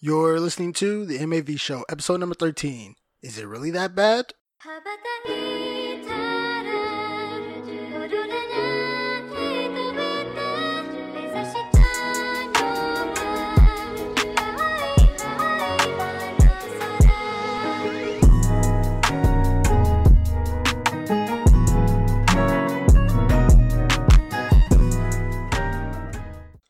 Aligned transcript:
You're 0.00 0.38
listening 0.38 0.74
to 0.74 1.04
the 1.04 1.26
MAV 1.26 1.60
Show, 1.60 1.84
episode 1.88 2.20
number 2.20 2.36
13. 2.36 2.94
Is 3.20 3.36
it 3.36 3.48
really 3.48 3.72
that 3.72 3.96
bad? 3.96 4.26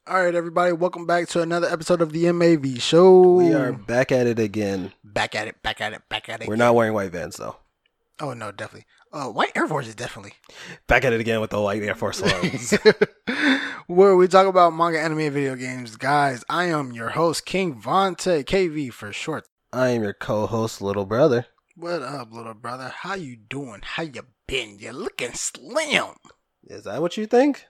All 0.08 0.24
right, 0.24 0.34
everybody, 0.34 0.72
welcome 0.72 1.04
back 1.04 1.28
to 1.28 1.42
another 1.42 1.68
episode 1.68 2.00
of 2.00 2.12
the 2.12 2.32
MAV 2.32 2.80
Show. 2.80 3.34
We 3.34 3.52
are 3.52 3.72
back 3.72 4.10
at 4.10 4.26
it 4.26 4.38
again. 4.38 4.94
back 5.04 5.34
at 5.34 5.48
it, 5.48 5.62
back 5.62 5.82
at 5.82 5.92
it, 5.92 6.00
back 6.08 6.30
at 6.30 6.40
it. 6.40 6.48
We're 6.48 6.56
not 6.56 6.74
wearing 6.74 6.94
white 6.94 7.12
vans 7.12 7.36
though. 7.36 7.56
Oh, 8.18 8.32
no, 8.32 8.50
definitely. 8.50 8.86
Uh, 9.12 9.26
White 9.26 9.52
Air 9.54 9.68
Force 9.68 9.86
is 9.86 9.94
definitely. 9.94 10.32
Back 10.86 11.04
at 11.04 11.12
it 11.12 11.20
again 11.20 11.42
with 11.42 11.50
the 11.50 11.60
white 11.60 11.82
Air 11.82 11.94
Force 11.94 12.22
Ones. 12.22 12.72
Where 13.86 14.16
we 14.16 14.28
talk 14.28 14.46
about 14.46 14.72
manga, 14.72 14.98
anime, 14.98 15.18
and 15.18 15.32
video 15.34 15.54
games. 15.56 15.96
Guys, 15.96 16.42
I 16.48 16.64
am 16.64 16.92
your 16.92 17.10
host, 17.10 17.44
King 17.44 17.78
Vontae, 17.78 18.44
KV 18.44 18.90
for 18.94 19.12
short. 19.12 19.46
I 19.74 19.90
am 19.90 20.02
your 20.02 20.14
co-host, 20.14 20.80
little 20.80 21.04
brother. 21.04 21.46
What 21.76 22.00
up, 22.00 22.32
little 22.32 22.54
brother? 22.54 22.92
How 22.96 23.14
you 23.14 23.36
doing? 23.36 23.82
How 23.82 24.04
you 24.04 24.22
been? 24.46 24.78
You're 24.78 24.94
looking 24.94 25.34
slim. 25.34 26.14
Is 26.64 26.84
that 26.84 27.02
what 27.02 27.18
you 27.18 27.26
think? 27.26 27.66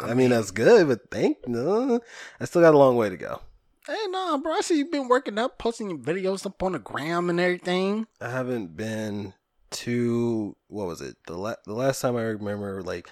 I 0.00 0.04
I, 0.04 0.08
mean- 0.08 0.16
mean, 0.16 0.30
that's 0.30 0.50
good, 0.50 0.88
but 0.88 1.10
think 1.10 1.46
no, 1.46 1.96
uh, 1.96 1.98
I 2.40 2.44
still 2.44 2.62
got 2.62 2.74
a 2.74 2.78
long 2.78 2.96
way 2.96 3.10
to 3.10 3.16
go. 3.16 3.40
Hey, 3.86 4.06
nah, 4.08 4.36
bro. 4.36 4.52
I 4.52 4.60
see 4.60 4.78
you've 4.78 4.92
been 4.92 5.08
working 5.08 5.38
up, 5.38 5.58
posting 5.58 5.88
your 5.90 5.98
videos 5.98 6.44
up 6.46 6.62
on 6.62 6.72
the 6.72 6.78
gram 6.78 7.28
and 7.30 7.40
everything. 7.40 8.06
I 8.20 8.30
haven't 8.30 8.76
been 8.76 9.34
to 9.70 10.56
what 10.68 10.86
was 10.86 11.00
it? 11.00 11.16
The 11.26 11.36
la- 11.36 11.54
the 11.64 11.72
last 11.74 12.00
time 12.00 12.16
I 12.16 12.22
remember 12.22 12.82
like 12.82 13.10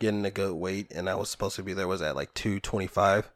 getting 0.00 0.24
a 0.24 0.30
good 0.30 0.54
weight, 0.54 0.90
and 0.94 1.08
I 1.08 1.14
was 1.14 1.30
supposed 1.30 1.56
to 1.56 1.62
be 1.62 1.72
there 1.72 1.88
was 1.88 2.02
at 2.02 2.16
like 2.16 2.34
two 2.34 2.60
twenty 2.60 2.86
five. 2.86 3.30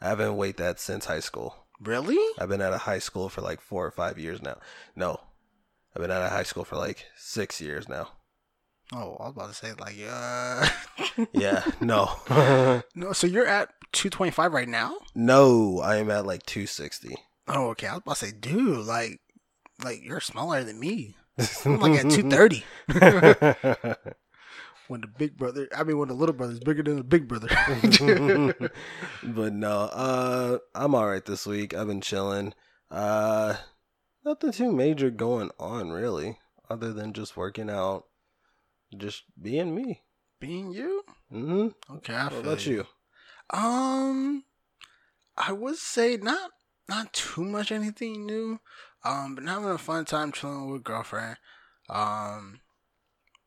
I 0.00 0.08
haven't 0.08 0.36
weighed 0.36 0.58
that 0.58 0.78
since 0.80 1.06
high 1.06 1.20
school. 1.20 1.66
Really? 1.80 2.18
I've 2.40 2.48
been 2.48 2.62
out 2.62 2.72
of 2.72 2.82
high 2.82 2.98
school 3.00 3.28
for 3.28 3.40
like 3.40 3.60
four 3.60 3.84
or 3.86 3.90
five 3.90 4.18
years 4.18 4.40
now. 4.42 4.58
No, 4.96 5.20
I've 5.94 6.02
been 6.02 6.10
out 6.10 6.22
of 6.22 6.30
high 6.30 6.42
school 6.44 6.64
for 6.64 6.76
like 6.76 7.06
six 7.16 7.60
years 7.60 7.88
now. 7.88 8.08
Oh, 8.92 9.16
I 9.20 9.24
was 9.24 9.32
about 9.36 9.48
to 9.48 9.54
say 9.54 9.72
like, 9.78 9.96
uh, 10.08 10.66
Yeah, 11.32 11.62
no, 11.80 12.10
no. 12.94 13.12
So 13.12 13.26
you're 13.26 13.46
at 13.46 13.68
225 13.92 14.52
right 14.52 14.68
now? 14.68 14.96
no, 15.14 15.80
I 15.80 15.96
am 15.96 16.10
at 16.10 16.24
like 16.26 16.44
two 16.44 16.66
sixty. 16.66 17.14
Oh, 17.46 17.68
okay. 17.70 17.86
I 17.86 17.94
was 17.94 18.02
about 18.02 18.16
to 18.16 18.26
say, 18.26 18.32
dude, 18.32 18.86
like, 18.86 19.20
like 19.84 20.02
you're 20.04 20.20
smaller 20.20 20.64
than 20.64 20.78
me. 20.80 21.16
I'm 21.64 21.78
like 21.80 22.04
at 22.04 22.10
230. 22.10 22.64
when 24.88 25.00
the 25.02 25.06
big 25.06 25.36
brother, 25.36 25.68
I 25.76 25.84
mean, 25.84 25.98
when 25.98 26.08
the 26.08 26.14
little 26.14 26.34
brother's 26.34 26.60
bigger 26.60 26.82
than 26.82 26.96
the 26.96 27.04
big 27.04 27.28
brother. 27.28 27.48
but 29.22 29.52
no, 29.52 29.80
uh, 29.92 30.58
I'm 30.74 30.94
all 30.94 31.06
right 31.06 31.24
this 31.24 31.46
week. 31.46 31.74
I've 31.74 31.86
been 31.86 32.00
chilling. 32.00 32.54
Uh, 32.90 33.54
nothing 34.24 34.52
too 34.52 34.72
major 34.72 35.10
going 35.10 35.50
on 35.58 35.90
really, 35.90 36.38
other 36.68 36.92
than 36.92 37.12
just 37.12 37.36
working 37.36 37.70
out, 37.70 38.04
just 38.96 39.24
being 39.40 39.74
me. 39.74 40.02
Being 40.40 40.72
you? 40.72 41.04
hmm 41.30 41.68
Okay. 41.90 42.14
I 42.14 42.24
What 42.24 42.38
about 42.38 42.66
you? 42.66 42.86
Um, 43.50 44.44
I 45.36 45.52
would 45.52 45.76
say 45.76 46.16
not 46.16 46.50
not 46.88 47.12
too 47.12 47.44
much 47.44 47.70
anything 47.72 48.26
new. 48.26 48.60
Um, 49.04 49.34
but 49.34 49.44
having 49.44 49.68
a 49.68 49.78
fun 49.78 50.04
time 50.04 50.32
chilling 50.32 50.70
with 50.70 50.84
girlfriend. 50.84 51.36
Um, 51.88 52.60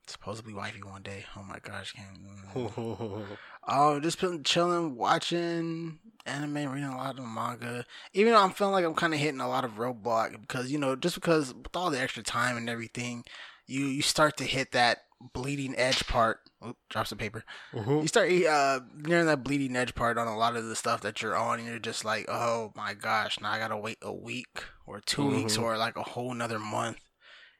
supposedly 0.07 0.53
wifey 0.53 0.81
one 0.83 1.01
day. 1.01 1.25
Oh 1.35 1.43
my 1.43 1.59
gosh, 1.59 1.93
can't. 1.93 2.17
Oh, 3.67 3.99
just 3.99 4.19
been 4.19 4.43
chilling, 4.43 4.95
watching 4.95 5.99
anime, 6.25 6.55
reading 6.71 6.89
a 6.89 6.97
lot 6.97 7.19
of 7.19 7.25
manga. 7.25 7.85
Even 8.11 8.33
though 8.33 8.41
I'm 8.41 8.49
feeling 8.51 8.73
like 8.73 8.83
I'm 8.83 8.95
kind 8.95 9.13
of 9.13 9.19
hitting 9.19 9.39
a 9.39 9.47
lot 9.47 9.63
of 9.63 9.73
roadblock 9.75 10.41
because 10.41 10.71
you 10.71 10.79
know, 10.79 10.95
just 10.95 11.15
because 11.15 11.53
with 11.53 11.75
all 11.75 11.91
the 11.91 12.01
extra 12.01 12.23
time 12.23 12.57
and 12.57 12.67
everything, 12.69 13.23
you 13.67 13.85
you 13.85 14.01
start 14.01 14.37
to 14.37 14.43
hit 14.45 14.71
that 14.71 15.03
bleeding 15.33 15.75
edge 15.77 16.05
part. 16.07 16.39
Oop, 16.65 16.77
drop 16.89 17.07
some 17.07 17.17
paper. 17.17 17.43
Mhm. 17.73 18.01
You 18.03 18.07
start 18.07 18.31
uh 18.31 18.79
nearing 18.95 19.25
that 19.25 19.43
bleeding 19.43 19.75
edge 19.75 19.95
part 19.95 20.17
on 20.17 20.27
a 20.27 20.37
lot 20.37 20.55
of 20.55 20.65
the 20.65 20.75
stuff 20.75 21.01
that 21.01 21.21
you're 21.21 21.35
on, 21.35 21.59
and 21.59 21.67
you're 21.67 21.79
just 21.79 22.05
like, 22.05 22.25
oh 22.29 22.71
my 22.75 22.93
gosh, 22.93 23.39
now 23.39 23.51
I 23.51 23.59
gotta 23.59 23.77
wait 23.77 23.97
a 24.01 24.13
week 24.13 24.63
or 24.85 24.99
2 25.01 25.25
weeks 25.27 25.57
Mhm. 25.57 25.63
or 25.63 25.77
like 25.77 25.97
a 25.97 26.03
whole 26.03 26.31
another 26.31 26.59
month, 26.59 26.99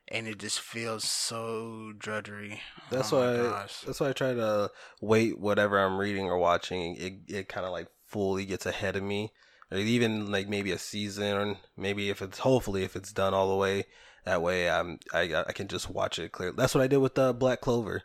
and 0.07 0.27
it 0.27 0.37
just 0.37 0.59
feels 0.59 1.03
so 1.09 1.93
drudgery. 1.97 2.61
That's 2.89 3.11
oh 3.13 3.19
why. 3.19 3.49
gosh. 3.49 3.81
That's 3.81 3.99
why 3.99 4.09
I 4.09 4.13
try 4.13 4.33
to 4.33 4.69
wait 5.01 5.39
whatever 5.39 5.79
I'm 5.79 5.97
reading 5.97 6.25
or 6.25 6.37
watching. 6.37 6.95
It 6.97 7.13
it 7.27 7.47
kind 7.49 7.65
of 7.65 7.71
like 7.71 7.87
fully 8.05 8.45
gets 8.45 8.65
ahead 8.65 8.95
of 8.95 9.03
me, 9.03 9.31
or 9.71 9.77
even 9.77 10.31
like 10.31 10.47
maybe 10.47 10.71
a 10.71 10.77
season, 10.77 11.33
or 11.37 11.57
maybe 11.77 12.09
if 12.09 12.21
it's 12.21 12.39
hopefully 12.39 12.83
if 12.83 12.95
it's 12.95 13.11
done 13.13 13.33
all 13.33 13.49
the 13.49 13.55
way. 13.55 13.85
That 14.25 14.41
way, 14.41 14.69
I'm 14.69 14.99
I 15.13 15.43
I 15.47 15.51
can 15.53 15.67
just 15.67 15.89
watch 15.89 16.19
it 16.19 16.31
clear. 16.31 16.51
That's 16.51 16.75
what 16.75 16.83
I 16.83 16.87
did 16.87 16.97
with 16.97 17.17
uh, 17.17 17.33
Black 17.33 17.61
Clover. 17.61 18.03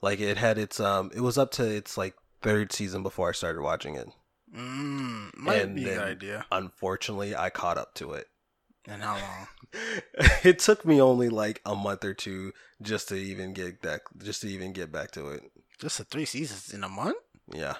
Like 0.00 0.20
it 0.20 0.36
had 0.36 0.58
its 0.58 0.80
um, 0.80 1.10
it 1.14 1.20
was 1.20 1.36
up 1.38 1.50
to 1.52 1.64
its 1.64 1.96
like 1.98 2.14
third 2.42 2.72
season 2.72 3.02
before 3.02 3.28
I 3.28 3.32
started 3.32 3.60
watching 3.62 3.94
it. 3.96 4.08
Mm, 4.56 5.36
might 5.36 5.62
And 5.62 5.76
be 5.76 5.84
then- 5.84 5.98
idea. 6.00 6.46
Unfortunately, 6.50 7.36
I 7.36 7.50
caught 7.50 7.76
up 7.78 7.94
to 7.94 8.12
it. 8.12 8.28
And 8.86 9.02
how 9.02 9.14
long? 9.16 9.48
it 10.44 10.58
took 10.60 10.86
me 10.86 10.98
only 11.02 11.28
like 11.28 11.60
a 11.66 11.74
month 11.74 12.04
or 12.04 12.14
two 12.14 12.52
just 12.80 13.08
to 13.08 13.16
even 13.16 13.52
get 13.52 13.82
that, 13.82 14.00
just 14.22 14.40
to 14.42 14.48
even 14.48 14.72
get 14.72 14.90
back 14.90 15.10
to 15.10 15.28
it. 15.28 15.42
Just 15.78 15.98
the 15.98 16.04
three 16.04 16.24
seasons 16.24 16.72
in 16.72 16.82
a 16.82 16.88
month? 16.88 17.18
Yeah. 17.52 17.74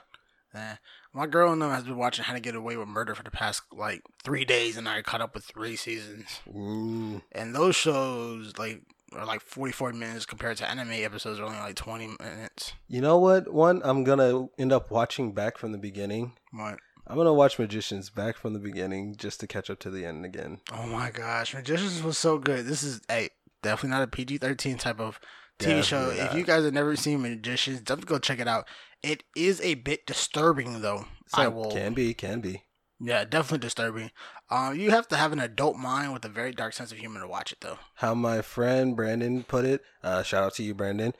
Eh. 0.54 0.74
My 1.14 1.26
girl 1.26 1.52
and 1.52 1.60
them 1.60 1.70
has 1.70 1.84
been 1.84 1.96
watching 1.96 2.24
How 2.24 2.34
to 2.34 2.40
Get 2.40 2.54
Away 2.54 2.76
with 2.76 2.88
Murder 2.88 3.14
for 3.14 3.22
the 3.22 3.30
past 3.30 3.62
like 3.72 4.02
three 4.22 4.44
days, 4.44 4.76
and 4.76 4.88
I 4.88 5.02
caught 5.02 5.20
up 5.20 5.34
with 5.34 5.44
three 5.44 5.74
seasons. 5.76 6.40
Mm, 6.52 7.22
And 7.32 7.54
those 7.54 7.74
shows 7.76 8.52
like 8.58 8.82
are 9.12 9.24
like 9.24 9.40
forty 9.40 9.72
four 9.72 9.92
minutes 9.92 10.26
compared 10.26 10.58
to 10.58 10.68
anime 10.68 10.90
episodes 10.92 11.40
are 11.40 11.44
only 11.44 11.58
like 11.58 11.76
twenty 11.76 12.08
minutes. 12.20 12.74
You 12.88 13.00
know 13.00 13.18
what? 13.18 13.52
One, 13.52 13.80
I'm 13.84 14.04
gonna 14.04 14.48
end 14.58 14.72
up 14.72 14.90
watching 14.90 15.32
back 15.32 15.56
from 15.58 15.72
the 15.72 15.78
beginning. 15.78 16.32
What? 16.52 16.78
I'm 17.06 17.16
gonna 17.16 17.32
watch 17.32 17.58
Magicians 17.58 18.10
back 18.10 18.36
from 18.36 18.52
the 18.52 18.58
beginning 18.58 19.16
just 19.16 19.40
to 19.40 19.46
catch 19.46 19.70
up 19.70 19.78
to 19.80 19.90
the 19.90 20.04
end 20.04 20.26
again. 20.26 20.60
Oh 20.70 20.86
my 20.86 21.10
gosh, 21.10 21.54
Magicians 21.54 22.02
was 22.02 22.18
so 22.18 22.36
good. 22.38 22.66
This 22.66 22.82
is 22.82 23.00
a 23.10 23.30
definitely 23.62 23.96
not 23.96 24.02
a 24.02 24.08
PG 24.08 24.38
thirteen 24.38 24.76
type 24.76 25.00
of 25.00 25.18
TV 25.58 25.82
show. 25.82 26.08
Definitely 26.08 26.26
If 26.26 26.34
you 26.34 26.44
guys 26.44 26.64
have 26.64 26.74
never 26.74 26.96
seen 26.96 27.22
Magicians, 27.22 27.80
definitely 27.80 28.14
go 28.14 28.18
check 28.18 28.40
it 28.40 28.48
out. 28.48 28.66
It 29.02 29.24
is 29.36 29.60
a 29.60 29.74
bit 29.74 30.06
disturbing 30.06 30.80
though. 30.80 31.06
I 31.34 31.48
will. 31.48 31.70
Can 31.70 31.94
be, 31.94 32.14
can 32.14 32.40
be. 32.40 32.64
Yeah, 33.00 33.24
definitely 33.24 33.58
disturbing. 33.58 34.10
Um, 34.50 34.78
you 34.78 34.90
have 34.90 35.06
to 35.08 35.16
have 35.16 35.32
an 35.32 35.38
adult 35.38 35.76
mind 35.76 36.12
with 36.12 36.24
a 36.24 36.28
very 36.28 36.52
dark 36.52 36.72
sense 36.72 36.90
of 36.90 36.98
humor 36.98 37.20
to 37.20 37.28
watch 37.28 37.52
it 37.52 37.60
though. 37.60 37.78
How 37.96 38.14
my 38.14 38.42
friend 38.42 38.96
Brandon 38.96 39.44
put 39.44 39.64
it. 39.64 39.82
Uh, 40.02 40.22
shout 40.22 40.42
out 40.42 40.54
to 40.54 40.62
you, 40.64 40.74
Brandon. 40.74 41.12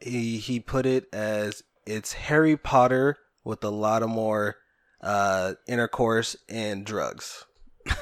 He 0.00 0.38
he 0.38 0.60
put 0.60 0.86
it 0.86 1.06
as 1.12 1.62
it's 1.86 2.12
Harry 2.12 2.56
Potter 2.56 3.18
with 3.42 3.64
a 3.64 3.70
lot 3.70 4.02
of 4.02 4.10
more 4.10 4.56
uh, 5.00 5.54
intercourse 5.66 6.36
and 6.48 6.84
drugs. 6.84 7.44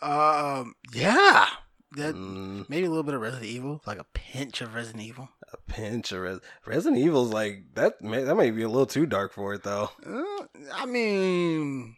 um, 0.00 0.74
yeah, 0.92 1.46
that 1.96 2.14
Mm, 2.14 2.68
maybe 2.68 2.86
a 2.86 2.88
little 2.88 3.02
bit 3.02 3.14
of 3.14 3.20
Resident 3.20 3.48
Evil, 3.50 3.82
like 3.86 3.98
a 3.98 4.06
pinch 4.14 4.60
of 4.60 4.74
Resident 4.74 5.02
Evil. 5.02 5.28
a 5.52 5.56
pinch 5.70 6.12
of 6.12 6.20
Res- 6.20 6.40
Resident 6.64 7.02
Evil's 7.02 7.32
like 7.32 7.64
that. 7.74 8.00
May, 8.00 8.22
that 8.22 8.34
may 8.36 8.50
be 8.50 8.62
a 8.62 8.68
little 8.68 8.86
too 8.86 9.06
dark 9.06 9.32
for 9.32 9.54
it 9.54 9.62
though. 9.62 9.90
Uh, 10.06 10.46
I 10.74 10.86
mean, 10.86 11.96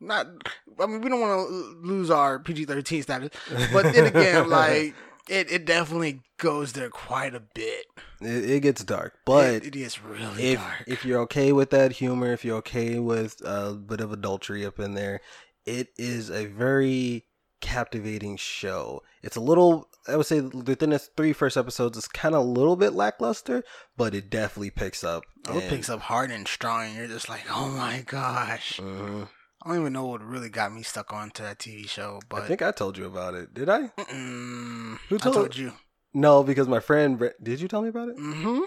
not. 0.00 0.26
I 0.80 0.86
mean, 0.86 1.00
we 1.00 1.08
don't 1.08 1.20
want 1.20 1.48
to 1.48 1.54
lose 1.86 2.10
our 2.10 2.38
PG 2.38 2.64
thirteen 2.66 3.02
status, 3.02 3.30
but 3.72 3.92
then 3.92 4.06
again, 4.06 4.48
like 4.50 4.94
it, 5.28 5.50
it 5.52 5.64
definitely 5.64 6.20
goes 6.38 6.72
there 6.72 6.90
quite 6.90 7.34
a 7.34 7.40
bit. 7.40 7.86
It, 8.20 8.50
it 8.50 8.60
gets 8.60 8.82
dark, 8.84 9.14
but 9.24 9.54
it, 9.54 9.66
it 9.66 9.76
is 9.76 10.02
really 10.02 10.42
if 10.42 10.58
dark. 10.60 10.84
if 10.86 11.04
you're 11.04 11.20
okay 11.20 11.52
with 11.52 11.70
that 11.70 11.92
humor, 11.92 12.32
if 12.32 12.44
you're 12.44 12.56
okay 12.58 12.98
with 12.98 13.40
a 13.44 13.74
bit 13.74 14.00
of 14.00 14.12
adultery 14.12 14.64
up 14.66 14.78
in 14.80 14.94
there, 14.94 15.20
it 15.66 15.88
is 15.96 16.30
a 16.30 16.46
very 16.46 17.26
captivating 17.60 18.36
show. 18.36 19.02
It's 19.22 19.36
a 19.36 19.40
little, 19.40 19.88
I 20.08 20.16
would 20.16 20.26
say, 20.26 20.40
within 20.40 20.92
its 20.92 21.08
three 21.16 21.32
first 21.32 21.56
episodes, 21.56 21.96
it's 21.96 22.08
kind 22.08 22.34
of 22.34 22.40
a 22.42 22.44
little 22.44 22.76
bit 22.76 22.92
lackluster, 22.92 23.62
but 23.96 24.14
it 24.14 24.30
definitely 24.30 24.70
picks 24.70 25.04
up. 25.04 25.22
oh, 25.48 25.58
it 25.58 25.68
picks 25.68 25.88
up 25.88 26.00
hard 26.00 26.30
and 26.30 26.46
strong, 26.48 26.86
and 26.86 26.96
you're 26.96 27.06
just 27.06 27.28
like, 27.28 27.44
oh 27.50 27.68
my 27.68 28.02
gosh. 28.06 28.78
hmm 28.78 29.24
I 29.64 29.68
don't 29.68 29.80
even 29.82 29.92
know 29.92 30.06
what 30.06 30.24
really 30.24 30.48
got 30.48 30.72
me 30.72 30.82
stuck 30.82 31.12
onto 31.12 31.44
that 31.44 31.60
TV 31.60 31.88
show, 31.88 32.18
but 32.28 32.42
I 32.42 32.46
think 32.48 32.62
I 32.62 32.72
told 32.72 32.98
you 32.98 33.06
about 33.06 33.34
it. 33.34 33.54
Did 33.54 33.68
I? 33.68 33.92
mm, 33.96 34.98
Who 35.08 35.14
I 35.14 35.18
told- 35.18 35.34
told 35.36 35.56
you. 35.56 35.72
No, 36.14 36.42
because 36.42 36.66
my 36.68 36.80
friend. 36.80 37.30
Did 37.42 37.60
you 37.60 37.68
tell 37.68 37.80
me 37.80 37.88
about 37.88 38.08
it? 38.08 38.16
Mm-hmm. 38.18 38.60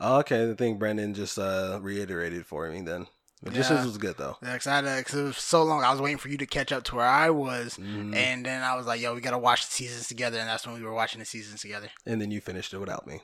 Oh, 0.00 0.18
okay, 0.18 0.44
the 0.46 0.54
thing 0.56 0.78
Brandon 0.78 1.14
just 1.14 1.38
uh, 1.38 1.78
reiterated 1.80 2.44
for 2.44 2.68
me 2.70 2.82
then. 2.82 3.06
Magicians 3.42 3.80
Yeah. 3.80 3.84
was 3.86 3.96
good 3.98 4.16
though. 4.18 4.36
Yeah, 4.42 4.52
'cause 4.58 4.66
I 4.66 4.76
had 4.82 4.98
because 5.04 5.18
it 5.18 5.22
was 5.24 5.36
so 5.38 5.62
long. 5.62 5.82
I 5.82 5.90
was 5.90 6.00
waiting 6.00 6.18
for 6.18 6.28
you 6.28 6.36
to 6.36 6.46
catch 6.46 6.72
up 6.72 6.84
to 6.84 6.96
where 6.96 7.06
I 7.06 7.30
was, 7.30 7.76
Mhm. 7.78 8.14
and 8.14 8.44
then 8.44 8.62
I 8.62 8.76
was 8.76 8.84
like, 8.86 9.00
"Yo, 9.00 9.14
we 9.14 9.20
gotta 9.22 9.38
watch 9.38 9.64
the 9.66 9.72
seasons 9.72 10.08
together," 10.08 10.38
and 10.38 10.46
that's 10.48 10.66
when 10.66 10.74
we 10.76 10.82
were 10.82 10.92
watching 10.92 11.20
the 11.20 11.24
seasons 11.24 11.62
together. 11.62 11.90
And 12.04 12.20
then 12.20 12.30
you 12.30 12.40
finished 12.42 12.74
it 12.74 12.78
without 12.78 13.06
me. 13.06 13.22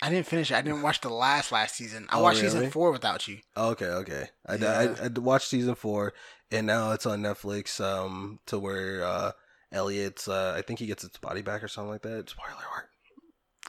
I 0.00 0.10
didn't 0.10 0.26
finish. 0.28 0.50
it. 0.52 0.54
I 0.54 0.62
didn't 0.62 0.82
watch 0.82 1.00
the 1.00 1.08
last 1.10 1.50
last 1.50 1.74
season. 1.74 2.06
I 2.08 2.18
Oh, 2.18 2.22
watched 2.22 2.40
really? 2.40 2.50
season 2.54 2.70
four 2.70 2.92
without 2.92 3.26
you. 3.26 3.40
Okay, 3.56 3.86
okay. 3.86 4.30
I, 4.46 4.54
Yeah. 4.54 4.94
I, 5.00 5.04
I 5.06 5.08
watched 5.08 5.48
season 5.48 5.74
four, 5.74 6.14
and 6.52 6.66
now 6.68 6.92
it's 6.92 7.04
on 7.04 7.20
Netflix. 7.20 7.80
Um, 7.84 8.38
to 8.46 8.58
where 8.60 9.04
uh, 9.04 9.32
Elliot's, 9.72 10.28
uh, 10.28 10.54
I 10.56 10.62
think 10.62 10.78
he 10.78 10.86
gets 10.86 11.02
his 11.02 11.10
body 11.20 11.42
back 11.42 11.62
or 11.64 11.68
something 11.68 11.90
like 11.90 12.02
that. 12.02 12.30
Spoiler 12.30 12.52
alert. 12.52 12.88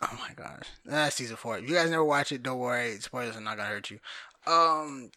Oh 0.01 0.17
my 0.19 0.33
gosh, 0.33 0.67
that's 0.85 1.15
season 1.17 1.35
four. 1.35 1.57
If 1.57 1.67
you 1.67 1.75
guys 1.75 1.89
never 1.89 2.05
watch 2.05 2.31
it, 2.31 2.41
don't 2.43 2.59
worry. 2.59 2.99
Spoilers 3.01 3.35
are 3.35 3.41
not 3.41 3.57
gonna 3.57 3.67
hurt 3.67 3.89
you. 3.89 3.99
Um, 4.49 5.11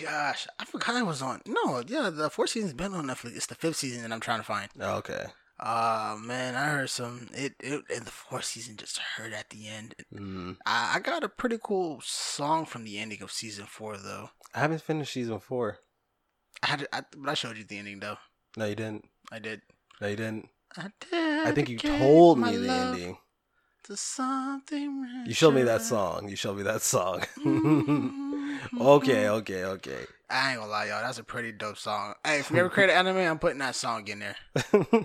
gosh, 0.00 0.46
I 0.58 0.64
forgot 0.64 0.96
I 0.96 1.02
was 1.02 1.22
on. 1.22 1.40
No, 1.46 1.82
yeah, 1.86 2.10
the 2.10 2.30
fourth 2.30 2.50
season's 2.50 2.72
been 2.74 2.94
on 2.94 3.06
Netflix. 3.06 3.36
It's 3.36 3.46
the 3.46 3.54
fifth 3.54 3.76
season 3.76 4.02
that 4.02 4.12
I'm 4.12 4.20
trying 4.20 4.40
to 4.40 4.44
find. 4.46 4.68
Oh, 4.80 4.96
Okay. 4.98 5.26
Uh 5.62 6.16
man, 6.18 6.54
I 6.54 6.68
heard 6.70 6.88
some. 6.88 7.28
It 7.34 7.52
it 7.60 7.82
and 7.94 8.06
the 8.06 8.10
fourth 8.10 8.46
season 8.46 8.78
just 8.78 8.96
hurt 8.96 9.34
at 9.34 9.50
the 9.50 9.68
end. 9.68 9.94
Mm. 10.10 10.56
I, 10.64 10.94
I 10.96 11.00
got 11.00 11.22
a 11.22 11.28
pretty 11.28 11.58
cool 11.62 12.00
song 12.02 12.64
from 12.64 12.84
the 12.84 12.98
ending 12.98 13.20
of 13.22 13.30
season 13.30 13.66
four 13.66 13.98
though. 13.98 14.30
I 14.54 14.60
haven't 14.60 14.80
finished 14.80 15.12
season 15.12 15.38
four. 15.38 15.80
I 16.62 16.66
had 16.68 16.86
I, 16.94 17.02
but 17.14 17.28
I 17.28 17.34
showed 17.34 17.58
you 17.58 17.64
the 17.64 17.76
ending 17.76 18.00
though. 18.00 18.16
No, 18.56 18.64
you 18.64 18.74
didn't. 18.74 19.04
I 19.30 19.38
did. 19.38 19.60
No, 20.00 20.08
you 20.08 20.16
didn't. 20.16 20.48
I 20.78 20.88
did. 21.10 21.46
I 21.48 21.52
think 21.52 21.68
you 21.68 21.76
told 21.76 22.38
me 22.38 22.56
the 22.56 22.72
ending. 22.72 23.18
Something. 23.92 25.24
You 25.26 25.34
showed 25.34 25.54
me 25.54 25.62
that 25.62 25.82
song. 25.82 26.28
You 26.28 26.36
showed 26.36 26.56
me 26.56 26.62
that 26.64 26.82
song. 26.82 27.24
Okay, 28.80 29.28
okay, 29.28 29.64
okay. 29.64 30.04
I 30.28 30.50
ain't 30.52 30.60
gonna 30.60 30.70
lie, 30.70 30.86
y'all. 30.86 31.02
That's 31.02 31.18
a 31.18 31.24
pretty 31.24 31.50
dope 31.52 31.78
song. 31.78 32.14
Hey, 32.24 32.40
if 32.40 32.50
we 32.50 32.60
ever 32.60 32.68
create 32.68 32.90
an 32.90 32.96
anime, 33.06 33.18
I'm 33.28 33.38
putting 33.38 33.58
that 33.58 33.74
song 33.74 34.06
in 34.08 34.20
there. 34.20 34.36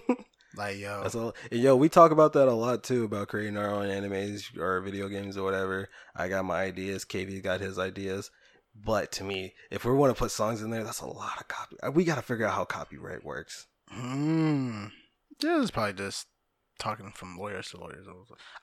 Like, 0.58 0.78
yo, 0.78 1.02
That's 1.04 1.16
all. 1.16 1.36
and 1.52 1.60
Yo, 1.60 1.76
we 1.76 1.90
talk 1.90 2.12
about 2.12 2.32
that 2.34 2.48
a 2.48 2.54
lot 2.54 2.82
too 2.84 3.04
about 3.04 3.28
creating 3.28 3.58
our 3.58 3.70
own 3.70 3.88
animes 3.88 4.58
or 4.58 4.80
video 4.80 5.10
games 5.10 5.36
or 5.36 5.44
whatever. 5.44 5.90
I 6.16 6.30
got 6.30 6.46
my 6.46 6.62
ideas. 6.62 7.04
KV 7.04 7.44
got 7.44 7.60
his 7.60 7.78
ideas. 7.78 8.32
But 8.74 9.12
to 9.14 9.26
me, 9.26 9.54
if 9.70 9.84
we 9.84 9.92
want 9.92 10.16
to 10.16 10.20
put 10.20 10.32
songs 10.32 10.62
in 10.62 10.70
there, 10.70 10.86
that's 10.86 11.02
a 11.02 11.08
lot 11.08 11.42
of 11.42 11.48
copy. 11.50 11.76
We 11.94 12.06
got 12.06 12.16
to 12.16 12.22
figure 12.22 12.46
out 12.46 12.54
how 12.54 12.64
copyright 12.64 13.26
works. 13.26 13.68
Hmm. 13.90 14.86
Yeah, 15.42 15.62
it's 15.62 15.72
probably 15.72 15.94
just 15.94 16.28
talking 16.80 17.12
from 17.12 17.38
lawyers 17.38 17.70
to 17.70 17.78
lawyers. 17.80 18.08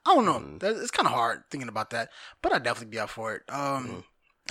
I 0.05 0.13
don't 0.13 0.25
know. 0.25 0.39
Mm. 0.39 0.59
That, 0.59 0.77
it's 0.77 0.91
kind 0.91 1.07
of 1.07 1.13
hard 1.13 1.43
thinking 1.49 1.69
about 1.69 1.89
that, 1.91 2.09
but 2.41 2.53
I'd 2.53 2.63
definitely 2.63 2.91
be 2.91 2.99
up 2.99 3.09
for 3.09 3.35
it. 3.35 3.43
Um, 3.49 3.87
Mm. 3.87 4.03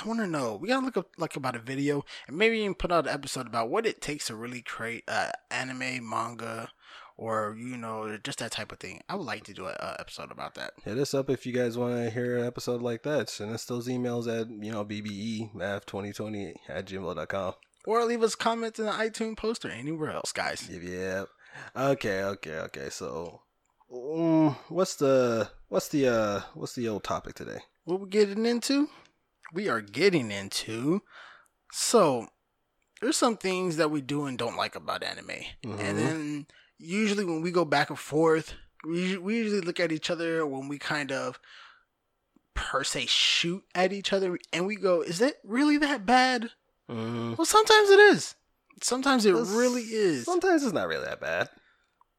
I 0.02 0.08
want 0.08 0.20
to 0.20 0.26
know. 0.26 0.56
We 0.56 0.68
gotta 0.68 0.84
look 0.86 0.96
up 0.96 1.08
like 1.18 1.36
about 1.36 1.54
a 1.54 1.58
video 1.58 2.02
and 2.26 2.38
maybe 2.38 2.58
even 2.60 2.74
put 2.74 2.90
out 2.90 3.06
an 3.06 3.12
episode 3.12 3.46
about 3.46 3.68
what 3.68 3.84
it 3.84 4.00
takes 4.00 4.28
to 4.28 4.34
really 4.34 4.62
create 4.62 5.04
uh, 5.06 5.32
anime, 5.50 6.08
manga, 6.08 6.70
or 7.18 7.54
you 7.58 7.76
know, 7.76 8.16
just 8.24 8.38
that 8.38 8.52
type 8.52 8.72
of 8.72 8.78
thing. 8.78 9.02
I 9.08 9.16
would 9.16 9.26
like 9.26 9.44
to 9.44 9.52
do 9.52 9.66
an 9.66 9.76
episode 9.98 10.30
about 10.30 10.54
that. 10.54 10.72
Hit 10.82 10.96
us 10.96 11.12
up 11.12 11.28
if 11.28 11.44
you 11.44 11.52
guys 11.52 11.76
want 11.76 11.94
to 11.94 12.10
hear 12.10 12.38
an 12.38 12.46
episode 12.46 12.80
like 12.80 13.02
that. 13.02 13.28
Send 13.28 13.52
us 13.52 13.66
those 13.66 13.86
emails 13.86 14.26
at, 14.26 14.48
you 14.48 14.72
know, 14.72 14.82
BBE 14.82 15.54
math2020 15.54 16.54
at 16.68 16.86
gmail.com. 16.86 17.54
Or 17.84 18.04
leave 18.04 18.22
us 18.22 18.34
comments 18.34 18.78
in 18.78 18.86
the 18.86 18.92
iTunes 18.92 19.36
post 19.36 19.64
or 19.64 19.70
anywhere 19.70 20.12
else, 20.12 20.32
guys. 20.32 20.68
Yep, 20.70 20.82
yep. 20.84 21.28
Okay, 21.76 22.22
okay, 22.22 22.58
okay. 22.60 22.88
So, 22.88 23.41
um, 23.92 24.56
what's 24.68 24.96
the 24.96 25.50
what's 25.68 25.88
the 25.88 26.08
uh 26.08 26.40
what's 26.54 26.74
the 26.74 26.88
old 26.88 27.04
topic 27.04 27.34
today? 27.34 27.60
what 27.84 27.98
we're 28.00 28.06
getting 28.06 28.46
into, 28.46 28.88
we 29.52 29.68
are 29.68 29.80
getting 29.80 30.30
into. 30.30 31.02
So, 31.72 32.28
there's 33.00 33.16
some 33.16 33.36
things 33.36 33.76
that 33.76 33.90
we 33.90 34.00
do 34.00 34.26
and 34.26 34.38
don't 34.38 34.56
like 34.56 34.76
about 34.76 35.02
anime, 35.02 35.28
Mhm. 35.64 35.80
and 35.80 35.98
then 35.98 36.46
usually 36.78 37.24
when 37.24 37.42
we 37.42 37.50
go 37.50 37.64
back 37.64 37.90
and 37.90 37.98
forth, 37.98 38.54
we 38.84 39.16
we 39.16 39.36
usually 39.36 39.60
look 39.62 39.80
at 39.80 39.90
each 39.92 40.10
other 40.10 40.46
when 40.46 40.68
we 40.68 40.78
kind 40.78 41.10
of 41.10 41.40
per 42.54 42.84
se 42.84 43.06
shoot 43.06 43.64
at 43.74 43.92
each 43.92 44.12
other, 44.12 44.38
and 44.52 44.66
we 44.66 44.76
go, 44.76 45.02
"Is 45.02 45.20
it 45.20 45.38
really 45.42 45.76
that 45.78 46.06
bad?" 46.06 46.50
Mm, 46.88 47.36
Well, 47.38 47.44
sometimes 47.46 47.90
it 47.90 47.98
is. 47.98 48.34
Sometimes 48.82 49.24
it 49.26 49.32
Well, 49.34 49.44
really 49.44 49.82
is. 49.82 50.24
Sometimes 50.24 50.62
it's 50.62 50.72
not 50.72 50.88
really 50.88 51.04
that 51.04 51.20
bad. 51.20 51.48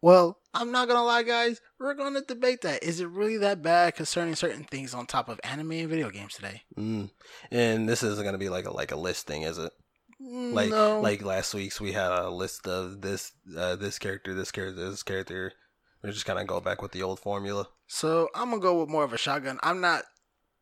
Well, 0.02 0.40
I'm 0.54 0.72
not 0.72 0.88
gonna 0.88 1.04
lie, 1.04 1.24
guys. 1.24 1.62
We're 1.80 1.96
gonna 1.96 2.22
debate 2.22 2.62
that. 2.62 2.84
Is 2.84 3.00
it 3.00 3.08
really 3.08 3.38
that 3.38 3.62
bad 3.62 3.96
concerning 3.96 4.36
certain 4.36 4.64
things 4.64 4.94
on 4.94 5.06
top 5.06 5.30
of 5.30 5.40
anime 5.44 5.72
and 5.72 5.90
video 5.90 6.10
games 6.10 6.36
today? 6.36 6.62
Mm. 6.78 7.10
And 7.52 7.90
this 7.90 8.04
isn't 8.04 8.24
gonna 8.24 8.38
be 8.38 8.50
like 8.50 8.66
a 8.66 8.72
like 8.72 8.92
a 8.92 8.96
list 8.96 9.26
thing, 9.26 9.44
is 9.44 9.58
it? 9.58 9.72
Like 10.20 10.70
no. 10.70 11.02
like 11.02 11.24
last 11.24 11.54
week's 11.54 11.82
we 11.82 11.92
had 11.92 12.12
a 12.12 12.30
list 12.30 12.68
of 12.68 13.02
this 13.02 13.34
uh, 13.58 13.76
this 13.76 14.00
character, 14.00 14.34
this 14.34 14.52
character, 14.52 14.90
this 14.90 15.04
character. 15.04 15.54
We're 16.04 16.12
just 16.12 16.26
kind 16.26 16.40
of 16.40 16.48
go 16.48 16.60
back 16.60 16.82
with 16.82 16.92
the 16.92 17.04
old 17.04 17.20
formula. 17.20 17.68
So 17.88 18.30
I'm 18.36 18.50
gonna 18.50 18.62
go 18.62 18.80
with 18.80 18.90
more 18.90 19.04
of 19.04 19.14
a 19.14 19.18
shotgun. 19.18 19.60
I'm 19.64 19.82
not 19.82 20.04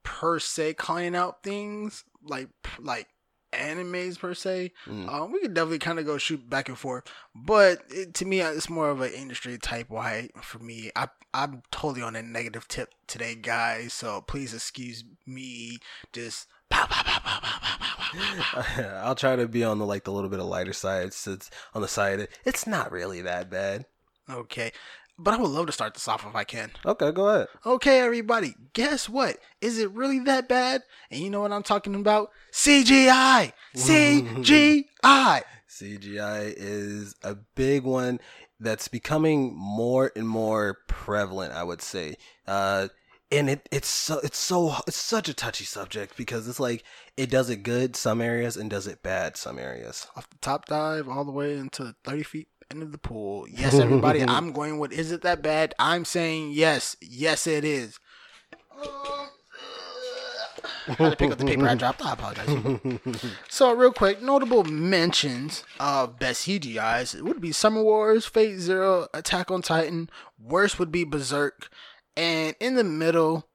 per 0.04 0.40
se 0.40 0.76
calling 0.76 1.16
out 1.16 1.44
things 1.44 2.04
like 2.24 2.50
like 2.80 3.08
animes 3.52 4.20
per 4.20 4.34
se. 4.34 4.72
Mm. 4.88 5.12
Um, 5.12 5.32
we 5.32 5.42
could 5.42 5.54
definitely 5.54 5.80
kind 5.80 6.00
of 6.00 6.06
go 6.06 6.18
shoot 6.18 6.50
back 6.50 6.70
and 6.70 6.78
forth, 6.78 7.04
but 7.36 7.84
it, 7.90 8.14
to 8.16 8.26
me, 8.26 8.42
it's 8.42 8.70
more 8.70 8.90
of 8.90 9.02
an 9.02 9.12
industry 9.14 9.58
type 9.58 9.90
why 9.90 10.30
for 10.42 10.60
me. 10.60 10.92
I 10.96 11.08
I'm 11.34 11.64
totally 11.72 12.02
on 12.02 12.16
a 12.16 12.22
negative 12.22 12.68
tip 12.68 12.94
today, 13.08 13.36
guys. 13.36 13.94
So 13.94 14.22
please 14.22 14.54
excuse 14.54 15.04
me. 15.26 15.80
Just. 16.12 16.48
Pow, 16.70 16.86
pow, 16.86 17.04
pow, 17.04 17.32
I'll 19.04 19.16
try 19.16 19.36
to 19.36 19.48
be 19.48 19.64
on 19.64 19.78
the 19.78 19.86
like 19.86 20.04
the 20.04 20.12
little 20.12 20.30
bit 20.30 20.40
of 20.40 20.46
lighter 20.46 20.74
side. 20.74 21.14
Since 21.14 21.50
on 21.74 21.82
the 21.82 21.88
side, 21.88 22.28
it's 22.46 22.68
not 22.68 22.92
really 22.92 23.22
that 23.22 23.50
bad. 23.50 23.86
Okay, 24.30 24.72
but 25.18 25.34
I 25.34 25.38
would 25.38 25.50
love 25.50 25.68
to 25.68 25.72
start 25.72 25.94
this 25.94 26.08
off 26.08 26.26
if 26.26 26.36
I 26.36 26.44
can. 26.44 26.72
Okay, 26.86 27.12
go 27.12 27.28
ahead. 27.28 27.48
Okay, 27.66 28.00
everybody, 28.00 28.56
guess 28.74 29.08
what? 29.08 29.38
Is 29.62 29.78
it 29.78 29.92
really 29.92 30.20
that 30.20 30.48
bad? 30.50 30.84
And 31.10 31.22
you 31.22 31.30
know 31.30 31.42
what 31.42 31.52
I'm 31.52 31.64
talking 31.64 31.96
about? 31.96 32.32
CGI! 32.52 33.54
CGI! 33.76 34.84
CGI 35.70 36.54
is 36.56 37.16
a 37.24 37.36
big 37.56 37.84
one 37.84 38.20
that's 38.60 38.88
becoming 38.88 39.56
more 39.56 40.12
and 40.16 40.28
more 40.28 40.78
prevalent. 40.88 41.54
I 41.54 41.64
would 41.64 41.82
say, 41.82 42.16
uh, 42.48 42.90
and 43.32 43.50
it 43.50 43.68
it's 43.72 43.88
so 43.88 44.20
it's 44.20 44.38
so 44.38 44.76
it's 44.88 44.98
such 44.98 45.30
a 45.30 45.34
touchy 45.34 45.64
subject 45.64 46.18
because 46.18 46.48
it's 46.48 46.60
like 46.60 46.84
it 47.18 47.30
does 47.30 47.50
it 47.50 47.64
good 47.64 47.96
some 47.96 48.22
areas 48.22 48.58
and 48.58 48.70
does 48.70 48.88
it 48.88 49.02
bad 49.02 49.38
some 49.38 49.58
areas. 49.58 50.08
Off 50.16 50.30
the 50.30 50.38
top 50.40 50.66
dive 50.66 51.08
all 51.08 51.26
the 51.26 51.32
way 51.32 51.58
into 51.58 51.96
30 52.04 52.24
feet 52.24 52.48
into 52.74 52.86
the 52.86 52.98
pool. 52.98 53.48
Yes, 53.50 53.76
everybody, 53.76 54.24
I'm 54.28 54.52
going 54.52 54.80
with 54.80 54.92
is 54.92 55.12
it 55.12 55.22
that 55.22 55.42
bad? 55.42 55.74
I'm 55.80 56.06
saying 56.06 56.52
yes. 56.52 56.96
Yes, 57.02 57.48
it 57.48 57.64
is. 57.64 58.00
I 60.88 60.94
had 60.94 61.10
to 61.12 61.16
pick 61.16 61.32
up 61.32 61.38
the 61.38 61.46
paper 61.46 61.68
I 61.68 61.76
dropped. 61.76 62.04
I 62.04 62.14
apologize. 62.14 63.32
so, 63.50 63.74
real 63.74 63.94
quick, 63.94 64.22
notable 64.22 64.64
mentions 64.64 65.64
of 65.80 66.18
best 66.18 66.48
CGIs 66.48 67.16
it 67.16 67.24
would 67.24 67.40
be 67.40 67.52
Summer 67.52 67.84
Wars, 67.84 68.26
Fate 68.26 68.60
Zero, 68.60 69.08
Attack 69.14 69.52
on 69.52 69.62
Titan. 69.62 70.10
Worst 70.40 70.80
would 70.80 70.92
be 70.92 71.04
Berserk, 71.04 71.70
and 72.18 72.56
in 72.60 72.76
the 72.76 72.84
middle, 72.84 73.48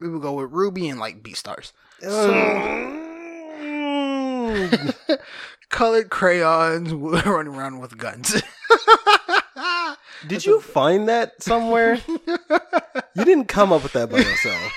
we 0.00 0.08
would 0.08 0.22
go 0.22 0.32
with 0.32 0.50
RWBY 0.50 0.90
and 0.90 1.00
like 1.00 1.22
Beastars. 1.22 1.72
Colored 5.72 6.10
crayons 6.10 6.92
running 6.92 7.54
around 7.54 7.80
with 7.80 7.96
guns. 7.96 8.40
Did 10.28 10.44
you 10.44 10.60
find 10.60 11.08
that 11.08 11.42
somewhere? 11.42 11.98
you 13.16 13.24
didn't 13.24 13.46
come 13.48 13.72
up 13.72 13.82
with 13.82 13.94
that 13.94 14.10
by 14.10 14.18
yourself. 14.18 14.72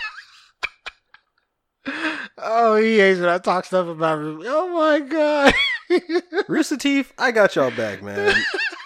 oh, 2.38 2.78
he 2.78 2.98
hates 2.98 3.20
when 3.20 3.28
I 3.30 3.38
talk 3.40 3.66
stuff 3.66 3.88
about 3.88 4.20
RWBY. 4.20 4.46
Oh 4.48 4.74
my 4.74 5.00
god. 5.02 5.54
Rooster 6.48 6.78
Teeth, 6.78 7.12
I 7.18 7.32
got 7.32 7.56
y'all 7.58 7.72
back, 7.72 8.02
man. 8.02 8.34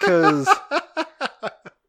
Cause 0.02 0.48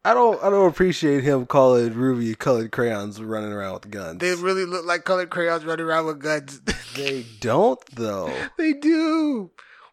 I 0.05 0.13
don't 0.13 0.41
I 0.43 0.51
don't 0.51 0.69
appreciate 0.69 1.23
him 1.23 1.47
calling 1.47 1.91
RWBY 1.93 2.37
colored 2.37 2.71
crayons 2.71 3.19
running 3.19 3.51
around 3.51 3.73
with 3.73 3.89
guns. 3.89 4.19
they 4.19 4.35
really 4.35 4.65
look 4.65 4.85
like 4.85 5.03
colored 5.03 5.31
crayons 5.31 5.65
running 5.65 5.85
around 5.87 6.05
with 6.05 6.19
guns. 6.19 6.61
They 6.95 7.25
don't 7.39 7.79
though. 7.95 8.31
they 8.57 8.73
do. 8.73 9.49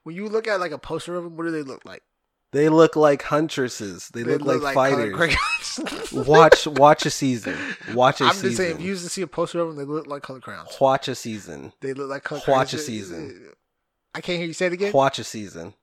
When 0.09 0.17
you 0.17 0.27
look 0.27 0.49
at 0.49 0.59
like 0.59 0.73
a 0.73 0.79
poster 0.79 1.17
of 1.17 1.25
them, 1.25 1.37
what 1.37 1.45
do 1.45 1.51
they 1.51 1.61
look 1.61 1.85
like? 1.85 2.03
They 2.53 2.71
look 2.71 2.97
like 2.97 3.21
huntresses. 3.21 4.09
They, 4.09 4.25
look, 4.25 4.41
like, 4.63 4.73
colored 4.73 5.15
fighters. 5.15 6.13
watch 6.27 6.67
watch 6.67 7.05
a 7.05 7.11
season. 7.11 7.59
Watch 7.93 8.23
a 8.23 8.25
I'm 8.25 8.33
season. 8.33 8.49
just 8.49 8.57
saying, 8.57 8.77
if 8.77 8.81
you 8.81 8.89
used 8.89 9.05
to 9.05 9.11
see 9.11 9.21
a 9.21 9.27
poster 9.27 9.61
of 9.61 9.69
them, 9.69 9.77
they 9.77 9.85
look 9.85 10.07
like 10.07 10.23
colored 10.23 10.41
crayons. 10.41 10.75
watch 10.81 11.09
a 11.09 11.15
season. 11.15 11.75
They 11.83 11.93
look 11.93 12.09
like 12.09 12.25
colored 12.25 12.43
Watch 12.49 12.73
a 12.73 12.79
season. 12.79 13.51
I 14.15 14.23
can't 14.23 14.39
hear 14.39 14.47
you 14.47 14.55
say 14.55 14.69
it 14.69 14.73
again. 14.73 14.93
Watch 14.95 15.19
a 15.19 15.25
season. 15.25 15.75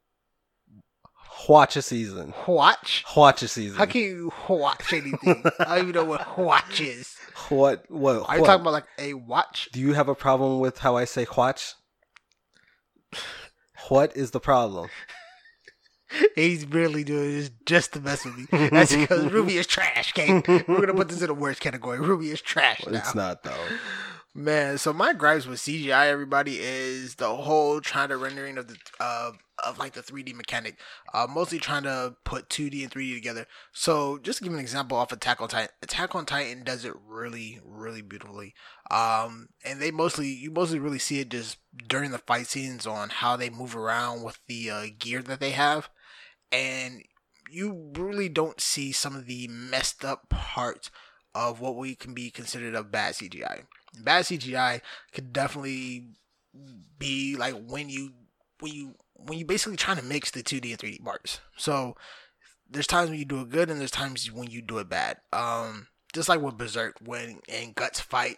Watch 1.47 1.75
a 1.75 1.83
season. 1.83 2.33
Watch. 2.47 3.05
Watch 3.15 3.43
a 3.43 3.47
season. 3.47 3.77
How 3.77 3.85
can 3.85 4.01
you 4.01 4.33
watch 4.49 4.91
anything? 4.91 5.43
I 5.59 5.75
don't 5.75 5.77
even 5.77 5.91
know 5.91 6.05
what 6.05 6.35
watch 6.35 6.81
is. 6.81 7.15
what 7.49 7.85
what 7.91 8.27
Are 8.27 8.37
you 8.37 8.41
what? 8.41 8.47
talking 8.47 8.61
about 8.61 8.73
like 8.73 8.87
a 8.97 9.13
watch? 9.13 9.69
Do 9.71 9.79
you 9.79 9.93
have 9.93 10.09
a 10.09 10.15
problem 10.15 10.59
with 10.61 10.79
how 10.79 10.97
I 10.97 11.05
say 11.05 11.27
watch? 11.37 11.75
What 13.89 14.15
is 14.15 14.31
the 14.31 14.39
problem? 14.39 14.89
He's 16.35 16.65
barely 16.65 17.03
doing 17.03 17.31
this 17.31 17.51
just 17.65 17.93
to 17.93 17.99
mess 17.99 18.25
with 18.25 18.37
me. 18.37 18.69
That's 18.69 18.95
because 18.95 19.25
RWBY 19.25 19.51
is 19.51 19.67
trash, 19.67 20.13
okay? 20.13 20.41
We're 20.67 20.79
gonna 20.79 20.93
put 20.93 21.09
this 21.09 21.21
in 21.21 21.27
the 21.27 21.33
worst 21.33 21.59
category. 21.61 21.97
RWBY 21.99 22.33
is 22.33 22.41
trash 22.41 22.85
now. 22.85 22.97
It's 22.97 23.15
not 23.15 23.43
though. 23.43 23.67
Man, 24.37 24.77
so 24.77 24.91
my 24.91 25.13
gripes 25.13 25.47
with 25.47 25.61
CGI, 25.61 26.07
everybody, 26.07 26.59
is 26.59 27.15
the 27.15 27.33
whole 27.33 27.79
trying 27.79 28.09
to 28.09 28.17
rendering 28.17 28.57
of 28.57 28.67
the 28.67 28.75
uh, 28.99 29.31
of 29.65 29.79
like 29.79 29.93
the 29.93 30.01
3D 30.01 30.35
mechanic. 30.35 30.77
Uh, 31.13 31.25
mostly 31.25 31.57
trying 31.57 31.83
to 31.83 32.17
put 32.25 32.49
2D 32.49 32.81
and 32.83 32.91
3D 32.91 33.13
together. 33.13 33.45
So 33.71 34.17
just 34.17 34.39
to 34.39 34.43
give 34.43 34.51
an 34.51 34.59
example 34.59 34.97
off 34.97 35.13
Attack 35.13 35.39
on 35.39 35.47
Titan. 35.47 35.69
Attack 35.81 36.15
on 36.15 36.25
Titan 36.25 36.65
does 36.65 36.83
it 36.83 36.91
really, 37.07 37.61
really 37.63 38.01
beautifully. 38.01 38.53
Um, 38.91 39.47
and 39.63 39.81
they 39.81 39.89
mostly 39.89 40.27
you 40.27 40.51
mostly 40.51 40.79
really 40.79 40.99
see 40.99 41.21
it 41.21 41.29
just 41.29 41.55
during 41.87 42.11
the 42.11 42.17
fight 42.17 42.47
scenes 42.47 42.85
on 42.85 43.11
how 43.11 43.37
they 43.37 43.49
move 43.49 43.73
around 43.73 44.23
with 44.23 44.41
the 44.49 44.69
uh, 44.69 44.85
gear 44.99 45.21
that 45.21 45.39
they 45.39 45.51
have, 45.51 45.87
and 46.51 47.03
you 47.49 47.93
really 47.97 48.27
don't 48.27 48.59
see 48.59 48.91
some 48.91 49.15
of 49.15 49.27
the 49.27 49.47
messed 49.47 50.03
up 50.03 50.27
parts 50.27 50.91
of 51.33 51.61
what 51.61 51.77
we 51.77 51.95
can 51.95 52.13
be 52.13 52.29
considered 52.29 52.75
a 52.75 52.83
bad 52.83 53.13
CGI 53.13 53.61
bad 54.03 54.25
CGI 54.25 54.81
could 55.13 55.33
definitely 55.33 56.07
be 56.97 57.35
like 57.35 57.55
when 57.67 57.89
you 57.89 58.11
when 58.59 58.73
you 58.73 58.95
when 59.13 59.37
you 59.37 59.45
basically 59.45 59.77
trying 59.77 59.97
to 59.97 60.03
mix 60.03 60.31
the 60.31 60.43
2D 60.43 60.71
and 60.71 60.79
3D 60.79 61.03
parts. 61.03 61.39
So 61.57 61.95
there's 62.69 62.87
times 62.87 63.09
when 63.09 63.19
you 63.19 63.25
do 63.25 63.41
it 63.41 63.49
good 63.49 63.69
and 63.69 63.79
there's 63.79 63.91
times 63.91 64.31
when 64.31 64.49
you 64.49 64.61
do 64.61 64.77
it 64.79 64.89
bad. 64.89 65.17
Um, 65.33 65.87
just 66.13 66.29
like 66.29 66.41
with 66.41 66.57
Berserk 66.57 66.95
when 67.03 67.39
in 67.47 67.73
Guts 67.73 67.99
fight 67.99 68.37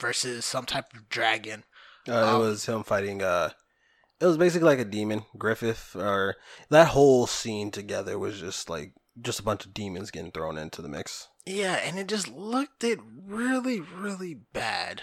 versus 0.00 0.44
some 0.44 0.66
type 0.66 0.86
of 0.94 1.08
dragon. 1.08 1.64
Uh, 2.08 2.34
Um, 2.34 2.36
it 2.36 2.38
was 2.38 2.66
him 2.66 2.84
fighting. 2.84 3.22
Uh, 3.22 3.50
it 4.20 4.26
was 4.26 4.38
basically 4.38 4.68
like 4.68 4.78
a 4.78 4.84
demon, 4.84 5.24
Griffith, 5.36 5.94
or 5.94 6.36
that 6.70 6.88
whole 6.88 7.26
scene 7.26 7.70
together 7.70 8.18
was 8.18 8.40
just 8.40 8.70
like 8.70 8.92
just 9.20 9.40
a 9.40 9.42
bunch 9.42 9.64
of 9.64 9.74
demons 9.74 10.10
getting 10.10 10.30
thrown 10.30 10.56
into 10.58 10.82
the 10.82 10.88
mix. 10.88 11.28
Yeah, 11.46 11.74
and 11.74 11.98
it 11.98 12.08
just 12.08 12.28
looked 12.28 12.82
it 12.84 12.98
really 13.24 13.80
really 13.80 14.34
bad, 14.34 15.02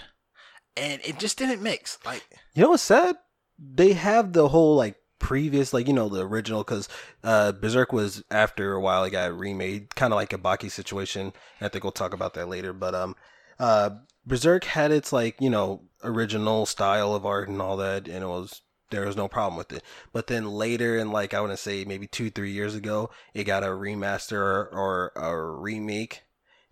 and 0.76 1.02
it 1.06 1.20
just 1.20 1.38
didn't 1.38 1.64
mix. 1.64 1.98
Like 2.06 2.24
You 2.54 2.64
know 2.64 2.70
what's 2.72 2.84
sad? 2.84 3.16
They 3.58 3.94
have 3.94 4.34
the 4.34 4.50
whole 4.50 4.76
like 4.76 4.98
previous, 5.20 5.74
like 5.74 5.88
you 5.88 5.94
know, 5.94 6.10
the 6.10 6.26
original 6.26 6.64
because 6.64 6.90
uh, 7.24 7.54
Berserk 7.54 7.94
was 7.94 8.24
after 8.30 8.74
a 8.74 8.82
while 8.82 9.06
it 9.06 9.12
got 9.12 9.38
remade, 9.38 9.96
kind 9.96 10.12
of 10.12 10.18
like 10.18 10.34
a 10.34 10.38
Baki 10.38 10.70
situation. 10.70 11.34
I 11.62 11.70
think 11.70 11.84
we'll 11.84 11.92
talk 11.92 12.14
about 12.14 12.34
that 12.34 12.50
later. 12.50 12.74
But 12.74 12.94
um, 12.94 13.16
uh, 13.58 13.92
Berserk 14.26 14.66
had 14.66 14.92
its 14.92 15.14
like 15.14 15.38
you 15.40 15.50
know 15.50 15.84
original 16.04 16.66
style 16.66 17.16
of 17.16 17.26
art 17.26 17.48
and 17.48 17.62
all 17.62 17.78
that, 17.78 18.08
and 18.08 18.24
it 18.24 18.28
was 18.28 18.62
there 18.92 19.06
was 19.06 19.16
no 19.16 19.28
problem 19.28 19.58
with 19.58 19.72
it. 19.72 19.84
But 20.12 20.28
then 20.28 20.52
later, 20.52 20.98
in 20.98 21.12
like 21.12 21.34
I 21.34 21.40
want 21.40 21.54
to 21.54 21.58
say 21.58 21.86
maybe 21.86 22.06
two 22.06 22.30
three 22.30 22.52
years 22.52 22.76
ago, 22.76 23.10
it 23.34 23.46
got 23.46 23.64
a 23.64 23.68
remaster 23.68 24.40
or, 24.40 24.70
or 24.74 25.12
a 25.16 25.52
remake, 25.62 26.24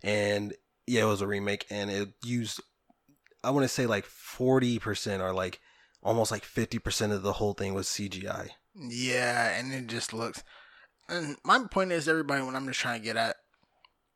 and 0.02 0.54
yeah, 0.86 1.02
it 1.02 1.06
was 1.06 1.20
a 1.20 1.26
remake, 1.26 1.66
and 1.70 1.90
it 1.90 2.10
used 2.24 2.60
I 3.44 3.50
want 3.50 3.64
to 3.64 3.68
say 3.68 3.86
like 3.86 4.04
forty 4.04 4.78
percent 4.78 5.22
or 5.22 5.32
like 5.32 5.60
almost 6.02 6.30
like 6.30 6.44
fifty 6.44 6.78
percent 6.78 7.12
of 7.12 7.22
the 7.22 7.34
whole 7.34 7.54
thing 7.54 7.74
was 7.74 7.88
CGI. 7.88 8.50
Yeah, 8.74 9.58
and 9.58 9.72
it 9.72 9.86
just 9.86 10.12
looks. 10.12 10.42
And 11.08 11.36
my 11.44 11.64
point 11.70 11.92
is, 11.92 12.08
everybody, 12.08 12.42
what 12.42 12.54
I'm 12.54 12.66
just 12.66 12.80
trying 12.80 13.00
to 13.00 13.04
get 13.04 13.16
at, 13.16 13.36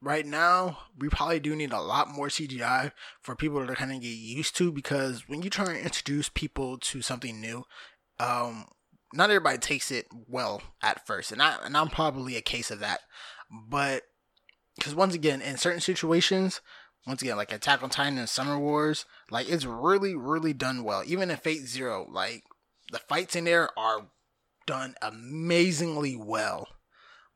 right 0.00 0.25
now, 0.25 0.78
we 0.97 1.09
probably 1.09 1.40
do 1.40 1.55
need 1.57 1.73
a 1.73 1.81
lot 1.81 2.09
more 2.09 2.28
CGI 2.28 2.93
for 3.21 3.35
people 3.35 3.66
to 3.66 3.75
kind 3.75 3.93
of 3.93 4.00
get 4.00 4.09
used 4.09 4.57
to 4.57 4.73
because 4.73 5.28
when 5.28 5.43
you 5.43 5.50
try 5.50 5.66
and 5.66 5.78
introduce 5.78 6.28
people 6.28 6.78
to 6.78 7.02
something 7.02 7.40
new, 7.40 7.64
um, 8.19 8.66
not 9.12 9.31
everybody 9.31 9.59
takes 9.59 9.90
it 9.90 10.07
well 10.28 10.62
at 10.83 11.07
first, 11.07 11.33
and 11.33 11.43
I 11.43 11.57
and 11.64 11.76
I'm 11.76 11.88
probably 11.88 12.37
a 12.37 12.43
case 12.43 12.71
of 12.71 12.81
that. 12.81 13.00
But 13.69 14.02
because 14.76 14.95
once 14.95 15.14
again, 15.14 15.42
in 15.42 15.56
certain 15.56 15.80
situations, 15.80 16.61
once 17.06 17.23
again, 17.23 17.37
like 17.37 17.52
Attack 17.52 17.83
on 17.83 17.90
Titan 17.90 18.18
and 18.18 18.28
Summer 18.28 18.59
Wars, 18.59 19.04
like 19.30 19.49
it's 19.49 19.64
really, 19.64 20.14
really 20.14 20.52
done 20.52 20.85
well. 20.85 21.02
Even 21.06 21.30
in 21.30 21.37
Fate 21.37 21.66
Zero, 21.66 22.06
like 22.11 22.45
the 22.92 22.99
fights 22.99 23.35
in 23.37 23.45
there 23.45 23.71
are 23.78 24.06
done 24.66 24.95
amazingly 25.02 26.16
well. 26.16 26.68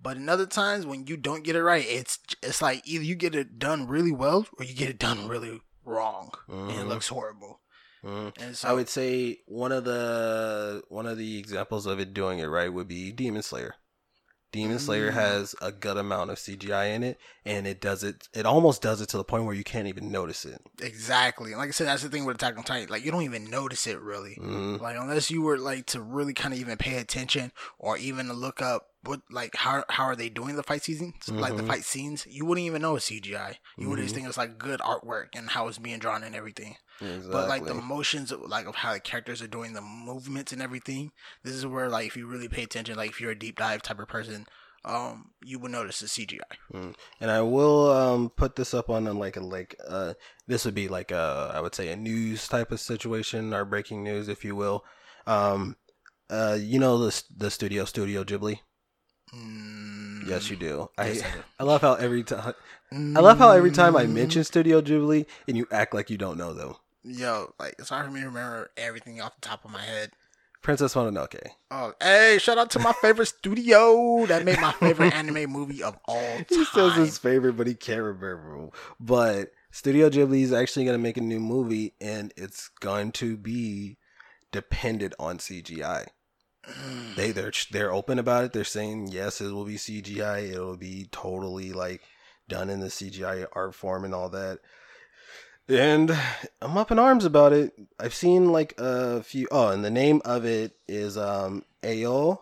But 0.03 0.17
in 0.17 0.29
other 0.29 0.47
times 0.47 0.87
when 0.87 1.07
you 1.07 1.17
don't 1.17 1.45
get 1.45 1.57
it 1.57 1.63
right, 1.63 1.85
it's 1.87 2.19
it's 2.43 2.63
like 2.63 2.83
either 2.87 3.05
you 3.05 3.15
get 3.15 3.35
it 3.35 3.59
done 3.59 3.87
really 3.87 4.13
well 4.13 4.47
or 4.59 4.65
you 4.65 4.75
get 4.75 4.89
it 4.89 4.99
done 4.99 5.29
really 5.29 5.61
wrong, 5.85 6.33
and 6.49 6.71
it 6.71 6.77
Mhm. 6.79 6.89
looks 6.89 7.09
horrible. 7.09 7.61
Mhm. 8.03 8.33
And 8.39 8.57
so 8.57 8.69
I 8.69 8.73
would 8.73 8.89
say 8.89 9.43
one 9.47 9.73
of 9.73 9.85
the 9.85 10.83
one 10.89 11.07
of 11.07 11.19
the 11.19 11.39
examples 11.39 11.85
of 11.85 12.01
it 12.01 12.15
doing 12.15 12.39
it 12.39 12.47
right 12.47 12.73
would 12.73 12.89
be 12.89 13.13
Demon 13.13 13.43
Slayer. 13.43 13.75
Demon 14.53 14.79
Slayer 14.79 15.11
Mm. 15.11 15.15
has 15.15 15.55
a 15.63 15.71
good 15.71 15.97
amount 15.97 16.31
of 16.31 16.39
CGI 16.39 16.87
in 16.95 17.03
it, 17.05 17.19
and 17.45 17.67
it 17.67 17.81
does 17.81 18.03
it. 18.03 18.29
It 18.35 18.47
almost 18.47 18.83
does 18.83 19.01
it 19.01 19.09
to 19.11 19.17
the 19.17 19.25
point 19.25 19.45
where 19.45 19.55
you 19.55 19.63
can't 19.65 19.87
even 19.89 20.11
notice 20.11 20.45
it. 20.45 20.61
exactly, 20.81 21.53
and 21.53 21.59
like 21.61 21.69
I 21.69 21.73
said, 21.73 21.87
that's 21.87 22.03
the 22.03 22.09
thing 22.09 22.25
with 22.25 22.37
Attack 22.37 22.57
on 22.59 22.65
Titan. 22.65 22.89
Like 22.89 23.05
you 23.05 23.11
don't 23.13 23.23
even 23.23 23.49
notice 23.51 23.87
it 23.87 24.01
really. 24.01 24.37
Mhm. 24.41 24.81
Like 24.81 24.97
unless 24.99 25.31
you 25.31 25.43
were 25.43 25.59
like 25.59 25.87
to 25.87 26.01
really 26.01 26.35
kind 26.35 26.53
of 26.53 26.61
even 26.61 26.77
pay 26.79 26.97
attention 26.97 27.53
or 27.79 27.97
even 27.97 28.27
to 28.27 28.33
look 28.33 28.61
up 28.61 28.89
what 29.03 29.21
like 29.31 29.55
how 29.57 29.85
how 29.89 30.05
are 30.05 30.17
they 30.17 30.29
doing 30.29 30.57
the 30.57 30.63
fight 30.63 30.83
scenes, 30.83 31.29
like 31.29 31.57
the 31.57 31.63
Mhm. 31.63 31.69
fight 31.69 31.85
scenes, 31.85 32.27
you 32.29 32.45
wouldn't 32.45 32.67
even 32.67 32.83
know 32.83 32.97
it's 32.97 33.07
CGI. 33.07 33.59
You 33.79 33.89
would 33.89 33.99
just 33.99 34.13
Mhm. 34.13 34.17
think 34.17 34.29
it's 34.29 34.37
like 34.37 34.59
good 34.59 34.81
artwork 34.81 35.29
and 35.35 35.51
how 35.51 35.69
it's 35.69 35.79
being 35.79 35.99
drawn 35.99 36.23
and 36.23 36.35
everything. 36.35 36.77
Exactly. 37.01 37.33
But 37.33 37.49
like 37.49 37.67
the 37.67 37.75
motions, 37.75 38.31
of, 38.33 38.41
like 38.43 38.67
of 38.67 38.75
how 38.77 38.93
the 38.93 39.01
characters 39.01 39.41
are 39.43 39.47
doing 39.47 39.73
the 39.73 39.81
movements 39.81 40.53
and 40.53 40.61
everything, 40.61 41.13
this 41.43 41.55
is 41.55 41.67
where 41.67 41.89
like 41.89 42.07
if 42.07 42.17
you 42.17 42.27
really 42.27 42.49
pay 42.49 42.63
attention, 42.63 42.97
like 42.97 43.11
if 43.11 43.21
you're 43.21 43.31
a 43.31 43.39
deep 43.39 43.59
dive 43.59 43.83
type 43.83 43.99
of 44.01 44.09
person, 44.09 44.47
um, 44.85 45.31
you 45.43 45.59
will 45.59 45.71
notice 45.71 46.01
the 46.01 46.09
CGI. 46.09 46.57
and 47.21 47.31
I 47.31 47.41
will 47.43 47.91
um 47.91 48.31
put 48.31 48.57
this 48.57 48.75
up 48.75 48.89
on 48.91 49.05
like 49.19 49.37
a 49.37 49.41
like 49.41 49.77
uh 49.89 50.15
this 50.47 50.65
would 50.65 50.75
be 50.75 50.89
like 50.89 51.11
a 51.11 51.53
I 51.55 51.61
would 51.61 51.75
say 51.75 51.89
a 51.91 51.97
news 51.97 52.49
type 52.49 52.73
of 52.73 52.81
situation 52.81 53.53
or 53.55 53.65
breaking 53.65 54.03
news 54.05 54.29
if 54.29 54.45
you 54.45 54.55
will. 54.57 54.85
Um 55.27 55.77
uh 56.31 56.57
you 56.61 56.79
know 56.79 56.99
the 56.99 57.23
the 57.37 57.51
studio 57.51 57.85
Studio 57.85 58.25
Ghibli? 58.25 58.61
Mm, 59.35 60.29
Yes, 60.29 60.51
you 60.51 60.57
do. 60.57 60.91
yes, 61.03 61.23
I 61.23 61.27
I 61.27 61.31
do. 61.31 61.43
I 61.59 61.65
love 61.65 61.81
how 61.83 61.95
every 61.95 62.25
time 62.25 62.55
I 63.17 63.21
love 63.21 63.39
how 63.39 63.51
every 63.51 63.71
time 63.71 63.97
I 63.97 64.05
Mm, 64.05 64.15
mention 64.15 64.45
Studio 64.45 64.81
Ghibli 64.81 65.27
and 65.49 65.57
you 65.57 65.67
act 65.71 65.95
like 65.95 66.11
you 66.11 66.19
don't 66.19 66.39
know 66.39 66.53
them. 66.53 66.75
Yo, 67.05 67.55
like 67.59 67.77
it's 67.79 67.89
hard 67.89 68.07
for 68.07 68.13
me 68.13 68.21
to 68.21 68.27
remember 68.27 68.71
everything 68.77 69.21
off 69.21 69.35
the 69.35 69.47
top 69.47 69.65
of 69.65 69.71
my 69.71 69.83
head. 69.83 70.13
Princess 70.63 70.95
Mononoke. 70.95 71.41
Oh, 71.71 71.95
hey, 72.03 72.39
shout 72.39 72.59
out 72.59 72.71
to 72.73 72.79
my 72.79 72.93
favorite 73.01 73.27
studio 73.39 74.27
that 74.27 74.45
made 74.45 74.61
my 74.61 74.73
favorite 74.73 75.15
anime 75.15 75.51
movie 75.51 75.83
of 75.83 75.99
all 76.07 76.21
time. 76.21 76.47
He 76.49 76.65
says 76.67 76.95
his 76.97 77.19
favorite, 77.19 77.55
but 77.55 77.67
he 77.67 77.75
can't 77.75 78.03
remember. 78.03 78.69
But 78.99 79.53
Studio 79.71 80.11
Ghibli 80.11 80.43
is 80.43 80.53
actually 80.53 80.85
going 80.85 80.99
to 80.99 81.03
make 81.03 81.17
a 81.17 81.23
new 81.23 81.41
movie, 81.41 81.95
and 82.01 82.33
it's 82.37 82.69
going 82.81 83.13
to 83.13 83.37
be 83.37 83.97
dependent 84.53 85.15
on 85.19 85.39
CGI. 85.39 86.09
Mm. 86.69 87.15
They 87.15 87.31
they're 87.31 87.53
they're 87.71 87.93
open 87.93 88.19
about 88.19 88.45
it. 88.45 88.53
They're 88.53 88.65
saying 88.65 89.09
yes, 89.09 89.41
it 89.41 89.53
will 89.53 89.65
be 89.65 89.77
CGI. 89.77 90.53
It 90.53 90.61
will 90.61 90.77
be 90.77 91.09
totally 91.11 91.73
like 91.73 92.03
done 92.49 92.69
in 92.69 92.81
the 92.81 92.89
CGI 92.89 93.47
art 93.53 93.75
form 93.75 94.05
and 94.05 94.15
all 94.15 94.29
that. 94.31 94.59
And 95.71 96.11
I'm 96.61 96.77
up 96.77 96.91
in 96.91 96.99
arms 96.99 97.25
about 97.25 97.53
it. 97.53 97.73
I've 97.99 98.15
seen 98.15 98.51
like 98.51 98.75
a 98.77 99.23
few. 99.23 99.47
Oh, 99.53 99.69
and 99.69 99.85
the 99.85 99.91
name 99.91 100.21
of 100.25 100.45
it 100.45 100.73
is 100.89 101.17
um 101.17 101.65
Ayo 101.83 102.41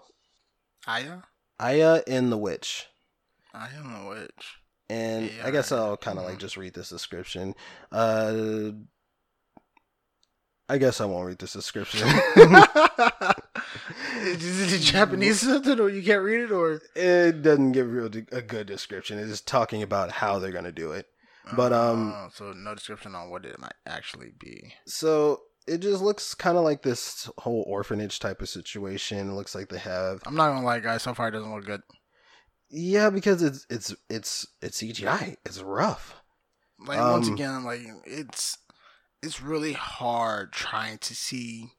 Aya, 0.87 1.19
Aya 1.61 2.03
in 2.07 2.31
the 2.31 2.39
Witch. 2.39 2.87
I 3.53 3.69
don't 3.75 3.93
know. 3.93 4.27
And 4.89 5.27
Yeah, 5.27 5.47
I 5.47 5.51
guess. 5.51 5.71
I'll 5.71 5.99
kind 5.99 6.19
of 6.19 6.25
like 6.25 6.39
just 6.39 6.57
read 6.57 6.73
this 6.73 6.89
description. 6.89 7.55
Uh, 7.93 8.71
I 10.71 10.79
guess 10.79 11.01
I 11.01 11.05
won't 11.05 11.27
read 11.27 11.39
this 11.39 11.53
description. 11.53 12.09
is 14.23 14.73
it 14.73 14.81
Japanese 14.81 15.41
something, 15.41 15.79
or 15.79 15.91
you 15.91 16.03
can't 16.03 16.23
read 16.23 16.41
it, 16.41 16.51
or? 16.51 16.81
it 16.95 17.43
doesn't 17.43 17.73
give 17.73 17.93
real 17.93 18.11
a 18.33 18.43
good 18.43 18.67
description. 18.67 19.19
It's 19.19 19.29
just 19.31 19.47
talking 19.47 19.83
about 19.83 20.13
how 20.13 20.39
they're 20.39 20.53
gonna 20.53 20.73
do 20.73 20.93
it. 20.93 21.07
But, 21.57 21.73
um, 21.73 22.13
Oh, 22.15 22.29
so 22.33 22.53
no 22.53 22.75
description 22.75 23.15
on 23.15 23.31
what 23.31 23.45
it 23.45 23.59
might 23.59 23.75
actually 23.87 24.33
be. 24.39 24.75
So 24.87 25.41
it 25.67 25.79
just 25.79 26.03
looks 26.03 26.35
kind 26.35 26.57
of 26.59 26.65
like 26.65 26.83
this 26.83 27.31
whole 27.39 27.65
orphanage 27.67 28.19
type 28.21 28.41
of 28.43 28.49
situation. 28.49 29.31
It 29.31 29.35
looks 29.35 29.55
like 29.55 29.69
they 29.69 29.79
have 29.79 30.21
I'm 30.27 30.35
not 30.35 30.49
gonna 30.49 30.65
lie, 30.67 30.81
guys. 30.81 31.03
So 31.03 31.15
far, 31.15 31.29
it 31.29 31.33
doesn't 31.33 31.55
look 31.55 31.65
good. 31.65 31.83
yeah, 32.71 33.11
because 33.11 33.43
it's 33.43 33.67
it's 33.71 33.95
it's 34.11 34.47
it's 34.63 34.83
CGI. 34.83 35.37
It's 35.45 35.61
rough. 35.63 36.15
Like 36.81 37.01
once 37.01 37.29
Um, 37.29 37.35
again, 37.35 37.65
like 37.65 37.81
it's 38.05 38.57
it's 39.23 39.41
really 39.43 39.73
hard 39.73 40.53
trying 40.53 40.99
to 40.99 41.15
see. 41.15 41.71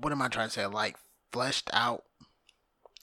What 0.00 0.12
am 0.12 0.22
I 0.22 0.28
trying 0.28 0.48
to 0.48 0.52
say? 0.52 0.66
Like 0.66 0.96
fleshed 1.32 1.70
out. 1.72 2.04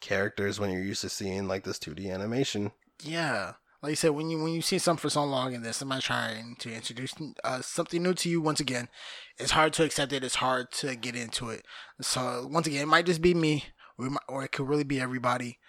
Characters 0.02 0.60
when 0.60 0.72
you're 0.72 0.82
used 0.84 1.02
to 1.02 1.10
seeing 1.10 1.48
like 1.48 1.64
this 1.64 1.80
2D 1.80 2.12
animation. 2.14 2.72
Yeah. 3.04 3.54
Like 3.86 3.92
you 3.92 3.96
said, 3.98 4.12
when 4.12 4.32
you 4.32 4.42
when 4.42 4.52
you 4.52 4.64
see 4.64 4.80
something 4.80 5.00
for 5.00 5.12
so 5.12 5.24
long 5.24 5.54
and 5.54 5.64
then 5.64 5.72
somebody 5.72 6.02
trying 6.02 6.56
to 6.58 6.74
introduce 6.74 7.14
uh, 7.44 7.62
something 7.62 8.02
new 8.02 8.16
to 8.16 8.28
you 8.28 8.42
once 8.42 8.60
again, 8.60 8.90
it's 9.38 9.52
hard 9.52 9.74
to 9.74 9.84
accept 9.84 10.12
it. 10.12 10.24
It's 10.24 10.36
hard 10.36 10.72
to 10.80 10.96
get 10.96 11.16
into 11.16 11.52
it. 11.52 11.64
So 12.02 12.48
once 12.50 12.66
again, 12.66 12.82
it 12.82 12.88
might 12.88 13.06
just 13.06 13.22
be 13.22 13.36
me, 13.36 13.66
or 14.00 14.08
it, 14.08 14.10
might, 14.10 14.24
or 14.28 14.44
it 14.44 14.52
could 14.52 14.68
really 14.68 14.84
be 14.84 15.00
everybody. 15.00 15.60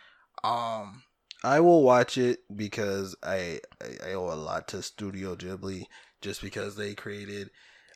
Um, 0.43 1.03
I 1.45 1.61
will 1.61 1.83
watch 1.83 2.17
it 2.17 2.39
because 2.57 3.15
I, 3.23 3.61
I 4.03 4.15
owe 4.15 4.33
a 4.33 4.35
lot 4.35 4.69
to 4.69 4.81
Studio 4.81 5.37
Ghibli 5.37 5.85
just 6.23 6.41
because 6.41 6.75
they 6.75 6.95
created. 6.95 7.51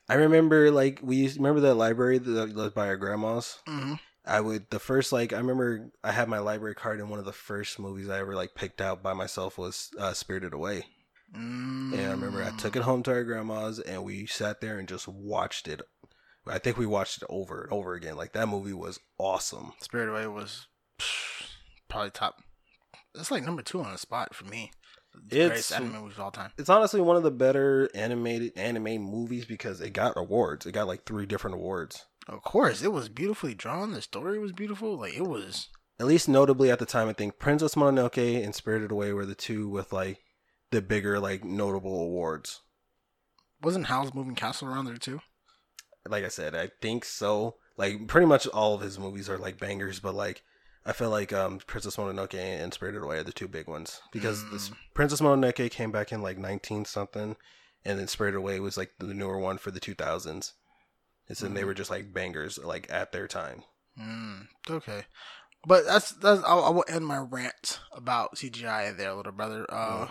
I 0.07 0.13
remember 0.13 0.69
like 0.69 0.99
we 1.01 1.15
used 1.15 1.37
remember 1.37 1.61
that 1.61 1.73
library 1.73 2.19
that 2.19 2.53
was 2.53 2.73
by 2.73 2.89
our 2.89 2.97
grandma's. 2.97 3.57
mhm. 3.67 3.99
I 4.25 4.39
would 4.41 4.69
the 4.69 4.79
first 4.79 5.11
like 5.11 5.33
I 5.33 5.37
remember 5.37 5.91
I 6.03 6.11
had 6.11 6.27
my 6.29 6.39
library 6.39 6.75
card 6.75 6.99
and 6.99 7.09
one 7.09 7.19
of 7.19 7.25
the 7.25 7.31
first 7.31 7.79
movies 7.79 8.09
I 8.09 8.19
ever 8.19 8.35
like 8.35 8.53
picked 8.55 8.79
out 8.81 9.01
by 9.01 9.13
myself 9.13 9.57
was 9.57 9.89
uh, 9.99 10.13
Spirited 10.13 10.53
Away. 10.53 10.85
mm 11.35 11.93
And 11.93 12.01
I 12.01 12.11
remember 12.11 12.43
I 12.43 12.51
took 12.51 12.75
it 12.75 12.83
home 12.83 13.01
to 13.03 13.11
our 13.11 13.23
grandma's 13.23 13.79
and 13.79 14.03
we 14.03 14.25
sat 14.27 14.61
there 14.61 14.77
and 14.77 14.87
just 14.87 15.07
watched 15.07 15.67
it. 15.67 15.81
I 16.47 16.59
think 16.59 16.77
we 16.77 16.85
watched 16.85 17.21
it 17.21 17.27
over 17.29 17.63
and 17.63 17.71
over 17.73 17.93
again. 17.93 18.15
Like 18.15 18.33
that 18.33 18.47
movie 18.47 18.73
was 18.73 18.99
awesome. 19.17 19.73
Spirited 19.81 20.13
Away 20.13 20.27
was 20.27 20.67
probably 21.89 22.11
top. 22.11 22.35
It's 23.15 23.31
like 23.31 23.43
number 23.43 23.61
two 23.61 23.81
on 23.81 23.91
the 23.91 23.97
spot 23.97 24.33
for 24.35 24.45
me. 24.45 24.71
The 25.13 25.35
It's- 25.37 25.49
greatest 25.49 25.73
anime 25.73 25.91
movies 26.03 26.17
of 26.17 26.23
all 26.23 26.31
time. 26.31 26.51
It's 26.57 26.69
honestly 26.69 27.01
one 27.01 27.17
of 27.17 27.23
the 27.23 27.31
better 27.31 27.89
animated 27.93 28.53
anime 28.55 29.01
movies 29.01 29.45
because 29.45 29.81
it 29.81 29.91
got 29.91 30.15
awards. 30.15 30.65
It 30.65 30.71
got 30.71 30.87
like 30.87 31.05
three 31.05 31.25
different 31.25 31.55
awards. 31.55 32.05
Of 32.27 32.43
course, 32.43 32.81
it 32.81 32.91
was 32.91 33.09
beautifully 33.09 33.53
drawn. 33.53 33.91
The 33.91 34.01
story 34.01 34.39
was 34.39 34.51
beautiful. 34.51 34.97
Like 34.97 35.15
it 35.15 35.27
was. 35.27 35.69
At 35.99 36.07
least 36.07 36.27
notably 36.29 36.71
at 36.71 36.79
the 36.79 36.85
time, 36.85 37.09
I 37.09 37.13
think 37.13 37.37
Princess 37.39 37.75
Mononoke 37.75 38.43
and 38.43 38.55
Spirited 38.55 38.91
Away 38.91 39.13
were 39.13 39.25
the 39.25 39.35
two 39.35 39.67
with 39.69 39.91
like 39.93 40.19
the 40.71 40.81
bigger 40.81 41.19
like 41.19 41.43
notable 41.43 42.01
awards. 42.01 42.61
Wasn't 43.61 43.85
Howl's 43.87 44.13
Moving 44.13 44.35
Castle 44.35 44.67
around 44.67 44.85
there 44.85 44.97
too? 44.97 45.19
Like 46.07 46.23
I 46.23 46.29
said, 46.29 46.55
I 46.55 46.69
think 46.81 47.05
so. 47.05 47.57
Like 47.77 48.07
pretty 48.07 48.25
much 48.25 48.47
all 48.47 48.73
of 48.73 48.81
his 48.81 48.97
movies 48.97 49.29
are 49.29 49.37
like 49.37 49.59
bangers, 49.59 49.99
but 49.99 50.15
like 50.15 50.41
I 50.85 50.93
feel 50.93 51.09
like 51.11 51.31
um 51.33 51.59
Princess 51.67 51.95
Mononoke 51.97 52.33
and 52.33 52.73
Spirited 52.73 53.03
Away 53.03 53.17
are 53.19 53.23
the 53.23 53.31
two 53.31 53.47
big 53.47 53.67
ones 53.67 54.01
because 54.11 54.49
this 54.51 54.69
Mm. 54.69 54.75
Princess 54.95 55.21
Mononoke 55.21 55.69
came 55.71 55.91
back 55.91 56.11
in 56.11 56.21
like 56.21 56.37
nineteen 56.37 56.85
something, 56.85 57.35
and 57.85 57.99
then 57.99 58.07
Spirited 58.07 58.37
Away 58.37 58.59
was 58.59 58.77
like 58.77 58.93
the 58.99 59.13
newer 59.13 59.37
one 59.37 59.57
for 59.59 59.69
the 59.69 59.79
two 59.79 59.93
thousands. 59.93 60.53
And 61.27 61.37
so 61.37 61.47
they 61.47 61.61
Mhm. 61.61 61.65
were 61.65 61.73
just 61.73 61.89
like 61.89 62.13
bangers 62.13 62.57
like 62.57 62.91
at 62.91 63.11
their 63.11 63.27
time. 63.27 63.63
Mm, 63.99 64.47
okay, 64.69 65.05
but 65.65 65.85
that's 65.85 66.11
that's. 66.11 66.43
I, 66.43 66.55
I 66.55 66.69
will 66.69 66.85
end 66.87 67.05
my 67.05 67.17
rant 67.17 67.79
about 67.91 68.37
CGI 68.37 68.91
there, 68.95 69.13
little 69.13 69.31
brother. 69.31 69.65
Uh, 69.69 70.07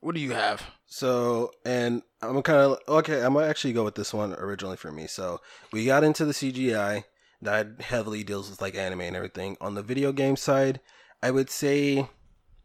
what 0.00 0.14
do 0.14 0.20
you 0.20 0.32
have? 0.32 0.62
So, 0.86 1.50
and 1.64 2.02
I'm 2.22 2.42
kind 2.42 2.58
of 2.58 2.78
okay. 2.88 3.22
I'm 3.22 3.34
gonna 3.34 3.46
actually 3.46 3.72
go 3.72 3.84
with 3.84 3.94
this 3.94 4.14
one 4.14 4.34
originally 4.34 4.76
for 4.76 4.92
me. 4.92 5.06
So, 5.06 5.40
we 5.72 5.84
got 5.86 6.04
into 6.04 6.24
the 6.24 6.32
CGI 6.34 7.04
that 7.42 7.80
heavily 7.80 8.24
deals 8.24 8.50
with 8.50 8.60
like 8.60 8.74
anime 8.74 9.00
and 9.02 9.16
everything. 9.16 9.56
On 9.60 9.74
the 9.74 9.82
video 9.82 10.12
game 10.12 10.36
side, 10.36 10.80
I 11.22 11.30
would 11.30 11.50
say, 11.50 12.08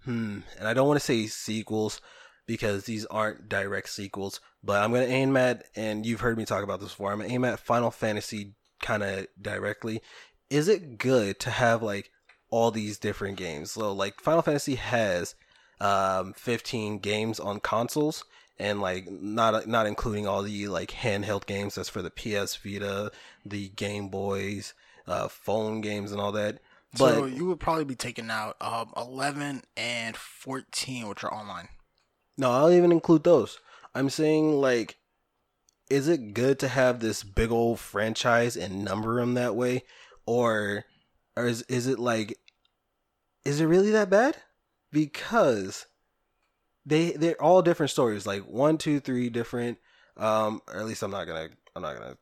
hmm, 0.04 0.40
and 0.58 0.68
I 0.68 0.74
don't 0.74 0.88
want 0.88 1.00
to 1.00 1.06
say 1.06 1.26
sequels 1.28 2.02
because 2.46 2.86
these 2.86 3.06
aren't 3.06 3.50
direct 3.50 3.90
sequels, 3.90 4.40
but 4.64 4.82
I'm 4.82 4.92
gonna 4.92 5.06
aim 5.06 5.36
at, 5.38 5.66
and 5.76 6.06
you've 6.06 6.22
heard 6.22 6.38
me 6.38 6.46
talk 6.46 6.64
about 6.64 6.80
this 6.80 6.90
before. 6.90 7.12
I'm 7.12 7.20
gonna 7.20 7.34
aim 7.34 7.46
at 7.46 7.60
Final 7.60 7.92
Fantasy 7.92 8.54
kind 8.82 9.04
of 9.04 9.28
directly. 9.42 10.02
Is 10.50 10.68
it 10.68 10.98
good 10.98 11.40
to 11.42 11.50
have 11.50 11.82
like 11.82 12.12
all 12.50 12.72
these 12.72 12.98
different 12.98 13.38
games? 13.38 13.72
So, 13.72 13.92
like 13.94 14.20
Final 14.22 14.42
Fantasy 14.42 14.76
has 14.76 15.36
um 15.80 16.34
15 16.34 17.00
games 17.00 17.40
on 17.40 17.60
consoles 17.60 18.24
and 18.60 18.80
like 18.80 19.10
not 19.10 19.68
not 19.68 19.88
including 19.88 20.28
all 20.28 20.44
the 20.44 20.68
like 20.68 20.92
handheld 20.92 21.46
games 21.46 21.76
that's 21.76 21.90
for 21.90 22.02
the 22.02 22.12
PS 22.12 22.56
Vita, 22.56 23.12
the 23.46 23.70
Game 23.70 24.10
Boys, 24.10 24.74
uh 25.08 25.28
phone 25.28 25.82
games 25.82 26.12
and 26.12 26.22
all 26.22 26.32
that. 26.34 26.60
But 26.98 27.16
so 27.16 27.26
you 27.26 27.46
would 27.48 27.60
probably 27.60 27.86
be 27.86 27.96
taking 27.96 28.30
out 28.30 28.56
um 28.62 28.92
eleven 28.96 29.64
and 29.76 30.16
fourteen, 30.16 31.08
which 31.08 31.24
are 31.24 31.34
online. 31.34 31.70
No, 32.38 32.52
I'll 32.52 32.72
even 32.72 32.92
include 32.92 33.24
those. 33.24 33.60
I'm 33.96 34.10
saying 34.10 34.54
like 34.54 34.98
is 35.90 36.08
it 36.08 36.34
good 36.34 36.58
to 36.60 36.68
have 36.68 37.00
this 37.00 37.24
big 37.24 37.52
old 37.52 37.80
franchise 37.80 38.56
and 38.56 38.84
number 38.84 39.20
them 39.20 39.36
that 39.36 39.56
way 39.56 39.84
or 40.26 40.86
or 41.36 41.46
is 41.46 41.62
is 41.64 41.88
it 41.88 42.00
like 42.00 42.38
is 43.46 43.60
it 43.60 43.66
really 43.66 43.92
that 43.92 44.10
bad? 44.10 44.38
Because 44.92 45.86
they 46.86 47.12
they're 47.12 47.42
all 47.42 47.62
different 47.62 47.92
stories, 47.92 48.26
like 48.26 48.44
one, 48.44 48.78
two, 48.78 49.00
three 49.00 49.30
different. 49.30 49.78
Um, 50.16 50.62
or 50.68 50.80
at 50.80 50.86
least 50.86 51.04
I'm 51.04 51.12
not 51.12 51.26
gonna 51.26 51.50
I'm 51.76 51.82
not 51.82 51.98
gonna 51.98 52.18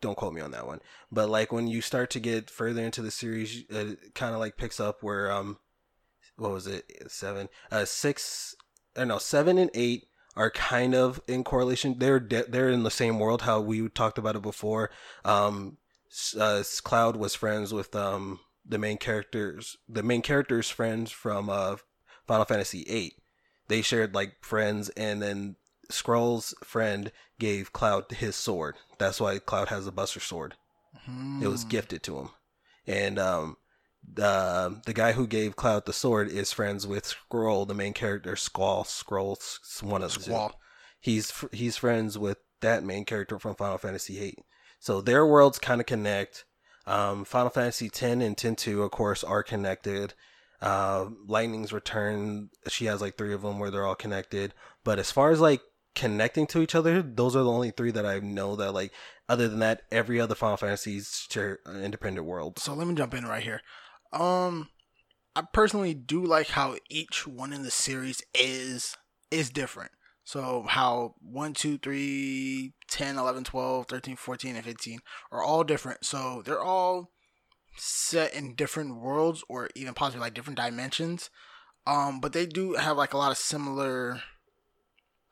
don't 0.00 0.16
quote 0.16 0.34
me 0.34 0.40
on 0.40 0.50
that 0.52 0.66
one. 0.66 0.80
But 1.10 1.28
like 1.28 1.52
when 1.52 1.66
you 1.68 1.80
start 1.80 2.10
to 2.10 2.20
get 2.20 2.50
further 2.50 2.82
into 2.82 3.02
the 3.02 3.10
series, 3.10 3.64
it 3.68 4.14
kind 4.14 4.34
of 4.34 4.40
like 4.40 4.56
picks 4.56 4.80
up 4.80 5.02
where 5.02 5.30
um, 5.30 5.58
what 6.36 6.50
was 6.50 6.66
it 6.66 6.84
seven, 7.08 7.48
uh, 7.70 7.84
six, 7.84 8.54
I 8.96 9.04
know 9.04 9.18
seven 9.18 9.58
and 9.58 9.70
eight 9.74 10.06
are 10.36 10.50
kind 10.50 10.94
of 10.94 11.20
in 11.28 11.44
correlation. 11.44 11.96
They're 11.98 12.20
de- 12.20 12.44
they're 12.48 12.70
in 12.70 12.82
the 12.82 12.90
same 12.90 13.18
world. 13.18 13.42
How 13.42 13.60
we 13.60 13.88
talked 13.88 14.18
about 14.18 14.36
it 14.36 14.42
before. 14.42 14.90
Um, 15.24 15.78
uh, 16.38 16.62
Cloud 16.82 17.16
was 17.16 17.34
friends 17.34 17.72
with 17.72 17.94
um 17.96 18.40
the 18.66 18.78
main 18.78 18.98
characters, 18.98 19.76
the 19.88 20.02
main 20.02 20.22
characters' 20.22 20.68
friends 20.70 21.10
from 21.10 21.48
uh 21.50 21.76
Final 22.26 22.44
Fantasy 22.44 22.84
VIII. 22.84 23.16
They 23.68 23.82
shared 23.82 24.14
like 24.14 24.36
friends, 24.42 24.88
and 24.90 25.22
then 25.22 25.56
Skrull's 25.90 26.54
friend 26.62 27.12
gave 27.38 27.72
Cloud 27.72 28.10
his 28.10 28.36
sword. 28.36 28.76
That's 28.98 29.20
why 29.20 29.38
Cloud 29.38 29.68
has 29.68 29.86
a 29.86 29.92
Buster 29.92 30.20
sword. 30.20 30.54
It 31.40 31.48
was 31.48 31.62
Hmm. 31.62 31.68
gifted 31.70 32.02
to 32.04 32.18
him, 32.18 32.30
and 32.86 33.18
um, 33.18 33.56
the 34.10 34.80
the 34.84 34.92
guy 34.92 35.12
who 35.12 35.26
gave 35.26 35.56
Cloud 35.56 35.86
the 35.86 35.92
sword 35.92 36.28
is 36.28 36.52
friends 36.52 36.86
with 36.86 37.04
Skrull, 37.30 37.66
the 37.66 37.74
main 37.74 37.92
character. 37.92 38.36
Squall, 38.36 38.84
Skrull, 38.84 39.36
s- 39.38 39.82
one 39.82 40.02
of 40.02 40.12
two. 40.14 40.22
Squall. 40.22 40.60
He's 41.00 41.32
he's 41.52 41.76
friends 41.76 42.18
with 42.18 42.38
that 42.60 42.84
main 42.84 43.04
character 43.04 43.38
from 43.38 43.54
Final 43.56 43.78
Fantasy 43.78 44.18
VIII. 44.18 44.38
So 44.78 45.00
their 45.00 45.26
worlds 45.26 45.58
kind 45.58 45.80
of 45.80 45.86
connect. 45.86 46.44
Um, 46.86 47.24
Final 47.24 47.50
Fantasy 47.50 47.86
X 47.86 48.02
and 48.02 48.22
X 48.22 48.62
two, 48.62 48.82
of 48.82 48.90
course, 48.90 49.22
are 49.24 49.42
connected. 49.42 50.14
Uh, 50.60 51.06
Lightning's 51.26 51.72
Return, 51.72 52.50
she 52.68 52.84
has 52.84 53.00
like 53.00 53.16
three 53.16 53.34
of 53.34 53.42
them 53.42 53.58
where 53.58 53.70
they're 53.70 53.86
all 53.86 53.94
connected. 53.96 54.54
But 54.84 54.98
as 55.00 55.10
far 55.10 55.30
as 55.30 55.40
like 55.40 55.60
connecting 55.94 56.46
to 56.48 56.60
each 56.62 56.74
other, 56.74 57.02
those 57.02 57.34
are 57.34 57.42
the 57.42 57.50
only 57.50 57.70
three 57.72 57.90
that 57.92 58.06
I 58.06 58.18
know 58.20 58.56
that 58.56 58.72
like. 58.72 58.92
Other 59.28 59.48
than 59.48 59.60
that, 59.60 59.82
every 59.90 60.20
other 60.20 60.34
Final 60.34 60.56
Fantasy's 60.56 61.26
share 61.30 61.60
an 61.64 61.82
independent 61.82 62.26
world. 62.26 62.58
So 62.58 62.74
let 62.74 62.86
me 62.86 62.94
jump 62.94 63.14
in 63.14 63.24
right 63.24 63.42
here. 63.42 63.60
Um, 64.12 64.68
I 65.34 65.42
personally 65.52 65.94
do 65.94 66.24
like 66.24 66.48
how 66.48 66.76
each 66.90 67.26
one 67.26 67.52
in 67.52 67.62
the 67.62 67.70
series 67.70 68.22
is 68.34 68.96
is 69.30 69.50
different. 69.50 69.92
So 70.24 70.64
how 70.68 71.14
1, 71.20 71.52
2, 71.54 71.78
3, 71.78 72.72
10, 72.88 73.18
11, 73.18 73.44
12, 73.44 73.86
13, 73.86 74.16
14, 74.16 74.56
and 74.56 74.64
15 74.64 75.00
are 75.32 75.42
all 75.42 75.64
different. 75.64 76.04
So 76.04 76.42
they're 76.44 76.62
all 76.62 77.10
set 77.76 78.32
in 78.32 78.54
different 78.54 79.00
worlds 79.00 79.42
or 79.48 79.68
even 79.74 79.94
possibly 79.94 80.20
like 80.20 80.34
different 80.34 80.58
dimensions. 80.58 81.30
Um, 81.86 82.20
but 82.20 82.32
they 82.32 82.46
do 82.46 82.74
have 82.74 82.96
like 82.96 83.14
a 83.14 83.18
lot 83.18 83.32
of 83.32 83.38
similar 83.38 84.20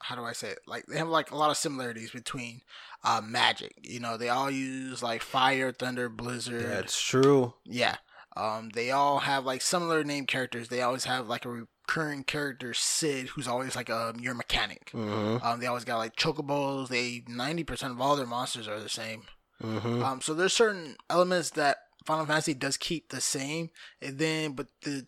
how 0.03 0.17
do 0.17 0.25
I 0.25 0.33
say 0.33 0.49
it? 0.49 0.61
Like 0.67 0.87
they 0.87 0.97
have 0.97 1.09
like 1.09 1.31
a 1.31 1.37
lot 1.37 1.51
of 1.51 1.57
similarities 1.57 2.11
between 2.11 2.63
uh 3.05 3.21
magic. 3.23 3.75
You 3.83 4.01
know, 4.01 4.17
they 4.17 4.29
all 4.29 4.51
use 4.51 5.03
like 5.03 5.23
fire, 5.23 5.73
thunder, 5.73 6.09
blizzard. 6.09 6.63
That's 6.63 7.01
true. 7.01 7.55
Yeah. 7.65 7.97
Um, 8.37 8.71
they 8.71 8.91
all 8.91 9.19
have 9.21 9.45
like 9.45 9.61
similar 9.63 10.05
name 10.05 10.27
characters. 10.27 10.69
They 10.69 10.83
always 10.83 11.05
have 11.05 11.29
like 11.29 11.45
a 11.45 11.51
recurring 11.89 12.25
character, 12.25 12.73
Cid, 12.75 13.29
who's 13.29 13.49
always 13.49 13.75
like 13.75 13.91
um 13.91 14.21
your 14.21 14.35
mechanic. 14.35 14.91
hmm 14.93 15.37
Um, 15.43 15.61
they 15.61 15.67
always 15.67 15.85
got 15.85 15.99
like 15.99 16.17
chocobos. 16.17 16.89
They 16.89 17.25
ninety 17.27 17.65
percent 17.65 17.93
of 17.93 18.01
all 18.01 18.17
their 18.17 18.27
monsters 18.27 18.69
are 18.69 18.81
the 18.81 18.89
same. 18.89 19.25
hmm 19.61 20.03
Um, 20.03 20.21
so 20.21 20.33
there's 20.35 20.53
certain 20.53 20.97
elements 21.09 21.51
that 21.51 21.79
Final 22.07 22.27
Fantasy 22.27 22.55
does 22.55 22.77
keep 22.77 23.09
the 23.11 23.21
same, 23.21 23.71
and 24.01 24.19
then 24.19 24.53
but 24.53 24.69
the 24.83 25.07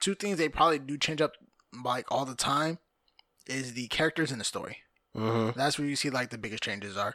two 0.00 0.14
things 0.14 0.38
they 0.38 0.48
probably 0.48 0.78
do 0.78 0.96
change 0.96 1.20
up 1.20 1.32
like 1.84 2.10
all 2.10 2.24
the 2.24 2.34
time 2.36 2.78
is 3.46 3.74
the 3.74 3.88
characters 3.88 4.30
in 4.30 4.38
the 4.38 4.44
story. 4.44 4.78
hmm 5.14 5.50
That's 5.56 5.78
where 5.78 5.88
you 5.88 5.96
see 5.96 6.08
like 6.10 6.30
the 6.30 6.38
biggest 6.38 6.62
changes 6.62 6.96
are. 6.96 7.14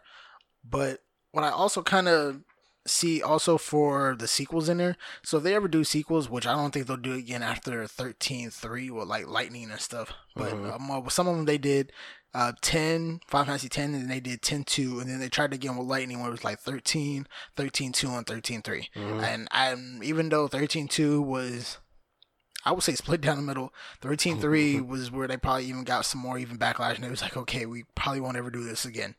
But 0.63 0.99
what 1.31 1.43
I 1.45 1.49
also 1.49 1.81
kind 1.81 2.07
of 2.09 2.41
see 2.89 3.21
also 3.21 3.57
for 3.57 4.15
the 4.17 4.27
sequels 4.27 4.69
in 4.69 4.77
there, 4.77 4.97
so 5.23 5.37
if 5.37 5.43
they 5.43 5.55
ever 5.55 5.67
do 5.67 5.83
sequels, 5.83 6.29
which 6.29 6.45
I 6.47 6.53
don't 6.55 6.71
think 6.71 6.87
they'll 6.87 6.97
do 6.97 7.13
again 7.13 7.43
after 7.43 7.83
13.3 7.85 8.89
with 8.91 9.07
like 9.07 9.27
lightning 9.27 9.71
and 9.71 9.79
stuff, 9.79 10.11
but 10.35 10.61
Mhm. 10.61 11.01
um, 11.03 11.09
some 11.09 11.27
of 11.27 11.35
them 11.35 11.45
they 11.45 11.57
did 11.57 11.91
uh 12.33 12.51
10 12.61 13.21
Final 13.27 13.45
Fantasy 13.47 13.69
10 13.69 13.85
and 13.95 14.03
then 14.03 14.07
they 14.07 14.19
did 14.19 14.43
10.2 14.43 15.01
and 15.01 15.09
then 15.09 15.19
they 15.19 15.29
tried 15.29 15.51
again 15.51 15.75
with 15.75 15.87
lightning 15.87 16.19
where 16.19 16.27
it 16.27 16.31
was 16.31 16.43
like 16.43 16.59
13 16.59 17.25
13.2 17.57 18.15
and 18.15 18.25
13.3 18.27 18.87
Mhm. 18.95 19.23
and 19.23 19.47
um, 19.51 20.03
even 20.03 20.29
though 20.29 20.47
13.2 20.47 21.21
was 21.25 21.79
I 22.65 22.71
would 22.71 22.83
say 22.83 22.93
split 22.93 23.21
down 23.21 23.37
the 23.37 23.41
middle. 23.41 23.73
13 24.01 24.37
3 24.41 24.81
was 24.81 25.09
where 25.09 25.27
they 25.27 25.37
probably 25.37 25.65
even 25.65 25.85
got 25.85 26.05
some 26.05 26.19
more 26.21 26.37
even 26.37 26.57
backlash, 26.59 26.95
and 26.97 27.05
it 27.05 27.09
was 27.09 27.21
like, 27.21 27.37
okay, 27.37 27.65
we 27.65 27.85
probably 27.95 28.19
won't 28.19 28.35
ever 28.35 28.51
do 28.51 28.65
this 28.65 28.83
again. 28.83 29.15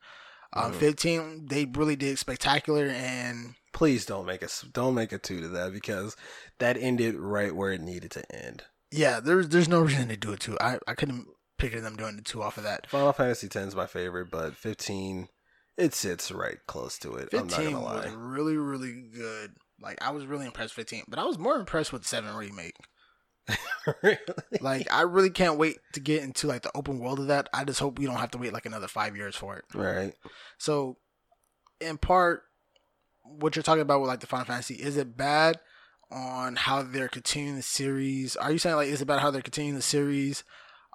Um, 0.53 0.73
Mhm. 0.73 0.75
15, 0.75 1.47
they 1.47 1.65
really 1.65 1.97
did 1.97 2.19
spectacular, 2.19 2.85
and 2.87 3.55
Please 3.73 4.05
don't 4.05 4.27
make 4.27 4.43
us 4.43 4.63
don't 4.73 4.95
make 4.95 5.13
a 5.13 5.19
two 5.19 5.41
to 5.41 5.49
that 5.49 5.73
because 5.73 6.17
that 6.59 6.77
ended 6.77 7.15
right 7.17 7.55
where 7.55 7.73
it 7.73 7.81
needed 7.81 8.11
to 8.13 8.35
end. 8.35 8.65
yeah, 8.91 9.21
there's 9.21 9.49
there's 9.49 9.69
no 9.69 9.81
reason 9.81 10.09
to 10.09 10.17
do 10.17 10.33
it 10.33 10.41
too. 10.41 10.59
I, 10.61 10.79
I 10.87 10.95
couldn't 10.95 11.27
picture 11.59 11.81
them 11.81 11.97
doing 11.97 12.17
the 12.17 12.23
two 12.23 12.43
off 12.43 12.57
of 12.57 12.65
that. 12.65 12.89
Final 12.89 13.13
Fantasy 13.13 13.47
X 13.47 13.57
is 13.57 13.77
my 13.77 13.87
favorite, 13.87 14.31
but 14.31 14.57
15 14.57 15.29
it 15.77 15.95
sits 15.95 16.31
right 16.31 16.59
close 16.67 16.99
to 16.99 17.15
it. 17.15 17.31
I'm 17.33 17.47
not 17.47 17.57
15 17.57 17.73
gonna 17.73 17.85
was 17.85 18.13
really, 18.15 18.57
really 18.57 19.03
good. 19.15 19.55
Like, 19.81 20.03
I 20.03 20.11
was 20.11 20.27
really 20.27 20.45
impressed 20.45 20.77
with 20.77 20.89
15, 20.89 21.05
but 21.09 21.19
I 21.19 21.25
was 21.25 21.39
more 21.39 21.57
impressed 21.57 21.93
with 21.93 22.07
7 22.07 22.35
Remake. 22.35 22.77
really? 24.03 24.19
Like, 24.61 24.93
I 24.93 25.03
really 25.03 25.31
can't 25.31 25.59
wait 25.59 25.79
to 25.95 26.01
get 26.01 26.23
into, 26.23 26.47
like, 26.47 26.63
the 26.63 26.77
open 26.77 26.99
world 26.99 27.19
of 27.19 27.29
that. 27.29 27.49
I 27.55 27.65
just 27.65 27.81
hope 27.81 27.99
we 27.99 28.05
don't 28.05 28.17
have 28.17 28.33
to 28.33 28.39
wait, 28.39 28.53
like, 28.53 28.67
another 28.67 28.89
five 28.89 29.17
years 29.17 29.37
for 29.37 29.57
it. 29.57 29.65
Right. 29.75 30.13
So, 30.59 30.99
in 31.81 31.97
part, 31.97 32.43
what 33.39 33.57
you're 33.57 33.63
talking 33.63 33.83
about 33.83 34.01
with 34.01 34.09
like 34.09 34.21
the 34.21 34.27
Final 34.27 34.47
Fantasy, 34.47 34.75
is 34.75 34.97
it 34.97 35.17
bad 35.17 35.59
on 36.11 36.57
how 36.57 36.83
they're 36.83 37.09
continuing 37.09 37.57
the 37.57 37.63
series? 37.63 38.37
Are 38.37 38.53
you 38.53 38.59
saying 38.59 38.77
like 38.77 38.89
is 38.89 39.01
it 39.01 39.07
bad 39.07 39.21
how 39.21 39.31
they're 39.31 39.43
continuing 39.43 39.77
the 39.77 39.83
series 39.83 40.45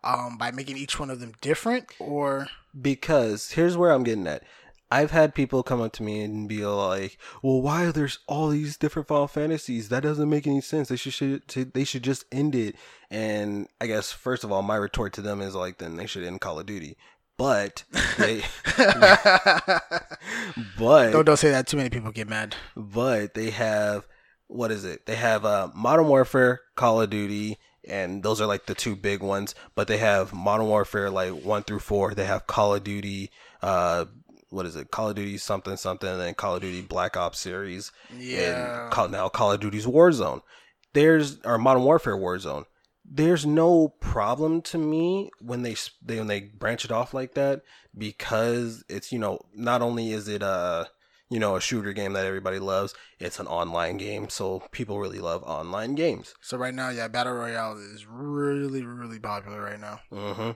um, 0.04 0.38
by 0.38 0.52
making 0.52 0.78
each 0.78 1.00
one 1.00 1.10
of 1.10 1.20
them 1.20 1.34
different, 1.42 1.88
or 2.00 2.48
because 2.80 3.52
here's 3.52 3.76
where 3.76 3.92
I'm 3.92 4.04
getting 4.04 4.28
at. 4.28 4.44
I've 4.92 5.10
had 5.10 5.34
people 5.34 5.64
come 5.64 5.82
up 5.82 5.94
to 5.94 6.04
me 6.04 6.22
and 6.22 6.48
be 6.48 6.64
like, 6.66 7.18
"Well, 7.42 7.62
why 7.62 7.86
are 7.86 8.10
all 8.28 8.50
these 8.50 8.78
different 8.78 9.08
Final 9.08 9.28
Fantasies? 9.28 9.90
That 9.90 10.04
doesn't 10.04 10.30
make 10.30 10.46
any 10.46 10.62
sense. 10.62 10.90
They 10.90 10.96
should, 10.96 11.44
should 11.52 11.74
they 11.74 11.84
should 11.84 12.04
just 12.04 12.26
end 12.32 12.54
it." 12.54 12.76
And 13.10 13.68
I 13.82 13.88
guess 13.88 14.12
first 14.12 14.44
of 14.44 14.52
all, 14.52 14.62
my 14.62 14.76
retort 14.76 15.14
to 15.14 15.22
them 15.22 15.42
is 15.42 15.56
like, 15.56 15.80
"Then 15.80 15.98
they 15.98 16.06
should 16.06 16.24
end 16.24 16.40
Call 16.40 16.60
of 16.60 16.68
Duty." 16.68 16.98
But 17.38 17.84
they, 18.18 18.44
but 20.78 21.12
don't 21.12 21.26
don't 21.26 21.38
say 21.38 21.52
that. 21.52 21.68
Too 21.68 21.78
many 21.78 21.90
people 21.90 22.12
get 22.12 22.28
mad. 22.30 22.56
but 22.76 23.34
they 23.34 23.50
have 23.52 24.08
what 24.48 24.72
is 24.72 24.86
it? 24.86 25.06
They 25.06 25.16
have 25.16 25.44
uh, 25.46 25.70
Modern 25.74 26.08
Warfare, 26.08 26.62
Call 26.76 27.02
of 27.02 27.10
Duty, 27.10 27.58
and 27.88 28.24
those 28.24 28.40
are 28.42 28.46
like 28.48 28.68
the 28.68 28.76
two 28.76 28.96
big 28.96 29.22
ones. 29.22 29.56
But 29.76 29.88
they 29.88 29.98
have 29.98 30.34
Modern 30.34 30.68
Warfare 30.68 31.10
like 31.10 31.32
one 31.34 31.64
through 31.64 31.80
four. 31.80 32.14
They 32.14 32.26
have 32.26 32.48
Call 32.48 32.76
of 32.76 32.84
Duty. 32.84 33.32
Uh, 33.62 34.06
what 34.50 34.66
is 34.66 34.76
it? 34.76 34.92
Call 34.92 35.10
of 35.10 35.16
Duty 35.16 35.38
something 35.38 35.76
something, 35.78 36.10
and 36.10 36.22
then 36.22 36.34
Call 36.36 36.56
of 36.56 36.62
Duty 36.62 36.82
Black 36.82 37.18
Ops 37.18 37.40
series. 37.40 37.92
Yeah, 38.16 38.84
And 38.84 38.92
Call, 38.94 39.10
now 39.10 39.28
Call 39.30 39.52
of 39.52 39.60
Duty's 39.60 39.86
Warzone. 39.86 40.42
There's 40.94 41.42
or 41.42 41.58
Modern 41.58 41.84
Warfare 41.84 42.16
Warzone. 42.16 42.66
There's 43.08 43.46
no 43.46 43.90
problem 44.00 44.62
to 44.64 44.78
me 44.78 45.30
when 45.40 45.62
they, 45.62 45.76
they 46.04 46.18
when 46.18 46.28
they 46.28 46.42
branch 46.42 46.86
it 46.86 46.92
off 46.92 47.14
like 47.14 47.34
that 47.36 47.62
because 47.98 48.84
it's 48.90 49.12
you 49.12 49.20
know 49.20 49.40
not 49.54 49.82
only 49.82 50.12
is 50.12 50.28
it 50.28 50.42
a 50.42 50.90
you 51.30 51.40
know 51.40 51.56
a 51.56 51.62
shooter 51.62 51.94
game 51.94 52.14
that 52.14 52.26
everybody 52.26 52.60
loves, 52.60 52.94
it's 53.20 53.40
an 53.40 53.48
online 53.48 53.98
game, 53.98 54.30
so 54.30 54.64
people 54.72 55.00
really 55.00 55.20
love 55.20 55.44
online 55.44 55.96
games. 55.96 56.34
so 56.42 56.58
right 56.58 56.74
now, 56.74 56.90
yeah, 56.90 57.08
battle 57.08 57.34
royale 57.34 57.78
is 57.78 58.06
really 58.08 58.84
really 58.84 59.20
popular 59.20 59.62
right 59.62 59.80
now. 59.80 60.00
hmm 60.12 60.52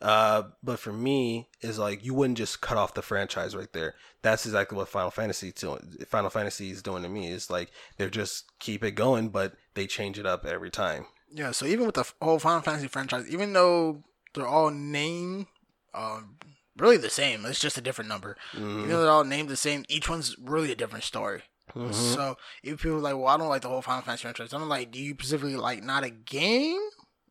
Uh, 0.00 0.42
but 0.64 0.80
for 0.80 0.92
me, 0.92 1.48
is 1.60 1.78
like 1.78 2.04
you 2.04 2.12
wouldn't 2.12 2.38
just 2.38 2.60
cut 2.60 2.76
off 2.76 2.94
the 2.94 3.02
franchise 3.02 3.54
right 3.54 3.72
there. 3.72 3.94
That's 4.22 4.44
exactly 4.44 4.76
what 4.76 4.88
Final 4.88 5.10
Fantasy 5.12 5.52
to 5.52 5.78
Final 6.08 6.30
Fantasy 6.30 6.70
is 6.70 6.82
doing 6.82 7.04
to 7.04 7.08
me. 7.08 7.28
It's 7.28 7.50
like 7.50 7.70
they're 7.96 8.10
just 8.10 8.50
keep 8.58 8.82
it 8.82 8.92
going, 8.92 9.28
but 9.28 9.54
they 9.74 9.86
change 9.86 10.18
it 10.18 10.26
up 10.26 10.44
every 10.44 10.70
time. 10.70 11.06
Yeah, 11.34 11.50
so 11.52 11.66
even 11.66 11.86
with 11.86 11.94
the 11.94 12.10
whole 12.20 12.38
Final 12.38 12.60
Fantasy 12.62 12.88
franchise, 12.88 13.28
even 13.28 13.52
though 13.52 14.02
they're 14.34 14.46
all 14.46 14.70
named 14.70 15.46
um, 15.94 16.36
really 16.76 16.96
the 16.96 17.10
same, 17.10 17.44
it's 17.46 17.58
just 17.60 17.78
a 17.78 17.80
different 17.82 18.08
number. 18.08 18.36
Mhm. 18.54 18.78
Even 18.78 18.88
though 18.90 19.02
they're 19.02 19.10
all 19.10 19.24
named 19.24 19.48
the 19.48 19.56
same, 19.56 19.84
each 19.88 20.08
one's 20.08 20.36
really 20.38 20.72
a 20.72 20.76
different 20.76 21.04
story. 21.04 21.42
Mhm. 21.74 21.94
So 21.94 22.36
if 22.62 22.82
people 22.82 22.98
are 22.98 23.00
like, 23.00 23.14
well, 23.14 23.28
I 23.28 23.36
don't 23.36 23.48
like 23.48 23.62
the 23.62 23.68
whole 23.68 23.82
Final 23.82 24.02
Fantasy 24.02 24.22
franchise, 24.22 24.52
I'm 24.52 24.68
like, 24.68 24.90
do 24.90 24.98
you 24.98 25.14
specifically 25.14 25.56
like 25.56 25.82
not 25.82 26.04
a 26.04 26.10
game, 26.10 26.80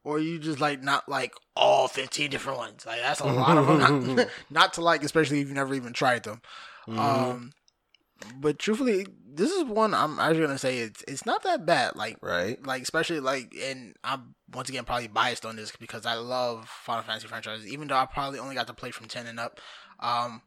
or 0.03 0.19
you 0.19 0.39
just 0.39 0.59
like 0.59 0.81
not 0.81 1.07
like 1.07 1.33
all 1.55 1.87
15 1.87 2.29
different 2.31 2.57
ones? 2.57 2.85
Like 2.85 3.01
that's 3.01 3.19
a 3.19 3.25
lot 3.27 3.57
of 3.57 3.67
them 3.67 4.15
not, 4.15 4.27
not 4.49 4.73
to 4.73 4.81
like, 4.81 5.03
especially 5.03 5.41
if 5.41 5.47
you've 5.47 5.55
never 5.55 5.73
even 5.75 5.93
tried 5.93 6.23
them. 6.23 6.41
Mhm. 6.87 6.97
Um, 6.97 7.53
but 8.39 8.59
truthfully, 8.59 9.05
this 9.33 9.51
is 9.51 9.63
one 9.63 9.93
I'm 9.93 10.19
actually 10.19 10.41
gonna 10.41 10.57
say 10.57 10.79
it's 10.79 11.03
it's 11.07 11.25
not 11.25 11.43
that 11.43 11.65
bad. 11.65 11.95
Like 11.95 12.17
right. 12.21 12.61
like 12.65 12.81
especially 12.83 13.19
like 13.19 13.53
and 13.61 13.95
I'm 14.03 14.35
once 14.53 14.69
again 14.69 14.83
probably 14.85 15.07
biased 15.07 15.45
on 15.45 15.55
this 15.55 15.71
because 15.79 16.05
I 16.05 16.15
love 16.15 16.67
Final 16.67 17.03
Fantasy 17.03 17.27
franchises 17.27 17.67
even 17.67 17.87
though 17.87 17.95
I 17.95 18.05
probably 18.05 18.39
only 18.39 18.55
got 18.55 18.67
to 18.67 18.73
play 18.73 18.91
from 18.91 19.07
10 19.07 19.27
and 19.27 19.39
up 19.39 19.59
um 19.99 20.41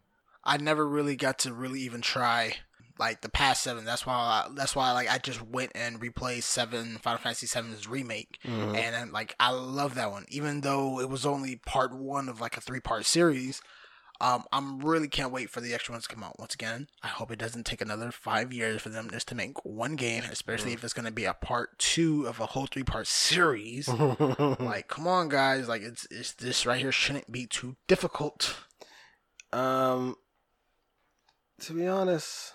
I 0.44 0.58
never 0.58 0.86
really 0.86 1.16
got 1.16 1.38
to 1.40 1.54
really 1.54 1.80
even 1.80 2.02
try 2.02 2.56
like 2.98 3.22
the 3.22 3.28
past 3.30 3.62
7 3.62 3.84
that's 3.84 4.04
why 4.06 4.14
I, 4.14 4.48
that's 4.54 4.76
why 4.76 4.92
like 4.92 5.10
I 5.10 5.16
just 5.18 5.40
went 5.42 5.72
and 5.74 6.00
replayed 6.00 6.42
7 6.42 6.98
Final 6.98 7.18
Fantasy 7.18 7.46
7's 7.46 7.88
remake 7.88 8.38
Mhm. 8.44 8.76
and 8.76 8.94
then, 8.94 9.12
like 9.12 9.34
I 9.40 9.50
love 9.50 9.94
that 9.94 10.10
one 10.10 10.26
even 10.28 10.60
though 10.60 11.00
it 11.00 11.08
was 11.08 11.24
only 11.24 11.56
part 11.56 11.94
1 11.94 12.28
of 12.28 12.40
like 12.42 12.56
a 12.58 12.60
3 12.60 12.80
part 12.80 13.06
series 13.06 13.62
um, 14.24 14.44
I'm 14.52 14.80
really 14.80 15.06
can't 15.06 15.32
wait 15.32 15.50
for 15.50 15.60
the 15.60 15.74
extra 15.74 15.92
ones 15.92 16.06
to 16.06 16.14
come 16.14 16.24
out. 16.24 16.38
Once 16.38 16.54
again, 16.54 16.88
I 17.02 17.08
hope 17.08 17.30
it 17.30 17.38
doesn't 17.38 17.66
take 17.66 17.82
another 17.82 18.10
five 18.10 18.54
years 18.54 18.80
for 18.80 18.88
them 18.88 19.10
just 19.10 19.28
to 19.28 19.34
make 19.34 19.62
one 19.66 19.96
game, 19.96 20.22
especially 20.32 20.72
if 20.72 20.82
it's 20.82 20.94
going 20.94 21.04
to 21.04 21.12
be 21.12 21.26
a 21.26 21.34
part 21.34 21.78
two 21.78 22.26
of 22.26 22.40
a 22.40 22.46
whole 22.46 22.64
three 22.64 22.84
part 22.84 23.06
series. 23.06 23.86
like, 24.58 24.88
come 24.88 25.06
on, 25.06 25.28
guys! 25.28 25.68
Like, 25.68 25.82
it's 25.82 26.06
it's 26.10 26.32
this 26.32 26.64
right 26.64 26.80
here 26.80 26.90
shouldn't 26.90 27.30
be 27.30 27.46
too 27.46 27.76
difficult. 27.86 28.56
um, 29.52 30.16
to 31.60 31.74
be 31.74 31.86
honest, 31.86 32.54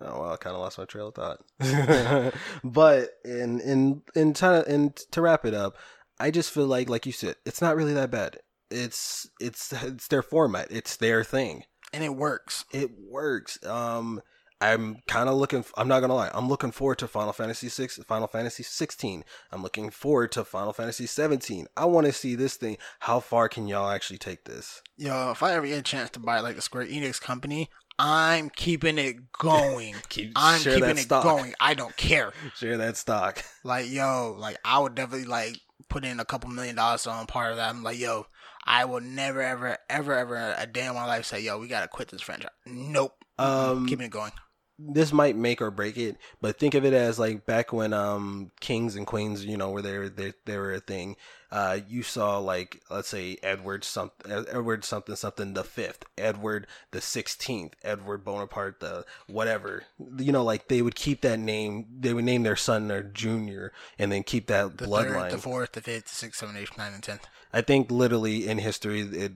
oh 0.00 0.22
well, 0.22 0.32
I 0.32 0.36
kind 0.36 0.56
of 0.56 0.62
lost 0.62 0.78
my 0.78 0.86
trail 0.86 1.08
of 1.08 1.16
thought. 1.16 1.40
but 2.64 3.10
in 3.26 3.60
in 3.60 4.02
in 4.14 4.32
to, 4.32 4.64
in 4.66 4.94
to 5.10 5.20
wrap 5.20 5.44
it 5.44 5.52
up, 5.52 5.76
I 6.18 6.30
just 6.30 6.50
feel 6.50 6.66
like, 6.66 6.88
like 6.88 7.04
you 7.04 7.12
said, 7.12 7.36
it's 7.44 7.60
not 7.60 7.76
really 7.76 7.92
that 7.92 8.10
bad. 8.10 8.38
It's 8.74 9.28
it's 9.40 9.72
it's 9.72 10.08
their 10.08 10.22
format. 10.22 10.68
It's 10.70 10.96
their 10.96 11.24
thing. 11.24 11.64
And 11.92 12.02
it 12.02 12.16
works. 12.16 12.64
It 12.72 12.90
works. 12.98 13.64
Um, 13.64 14.20
I'm 14.60 14.96
kind 15.06 15.28
of 15.28 15.36
looking. 15.36 15.64
I'm 15.76 15.88
not 15.88 16.00
gonna 16.00 16.14
lie. 16.14 16.30
I'm 16.32 16.48
looking 16.48 16.70
forward 16.72 16.98
to 16.98 17.08
Final 17.08 17.32
Fantasy 17.32 17.68
six, 17.68 17.98
Final 18.08 18.26
Fantasy 18.26 18.62
sixteen. 18.62 19.24
I'm 19.52 19.62
looking 19.62 19.90
forward 19.90 20.32
to 20.32 20.44
Final 20.44 20.72
Fantasy 20.72 21.06
seventeen. 21.06 21.66
I 21.76 21.84
want 21.84 22.06
to 22.06 22.12
see 22.12 22.34
this 22.34 22.56
thing. 22.56 22.78
How 23.00 23.20
far 23.20 23.48
can 23.48 23.68
y'all 23.68 23.90
actually 23.90 24.18
take 24.18 24.44
this? 24.44 24.82
Yo, 24.96 25.30
if 25.30 25.42
I 25.42 25.52
ever 25.54 25.66
get 25.66 25.78
a 25.78 25.82
chance 25.82 26.10
to 26.10 26.20
buy 26.20 26.40
like 26.40 26.56
the 26.56 26.62
Square 26.62 26.86
Enix 26.86 27.20
company, 27.20 27.68
I'm 27.98 28.50
keeping 28.50 28.98
it 28.98 29.32
going. 29.32 29.94
Keep 30.08 30.32
I'm 30.36 30.60
keeping 30.60 30.82
it 30.90 30.98
stock. 30.98 31.22
going. 31.24 31.54
I 31.60 31.74
don't 31.74 31.96
care. 31.96 32.32
Share 32.56 32.78
that 32.78 32.96
stock. 32.96 33.44
Like, 33.62 33.90
yo, 33.90 34.34
like 34.38 34.56
I 34.64 34.78
would 34.78 34.94
definitely 34.94 35.26
like 35.26 35.60
put 35.88 36.04
in 36.04 36.20
a 36.20 36.24
couple 36.24 36.50
million 36.50 36.76
dollars 36.76 37.06
on 37.06 37.26
part 37.26 37.50
of 37.52 37.56
that. 37.58 37.70
I'm 37.70 37.82
like, 37.82 37.98
yo, 37.98 38.26
I 38.66 38.84
will 38.84 39.00
never, 39.00 39.42
ever, 39.42 39.78
ever, 39.88 40.14
ever 40.14 40.54
a 40.56 40.66
day 40.66 40.86
in 40.86 40.94
my 40.94 41.06
life 41.06 41.26
say, 41.26 41.40
yo, 41.40 41.58
we 41.58 41.68
gotta 41.68 41.88
quit 41.88 42.08
this 42.08 42.22
franchise. 42.22 42.50
Nope. 42.66 43.14
Um, 43.38 43.86
keeping 43.86 44.06
it 44.06 44.10
going. 44.10 44.32
This 44.78 45.12
might 45.12 45.36
make 45.36 45.62
or 45.62 45.70
break 45.70 45.96
it, 45.96 46.16
but 46.40 46.58
think 46.58 46.74
of 46.74 46.84
it 46.84 46.92
as 46.92 47.18
like 47.18 47.46
back 47.46 47.72
when 47.72 47.92
um 47.92 48.50
kings 48.60 48.96
and 48.96 49.06
queens, 49.06 49.44
you 49.44 49.56
know, 49.56 49.70
were 49.70 49.82
they 49.82 50.08
they, 50.08 50.32
they 50.44 50.58
were 50.58 50.72
a 50.72 50.80
thing. 50.80 51.16
Uh, 51.50 51.78
you 51.88 52.02
saw 52.02 52.38
like 52.38 52.82
let's 52.90 53.06
say 53.08 53.36
Edward 53.42 53.84
something, 53.84 54.32
Edward 54.32 54.84
something 54.84 55.14
something 55.14 55.54
the 55.54 55.62
fifth, 55.62 56.04
Edward 56.18 56.66
the 56.90 57.00
sixteenth, 57.00 57.74
Edward 57.84 58.24
Bonaparte 58.24 58.80
the 58.80 59.04
whatever. 59.28 59.84
You 60.18 60.32
know, 60.32 60.42
like 60.42 60.66
they 60.66 60.82
would 60.82 60.96
keep 60.96 61.20
that 61.20 61.38
name. 61.38 61.86
They 62.00 62.12
would 62.12 62.24
name 62.24 62.42
their 62.42 62.56
son 62.56 62.88
their 62.88 63.04
junior, 63.04 63.72
and 63.98 64.10
then 64.10 64.24
keep 64.24 64.48
that 64.48 64.78
The 64.78 64.86
bloodline. 64.86 65.30
third, 65.30 65.32
the 65.32 65.38
fourth, 65.38 65.72
the 65.72 65.80
fifth, 65.80 66.06
the 66.06 66.14
sixth, 66.14 66.40
seventh, 66.40 66.58
eighth, 66.58 66.76
ninth, 66.76 66.94
and 66.94 67.02
tenth. 67.04 67.26
I 67.52 67.60
think 67.60 67.92
literally 67.92 68.48
in 68.48 68.58
history, 68.58 69.02
it 69.02 69.32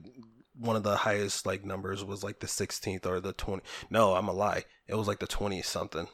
one 0.59 0.75
of 0.75 0.83
the 0.83 0.97
highest 0.97 1.45
like 1.45 1.63
numbers 1.65 2.03
was 2.03 2.23
like 2.23 2.39
the 2.39 2.47
16th 2.47 3.05
or 3.05 3.19
the 3.19 3.33
20. 3.33 3.61
No, 3.89 4.15
I'm 4.15 4.27
a 4.27 4.33
lie. 4.33 4.65
It 4.87 4.95
was 4.95 5.07
like 5.07 5.19
the 5.19 5.27
20 5.27 5.61
something. 5.61 6.07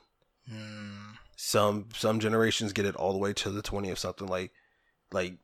Hmm. 0.50 1.12
Some 1.36 1.90
some 1.96 2.20
generations 2.20 2.72
get 2.74 2.86
it 2.86 2.96
all 2.96 3.12
the 3.12 3.18
way 3.20 3.34
to 3.34 3.50
the 3.50 3.62
20 3.62 3.90
of 3.90 4.00
something 4.00 4.28
like 4.28 4.52
like. 5.12 5.38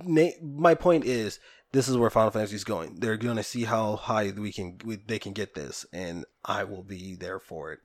Na- 0.00 0.30
my 0.40 0.74
point 0.74 1.04
is, 1.04 1.40
this 1.72 1.88
is 1.88 1.96
where 1.96 2.08
Final 2.08 2.30
Fantasy 2.30 2.54
is 2.54 2.62
going. 2.62 3.00
They're 3.00 3.16
gonna 3.16 3.42
see 3.42 3.64
how 3.64 3.96
high 3.96 4.30
we 4.36 4.52
can 4.52 4.78
we, 4.84 4.96
they 4.96 5.18
can 5.18 5.32
get 5.32 5.54
this, 5.54 5.84
and 5.92 6.24
I 6.44 6.62
will 6.64 6.84
be 6.84 7.16
there 7.16 7.40
for 7.40 7.72
it. 7.72 7.80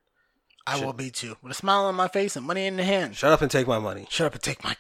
I 0.68 0.76
Shut- 0.78 0.86
will 0.86 0.94
be 0.94 1.10
too. 1.10 1.38
With 1.42 1.52
a 1.54 1.56
smile 1.56 1.86
on 1.86 1.96
my 1.96 2.08
face 2.08 2.36
and 2.36 2.46
money 2.46 2.68
in 2.68 2.78
the 2.78 2.84
hand. 2.84 3.16
Shut 3.16 3.32
up 3.32 3.42
and 3.42 3.50
take 3.50 3.68
my 3.68 3.80
money. 3.80 4.06
Shut 4.10 4.28
up 4.28 4.34
and 4.34 4.44
take 4.44 4.64
my 4.64 4.76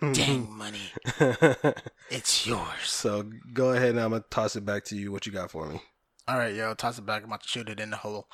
dang 0.00 0.50
money. 0.56 0.80
It's 2.10 2.46
yours. 2.46 2.68
so 2.84 3.30
go 3.52 3.72
ahead 3.72 3.90
and 3.90 4.00
I'm 4.00 4.10
gonna 4.10 4.24
toss 4.30 4.56
it 4.56 4.64
back 4.64 4.84
to 4.86 4.96
you. 4.96 5.12
What 5.12 5.26
you 5.26 5.32
got 5.32 5.50
for 5.50 5.66
me? 5.66 5.80
All 6.26 6.38
right, 6.38 6.54
yo, 6.54 6.74
toss 6.74 6.98
it 6.98 7.06
back. 7.06 7.22
I'm 7.22 7.28
about 7.28 7.42
to 7.42 7.48
shoot 7.48 7.68
it 7.68 7.80
in 7.80 7.90
the 7.90 7.96
hole. 7.98 8.28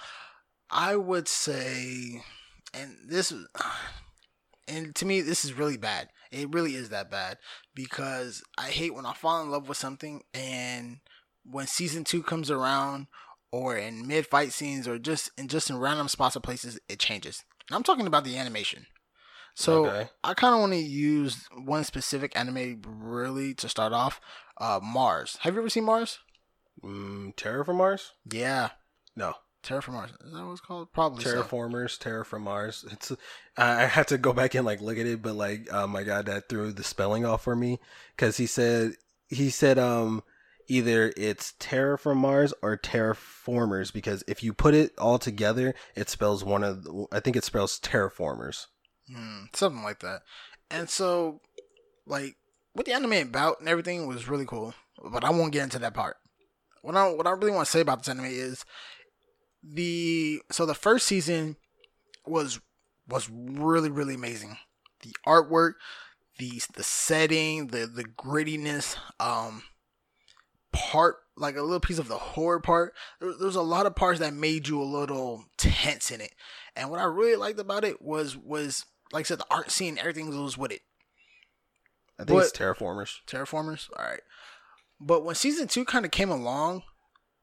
I 0.71 0.97
would 0.97 1.29
say, 1.29 2.23
and 2.73 2.97
this, 3.09 3.33
and 4.69 4.95
to 4.95 5.07
me, 5.07 5.21
this 5.21 5.45
is 5.45 5.53
really 5.55 5.77
bad. 5.77 6.09
It 6.31 6.53
really 6.53 6.75
is 6.75 6.89
that 6.89 7.11
bad 7.11 7.39
because 7.75 8.43
I 8.59 8.71
hate 8.71 8.95
when 8.95 9.07
I 9.07 9.13
fall 9.13 9.43
in 9.43 9.51
love 9.51 9.69
with 9.69 9.79
something 9.79 10.23
and 10.33 10.99
when 11.49 11.67
season 11.67 12.03
two 12.05 12.23
comes 12.23 12.51
around 12.51 13.07
or 13.53 13.77
in 13.77 14.07
mid 14.09 14.27
fight 14.27 14.53
scenes 14.53 14.89
or 14.89 14.99
just 14.99 15.31
in 15.39 15.47
just 15.49 15.71
in 15.71 15.79
random 15.79 16.09
spots 16.09 16.37
or 16.37 16.41
places, 16.41 16.81
it 16.89 16.99
changes. 16.99 17.45
And 17.69 17.77
I'm 17.77 17.83
talking 17.85 18.07
about 18.07 18.25
the 18.25 18.37
animation. 18.37 18.87
So 19.55 19.87
Okay. 19.87 20.09
I 20.23 20.35
kind 20.35 20.55
of 20.55 20.61
want 20.61 20.73
to 20.73 20.79
use 20.79 21.49
one 21.57 21.85
specific 21.85 22.33
anime 22.37 22.83
really 22.87 23.55
to 23.55 23.69
start 23.69 23.93
off. 23.93 24.21
Uh, 24.59 24.81
Mars. 24.83 25.39
Have 25.41 25.55
you 25.55 25.61
ever 25.61 25.69
seen 25.71 25.85
Mars? 25.85 26.19
Mm, 26.83 27.35
Terror 27.37 27.65
from 27.65 27.77
Mars? 27.79 28.13
Yeah, 28.31 28.71
No. 29.17 29.35
Terror 29.63 29.81
from 29.81 29.95
Mars. 29.95 30.11
Is 30.23 30.33
that 30.35 30.45
what 30.45 30.53
it's 30.53 30.61
called? 30.61 30.93
Probably. 30.93 31.25
so. 31.25 31.31
Terra 31.31 31.43
Formars, 31.45 31.99
Terror 31.99 32.25
from 32.25 32.43
Mars. 32.43 32.85
It's 32.93 33.11
I 33.57 33.85
I 33.85 33.87
had 33.87 34.09
to 34.09 34.19
go 34.19 34.35
back 34.35 34.55
and 34.55 34.67
like 34.67 34.83
look 34.83 34.99
at 34.99 35.07
it, 35.07 35.23
but 35.23 35.37
like 35.37 35.73
uh, 35.73 35.87
my 35.87 36.03
god, 36.03 36.27
that 36.27 36.51
threw 36.51 36.71
the 36.71 36.85
spelling 36.85 37.25
off 37.25 37.45
for 37.45 37.57
me 37.57 37.81
because 38.15 38.37
he 38.37 38.45
said 38.47 38.93
he 39.29 39.49
said 39.49 39.79
um 39.79 40.23
either 40.69 41.15
it's 41.17 41.55
Terror 41.59 41.97
from 41.97 42.19
Mars 42.19 42.53
or 42.61 42.77
Terra 42.77 43.15
Formars 43.15 43.91
because 43.91 44.23
if 44.29 44.43
you 44.43 44.53
put 44.53 44.75
it 44.75 44.93
all 44.99 45.19
together, 45.19 45.75
it 45.97 46.11
spells 46.11 46.45
one 46.45 46.63
of 46.63 46.85
the, 46.85 47.07
I 47.11 47.21
think 47.21 47.35
it 47.37 47.45
spells 47.45 47.81
Terraformers. 47.81 48.67
Hmm, 49.11 49.45
something 49.53 49.83
like 49.83 50.01
that. 50.01 50.23
And 50.71 50.89
so, 50.89 51.41
like, 52.07 52.37
what 52.73 52.87
the 52.87 52.93
anime 52.93 53.29
about 53.29 53.61
and 53.61 53.69
everything 53.69 54.07
was 54.07 54.29
really 54.29 54.47
cool. 54.47 54.75
But 55.03 55.25
I 55.25 55.31
won't 55.31 55.53
get 55.53 55.65
into 55.65 55.79
that 55.81 55.95
part. 55.95 56.17
What 56.83 56.97
I 56.97 57.11
what 57.11 57.27
I 57.27 57.31
really 57.31 57.53
want 57.53 57.67
to 57.67 57.71
say 57.71 57.81
about 57.81 58.01
this 58.01 58.09
anime 58.09 58.27
is 58.27 58.65
the 59.63 60.41
so 60.51 60.67
the 60.67 60.75
first 60.75 61.07
season 61.07 61.57
was 62.27 62.61
was 63.09 63.29
really 63.31 63.91
really 63.91 64.15
amazing. 64.15 64.59
The 65.03 65.15
artwork, 65.27 65.75
the 66.39 66.63
the 66.75 66.83
setting, 66.83 67.69
the 67.69 67.87
the 67.87 68.05
grittiness, 68.05 68.97
um, 69.19 69.63
part 70.73 71.17
like 71.37 71.57
a 71.57 71.63
little 71.63 71.81
piece 71.81 71.99
of 71.99 72.09
the 72.09 72.19
horror 72.19 72.61
part. 72.61 72.95
There, 73.21 73.33
there 73.37 73.47
was 73.47 73.57
a 73.57 73.63
lot 73.63 73.87
of 73.87 73.97
parts 73.97 74.21
that 74.21 74.35
made 74.35 74.69
you 74.69 74.81
a 74.81 74.85
little 74.85 75.45
tense 75.57 76.11
in 76.11 76.21
it. 76.21 76.33
And 76.77 76.91
what 76.91 77.01
I 77.01 77.05
really 77.05 77.37
liked 77.37 77.59
about 77.59 77.85
it 77.85 78.03
was 78.03 78.37
was 78.37 78.85
like 79.15 79.25
I 79.27 79.29
said, 79.29 79.39
the 79.39 79.47
art 79.51 79.71
scene, 79.71 79.97
everything 79.99 80.29
was 80.43 80.59
with 80.59 80.73
it. 80.73 80.83
I 82.19 82.25
think 82.25 82.41
it's 82.41 82.51
But- 82.51 82.57
Terra 82.59 82.77
Formars. 82.77 83.21
Terraformers, 83.27 83.89
all 83.97 84.05
right. 84.05 84.21
But 85.01 85.25
when 85.25 85.35
season 85.35 85.69
two 85.69 85.85
kind 85.85 86.05
of 86.05 86.11
came 86.11 86.31
along, 86.31 86.83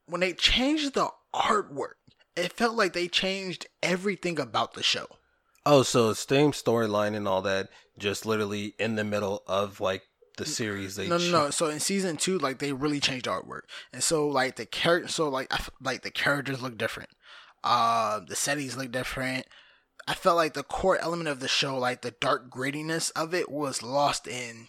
when 0.06 0.20
they 0.20 0.32
changed 0.32 0.94
the 0.94 1.08
artwork, 1.34 1.94
it 2.36 2.52
felt 2.52 2.76
like 2.76 2.92
they 2.92 3.08
changed 3.08 3.66
everything 3.82 4.38
about 4.40 4.74
the 4.74 4.82
show. 4.82 5.06
Oh, 5.66 5.82
so 5.82 6.12
same 6.12 6.52
storyline 6.52 7.14
and 7.14 7.28
all 7.28 7.42
that, 7.42 7.68
just 7.98 8.24
literally 8.26 8.74
in 8.78 8.96
the 8.96 9.04
middle 9.04 9.42
of 9.46 9.80
like 9.80 10.02
the 10.38 10.46
series. 10.46 10.96
They 10.96 11.06
no, 11.08 11.18
no, 11.18 11.28
ch- 11.28 11.30
no. 11.32 11.50
So 11.50 11.66
in 11.66 11.78
season 11.78 12.16
two, 12.16 12.38
like 12.38 12.58
they 12.58 12.72
really 12.72 12.98
changed 13.00 13.26
the 13.26 13.30
artwork, 13.30 13.62
and 13.92 14.02
so 14.02 14.26
like 14.26 14.56
the 14.56 14.66
character, 14.66 15.08
so 15.08 15.28
like 15.28 15.52
I 15.52 15.56
f- 15.56 15.70
like 15.80 16.02
the 16.02 16.10
characters 16.10 16.62
look 16.62 16.76
different. 16.78 17.10
Uh, 17.62 18.20
the 18.26 18.34
settings 18.34 18.76
look 18.76 18.90
different. 18.90 19.46
I 20.06 20.14
felt 20.14 20.36
like 20.36 20.54
the 20.54 20.62
core 20.62 20.98
element 20.98 21.28
of 21.28 21.40
the 21.40 21.48
show, 21.48 21.78
like 21.78 22.02
the 22.02 22.10
dark 22.10 22.50
grittiness 22.50 23.12
of 23.14 23.34
it, 23.34 23.50
was 23.50 23.82
lost 23.82 24.26
in 24.26 24.68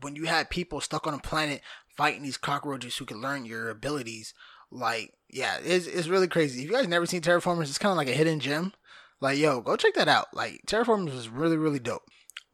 when 0.00 0.16
you 0.16 0.24
had 0.26 0.50
people 0.50 0.80
stuck 0.80 1.06
on 1.06 1.14
a 1.14 1.18
planet 1.18 1.62
fighting 1.96 2.22
these 2.22 2.36
cockroaches 2.36 2.96
who 2.96 3.04
could 3.04 3.16
learn 3.16 3.44
your 3.44 3.70
abilities. 3.70 4.34
Like, 4.70 5.12
yeah, 5.28 5.58
it's 5.62 5.86
it's 5.86 6.08
really 6.08 6.28
crazy. 6.28 6.62
If 6.62 6.70
you 6.70 6.76
guys 6.76 6.88
never 6.88 7.06
seen 7.06 7.22
Terra 7.22 7.40
Formars, 7.40 7.68
it's 7.68 7.78
kind 7.78 7.90
of 7.90 7.96
like 7.96 8.08
a 8.08 8.12
hidden 8.12 8.40
gem. 8.40 8.72
Like, 9.20 9.38
yo, 9.38 9.60
go 9.60 9.76
check 9.76 9.94
that 9.94 10.08
out. 10.08 10.28
Like, 10.32 10.60
Terra 10.66 10.84
Formars 10.84 11.12
was 11.12 11.28
really 11.28 11.56
really 11.56 11.80
dope. 11.80 12.02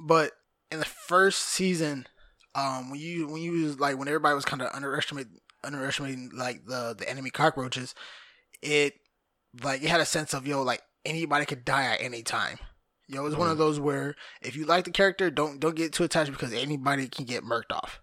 But 0.00 0.32
in 0.70 0.78
the 0.78 0.84
first 0.84 1.40
season, 1.40 2.06
um 2.54 2.90
when 2.90 3.00
you 3.00 3.26
when 3.26 3.42
you 3.42 3.52
was 3.64 3.80
like 3.80 3.98
when 3.98 4.08
everybody 4.08 4.34
was 4.34 4.44
kind 4.44 4.62
of 4.62 4.70
underestimating 4.72 5.38
underestimating 5.64 6.30
like 6.34 6.64
the 6.66 6.94
the 6.96 7.08
enemy 7.08 7.30
cockroaches 7.30 7.94
it 8.62 8.94
like 9.62 9.82
it 9.82 9.88
had 9.88 10.00
a 10.00 10.06
sense 10.06 10.34
of 10.34 10.46
yo 10.46 10.62
like 10.62 10.82
anybody 11.04 11.44
could 11.44 11.64
die 11.64 11.84
at 11.84 12.00
any 12.00 12.22
time 12.22 12.58
yo 13.06 13.26
it's 13.26 13.36
one 13.36 13.48
of 13.50 13.56
mm. 13.56 13.58
those 13.58 13.78
where 13.78 14.14
if 14.42 14.56
you 14.56 14.64
like 14.64 14.84
the 14.84 14.90
character 14.90 15.30
don't 15.30 15.60
don't 15.60 15.76
get 15.76 15.92
too 15.92 16.04
attached 16.04 16.30
because 16.30 16.52
anybody 16.52 17.08
can 17.08 17.24
get 17.24 17.44
murked 17.44 17.72
off 17.72 18.00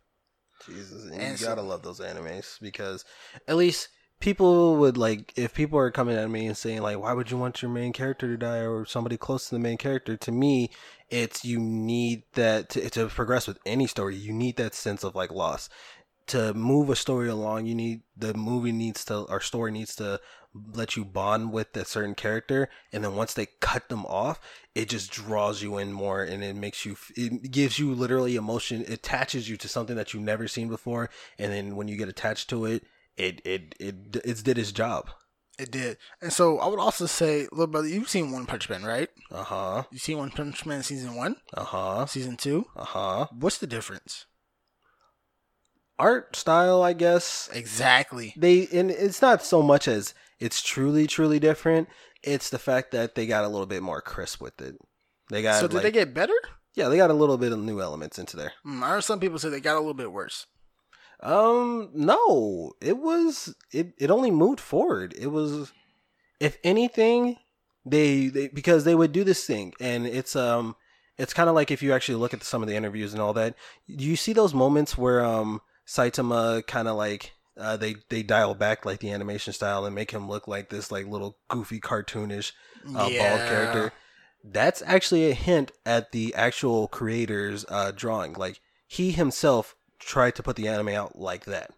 Jesus, 0.66 1.06
and 1.06 1.14
And 1.14 1.32
you 1.32 1.38
so- 1.38 1.48
gotta 1.48 1.62
love 1.62 1.84
those 1.84 2.00
animes 2.00 2.60
because 2.60 3.06
at 3.48 3.56
least 3.56 3.90
people 4.20 4.78
would 4.78 4.98
like 4.98 5.34
if 5.36 5.54
people 5.54 5.80
are 5.80 5.92
coming 5.92 6.16
at 6.16 6.30
me 6.30 6.46
and 6.46 6.56
saying 6.56 6.82
like, 6.82 7.00
"Why 7.00 7.14
would 7.14 7.32
you 7.32 7.38
want 7.38 7.62
your 7.62 7.72
main 7.72 7.94
character 7.94 8.28
to 8.28 8.38
die 8.38 8.60
or 8.60 8.86
somebody 8.86 9.18
close 9.18 9.50
to 9.50 9.56
the 9.56 9.60
main 9.60 9.78
character?" 9.78 10.16
To 10.18 10.32
me, 10.32 10.72
it's 11.10 11.44
you 11.44 11.60
need 11.60 12.24
that 12.34 12.70
to, 12.70 12.90
to 12.92 13.08
progress 13.08 13.48
with 13.48 13.60
any 13.66 13.88
story. 13.88 14.16
You 14.16 14.34
need 14.34 14.58
that 14.58 14.76
sense 14.76 15.04
of 15.04 15.16
like 15.16 15.32
loss 15.32 15.70
to 16.28 16.54
move 16.54 16.90
a 16.90 16.96
story 16.96 17.28
along. 17.28 17.66
You 17.66 17.76
need 17.76 18.02
the 18.16 18.34
movie 18.34 18.72
needs 18.72 19.04
to 19.06 19.28
our 19.28 19.42
story 19.42 19.72
needs 19.72 19.96
to 19.98 20.20
let 20.74 20.96
you 20.96 21.06
bond 21.06 21.52
with 21.52 21.76
a 21.78 21.86
certain 21.86 22.14
character 22.16 22.70
and 22.92 23.04
then 23.04 23.16
once 23.16 23.34
they 23.34 23.48
cut 23.62 23.88
them 23.88 24.06
off 24.06 24.40
it 24.76 24.90
just 24.90 25.10
draws 25.10 25.62
you 25.62 25.78
in 25.78 25.94
more 25.94 26.24
and 26.24 26.44
it 26.44 26.56
makes 26.56 26.86
you 26.86 26.98
it 27.16 27.52
gives 27.52 27.80
you 27.80 27.94
literally 27.94 28.36
emotion 28.36 28.82
it 28.82 28.90
attaches 28.90 29.50
you 29.50 29.56
to 29.56 29.70
something 29.70 29.96
that 29.96 30.14
you've 30.14 30.24
never 30.24 30.50
seen 30.50 30.68
before 30.68 31.10
and 31.40 31.54
then 31.54 31.76
when 31.78 31.88
you 31.88 31.96
get 31.96 32.10
attached 32.10 32.50
to 32.50 32.66
it 32.66 32.84
it 33.18 33.42
it 33.46 33.76
it 33.80 33.96
it's 34.24 34.42
did 34.44 34.58
its 34.58 34.72
job. 34.72 35.10
It 35.60 35.70
did. 35.70 35.98
And 36.22 36.34
so 36.34 36.60
i 36.60 36.68
would 36.68 36.80
also 36.80 37.06
say 37.06 37.48
little 37.52 37.68
brother 37.68 37.88
you've 37.88 38.10
seen 38.10 38.32
one 38.32 38.46
punch 38.46 38.70
man 38.70 38.84
right? 38.84 39.10
Uh-huh. 39.32 39.84
You 39.92 40.00
seen 40.00 40.18
one 40.18 40.32
punch 40.32 40.66
man 40.66 40.84
season 40.84 41.16
one? 41.16 41.36
Uh-huh. 41.54 42.06
Season 42.06 42.38
two? 42.38 42.66
Uh-huh. 42.76 43.28
What's 43.32 43.58
the 43.58 43.68
difference? 43.68 44.26
Art 46.00 46.36
style 46.36 46.82
i 46.82 46.94
guess. 46.94 47.50
Exactly. 47.54 48.34
They 48.36 48.68
and 48.72 48.90
it's 48.90 49.22
not 49.22 49.44
so 49.44 49.62
much 49.62 49.88
as 49.88 50.14
it's 50.42 50.62
truly 50.62 51.08
truly 51.08 51.40
different. 51.40 51.88
It's 52.24 52.50
the 52.50 52.60
fact 52.60 52.92
that 52.92 53.16
they 53.16 53.26
got 53.26 53.46
a 53.46 53.48
little 53.48 53.66
bit 53.66 53.84
more 53.84 54.02
crisp 54.02 54.42
with 54.42 54.60
it. 54.62 54.76
They 55.30 55.42
got 55.42 55.62
so 55.62 55.68
did 55.68 55.76
like, 55.76 55.84
they 55.84 55.92
get 55.92 56.14
better? 56.14 56.34
Yeah 56.74 56.90
they 56.90 56.98
got 56.98 57.12
a 57.12 57.16
little 57.16 57.38
bit 57.38 57.52
of 57.52 57.60
new 57.60 57.80
elements 57.80 58.20
into 58.20 58.36
there. 58.36 58.54
Hmm, 58.64 58.84
i 58.84 58.90
heard 58.90 59.04
some 59.04 59.20
people 59.20 59.40
say 59.40 59.50
they 59.50 59.62
got 59.62 59.76
a 59.76 59.80
little 59.80 59.94
bit 59.94 60.12
worse. 60.12 60.48
Um, 61.22 61.92
no, 61.94 62.74
it 62.82 62.98
was 62.98 63.56
it. 63.72 63.94
It 64.00 64.10
only 64.10 64.32
moved 64.32 64.60
forward. 64.60 65.14
It 65.18 65.28
was, 65.28 65.72
if 66.40 66.58
anything, 66.64 67.38
they 67.86 68.28
they 68.28 68.48
because 68.48 68.86
they 68.86 68.96
would 68.96 69.12
do 69.12 69.24
this 69.24 69.46
thing, 69.46 69.74
and 69.80 70.08
it's 70.08 70.36
um, 70.36 70.76
it's 71.20 71.34
kind 71.34 71.48
of 71.48 71.54
like 71.54 71.70
if 71.70 71.84
you 71.84 71.94
actually 71.94 72.16
look 72.16 72.34
at 72.34 72.44
some 72.44 72.64
of 72.64 72.68
the 72.68 72.76
interviews 72.76 73.14
and 73.14 73.22
all 73.22 73.34
that, 73.34 73.54
you 73.86 74.16
see 74.16 74.34
those 74.34 74.56
moments 74.56 74.98
where 74.98 75.24
um, 75.24 75.62
Saitama 75.86 76.66
kind 76.66 76.88
of 76.88 76.98
like 76.98 77.34
uh, 77.58 77.78
they 77.78 77.96
they 78.10 78.24
dial 78.24 78.56
back 78.56 78.86
like 78.86 79.00
the 79.00 79.12
animation 79.12 79.54
style 79.54 79.86
and 79.86 79.96
make 79.96 80.12
him 80.12 80.30
look 80.30 80.48
like 80.48 80.70
this 80.70 80.92
like 80.92 81.06
little 81.06 81.38
goofy 81.50 81.80
cartoonish 81.80 82.54
uh, 82.90 82.94
bald 82.94 83.12
character. 83.12 83.94
That's 84.44 84.82
actually 84.86 85.30
a 85.30 85.34
hint 85.36 85.72
at 85.86 86.12
the 86.12 86.34
actual 86.34 86.88
creator's 86.88 87.66
uh, 87.70 87.92
drawing. 87.96 88.34
Like 88.34 88.60
he 88.88 89.12
himself 89.12 89.76
tried 90.00 90.36
to 90.36 90.44
put 90.44 90.56
the 90.56 90.68
anime 90.68 90.90
out 90.90 91.18
like 91.18 91.46
that. 91.46 91.72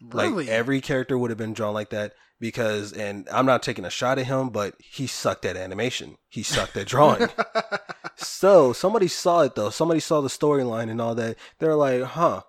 really 0.00 0.44
Like 0.44 0.48
every 0.48 0.80
character 0.80 1.18
would 1.18 1.30
have 1.30 1.38
been 1.38 1.54
drawn 1.54 1.74
like 1.74 1.90
that 1.90 2.12
because, 2.40 2.92
and 2.92 3.28
I'm 3.32 3.46
not 3.46 3.62
taking 3.62 3.84
a 3.84 3.90
shot 3.90 4.18
at 4.18 4.26
him, 4.26 4.50
but 4.50 4.74
he 4.78 5.06
sucked 5.06 5.44
at 5.44 5.56
animation. 5.56 6.16
He 6.28 6.42
sucked 6.42 6.76
at 6.76 6.86
drawing. 6.86 7.28
so 8.16 8.72
somebody 8.72 9.08
saw 9.08 9.40
it 9.40 9.54
though. 9.54 9.70
Somebody 9.70 10.00
saw 10.00 10.20
the 10.20 10.28
storyline 10.28 10.90
and 10.90 11.00
all 11.00 11.14
that. 11.14 11.36
They're 11.58 11.74
like, 11.74 12.02
huh. 12.02 12.42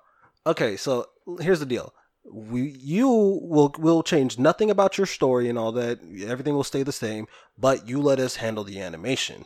Okay, 0.45 0.75
so 0.77 1.07
here's 1.39 1.59
the 1.59 1.65
deal. 1.65 1.93
We 2.31 2.75
you 2.79 3.07
will 3.07 3.73
will 3.77 4.03
change 4.03 4.39
nothing 4.39 4.71
about 4.71 4.97
your 4.97 5.07
story 5.07 5.47
and 5.49 5.57
all 5.59 5.71
that. 5.73 5.99
Everything 6.25 6.55
will 6.55 6.63
stay 6.63 6.83
the 6.83 6.91
same, 6.91 7.27
but 7.57 7.87
you 7.87 8.01
let 8.01 8.19
us 8.19 8.37
handle 8.37 8.63
the 8.63 8.79
animation. 8.81 9.45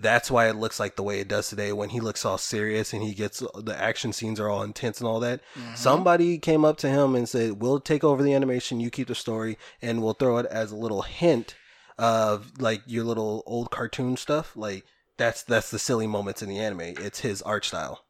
That's 0.00 0.30
why 0.30 0.48
it 0.48 0.54
looks 0.56 0.78
like 0.78 0.94
the 0.94 1.02
way 1.02 1.18
it 1.20 1.26
does 1.28 1.48
today 1.48 1.72
when 1.72 1.88
he 1.90 2.00
looks 2.00 2.24
all 2.24 2.38
serious 2.38 2.92
and 2.92 3.02
he 3.02 3.14
gets 3.14 3.40
the 3.40 3.76
action 3.76 4.12
scenes 4.12 4.38
are 4.38 4.48
all 4.48 4.62
intense 4.62 5.00
and 5.00 5.08
all 5.08 5.18
that. 5.20 5.40
Mhm. 5.56 5.76
Somebody 5.76 6.38
came 6.38 6.64
up 6.64 6.76
to 6.78 6.88
him 6.88 7.14
and 7.16 7.28
said, 7.28 7.60
"We'll 7.60 7.80
take 7.80 8.04
over 8.04 8.22
the 8.22 8.32
animation, 8.32 8.78
you 8.80 8.90
keep 8.90 9.08
the 9.08 9.14
story, 9.16 9.58
and 9.82 10.02
we'll 10.02 10.14
throw 10.14 10.38
it 10.38 10.46
as 10.46 10.70
a 10.70 10.76
little 10.76 11.02
hint 11.02 11.56
of 11.98 12.52
like 12.60 12.82
your 12.86 13.04
little 13.04 13.42
old 13.44 13.70
cartoon 13.70 14.16
stuff. 14.16 14.56
Like 14.56 14.84
that's 15.16 15.42
that's 15.42 15.70
the 15.70 15.80
silly 15.80 16.06
moments 16.06 16.42
in 16.42 16.48
the 16.48 16.58
anime. 16.60 16.80
It's 16.80 17.20
his 17.20 17.42
art 17.42 17.64
style." 17.64 18.04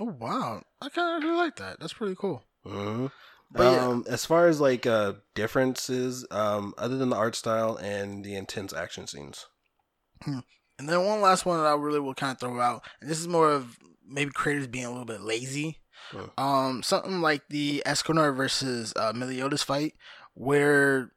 oh 0.00 0.06
wow 0.18 0.62
i 0.80 0.88
kind 0.88 1.18
of 1.18 1.22
really 1.22 1.36
like 1.36 1.56
that 1.56 1.78
that's 1.78 1.92
pretty 1.92 2.14
cool 2.18 2.42
hmm 2.64 3.08
But 3.54 3.72
yeah. 3.72 3.86
um, 3.86 4.04
as 4.08 4.24
far 4.24 4.46
as 4.48 4.60
like 4.60 4.86
uh 4.86 5.14
differences, 5.34 6.26
um, 6.30 6.72
other 6.78 6.96
than 6.96 7.10
the 7.10 7.16
art 7.16 7.36
style 7.36 7.76
and 7.76 8.24
the 8.24 8.34
intense 8.34 8.72
action 8.72 9.06
scenes. 9.06 9.46
And 10.26 10.88
then 10.88 11.04
one 11.04 11.20
last 11.20 11.44
one 11.46 11.58
that 11.58 11.66
I 11.66 11.74
really 11.74 12.00
will 12.00 12.14
kind 12.14 12.32
of 12.32 12.40
throw 12.40 12.60
out, 12.60 12.82
and 13.00 13.10
this 13.10 13.18
is 13.20 13.28
more 13.28 13.50
of 13.50 13.78
maybe 14.06 14.30
creators 14.32 14.66
being 14.66 14.84
a 14.86 14.90
little 14.90 15.04
bit 15.04 15.20
lazy. 15.20 15.80
Hmm. 16.10 16.42
Um, 16.42 16.82
something 16.82 17.20
like 17.20 17.42
the 17.48 17.82
Escanor 17.86 18.34
versus 18.36 18.92
uh, 18.96 19.12
Meliodas 19.14 19.62
fight, 19.62 19.94
where 20.34 21.12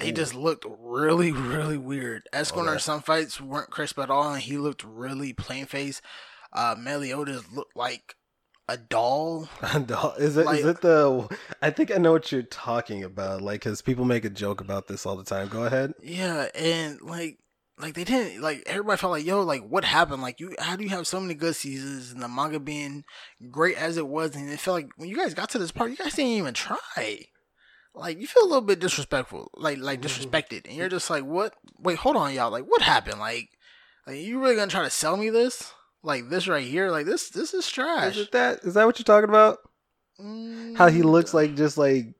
they 0.00 0.10
Ooh. 0.10 0.12
just 0.12 0.34
looked 0.34 0.64
really, 0.68 1.32
really 1.32 1.76
weird. 1.78 2.22
Escanor, 2.32 2.70
Okay. 2.72 2.78
some 2.78 3.02
fights 3.02 3.40
weren't 3.40 3.70
crisp 3.70 3.98
at 3.98 4.10
all, 4.10 4.32
and 4.34 4.42
he 4.42 4.56
looked 4.58 4.82
really 4.84 5.32
plain 5.32 5.66
face. 5.66 6.00
uh 6.52 6.74
Meliodas 6.78 7.44
looked 7.52 7.76
like 7.76 8.14
a 8.68 8.76
doll. 8.76 9.48
A 9.74 9.80
Doll- 9.80 10.14
is 10.18 10.36
it 10.36 10.40
is 10.40 10.46
Like- 10.46 10.64
it 10.64 10.80
the? 10.82 11.38
I 11.62 11.70
think 11.70 11.90
I 11.90 11.96
know 11.96 12.12
what 12.12 12.30
you're 12.30 12.42
talking 12.42 13.02
about. 13.02 13.40
Like, 13.40 13.60
because 13.60 13.82
people 13.82 14.04
make 14.04 14.24
a 14.24 14.30
joke 14.30 14.60
about 14.60 14.88
this 14.88 15.06
all 15.06 15.16
the 15.16 15.24
time. 15.24 15.48
Go 15.48 15.64
ahead. 15.64 15.94
Yeah, 16.02 16.48
and 16.54 17.00
like 17.00 17.38
like 17.80 17.94
they 17.94 18.04
didn't 18.04 18.42
like 18.42 18.62
everybody 18.66 18.98
felt 18.98 19.12
like 19.12 19.24
yo 19.24 19.42
like 19.42 19.62
what 19.62 19.84
happened 19.84 20.20
like 20.20 20.40
you 20.40 20.54
how 20.58 20.74
do 20.74 20.82
you 20.82 20.90
have 20.90 21.06
so 21.06 21.20
many 21.20 21.34
good 21.34 21.54
seasons 21.54 22.10
and 22.10 22.20
the 22.20 22.28
manga 22.28 22.58
being 22.58 23.04
great 23.50 23.76
as 23.76 23.96
it 23.96 24.08
was 24.08 24.34
and 24.34 24.50
it 24.50 24.58
felt 24.58 24.74
like 24.74 24.88
when 24.96 25.08
you 25.08 25.16
guys 25.16 25.34
got 25.34 25.48
to 25.48 25.58
this 25.58 25.70
part 25.70 25.90
you 25.90 25.96
guys 25.96 26.14
didn't 26.14 26.32
even 26.32 26.54
try 26.54 26.76
like 27.94 28.20
you 28.20 28.26
feel 28.26 28.42
a 28.42 28.48
little 28.48 28.62
bit 28.62 28.80
disrespectful 28.80 29.50
like 29.54 29.78
like 29.78 30.00
mm-hmm. 30.00 30.08
disrespected 30.08 30.66
and 30.66 30.76
you're 30.76 30.88
just 30.88 31.10
like 31.10 31.24
what 31.24 31.54
wait 31.78 31.98
hold 31.98 32.16
on 32.16 32.34
y'all 32.34 32.50
like 32.50 32.64
what 32.64 32.82
happened 32.82 33.20
like 33.20 33.48
like 34.06 34.18
you 34.18 34.40
really 34.40 34.56
gonna 34.56 34.70
try 34.70 34.82
to 34.82 34.90
sell 34.90 35.16
me 35.16 35.30
this 35.30 35.72
like 36.02 36.28
this 36.28 36.46
right 36.48 36.66
here 36.66 36.90
like 36.90 37.06
this 37.06 37.30
this 37.30 37.54
is 37.54 37.68
trash 37.68 38.16
Is 38.16 38.26
it 38.26 38.32
that? 38.32 38.60
Is 38.64 38.74
that 38.74 38.86
what 38.86 38.98
you're 38.98 39.04
talking 39.04 39.28
about? 39.28 39.58
Mm, 40.20 40.76
How 40.76 40.88
he 40.88 41.02
looks 41.02 41.32
like 41.34 41.54
just 41.56 41.78
like 41.78 42.14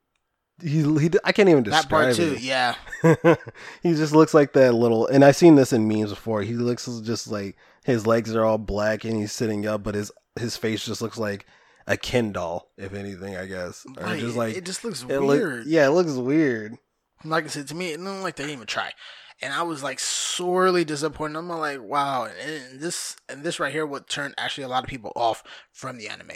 he. 0.62 0.82
he 0.98 1.10
I 1.24 1.32
can't 1.32 1.48
even 1.48 1.62
describe 1.62 1.82
that 1.84 1.90
part 1.90 2.14
too 2.16 2.34
it. 2.34 2.40
yeah 2.40 2.74
he 3.82 3.94
just 3.94 4.12
looks 4.12 4.34
like 4.34 4.52
that 4.54 4.72
little 4.74 5.06
and 5.06 5.24
i've 5.24 5.36
seen 5.36 5.54
this 5.54 5.72
in 5.72 5.86
memes 5.88 6.10
before 6.10 6.42
he 6.42 6.54
looks 6.54 6.86
just 7.02 7.28
like 7.28 7.56
his 7.84 8.06
legs 8.06 8.34
are 8.34 8.44
all 8.44 8.58
black 8.58 9.04
and 9.04 9.16
he's 9.16 9.32
sitting 9.32 9.66
up 9.66 9.82
but 9.84 9.94
his 9.94 10.10
his 10.38 10.56
face 10.56 10.84
just 10.84 11.00
looks 11.02 11.18
like 11.18 11.46
a 11.86 11.96
ken 11.96 12.32
doll 12.32 12.70
if 12.76 12.92
anything 12.94 13.36
i 13.36 13.46
guess 13.46 13.86
or 13.96 14.04
Right, 14.04 14.20
just 14.20 14.36
like 14.36 14.56
it 14.56 14.64
just 14.64 14.84
looks 14.84 15.02
it 15.02 15.08
look- 15.20 15.38
weird 15.38 15.66
yeah 15.66 15.86
it 15.86 15.90
looks 15.90 16.12
weird 16.12 16.76
like 17.24 17.44
I 17.44 17.48
said 17.48 17.66
to 17.68 17.74
me, 17.74 17.90
it 17.92 17.98
looked 17.98 18.22
like 18.22 18.36
they 18.36 18.44
didn't 18.44 18.52
even 18.54 18.66
try, 18.68 18.92
and 19.42 19.52
I 19.52 19.62
was 19.62 19.82
like 19.82 20.00
sorely 20.00 20.84
disappointed. 20.84 21.38
I'm 21.38 21.48
like, 21.48 21.80
wow, 21.82 22.24
and 22.26 22.80
this 22.80 23.16
and 23.28 23.42
this 23.42 23.60
right 23.60 23.72
here 23.72 23.86
would 23.86 24.08
turn 24.08 24.34
actually 24.38 24.64
a 24.64 24.68
lot 24.68 24.84
of 24.84 24.90
people 24.90 25.12
off 25.16 25.42
from 25.72 25.98
the 25.98 26.08
anime, 26.08 26.30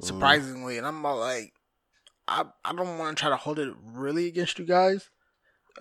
surprisingly. 0.00 0.78
And 0.78 0.86
I'm 0.86 1.02
like, 1.02 1.52
I 2.26 2.44
I 2.64 2.72
don't 2.72 2.98
want 2.98 3.16
to 3.16 3.20
try 3.20 3.30
to 3.30 3.36
hold 3.36 3.58
it 3.58 3.72
really 3.84 4.26
against 4.28 4.58
you 4.58 4.64
guys, 4.64 5.10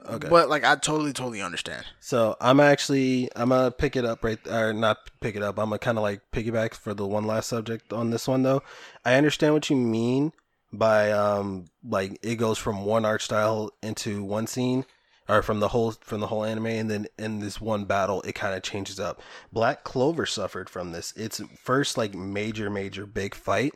okay 0.08 0.30
but 0.30 0.50
like 0.50 0.64
I 0.64 0.76
totally 0.76 1.14
totally 1.14 1.42
understand. 1.42 1.86
so 2.00 2.36
i'm 2.40 2.60
actually 2.60 3.30
i'm 3.36 3.50
gonna 3.50 3.72
pick 3.72 3.96
it 3.96 4.06
up 4.06 4.24
right 4.24 4.40
or 4.48 4.74
not 4.74 4.98
pick 5.20 5.36
it 5.36 5.44
up 5.44 5.60
i'm 5.60 5.66
gonna 5.66 5.80
kind 5.80 5.98
of 5.98 6.02
like 6.02 6.22
piggyback 6.32 6.74
for 6.74 6.94
the 6.94 7.06
one 7.06 7.26
last 7.26 7.50
subject 7.50 7.92
on 7.92 8.10
this 8.10 8.28
one 8.28 8.44
though 8.44 8.64
i 9.04 9.16
understand 9.16 9.54
what 9.54 9.70
you 9.70 9.76
mean 9.76 10.32
by 10.72 11.12
um 11.12 11.66
like 11.84 12.18
it 12.24 12.36
goes 12.36 12.58
from 12.58 12.86
one 12.86 13.04
art 13.04 13.22
style 13.22 13.70
into 13.84 14.24
one 14.24 14.48
scene 14.48 14.86
or 15.30 15.42
from 15.42 15.60
the 15.60 15.70
whole 15.70 15.92
from 15.92 16.20
the 16.20 16.28
whole 16.28 16.44
anime 16.44 16.66
and 16.68 16.90
then 16.90 17.08
in 17.18 17.40
this 17.40 17.60
one 17.62 17.86
battle 17.86 18.22
it 18.24 18.34
kind 18.34 18.56
of 18.56 18.64
changes 18.64 19.00
up 19.00 19.22
black 19.52 19.84
clover 19.84 20.26
suffered 20.26 20.70
from 20.70 20.92
this 20.92 21.12
its 21.14 21.42
first 21.64 21.98
like 21.98 22.14
major 22.14 22.70
major 22.70 23.06
big 23.06 23.36
fight 23.36 23.74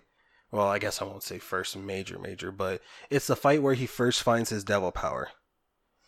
well 0.51 0.67
i 0.67 0.79
guess 0.79 1.01
i 1.01 1.05
won't 1.05 1.23
say 1.23 1.38
first 1.38 1.77
major 1.77 2.17
major 2.19 2.51
but 2.51 2.81
it's 3.10 3.27
the 3.27 3.36
fight 3.36 3.62
where 3.62 3.75
he 3.75 3.86
first 3.86 4.23
finds 4.23 4.49
his 4.49 4.63
devil 4.63 4.91
power 4.91 5.29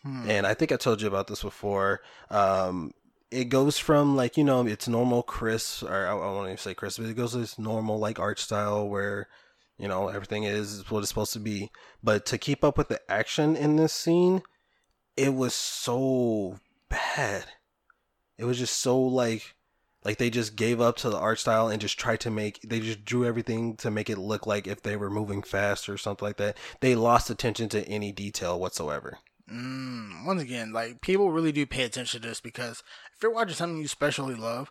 Hmm. 0.04 0.30
and 0.30 0.46
I 0.46 0.54
think 0.54 0.70
I 0.70 0.76
told 0.76 1.02
you 1.02 1.08
about 1.08 1.26
this 1.26 1.42
before. 1.42 2.02
Um, 2.30 2.92
it 3.32 3.46
goes 3.46 3.78
from 3.78 4.14
like 4.14 4.36
you 4.36 4.44
know 4.44 4.64
it's 4.64 4.86
normal 4.86 5.24
Chris, 5.24 5.82
or 5.82 6.06
I, 6.06 6.12
I 6.12 6.14
won't 6.14 6.46
even 6.46 6.56
say 6.56 6.72
Chris, 6.72 6.98
but 6.98 7.08
it 7.08 7.16
goes 7.16 7.32
to 7.32 7.38
this 7.38 7.58
normal 7.58 7.98
like 7.98 8.20
art 8.20 8.38
style 8.38 8.88
where 8.88 9.26
you 9.76 9.88
know 9.88 10.06
everything 10.06 10.44
is 10.44 10.88
what 10.88 11.00
it's 11.00 11.08
supposed 11.08 11.32
to 11.32 11.40
be. 11.40 11.72
But 12.00 12.26
to 12.26 12.38
keep 12.38 12.62
up 12.62 12.78
with 12.78 12.86
the 12.86 13.00
action 13.10 13.56
in 13.56 13.74
this 13.74 13.92
scene, 13.92 14.42
it 15.18 15.34
was 15.34 15.52
so 15.52 16.60
bad. 16.88 17.46
It 18.38 18.44
was 18.44 18.58
just 18.58 18.80
so 18.80 19.00
like 19.00 19.56
like 20.04 20.18
they 20.18 20.30
just 20.30 20.54
gave 20.54 20.80
up 20.80 20.96
to 20.98 21.10
the 21.10 21.18
art 21.18 21.40
style 21.40 21.68
and 21.68 21.80
just 21.80 21.98
tried 21.98 22.20
to 22.20 22.30
make 22.30 22.60
they 22.62 22.78
just 22.78 23.04
drew 23.04 23.26
everything 23.26 23.76
to 23.78 23.90
make 23.90 24.08
it 24.08 24.16
look 24.16 24.46
like 24.46 24.68
if 24.68 24.82
they 24.82 24.96
were 24.96 25.10
moving 25.10 25.42
fast 25.42 25.88
or 25.88 25.98
something 25.98 26.26
like 26.26 26.36
that. 26.36 26.56
They 26.80 26.94
lost 26.94 27.30
attention 27.30 27.68
to 27.70 27.86
any 27.88 28.12
detail 28.12 28.60
whatsoever. 28.60 29.18
Mm, 29.52 30.24
once 30.24 30.40
again, 30.40 30.72
like 30.72 31.00
people 31.00 31.32
really 31.32 31.52
do 31.52 31.66
pay 31.66 31.82
attention 31.82 32.22
to 32.22 32.28
this 32.28 32.40
because 32.40 32.84
if 33.16 33.22
you're 33.22 33.32
watching 33.32 33.54
something 33.54 33.78
you 33.78 33.86
especially 33.86 34.36
love, 34.36 34.70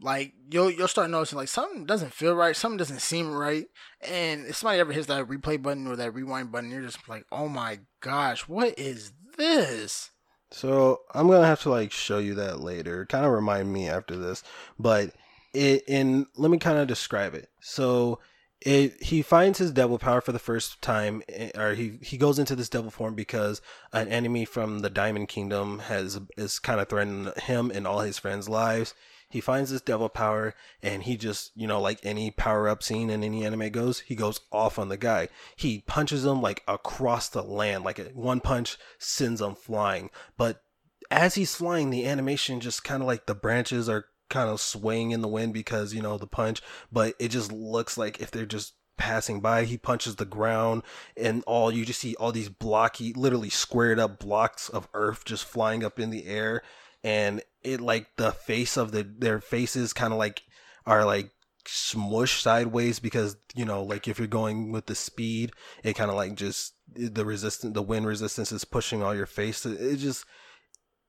like 0.00 0.32
you'll 0.48 0.70
you'll 0.70 0.86
start 0.86 1.10
noticing 1.10 1.38
like 1.38 1.48
something 1.48 1.86
doesn't 1.86 2.12
feel 2.12 2.34
right, 2.34 2.54
something 2.54 2.78
doesn't 2.78 3.00
seem 3.00 3.32
right, 3.32 3.66
and 4.00 4.46
if 4.46 4.56
somebody 4.56 4.78
ever 4.78 4.92
hits 4.92 5.06
that 5.08 5.26
replay 5.26 5.60
button 5.60 5.88
or 5.88 5.96
that 5.96 6.14
rewind 6.14 6.52
button, 6.52 6.70
you're 6.70 6.82
just 6.82 7.08
like, 7.08 7.24
oh 7.32 7.48
my 7.48 7.80
gosh, 8.00 8.46
what 8.46 8.78
is 8.78 9.12
this? 9.36 10.10
So 10.50 11.00
I'm 11.14 11.28
gonna 11.28 11.46
have 11.46 11.62
to 11.62 11.70
like 11.70 11.92
show 11.92 12.18
you 12.18 12.34
that 12.34 12.60
later. 12.60 13.06
Kind 13.06 13.24
of 13.24 13.32
remind 13.32 13.72
me 13.72 13.88
after 13.88 14.16
this, 14.16 14.42
but 14.78 15.12
it 15.54 15.84
in 15.88 16.26
let 16.36 16.50
me 16.50 16.58
kind 16.58 16.78
of 16.78 16.86
describe 16.86 17.34
it. 17.34 17.48
So 17.60 18.18
it 18.60 19.02
he 19.02 19.22
finds 19.22 19.58
his 19.58 19.72
devil 19.72 19.98
power 19.98 20.20
for 20.20 20.32
the 20.32 20.38
first 20.38 20.80
time, 20.82 21.22
eh, 21.28 21.50
or 21.58 21.74
he 21.74 21.98
he 22.02 22.16
goes 22.16 22.38
into 22.38 22.54
this 22.54 22.68
devil 22.68 22.90
form 22.90 23.14
because 23.14 23.60
an 23.92 24.08
enemy 24.08 24.44
from 24.44 24.80
the 24.80 24.90
Diamond 24.90 25.28
Kingdom 25.28 25.80
has 25.80 26.20
is 26.36 26.58
kind 26.58 26.80
of 26.80 26.88
threatening 26.88 27.32
him 27.42 27.70
and 27.74 27.86
all 27.86 28.00
his 28.00 28.18
friends' 28.18 28.48
lives. 28.48 28.94
He 29.32 29.40
finds 29.40 29.70
this 29.70 29.80
devil 29.80 30.10
power 30.10 30.54
and 30.82 31.04
he 31.04 31.16
just, 31.16 31.52
you 31.54 31.66
know, 31.66 31.80
like 31.80 31.98
any 32.02 32.30
power 32.30 32.68
up 32.68 32.82
scene 32.82 33.08
in 33.08 33.24
any 33.24 33.46
anime 33.46 33.70
goes, 33.70 34.00
he 34.00 34.14
goes 34.14 34.40
off 34.52 34.78
on 34.78 34.90
the 34.90 34.98
guy. 34.98 35.28
He 35.56 35.82
punches 35.86 36.26
him 36.26 36.42
like 36.42 36.62
across 36.68 37.30
the 37.30 37.42
land, 37.42 37.82
like 37.82 37.98
one 38.12 38.40
punch 38.40 38.76
sends 38.98 39.40
him 39.40 39.54
flying. 39.54 40.10
But 40.36 40.62
as 41.10 41.34
he's 41.36 41.54
flying, 41.54 41.88
the 41.88 42.06
animation 42.06 42.60
just 42.60 42.84
kind 42.84 43.02
of 43.02 43.06
like 43.06 43.24
the 43.24 43.34
branches 43.34 43.88
are 43.88 44.04
kind 44.28 44.50
of 44.50 44.60
swaying 44.60 45.12
in 45.12 45.22
the 45.22 45.28
wind 45.28 45.54
because, 45.54 45.94
you 45.94 46.02
know, 46.02 46.18
the 46.18 46.26
punch, 46.26 46.60
but 46.92 47.14
it 47.18 47.28
just 47.28 47.50
looks 47.50 47.96
like 47.96 48.20
if 48.20 48.30
they're 48.30 48.44
just 48.44 48.74
passing 48.98 49.40
by, 49.40 49.64
he 49.64 49.78
punches 49.78 50.16
the 50.16 50.26
ground 50.26 50.82
and 51.16 51.42
all 51.46 51.72
you 51.72 51.86
just 51.86 52.00
see 52.00 52.14
all 52.16 52.32
these 52.32 52.50
blocky, 52.50 53.14
literally 53.14 53.48
squared 53.48 53.98
up 53.98 54.18
blocks 54.18 54.68
of 54.68 54.88
earth 54.92 55.24
just 55.24 55.46
flying 55.46 55.82
up 55.82 55.98
in 55.98 56.10
the 56.10 56.26
air 56.26 56.62
and 57.04 57.42
it 57.62 57.80
like 57.80 58.06
the 58.16 58.32
face 58.32 58.76
of 58.76 58.92
the 58.92 59.02
their 59.02 59.40
faces 59.40 59.92
kind 59.92 60.12
of 60.12 60.18
like 60.18 60.42
are 60.86 61.04
like 61.04 61.30
smush 61.66 62.42
sideways 62.42 62.98
because 62.98 63.36
you 63.54 63.64
know 63.64 63.82
like 63.82 64.08
if 64.08 64.18
you're 64.18 64.26
going 64.26 64.72
with 64.72 64.86
the 64.86 64.94
speed 64.94 65.52
it 65.84 65.94
kind 65.94 66.10
of 66.10 66.16
like 66.16 66.34
just 66.34 66.74
the 66.94 67.24
resistance 67.24 67.74
the 67.74 67.82
wind 67.82 68.06
resistance 68.06 68.50
is 68.52 68.64
pushing 68.64 69.02
all 69.02 69.14
your 69.14 69.26
face. 69.26 69.64
It 69.64 69.96
just 69.96 70.24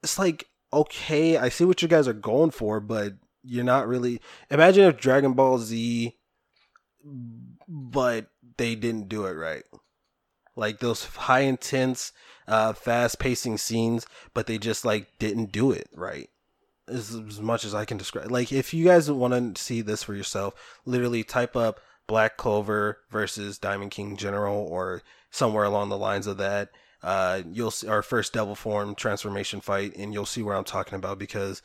it's 0.03 0.19
like 0.19 0.47
okay 0.71 1.37
i 1.37 1.49
see 1.49 1.65
what 1.65 1.81
you 1.81 1.87
guys 1.87 2.07
are 2.07 2.13
going 2.13 2.51
for 2.51 2.79
but 2.79 3.13
you're 3.43 3.63
not 3.63 3.87
really 3.87 4.19
imagine 4.49 4.85
if 4.85 4.97
dragon 4.97 5.33
ball 5.33 5.57
z 5.59 6.17
but 7.67 8.27
they 8.57 8.75
didn't 8.75 9.07
do 9.07 9.25
it 9.25 9.33
right 9.33 9.63
like 10.55 10.79
those 10.79 11.05
high 11.05 11.41
intense 11.41 12.11
uh 12.47 12.73
fast 12.73 13.19
pacing 13.19 13.57
scenes 13.57 14.05
but 14.33 14.47
they 14.47 14.57
just 14.57 14.85
like 14.85 15.07
didn't 15.19 15.51
do 15.51 15.71
it 15.71 15.89
right. 15.95 16.29
As, 16.87 17.15
as 17.15 17.39
much 17.39 17.63
as 17.63 17.73
i 17.73 17.85
can 17.85 17.97
describe 17.97 18.29
like 18.29 18.51
if 18.51 18.73
you 18.73 18.83
guys 18.83 19.09
want 19.09 19.55
to 19.55 19.61
see 19.61 19.81
this 19.81 20.03
for 20.03 20.13
yourself 20.13 20.53
literally 20.85 21.23
type 21.23 21.55
up 21.55 21.79
black 22.07 22.35
clover 22.35 22.99
versus 23.09 23.57
diamond 23.57 23.91
king 23.91 24.17
general 24.17 24.67
or 24.67 25.01
somewhere 25.31 25.63
along 25.63 25.87
the 25.87 25.97
lines 25.97 26.27
of 26.27 26.35
that 26.37 26.71
uh 27.01 27.41
you'll 27.49 27.71
see 27.71 27.87
our 27.87 28.01
first 28.01 28.33
devil 28.33 28.53
form 28.53 28.95
transformation 28.95 29.61
fight 29.61 29.95
and 29.95 30.13
you'll 30.13 30.25
see 30.25 30.43
where 30.43 30.57
i'm 30.57 30.65
talking 30.65 30.95
about 30.95 31.17
because 31.17 31.61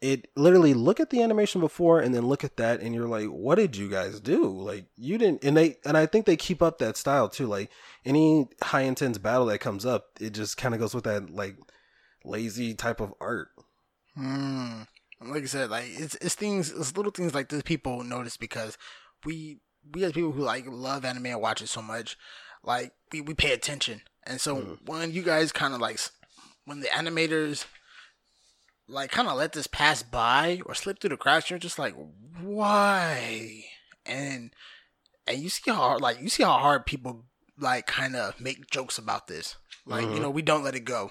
it 0.00 0.28
literally 0.36 0.74
look 0.74 1.00
at 1.00 1.10
the 1.10 1.22
animation 1.22 1.60
before 1.60 2.00
and 2.00 2.14
then 2.14 2.26
look 2.26 2.44
at 2.44 2.56
that 2.56 2.80
and 2.80 2.94
you're 2.94 3.08
like 3.08 3.26
what 3.26 3.56
did 3.56 3.76
you 3.76 3.88
guys 3.88 4.20
do 4.20 4.44
like 4.46 4.86
you 4.96 5.18
didn't 5.18 5.42
and 5.42 5.56
they 5.56 5.76
and 5.84 5.96
i 5.96 6.06
think 6.06 6.24
they 6.24 6.36
keep 6.36 6.62
up 6.62 6.78
that 6.78 6.96
style 6.96 7.28
too 7.28 7.46
like 7.46 7.68
any 8.04 8.46
high 8.62 8.82
intense 8.82 9.18
battle 9.18 9.46
that 9.46 9.58
comes 9.58 9.84
up 9.84 10.06
it 10.20 10.30
just 10.30 10.56
kind 10.56 10.72
of 10.74 10.80
goes 10.80 10.94
with 10.94 11.04
that 11.04 11.30
like 11.30 11.56
lazy 12.24 12.74
type 12.74 13.00
of 13.00 13.12
art 13.20 13.48
Hmm. 14.14 14.82
Like 15.20 15.44
I 15.44 15.46
said, 15.46 15.70
like 15.70 15.84
it's 15.88 16.14
it's 16.16 16.34
things, 16.34 16.70
it's 16.70 16.96
little 16.96 17.12
things 17.12 17.34
like 17.34 17.48
this 17.48 17.62
people 17.62 18.02
notice 18.04 18.36
because 18.36 18.76
we 19.24 19.58
we 19.92 20.04
as 20.04 20.12
people 20.12 20.32
who 20.32 20.42
like 20.42 20.64
love 20.68 21.04
anime 21.04 21.26
and 21.26 21.40
watch 21.40 21.60
it 21.62 21.68
so 21.68 21.82
much, 21.82 22.16
like 22.64 22.92
we, 23.12 23.20
we 23.20 23.34
pay 23.34 23.52
attention. 23.52 24.02
And 24.26 24.40
so 24.40 24.56
Mhm. 24.56 24.78
when 24.88 25.12
you 25.12 25.22
guys 25.22 25.52
kind 25.52 25.74
of 25.74 25.80
like 25.80 25.98
when 26.64 26.80
the 26.80 26.88
animators 26.88 27.64
like 28.88 29.10
kind 29.10 29.28
of 29.28 29.36
let 29.36 29.52
this 29.52 29.66
pass 29.66 30.02
by 30.02 30.60
or 30.66 30.74
slip 30.74 31.00
through 31.00 31.10
the 31.10 31.16
cracks, 31.16 31.50
you're 31.50 31.58
just 31.58 31.78
like, 31.78 31.94
why? 32.40 33.64
And 34.06 34.52
and 35.26 35.38
you 35.38 35.48
see 35.50 35.70
how 35.70 35.76
hard, 35.76 36.00
like 36.00 36.20
you 36.20 36.28
see 36.28 36.42
how 36.42 36.58
hard 36.58 36.86
people 36.86 37.24
like 37.58 37.86
kind 37.86 38.16
of 38.16 38.40
make 38.40 38.70
jokes 38.70 38.98
about 38.98 39.26
this. 39.26 39.56
Like 39.86 40.08
you 40.08 40.16
Mhm. 40.16 40.22
know 40.22 40.30
we 40.30 40.42
don't 40.42 40.64
let 40.64 40.74
it 40.74 40.84
go 40.84 41.10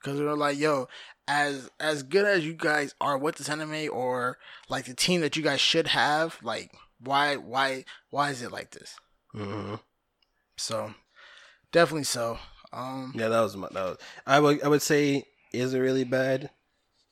because 0.00 0.20
we're 0.20 0.34
like, 0.34 0.58
yo, 0.58 0.88
as 1.26 1.70
as 1.78 2.02
good 2.02 2.24
as 2.24 2.44
you 2.46 2.54
guys 2.54 2.94
are 3.00 3.18
with 3.18 3.36
this 3.36 3.48
anime 3.48 3.88
or 3.92 4.38
like 4.68 4.86
the 4.86 4.94
team 4.94 5.20
that 5.20 5.36
you 5.36 5.42
guys 5.42 5.60
should 5.60 5.88
have, 5.88 6.38
like 6.42 6.72
why 7.00 7.36
why 7.36 7.84
why 8.10 8.30
is 8.30 8.42
it 8.42 8.52
like 8.52 8.70
this? 8.70 8.96
hmm 9.32 9.74
So 10.56 10.94
definitely 11.72 12.04
so. 12.04 12.38
Um 12.72 13.12
yeah 13.16 13.28
that 13.28 13.40
was 13.40 13.56
my 13.56 13.68
that 13.72 13.82
was, 13.84 13.98
i 14.26 14.38
would 14.38 14.62
i 14.62 14.68
would 14.68 14.82
say 14.82 15.24
is 15.54 15.72
it 15.72 15.78
really 15.78 16.04
bad 16.04 16.50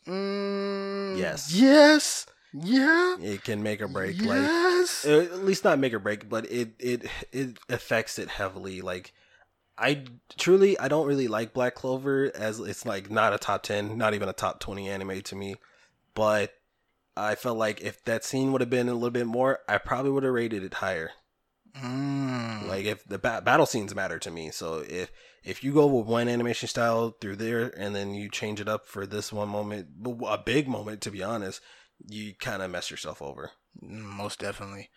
mm, 0.06 1.18
Yes. 1.18 1.52
Yes. 1.52 2.26
Yeah. 2.52 3.16
It 3.20 3.44
can 3.44 3.62
make 3.62 3.82
or 3.82 3.88
break. 3.88 4.20
Yes. 4.20 5.04
uh, 5.06 5.28
at 5.32 5.44
least 5.44 5.64
not 5.64 5.78
make 5.78 5.92
or 5.92 5.98
break, 5.98 6.28
but 6.28 6.50
it 6.50 6.70
it 6.78 7.06
it 7.32 7.58
affects 7.68 8.18
it 8.18 8.28
heavily. 8.28 8.80
Like 8.80 9.12
I 9.76 10.04
truly 10.38 10.78
I 10.78 10.88
don't 10.88 11.06
really 11.06 11.28
like 11.28 11.52
Black 11.52 11.74
Clover 11.74 12.32
as 12.34 12.58
it's 12.60 12.86
like 12.86 13.10
not 13.10 13.34
a 13.34 13.38
top 13.38 13.62
ten, 13.62 13.98
not 13.98 14.14
even 14.14 14.28
a 14.28 14.32
top 14.32 14.60
twenty 14.60 14.88
anime 14.88 15.20
to 15.22 15.36
me. 15.36 15.56
But 16.14 16.54
I 17.16 17.34
felt 17.34 17.58
like 17.58 17.82
if 17.82 18.02
that 18.04 18.24
scene 18.24 18.52
would 18.52 18.60
have 18.62 18.70
been 18.70 18.88
a 18.88 18.94
little 18.94 19.10
bit 19.10 19.26
more, 19.26 19.58
I 19.68 19.76
probably 19.78 20.12
would 20.12 20.22
have 20.22 20.32
rated 20.32 20.62
it 20.62 20.74
higher. 20.74 21.10
Mm. 21.78 22.68
Like 22.68 22.86
if 22.86 23.04
the 23.04 23.18
ba- 23.18 23.42
battle 23.44 23.66
scenes 23.66 23.94
matter 23.94 24.18
to 24.18 24.30
me, 24.30 24.50
so 24.50 24.82
if 24.88 25.10
if 25.46 25.62
you 25.62 25.72
go 25.72 25.86
with 25.86 26.06
one 26.06 26.28
animation 26.28 26.68
style 26.68 27.16
through 27.20 27.36
there 27.36 27.72
and 27.78 27.94
then 27.94 28.14
you 28.14 28.28
change 28.28 28.60
it 28.60 28.68
up 28.68 28.86
for 28.86 29.06
this 29.06 29.32
one 29.32 29.48
moment, 29.48 29.88
a 30.26 30.38
big 30.38 30.66
moment 30.68 31.00
to 31.02 31.10
be 31.10 31.22
honest, 31.22 31.60
you 32.06 32.34
kind 32.34 32.62
of 32.62 32.70
mess 32.70 32.90
yourself 32.90 33.22
over. 33.22 33.52
Most 33.80 34.40
definitely. 34.40 34.90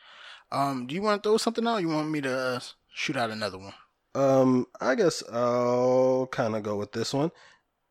Um, 0.51 0.87
do 0.87 0.95
you 0.95 1.03
want 1.03 1.21
to 1.21 1.29
throw 1.29 1.37
something 1.37 1.67
out? 1.67 1.77
You 1.77 1.89
want 1.89 2.09
me 2.09 2.21
to 2.21 2.35
uh, 2.35 2.59
shoot 2.91 3.15
out 3.15 3.29
another 3.29 3.59
one? 3.59 3.73
Um, 4.15 4.65
I 4.81 4.95
guess 4.95 5.21
I'll 5.31 6.27
kind 6.31 6.55
of 6.55 6.63
go 6.63 6.75
with 6.77 6.93
this 6.93 7.13
one. 7.13 7.31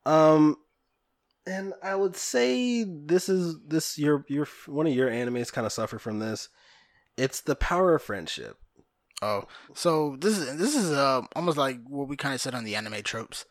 Um, 0.05 0.57
and 1.47 1.73
I 1.81 1.95
would 1.95 2.17
say 2.17 2.83
this 2.83 3.29
is 3.29 3.57
this 3.65 3.97
your 3.97 4.25
your 4.27 4.47
one 4.65 4.85
of 4.85 4.93
your 4.93 5.09
animes 5.09 5.53
kind 5.53 5.65
of 5.65 5.71
suffer 5.71 5.97
from 5.97 6.19
this. 6.19 6.49
It's 7.15 7.39
the 7.39 7.55
power 7.55 7.95
of 7.95 8.03
friendship. 8.03 8.57
Oh, 9.21 9.43
so 9.73 10.15
this 10.19 10.37
is 10.37 10.57
this 10.57 10.75
is 10.75 10.91
uh, 10.91 11.21
almost 11.35 11.57
like 11.57 11.79
what 11.87 12.07
we 12.07 12.15
kind 12.15 12.33
of 12.33 12.39
said 12.41 12.55
on 12.55 12.63
the 12.63 12.75
anime 12.75 13.01
tropes. 13.03 13.45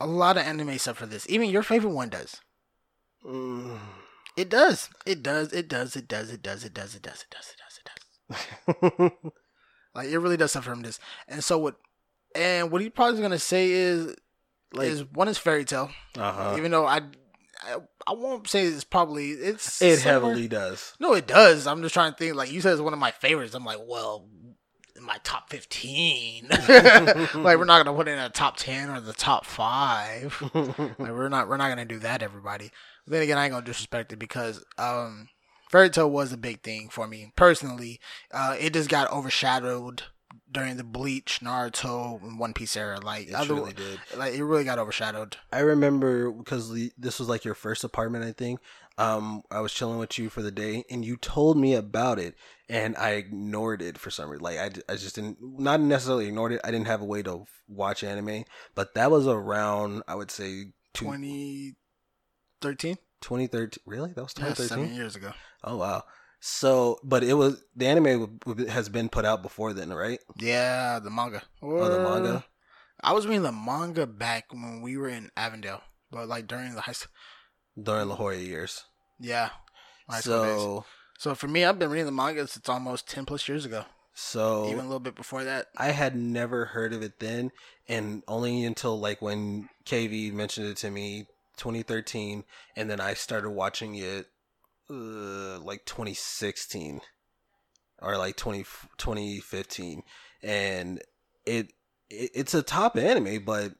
A 0.00 0.06
lot 0.06 0.36
of 0.36 0.44
anime 0.44 0.78
suffer 0.78 1.06
this. 1.06 1.26
Even 1.28 1.50
your 1.50 1.62
favorite 1.62 1.92
one 1.94 2.08
does. 2.10 2.40
Mm. 3.26 3.78
It 4.36 4.48
does. 4.48 4.90
It 5.06 5.22
does. 5.22 5.52
It 5.52 5.68
does. 5.68 5.96
It 5.96 6.08
does. 6.08 6.30
It 6.32 6.42
does. 6.42 6.64
It 6.64 6.72
does. 6.74 6.94
It 6.94 7.02
does. 7.02 7.24
It 7.24 7.30
does. 7.30 7.54
It 7.54 7.60
does. 7.60 8.68
It 8.68 8.84
does. 9.00 9.10
Like 9.94 10.08
it 10.08 10.18
really 10.18 10.36
does 10.36 10.52
suffer 10.52 10.70
from 10.70 10.82
this. 10.82 10.98
And 11.28 11.42
so 11.42 11.58
what? 11.58 11.76
And 12.34 12.70
what 12.72 12.80
he 12.80 12.90
probably 12.90 13.20
gonna 13.22 13.38
say 13.38 13.70
is, 13.70 14.14
like 14.72 14.88
is 14.88 15.04
one 15.12 15.28
is 15.28 15.38
Fairy 15.38 15.64
Tail. 15.64 15.90
uh 16.18 16.32
huh. 16.32 16.54
Even 16.58 16.72
though 16.72 16.84
I, 16.84 16.96
I, 17.62 17.76
I 18.08 18.12
won't 18.12 18.48
say 18.48 18.64
it's 18.66 18.82
probably 18.82 19.30
it's 19.30 19.80
It 19.80 19.98
somewhere- 19.98 20.12
heavily 20.30 20.48
does. 20.48 20.94
No, 20.98 21.14
it 21.14 21.28
does. 21.28 21.68
I'm 21.68 21.80
just 21.82 21.94
trying 21.94 22.10
to 22.12 22.18
think. 22.18 22.34
Like 22.34 22.50
you 22.50 22.60
said, 22.60 22.72
it's 22.72 22.82
one 22.82 22.92
of 22.92 22.98
my 22.98 23.12
favorites. 23.12 23.54
I'm 23.54 23.64
like, 23.64 23.78
well, 23.86 24.28
my 25.04 25.18
top 25.24 25.50
fifteen. 25.50 26.46
like 26.48 27.58
we're 27.58 27.64
not 27.64 27.84
gonna 27.84 27.96
put 27.96 28.08
it 28.08 28.12
in 28.12 28.18
a 28.18 28.30
top 28.30 28.56
ten 28.56 28.90
or 28.90 29.00
the 29.00 29.12
top 29.12 29.44
five. 29.46 30.40
Like 30.54 30.98
we're 30.98 31.28
not 31.28 31.48
we're 31.48 31.56
not 31.56 31.68
gonna 31.68 31.84
do 31.84 31.98
that, 32.00 32.22
everybody. 32.22 32.70
Then 33.06 33.22
again, 33.22 33.38
I 33.38 33.44
ain't 33.44 33.52
gonna 33.52 33.64
disrespect 33.66 34.12
it 34.12 34.16
because 34.18 34.64
um, 34.78 35.28
Fairy 35.70 35.90
Tail 35.90 36.10
was 36.10 36.32
a 36.32 36.36
big 36.36 36.62
thing 36.62 36.88
for 36.88 37.06
me 37.06 37.32
personally. 37.36 38.00
Uh, 38.32 38.56
it 38.58 38.72
just 38.72 38.88
got 38.88 39.10
overshadowed 39.12 40.04
during 40.50 40.76
the 40.76 40.84
Bleach, 40.84 41.40
Naruto, 41.42 42.22
and 42.22 42.38
One 42.38 42.54
Piece 42.54 42.76
era. 42.76 43.00
Like 43.00 43.28
It 43.28 43.34
other, 43.34 43.46
truly 43.54 43.72
did. 43.72 43.98
like 44.16 44.34
it 44.34 44.44
really 44.44 44.64
got 44.64 44.78
overshadowed. 44.78 45.36
I 45.52 45.60
remember 45.60 46.30
because 46.30 46.72
this 46.96 47.18
was 47.18 47.28
like 47.28 47.44
your 47.44 47.54
first 47.54 47.84
apartment, 47.84 48.24
I 48.24 48.32
think. 48.32 48.60
Um, 48.96 49.42
I 49.50 49.58
was 49.60 49.72
chilling 49.72 49.98
with 49.98 50.18
you 50.18 50.28
for 50.30 50.40
the 50.40 50.52
day, 50.52 50.84
and 50.88 51.04
you 51.04 51.16
told 51.16 51.56
me 51.58 51.74
about 51.74 52.18
it, 52.20 52.36
and 52.68 52.96
I 52.96 53.10
ignored 53.10 53.82
it 53.82 53.98
for 53.98 54.10
some 54.10 54.28
reason. 54.30 54.44
Like 54.44 54.58
I, 54.58 54.70
I 54.92 54.96
just 54.96 55.14
didn't, 55.14 55.38
not 55.40 55.80
necessarily 55.80 56.26
ignored 56.26 56.52
it. 56.52 56.60
I 56.64 56.70
didn't 56.70 56.86
have 56.86 57.02
a 57.02 57.06
way 57.06 57.22
to 57.22 57.44
watch 57.68 58.04
anime, 58.04 58.44
but 58.74 58.94
that 58.94 59.10
was 59.10 59.26
around, 59.26 60.02
I 60.08 60.14
would 60.14 60.30
say, 60.30 60.66
two, 60.94 61.04
2013, 61.06 62.96
2013. 63.20 63.82
Really, 63.86 64.12
that 64.14 64.22
was 64.22 64.34
yeah, 64.38 64.44
2013. 64.44 64.68
seven 64.68 64.94
years 64.94 65.16
ago. 65.16 65.32
oh 65.64 65.76
wow. 65.76 66.04
So, 66.46 66.98
but 67.02 67.24
it 67.24 67.34
was 67.34 67.64
the 67.74 67.86
anime 67.86 68.38
has 68.68 68.90
been 68.90 69.08
put 69.08 69.24
out 69.24 69.42
before 69.42 69.72
then, 69.72 69.90
right? 69.90 70.20
Yeah, 70.38 70.98
the 70.98 71.08
manga. 71.10 71.42
Oh, 71.62 71.88
the 71.88 71.98
manga. 71.98 72.44
I 73.02 73.12
was 73.12 73.26
reading 73.26 73.42
the 73.42 73.52
manga 73.52 74.06
back 74.06 74.52
when 74.52 74.82
we 74.82 74.98
were 74.98 75.08
in 75.08 75.30
Avondale, 75.38 75.80
but 76.10 76.28
like 76.28 76.46
during 76.46 76.74
the 76.74 76.82
high 76.82 76.92
school. 76.92 77.12
During 77.82 78.08
La 78.08 78.16
Jolla 78.16 78.36
years. 78.36 78.84
Yeah. 79.18 79.50
high 80.08 80.20
school 80.20 80.44
days. 80.44 80.56
So, 80.56 80.84
So 81.18 81.34
for 81.34 81.48
me, 81.48 81.64
I've 81.64 81.78
been 81.78 81.90
reading 81.90 82.06
the 82.06 82.12
manga 82.12 82.46
since 82.46 82.68
almost 82.68 83.08
ten 83.08 83.24
plus 83.24 83.48
years 83.48 83.64
ago. 83.64 83.84
so 84.14 84.66
Even 84.66 84.80
a 84.80 84.88
little 84.88 85.00
bit 85.00 85.14
before 85.14 85.44
that. 85.44 85.66
I 85.76 85.88
had 85.88 86.16
never 86.16 86.66
heard 86.66 86.92
of 86.92 87.02
it 87.02 87.20
then, 87.20 87.52
and 87.88 88.22
only 88.28 88.64
until 88.64 88.98
like 88.98 89.22
when 89.22 89.68
KV 89.86 90.32
mentioned 90.32 90.66
it 90.66 90.76
to 90.78 90.90
me, 90.90 91.26
2013, 91.56 92.44
and 92.76 92.90
then 92.90 93.00
I 93.00 93.14
started 93.14 93.50
watching 93.50 93.94
it, 93.94 94.26
uh, 94.90 95.58
like 95.60 95.84
2016 95.86 97.00
or 98.02 98.18
like 98.18 98.36
20, 98.36 98.64
2015, 98.98 100.02
and 100.42 100.98
it, 101.46 101.72
it 102.10 102.30
it's 102.34 102.54
a 102.54 102.62
top 102.62 102.96
anime, 102.96 103.44
but 103.44 103.72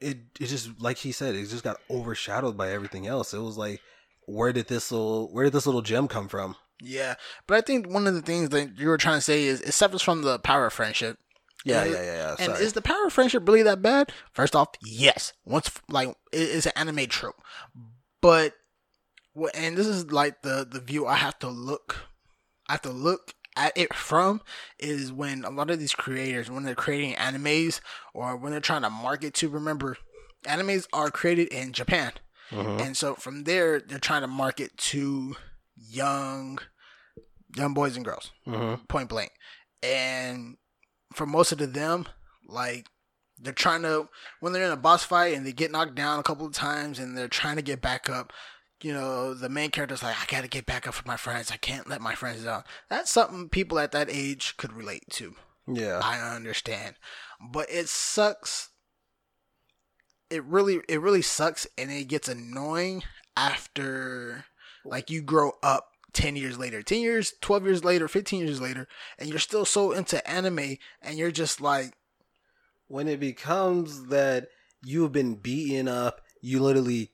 it 0.00 0.18
it 0.40 0.46
just 0.46 0.80
like 0.80 0.98
he 0.98 1.12
said, 1.12 1.34
it 1.34 1.48
just 1.48 1.64
got 1.64 1.80
overshadowed 1.88 2.56
by 2.56 2.70
everything 2.72 3.06
else. 3.06 3.32
It 3.32 3.38
was 3.38 3.56
like, 3.56 3.80
where 4.26 4.52
did 4.52 4.68
this 4.68 4.90
little 4.90 5.32
where 5.32 5.44
did 5.44 5.52
this 5.52 5.66
little 5.66 5.82
gem 5.82 6.08
come 6.08 6.28
from? 6.28 6.56
Yeah, 6.84 7.14
but 7.46 7.56
I 7.56 7.60
think 7.60 7.88
one 7.88 8.06
of 8.08 8.14
the 8.14 8.22
things 8.22 8.48
that 8.50 8.76
you 8.76 8.88
were 8.88 8.98
trying 8.98 9.18
to 9.18 9.22
say 9.22 9.44
is 9.44 9.60
it 9.60 9.72
suffers 9.72 10.02
from 10.02 10.22
the 10.22 10.38
power 10.40 10.66
of 10.66 10.72
friendship. 10.72 11.16
Yeah, 11.64 11.82
And- 11.84 11.92
yeah, 11.92 12.02
yeah, 12.02 12.34
yeah. 12.40 12.44
And 12.52 12.60
is 12.60 12.72
the 12.72 12.82
power 12.82 13.06
of 13.06 13.12
friendship 13.12 13.46
really 13.46 13.62
that 13.62 13.80
bad? 13.82 14.10
First 14.32 14.56
off, 14.56 14.70
yes. 14.84 15.32
Once 15.44 15.70
like 15.88 16.08
it 16.32 16.40
is 16.40 16.66
an 16.66 16.72
anime 16.74 17.06
trope, 17.06 17.40
but 18.20 18.54
and 19.54 19.76
this 19.76 19.86
is 19.86 20.10
like 20.10 20.42
the 20.42 20.66
the 20.68 20.80
view 20.80 21.06
I 21.06 21.14
have 21.14 21.38
to 21.38 21.48
look, 21.48 22.06
I 22.68 22.72
have 22.72 22.82
to 22.82 22.90
look 22.90 23.34
at 23.56 23.72
it 23.76 23.94
from 23.94 24.40
is 24.78 25.12
when 25.12 25.44
a 25.44 25.50
lot 25.50 25.70
of 25.70 25.78
these 25.78 25.94
creators 25.94 26.50
when 26.50 26.64
they're 26.64 26.74
creating 26.74 27.14
animes 27.14 27.80
or 28.12 28.36
when 28.36 28.50
they're 28.50 28.60
trying 28.60 28.82
to 28.82 28.90
market 28.90 29.34
to. 29.34 29.48
Remember, 29.48 29.96
animes 30.46 30.88
are 30.92 31.10
created 31.12 31.48
in 31.48 31.72
Japan. 31.72 32.12
Mhm. 32.50 32.80
And 32.80 32.96
so 32.96 33.14
from 33.14 33.44
there, 33.44 33.78
they're 33.80 33.98
trying 33.98 34.22
to 34.22 34.26
market 34.26 34.76
to 34.78 35.36
young, 35.76 36.58
young 37.56 37.74
boys 37.74 37.96
and 37.96 38.04
girls, 38.04 38.30
Mhm. 38.46 38.86
point 38.88 39.08
blank. 39.08 39.32
And 39.82 40.56
for 41.14 41.26
most 41.26 41.52
of 41.52 41.58
them, 41.72 42.06
like 42.46 42.86
they're 43.38 43.52
trying 43.52 43.82
to 43.82 44.08
when 44.40 44.52
they're 44.52 44.64
in 44.66 44.70
a 44.72 44.76
boss 44.76 45.02
fight 45.04 45.34
and 45.34 45.44
they 45.46 45.52
get 45.52 45.70
knocked 45.72 45.94
down 45.94 46.18
a 46.18 46.22
couple 46.22 46.46
of 46.46 46.52
times 46.52 46.98
and 46.98 47.16
they're 47.16 47.28
trying 47.28 47.56
to 47.56 47.62
get 47.62 47.80
back 47.80 48.08
up. 48.08 48.32
You 48.82 48.92
know, 48.92 49.32
the 49.34 49.48
main 49.48 49.70
character's 49.70 50.02
like, 50.02 50.16
I 50.20 50.26
gotta 50.26 50.48
get 50.48 50.66
back 50.66 50.86
up 50.88 50.94
for 50.94 51.06
my 51.06 51.16
friends. 51.16 51.50
I 51.50 51.56
can't 51.56 51.88
let 51.88 52.00
my 52.00 52.14
friends 52.14 52.44
down. 52.44 52.64
That's 52.88 53.10
something 53.10 53.48
people 53.48 53.78
at 53.78 53.92
that 53.92 54.10
age 54.10 54.56
could 54.56 54.72
relate 54.72 55.04
to. 55.12 55.36
Yeah. 55.68 56.00
I 56.02 56.18
understand. 56.34 56.96
But 57.40 57.70
it 57.70 57.88
sucks. 57.88 58.70
It 60.30 60.44
really 60.44 60.80
it 60.88 61.00
really 61.00 61.22
sucks 61.22 61.66
and 61.76 61.90
it 61.90 62.04
gets 62.08 62.28
annoying 62.28 63.02
after 63.36 64.46
like 64.84 65.10
you 65.10 65.22
grow 65.22 65.52
up 65.62 65.88
10 66.12 66.36
years 66.36 66.58
later. 66.58 66.82
10 66.82 67.00
years, 67.00 67.32
12 67.40 67.64
years 67.64 67.84
later, 67.84 68.08
15 68.08 68.40
years 68.40 68.60
later 68.60 68.88
and 69.18 69.28
you're 69.28 69.38
still 69.38 69.64
so 69.64 69.92
into 69.92 70.28
anime 70.28 70.76
and 71.00 71.16
you're 71.16 71.30
just 71.30 71.60
like 71.60 71.94
when 72.88 73.08
it 73.08 73.20
becomes 73.20 74.08
that 74.08 74.48
you've 74.84 75.12
been 75.12 75.34
beaten 75.34 75.88
up, 75.88 76.20
you 76.42 76.60
literally 76.60 77.12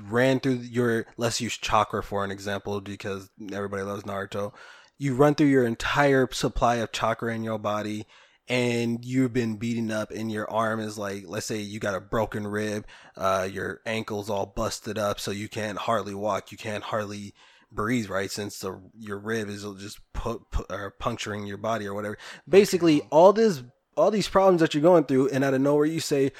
ran 0.00 0.40
through 0.40 0.52
your 0.52 1.06
let's 1.16 1.40
use 1.40 1.56
chakra 1.58 2.02
for 2.02 2.24
an 2.24 2.30
example 2.30 2.80
because 2.80 3.28
everybody 3.52 3.82
loves 3.82 4.04
Naruto. 4.04 4.52
You 4.98 5.14
run 5.14 5.34
through 5.34 5.48
your 5.48 5.66
entire 5.66 6.28
supply 6.30 6.76
of 6.76 6.92
chakra 6.92 7.34
in 7.34 7.42
your 7.42 7.58
body 7.58 8.06
and 8.48 9.04
you've 9.04 9.32
been 9.32 9.56
beaten 9.56 9.90
up 9.90 10.10
and 10.10 10.30
your 10.30 10.50
arm 10.50 10.80
is 10.80 10.98
like 10.98 11.24
let's 11.26 11.46
say 11.46 11.58
you 11.58 11.80
got 11.80 11.94
a 11.94 12.00
broken 12.00 12.46
rib, 12.46 12.86
uh 13.16 13.48
your 13.50 13.80
ankle's 13.84 14.30
all 14.30 14.46
busted 14.46 14.98
up 14.98 15.18
so 15.18 15.30
you 15.30 15.48
can't 15.48 15.78
hardly 15.78 16.14
walk, 16.14 16.52
you 16.52 16.58
can't 16.58 16.84
hardly 16.84 17.34
breathe 17.74 18.08
right 18.08 18.30
since 18.30 18.58
the 18.58 18.80
your 18.98 19.18
rib 19.18 19.48
is 19.48 19.64
just 19.78 20.00
pu- 20.12 20.44
pu- 20.50 20.66
or 20.70 20.94
puncturing 20.98 21.46
your 21.46 21.56
body 21.58 21.86
or 21.86 21.94
whatever. 21.94 22.18
Basically, 22.48 23.02
all 23.10 23.32
this 23.32 23.62
all 23.96 24.10
these 24.10 24.28
problems 24.28 24.60
that 24.60 24.74
you're 24.74 24.82
going 24.82 25.04
through, 25.04 25.28
and 25.28 25.44
out 25.44 25.54
of 25.54 25.60
nowhere 25.60 25.84
you 25.84 26.00
say, 26.00 26.32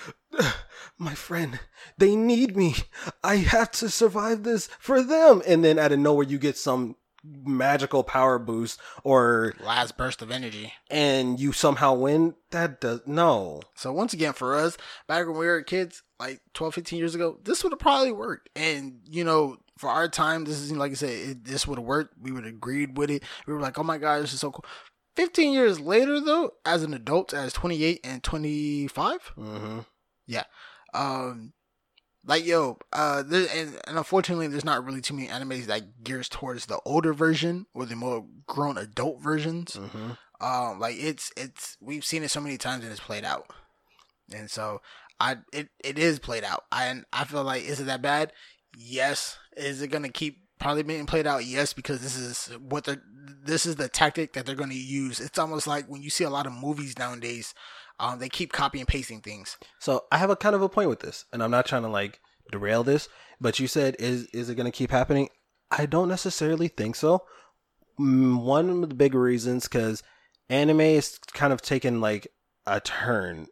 "My 0.98 1.14
friend, 1.14 1.60
they 1.98 2.16
need 2.16 2.56
me. 2.56 2.74
I 3.22 3.36
have 3.36 3.70
to 3.72 3.88
survive 3.90 4.42
this 4.42 4.68
for 4.78 5.02
them." 5.02 5.42
And 5.46 5.64
then 5.64 5.78
out 5.78 5.92
of 5.92 5.98
nowhere 5.98 6.26
you 6.26 6.38
get 6.38 6.56
some 6.56 6.96
magical 7.24 8.02
power 8.02 8.38
boost, 8.38 8.80
or 9.04 9.54
last 9.60 9.96
burst 9.96 10.22
of 10.22 10.30
energy. 10.30 10.72
and 10.90 11.38
you 11.38 11.52
somehow 11.52 11.94
win. 11.94 12.34
That 12.50 12.80
does 12.80 13.00
no. 13.06 13.60
So 13.74 13.92
once 13.92 14.12
again, 14.12 14.32
for 14.32 14.56
us, 14.56 14.76
back 15.06 15.26
when 15.26 15.36
we 15.36 15.46
were 15.46 15.62
kids, 15.62 16.02
like 16.18 16.40
12, 16.54 16.74
15 16.74 16.98
years 16.98 17.14
ago, 17.14 17.38
this 17.44 17.62
would 17.62 17.72
have 17.72 17.78
probably 17.78 18.12
worked. 18.12 18.48
And, 18.56 19.00
you 19.08 19.22
know, 19.24 19.58
for 19.78 19.88
our 19.90 20.08
time, 20.08 20.44
this 20.44 20.58
is, 20.60 20.72
like 20.72 20.92
I 20.92 20.94
said, 20.94 21.10
it, 21.10 21.44
this 21.44 21.66
would 21.66 21.78
have 21.78 21.86
worked. 21.86 22.14
We 22.20 22.32
would 22.32 22.44
have 22.44 22.54
agreed 22.54 22.96
with 22.96 23.10
it. 23.10 23.22
We 23.46 23.52
were 23.54 23.60
like, 23.60 23.78
oh 23.78 23.82
my 23.82 23.98
God, 23.98 24.22
this 24.22 24.32
is 24.32 24.40
so 24.40 24.50
cool. 24.50 24.64
15 25.16 25.52
years 25.52 25.78
later, 25.80 26.20
though, 26.20 26.52
as 26.64 26.82
an 26.82 26.94
adult, 26.94 27.34
as 27.34 27.52
28 27.52 28.00
and 28.04 28.22
25, 28.22 29.32
Mm-hmm. 29.38 29.78
um, 30.94 31.52
Like 32.24 32.46
yo, 32.46 32.78
uh, 32.92 33.22
there, 33.22 33.48
and, 33.54 33.78
and 33.86 33.98
unfortunately, 33.98 34.46
there's 34.46 34.64
not 34.64 34.84
really 34.84 35.00
too 35.00 35.14
many 35.14 35.28
animes 35.28 35.66
that 35.66 36.04
gears 36.04 36.28
towards 36.28 36.66
the 36.66 36.78
older 36.84 37.12
version 37.12 37.66
or 37.74 37.84
the 37.84 37.96
more 37.96 38.24
grown 38.46 38.78
adult 38.78 39.20
versions. 39.20 39.74
hmm 39.74 40.12
Um, 40.40 40.78
like 40.80 40.96
it's 40.98 41.32
it's 41.36 41.76
we've 41.80 42.04
seen 42.04 42.22
it 42.22 42.30
so 42.30 42.40
many 42.40 42.58
times 42.58 42.82
and 42.84 42.92
it's 42.92 43.00
played 43.00 43.24
out, 43.24 43.46
and 44.34 44.50
so 44.50 44.80
I 45.20 45.38
it 45.52 45.68
it 45.84 45.98
is 45.98 46.18
played 46.18 46.42
out. 46.44 46.64
I 46.72 46.86
and 46.86 47.04
I 47.12 47.24
feel 47.24 47.44
like 47.44 47.64
is 47.64 47.80
it 47.80 47.84
that 47.84 48.02
bad? 48.02 48.32
Yes. 48.76 49.38
Is 49.56 49.82
it 49.82 49.88
gonna 49.88 50.08
keep 50.08 50.38
probably 50.58 50.82
being 50.82 51.06
played 51.06 51.26
out? 51.26 51.44
Yes, 51.44 51.72
because 51.72 52.00
this 52.00 52.16
is 52.16 52.46
what 52.58 52.84
they're 52.84 53.02
this 53.44 53.66
is 53.66 53.76
the 53.76 53.88
tactic 53.88 54.32
that 54.32 54.46
they're 54.46 54.54
gonna 54.54 54.74
use. 54.74 55.20
It's 55.20 55.38
almost 55.38 55.66
like 55.66 55.86
when 55.86 56.02
you 56.02 56.10
see 56.10 56.24
a 56.24 56.30
lot 56.30 56.46
of 56.46 56.52
movies 56.52 56.98
nowadays, 56.98 57.54
um, 58.00 58.18
they 58.18 58.28
keep 58.28 58.52
copy 58.52 58.78
and 58.78 58.88
pasting 58.88 59.20
things. 59.20 59.56
So 59.78 60.04
I 60.10 60.18
have 60.18 60.30
a 60.30 60.36
kind 60.36 60.54
of 60.54 60.62
a 60.62 60.68
point 60.68 60.88
with 60.88 61.00
this, 61.00 61.24
and 61.32 61.42
I'm 61.42 61.50
not 61.50 61.66
trying 61.66 61.82
to 61.82 61.88
like 61.88 62.20
derail 62.50 62.84
this, 62.84 63.08
but 63.40 63.58
you 63.60 63.66
said 63.68 63.96
is 63.98 64.26
is 64.26 64.48
it 64.48 64.54
going 64.54 64.70
to 64.70 64.76
keep 64.76 64.90
happening? 64.90 65.28
I 65.70 65.86
don't 65.86 66.08
necessarily 66.08 66.68
think 66.68 66.96
so. 66.96 67.22
Mm, 67.98 68.42
One 68.42 68.68
of 68.70 68.88
the 68.88 68.94
big 68.94 69.14
reasons 69.14 69.64
because 69.64 70.02
anime 70.48 70.80
is 70.80 71.18
kind 71.32 71.52
of 71.52 71.62
taken 71.62 72.00
like 72.00 72.28
a 72.66 72.80
turn. 72.80 73.46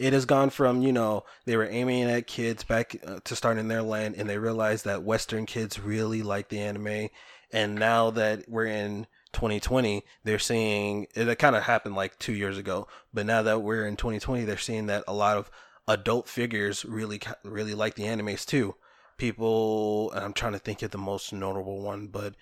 It 0.00 0.14
has 0.14 0.24
gone 0.24 0.48
from 0.48 0.80
you 0.80 0.92
know 0.92 1.24
they 1.44 1.58
were 1.58 1.68
aiming 1.68 2.04
at 2.04 2.26
kids 2.26 2.64
back 2.64 2.96
uh, 3.06 3.20
to 3.22 3.36
start 3.36 3.58
in 3.58 3.68
their 3.68 3.82
land, 3.82 4.14
and 4.16 4.30
they 4.30 4.38
realized 4.38 4.86
that 4.86 5.02
Western 5.02 5.44
kids 5.44 5.78
really 5.78 6.22
like 6.22 6.48
the 6.48 6.58
anime, 6.58 7.10
and 7.52 7.74
now 7.74 8.08
that 8.12 8.48
we're 8.48 8.64
in 8.64 9.06
2020, 9.34 10.02
they're 10.24 10.38
seeing 10.38 11.06
it 11.14 11.38
kind 11.38 11.54
of 11.54 11.64
happened 11.64 11.96
like 11.96 12.18
two 12.18 12.32
years 12.32 12.56
ago, 12.56 12.88
but 13.12 13.26
now 13.26 13.42
that 13.42 13.60
we're 13.60 13.86
in 13.86 13.96
2020, 13.96 14.46
they're 14.46 14.56
seeing 14.56 14.86
that 14.86 15.04
a 15.06 15.12
lot 15.12 15.36
of 15.36 15.50
adult 15.86 16.28
figures 16.28 16.86
really 16.86 17.20
really 17.44 17.74
like 17.74 17.94
the 17.94 18.04
animes 18.04 18.46
too. 18.46 18.76
People, 19.18 20.12
and 20.12 20.24
I'm 20.24 20.32
trying 20.32 20.54
to 20.54 20.58
think 20.58 20.80
of 20.80 20.92
the 20.92 20.98
most 20.98 21.30
notable 21.30 21.82
one, 21.82 22.06
but 22.06 22.36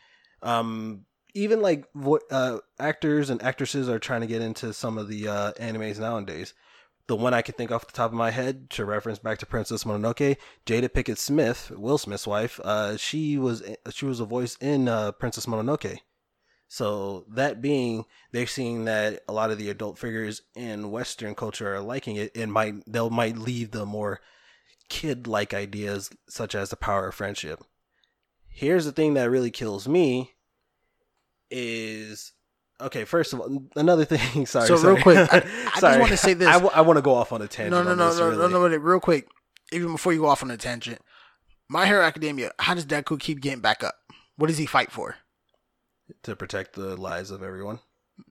um, 0.45 1.07
even 1.35 1.61
like 1.61 1.87
uh, 2.31 2.59
actors 2.79 3.31
and 3.31 3.43
actresses 3.43 3.89
are 3.89 3.99
trying 3.99 4.21
to 4.21 4.29
get 4.29 4.43
into 4.43 4.73
some 4.73 4.97
of 4.97 5.09
the 5.09 5.27
uh, 5.27 5.53
animes 5.55 5.99
nowadays. 5.99 6.55
The 7.09 7.17
one 7.17 7.35
I 7.35 7.43
can 7.43 7.55
think 7.55 7.73
off 7.73 7.87
the 7.87 7.93
top 7.93 8.11
of 8.13 8.17
my 8.17 8.31
head 8.31 8.71
to 8.71 8.85
reference 8.85 9.19
back 9.19 9.39
to 9.39 9.47
Princess 9.47 9.85
Mononoke, 9.85 10.37
Jada 10.67 10.89
Pinkett 10.91 11.19
Smith, 11.19 11.73
Will 11.75 11.99
Smith's 11.99 12.27
wife, 12.27 12.61
uh, 12.63 12.97
she 12.99 13.39
was 13.39 13.63
she 13.91 14.05
was 14.05 14.21
a 14.21 14.27
voice 14.27 14.57
in 14.61 14.89
uh, 14.89 15.13
Princess 15.13 15.47
Mononoke. 15.47 15.99
So 16.69 17.25
that 17.31 17.63
being, 17.63 18.05
they're 18.31 18.47
seeing 18.47 18.85
that 18.85 19.23
a 19.27 19.33
lot 19.33 19.51
of 19.51 19.57
the 19.57 19.71
adult 19.71 19.99
figures 19.99 20.43
in 20.55 20.91
Western 20.91 21.35
culture 21.35 21.75
are 21.75 21.81
liking 21.81 22.17
it, 22.17 22.37
and 22.37 22.53
might 22.53 22.75
they'll 22.87 23.09
might 23.09 23.39
leave 23.39 23.71
the 23.71 23.87
more 23.87 24.21
kid-like 24.91 25.55
ideas 25.55 26.11
such 26.29 26.55
as 26.55 26.69
the 26.69 26.77
power 26.77 27.09
of 27.09 27.15
friendship. 27.15 27.65
Here's 28.49 28.85
the 28.85 28.93
thing 28.93 29.15
that 29.15 29.31
really 29.31 29.51
kills 29.51 29.89
me 29.89 30.35
is 31.51 32.33
okay. 32.81 33.05
First 33.05 33.33
of 33.33 33.41
all, 33.41 33.63
another 33.77 34.05
thing. 34.05 34.47
Sorry. 34.47 34.67
So 34.67 34.77
sorry. 34.77 34.95
real 34.95 35.03
quick, 35.03 35.17
I- 35.33 35.39
I 35.75 35.81
just 35.81 36.01
wanna 36.01 36.17
say 36.17 36.35
this. 36.35 36.49
I, 36.49 36.81
want 36.81 36.97
to 36.97 37.03
go 37.03 37.15
off 37.15 37.33
on 37.33 37.43
a 37.43 37.49
tangent. 37.49 37.71
No, 37.73 37.83
no, 37.83 37.95
no, 37.95 38.09
this, 38.11 38.19
no, 38.19 38.27
really. 38.29 38.39
no, 38.39 38.49
no, 38.49 38.69
no, 38.69 38.77
real 38.77 39.01
quick. 39.01 39.29
Even 39.73 39.93
before 39.93 40.13
you 40.13 40.21
go 40.21 40.27
off 40.27 40.43
on 40.43 40.51
a 40.51 40.57
tangent, 40.57 41.01
My 41.69 41.87
Hero 41.87 42.03
Academia. 42.03 42.53
How 42.59 42.75
does 42.75 42.87
Deku 42.87 43.21
keep 43.21 43.41
getting 43.41 43.61
back 43.61 43.85
up? 43.85 43.95
What 44.37 44.47
does 44.47 44.59
he 44.59 44.67
fight 44.67 44.91
for? 44.91 45.17
To 46.23 46.35
protect 46.37 46.75
the 46.75 46.97
lives 46.97 47.31
of 47.31 47.43
everyone. 47.43 47.81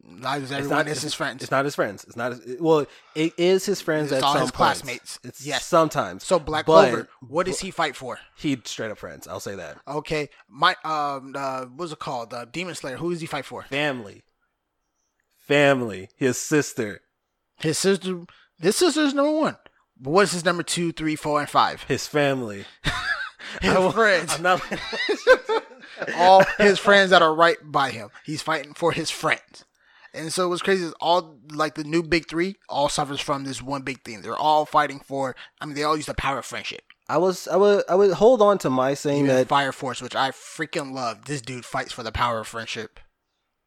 Lives 0.03 0.45
of 0.51 0.57
It's 0.57 0.65
everyone. 0.65 0.77
not- 0.85 0.87
It's 0.87 1.01
his 1.03 1.13
friends. 1.13 1.43
It's 1.43 1.51
not 1.51 1.63
his 1.63 1.75
friends. 1.75 2.03
It's 2.05 2.15
not. 2.17 2.31
His, 2.33 2.57
well, 2.59 2.85
it 3.15 3.33
is 3.37 3.65
his 3.65 3.81
friends 3.81 4.11
It's 4.11 4.17
at 4.17 4.23
all 4.23 4.33
some 4.33 4.41
his 4.41 4.51
points. 4.51 4.81
classmates. 4.81 5.19
It's 5.23 5.45
Yes. 5.45 5.63
sometimes. 5.65 6.25
so 6.25 6.39
Black 6.39 6.65
Clover. 6.65 7.07
What 7.21 7.45
does 7.45 7.59
he 7.59 7.69
fight 7.71 7.95
for? 7.95 8.17
He 8.35 8.59
straight 8.65 8.89
up 8.91 8.97
friends. 8.97 9.27
I'll 9.27 9.39
say 9.39 9.55
that. 9.55 9.77
Okay, 9.87 10.29
my 10.49 10.75
um, 10.83 11.33
uh, 11.37 11.65
what's 11.65 11.91
it 11.91 11.99
called? 11.99 12.33
Uh, 12.33 12.45
Demon 12.45 12.73
Slayer. 12.75 12.97
Who 12.97 13.11
does 13.11 13.21
he 13.21 13.27
fight 13.27 13.45
for? 13.45 13.63
Family. 13.63 14.23
Family. 15.47 16.09
His 16.17 16.37
sister. 16.37 17.01
His 17.59 17.77
sister. 17.77 18.25
His 18.59 18.75
sister's 18.75 19.13
number 19.13 19.31
one. 19.31 19.57
But 19.99 20.11
what 20.11 20.23
is 20.23 20.31
his 20.33 20.45
number 20.45 20.63
two, 20.63 20.91
three, 20.91 21.15
four, 21.15 21.39
and 21.39 21.49
five? 21.49 21.83
His 21.83 22.05
family. 22.07 22.65
His 23.61 23.71
I 23.75 23.79
will- 23.79 23.91
friends. 23.91 24.33
I'm 24.35 24.41
not. 24.43 24.61
all 26.15 26.43
his 26.57 26.77
friends 26.79 27.11
that 27.11 27.21
are 27.21 27.33
right 27.33 27.57
by 27.63 27.91
him. 27.91 28.09
He's 28.25 28.41
fighting 28.41 28.73
for 28.73 28.91
his 28.91 29.09
friends. 29.09 29.63
And 30.13 30.33
so 30.33 30.49
what's 30.49 30.61
crazy 30.61 30.85
is 30.85 30.93
all 30.99 31.39
like 31.51 31.75
the 31.75 31.83
new 31.83 32.01
big 32.03 32.27
three 32.27 32.55
all 32.69 32.89
suffers 32.89 33.19
from 33.21 33.43
this 33.45 33.61
one 33.61 33.83
big 33.83 34.03
thing. 34.03 34.21
They're 34.21 34.35
all 34.35 34.65
fighting 34.65 34.99
for. 34.99 35.35
I 35.61 35.65
mean, 35.65 35.75
they 35.75 35.83
all 35.83 35.95
use 35.95 36.07
the 36.07 36.13
power 36.13 36.39
of 36.39 36.45
friendship. 36.45 36.81
I 37.07 37.17
was. 37.17 37.47
I 37.47 37.55
would. 37.55 37.83
I 37.87 37.95
would 37.95 38.11
hold 38.13 38.41
on 38.41 38.57
to 38.59 38.69
my 38.69 38.93
saying 38.95 39.23
Even 39.25 39.35
that 39.35 39.47
Fire 39.47 39.71
Force, 39.71 40.01
which 40.01 40.15
I 40.15 40.31
freaking 40.31 40.91
love. 40.93 41.25
This 41.25 41.41
dude 41.41 41.65
fights 41.65 41.93
for 41.93 42.03
the 42.03 42.11
power 42.11 42.39
of 42.39 42.47
friendship. 42.47 42.99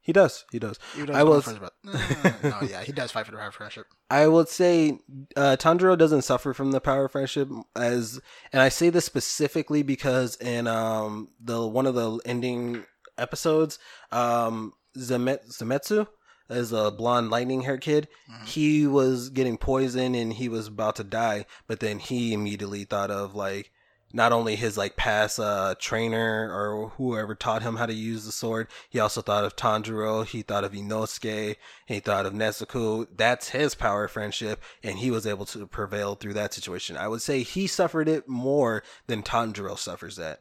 He 0.02 0.12
does. 0.12 0.44
He 0.50 0.58
does. 0.58 0.78
I 1.12 1.22
will. 1.22 1.32
one 1.32 1.36
was. 1.36 1.46
of 1.48 1.60
the 1.60 2.48
no, 2.48 2.66
yeah, 2.66 2.82
he 2.82 2.92
does 2.92 3.12
fight 3.12 3.26
for 3.26 3.32
the 3.32 3.38
power 3.38 3.48
of 3.48 3.54
friendship. 3.54 3.86
I 4.08 4.26
would 4.26 4.48
say 4.48 4.98
uh, 5.36 5.56
Tanjiro 5.58 5.96
doesn't 5.96 6.22
suffer 6.22 6.54
from 6.54 6.72
the 6.72 6.80
power 6.80 7.04
of 7.04 7.12
friendship 7.12 7.48
as, 7.76 8.20
and 8.52 8.62
I 8.62 8.70
say 8.70 8.88
this 8.90 9.04
specifically 9.04 9.82
because 9.82 10.36
in 10.36 10.66
um 10.66 11.28
the 11.40 11.66
one 11.66 11.86
of 11.86 11.94
the 11.94 12.18
ending 12.24 12.84
episodes, 13.18 13.78
um 14.10 14.72
Zemet, 14.96 15.46
Zenitsu 15.52 16.06
is 16.48 16.72
a 16.72 16.90
blonde 16.90 17.30
lightning 17.30 17.60
hair 17.62 17.78
kid. 17.78 18.08
Mhm. 18.28 18.46
He 18.46 18.86
was 18.86 19.28
getting 19.30 19.56
poisoned 19.58 20.16
and 20.16 20.32
he 20.32 20.48
was 20.48 20.66
about 20.66 20.96
to 20.96 21.04
die, 21.04 21.44
but 21.68 21.80
then 21.80 21.98
he 21.98 22.32
immediately 22.32 22.84
thought 22.84 23.10
of 23.10 23.34
like 23.34 23.70
not 24.12 24.32
only 24.32 24.56
his 24.56 24.76
like 24.76 24.96
past 24.96 25.38
uh 25.38 25.74
trainer 25.78 26.50
or 26.52 26.90
whoever 26.96 27.34
taught 27.34 27.62
him 27.62 27.76
how 27.76 27.86
to 27.86 27.94
use 27.94 28.24
the 28.24 28.32
sword, 28.32 28.68
he 28.88 28.98
also 28.98 29.22
thought 29.22 29.44
of 29.44 29.56
Tanjiro, 29.56 30.24
he 30.26 30.42
thought 30.42 30.64
of 30.64 30.72
Inosuke, 30.72 31.56
he 31.86 32.00
thought 32.00 32.26
of 32.26 32.32
Nezuko. 32.32 33.06
That's 33.16 33.50
his 33.50 33.74
power 33.74 34.08
friendship, 34.08 34.62
and 34.82 34.98
he 34.98 35.10
was 35.10 35.26
able 35.26 35.46
to 35.46 35.66
prevail 35.66 36.14
through 36.14 36.34
that 36.34 36.54
situation. 36.54 36.96
I 36.96 37.08
would 37.08 37.22
say 37.22 37.42
he 37.42 37.66
suffered 37.66 38.08
it 38.08 38.28
more 38.28 38.82
than 39.06 39.22
Tanjiro 39.22 39.78
suffers 39.78 40.16
that. 40.16 40.40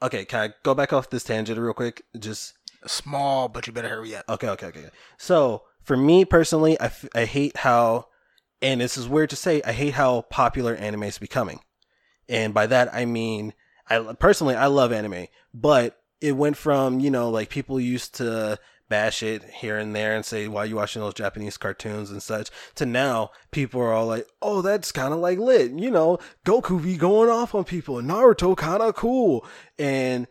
Okay, 0.00 0.24
can 0.24 0.50
I 0.50 0.54
go 0.62 0.74
back 0.74 0.92
off 0.92 1.10
this 1.10 1.24
tangent 1.24 1.58
real 1.58 1.74
quick? 1.74 2.02
Just 2.16 2.54
Small, 2.86 3.48
but 3.48 3.66
you 3.66 3.72
better 3.72 3.88
hurry 3.88 4.14
up. 4.14 4.24
Okay, 4.28 4.48
okay, 4.50 4.66
okay. 4.66 4.90
So 5.16 5.62
for 5.82 5.96
me 5.96 6.24
personally, 6.24 6.78
I, 6.78 6.86
f- 6.86 7.08
I 7.14 7.24
hate 7.24 7.58
how, 7.58 8.06
and 8.62 8.80
this 8.80 8.96
is 8.96 9.08
weird 9.08 9.30
to 9.30 9.36
say, 9.36 9.60
I 9.64 9.72
hate 9.72 9.94
how 9.94 10.22
popular 10.22 10.74
anime 10.74 11.04
is 11.04 11.18
becoming. 11.18 11.60
And 12.28 12.52
by 12.52 12.66
that, 12.66 12.94
I 12.94 13.04
mean, 13.04 13.54
I 13.88 14.14
personally, 14.18 14.54
I 14.54 14.66
love 14.66 14.92
anime, 14.92 15.26
but 15.54 15.98
it 16.20 16.32
went 16.32 16.56
from, 16.56 17.00
you 17.00 17.10
know, 17.10 17.30
like 17.30 17.48
people 17.48 17.80
used 17.80 18.14
to 18.16 18.58
bash 18.88 19.22
it 19.22 19.44
here 19.44 19.76
and 19.78 19.94
there 19.94 20.14
and 20.14 20.24
say, 20.24 20.48
why 20.48 20.62
are 20.62 20.66
you 20.66 20.76
watching 20.76 21.02
those 21.02 21.14
Japanese 21.14 21.56
cartoons 21.56 22.10
and 22.10 22.22
such, 22.22 22.50
to 22.74 22.86
now 22.86 23.30
people 23.50 23.80
are 23.80 23.92
all 23.92 24.06
like, 24.06 24.26
oh, 24.40 24.62
that's 24.62 24.92
kind 24.92 25.12
of 25.12 25.20
like 25.20 25.38
lit. 25.38 25.72
You 25.72 25.90
know, 25.90 26.18
Goku 26.44 26.82
be 26.82 26.96
going 26.96 27.30
off 27.30 27.54
on 27.54 27.64
people, 27.64 27.96
Naruto 27.96 28.56
kind 28.56 28.82
of 28.82 28.94
cool. 28.94 29.46
And 29.78 30.26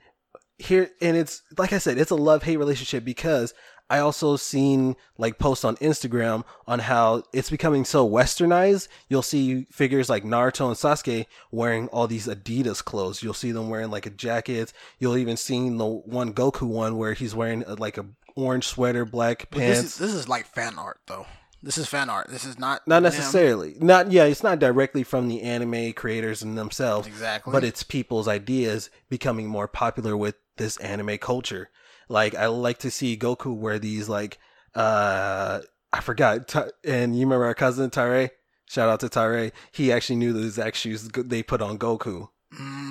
here 0.59 0.89
and 1.01 1.15
it's 1.15 1.43
like 1.57 1.71
I 1.71 1.77
said, 1.77 1.97
it's 1.97 2.11
a 2.11 2.15
love 2.15 2.43
hate 2.43 2.57
relationship 2.57 3.05
because 3.05 3.53
I 3.89 3.99
also 3.99 4.35
seen 4.35 4.95
like 5.17 5.39
posts 5.39 5.63
on 5.63 5.77
Instagram 5.77 6.43
on 6.67 6.79
how 6.79 7.23
it's 7.33 7.49
becoming 7.49 7.85
so 7.85 8.07
westernized. 8.07 8.88
You'll 9.07 9.21
see 9.21 9.63
figures 9.71 10.09
like 10.09 10.23
Naruto 10.23 10.67
and 10.67 10.75
Sasuke 10.75 11.25
wearing 11.51 11.88
all 11.89 12.07
these 12.07 12.27
Adidas 12.27 12.83
clothes. 12.83 13.23
You'll 13.23 13.33
see 13.33 13.51
them 13.51 13.69
wearing 13.69 13.89
like 13.91 14.05
a 14.05 14.09
jacket. 14.11 14.73
You'll 14.99 15.17
even 15.17 15.38
seen 15.38 15.77
the 15.77 15.85
one 15.85 16.33
Goku 16.33 16.67
one 16.67 16.97
where 16.97 17.13
he's 17.13 17.33
wearing 17.33 17.63
uh, 17.65 17.75
like 17.79 17.97
a 17.97 18.05
orange 18.35 18.67
sweater, 18.67 19.05
black 19.05 19.47
But 19.51 19.59
this 19.59 19.79
pants. 19.79 19.93
is 19.93 19.97
this 19.97 20.13
is 20.13 20.27
like 20.29 20.47
fan 20.47 20.77
art 20.77 20.99
though. 21.07 21.25
This 21.63 21.77
is 21.77 21.88
fan 21.88 22.09
art. 22.09 22.27
This 22.29 22.45
is 22.45 22.59
not 22.59 22.88
not 22.88 22.95
them. 22.95 23.03
necessarily. 23.03 23.75
Not 23.79 24.11
yeah, 24.11 24.25
it's 24.25 24.43
not 24.43 24.59
directly 24.59 25.03
from 25.03 25.27
the 25.27 25.41
anime 25.41 25.93
creators 25.93 26.43
and 26.43 26.57
themselves. 26.57 27.07
Exactly. 27.07 27.51
But 27.51 27.63
it's 27.63 27.83
people's 27.83 28.27
ideas 28.27 28.89
becoming 29.09 29.47
more 29.47 29.67
popular 29.67 30.15
with 30.15 30.35
this 30.57 30.77
anime 30.77 31.17
culture. 31.17 31.69
Like 32.09 32.35
I 32.35 32.47
like 32.47 32.79
to 32.79 32.91
see 32.91 33.17
Goku 33.17 33.55
wear 33.55 33.79
these 33.79 34.07
like 34.09 34.37
uh 34.75 35.61
I 35.91 36.01
forgot 36.01 36.53
and 36.85 37.15
you 37.15 37.25
remember 37.25 37.45
our 37.45 37.53
cousin 37.53 37.89
Tare? 37.89 38.31
Shout 38.67 38.89
out 38.89 38.99
to 39.01 39.09
Tare. 39.09 39.51
He 39.71 39.91
actually 39.91 40.17
knew 40.17 40.33
the 40.33 40.43
exact 40.45 40.77
shoes 40.77 41.07
they 41.07 41.41
put 41.43 41.61
on 41.61 41.77
Goku. 41.77 42.29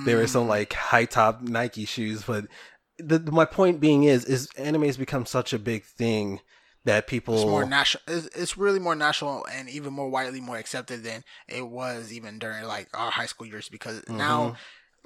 They 0.04 0.14
were 0.14 0.26
some 0.26 0.46
Mm. 0.46 0.48
like 0.48 0.72
high 0.72 1.04
top 1.04 1.42
Nike 1.42 1.84
shoes, 1.84 2.22
but 2.24 2.46
the, 2.98 3.18
my 3.30 3.44
point 3.44 3.80
being 3.80 4.04
is 4.04 4.24
is 4.24 4.48
anime 4.56 4.82
has 4.84 4.96
become 4.96 5.26
such 5.26 5.52
a 5.52 5.58
big 5.58 5.84
thing 5.84 6.40
that 6.84 7.06
people 7.08 7.34
It's 7.34 7.44
more 7.46 7.64
national. 7.64 8.02
It's, 8.06 8.26
it's 8.36 8.56
really 8.56 8.78
more 8.78 8.94
national 8.94 9.44
and 9.52 9.68
even 9.68 9.92
more 9.92 10.08
widely 10.08 10.40
more 10.40 10.56
accepted 10.56 11.02
than 11.02 11.24
it 11.48 11.66
was 11.68 12.12
even 12.12 12.38
during 12.38 12.64
like 12.64 12.88
our 12.94 13.10
high 13.10 13.26
school 13.26 13.46
years. 13.46 13.68
Because 13.68 14.00
Mm-hmm. 14.02 14.18
now, 14.18 14.54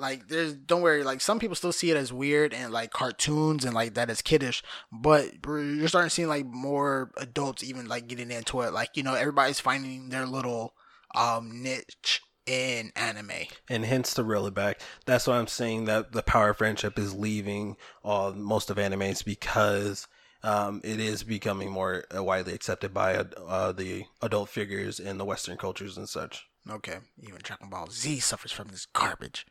like, 0.00 0.28
there's 0.28 0.54
don't 0.54 0.82
worry. 0.82 1.04
Like 1.04 1.20
some 1.20 1.38
people 1.38 1.54
still 1.54 1.72
see 1.72 1.90
it 1.90 1.96
as 1.96 2.12
weird 2.12 2.52
and 2.54 2.72
like 2.72 2.90
cartoons 2.90 3.64
and 3.64 3.74
like 3.74 3.94
that 3.94 4.10
is 4.10 4.22
kiddish. 4.22 4.62
But 4.90 5.46
you're 5.46 5.88
starting 5.88 6.08
to 6.08 6.14
see 6.14 6.26
like 6.26 6.46
more 6.46 7.12
adults 7.16 7.62
even 7.62 7.86
like 7.86 8.06
getting 8.06 8.30
into 8.30 8.62
it. 8.62 8.72
Like 8.72 8.96
you 8.96 9.02
know, 9.02 9.14
everybody's 9.14 9.60
finding 9.60 10.08
their 10.08 10.26
little 10.26 10.74
um 11.14 11.62
niche 11.62 12.22
in 12.46 12.90
anime. 12.96 13.46
and 13.68 13.84
hence 13.84 14.14
the 14.14 14.24
reel 14.24 14.46
it 14.46 14.54
back. 14.54 14.80
That's 15.06 15.26
why 15.26 15.38
I'm 15.38 15.46
saying 15.46 15.84
that 15.84 16.12
the 16.12 16.22
power 16.22 16.50
of 16.50 16.56
friendship 16.58 16.98
is 16.98 17.14
leaving 17.14 17.76
all 18.02 18.32
most 18.32 18.70
of 18.70 18.76
animes 18.76 19.24
because 19.24 20.08
um, 20.42 20.80
it 20.82 20.98
is 20.98 21.22
becoming 21.22 21.70
more 21.70 22.04
uh, 22.16 22.22
widely 22.24 22.54
accepted 22.54 22.94
by 22.94 23.14
uh, 23.14 23.72
the 23.72 24.04
adult 24.22 24.48
figures 24.48 24.98
in 24.98 25.18
the 25.18 25.24
Western 25.24 25.58
cultures 25.58 25.96
and 25.96 26.08
such. 26.08 26.46
Okay, 26.68 26.98
even 27.22 27.38
Dragon 27.42 27.68
Ball 27.70 27.88
Z 27.90 28.20
suffers 28.20 28.52
from 28.52 28.68
this 28.68 28.86
garbage. 28.86 29.46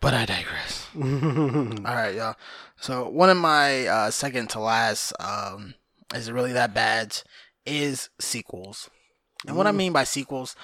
But 0.00 0.14
I 0.14 0.24
digress. 0.26 0.86
All 0.96 1.02
right, 1.94 2.14
y'all. 2.14 2.36
So 2.80 3.08
one 3.08 3.30
of 3.30 3.36
my 3.36 3.86
uh, 3.86 4.10
second 4.10 4.48
to 4.50 4.60
last 4.60 5.12
um, 5.20 5.74
is 6.14 6.28
it 6.28 6.32
really 6.32 6.52
that 6.52 6.72
bad 6.74 7.20
is 7.66 8.08
sequels. 8.20 8.88
And 9.46 9.56
what 9.56 9.66
I 9.66 9.72
mean 9.72 9.92
by 9.92 10.04
sequels, 10.04 10.56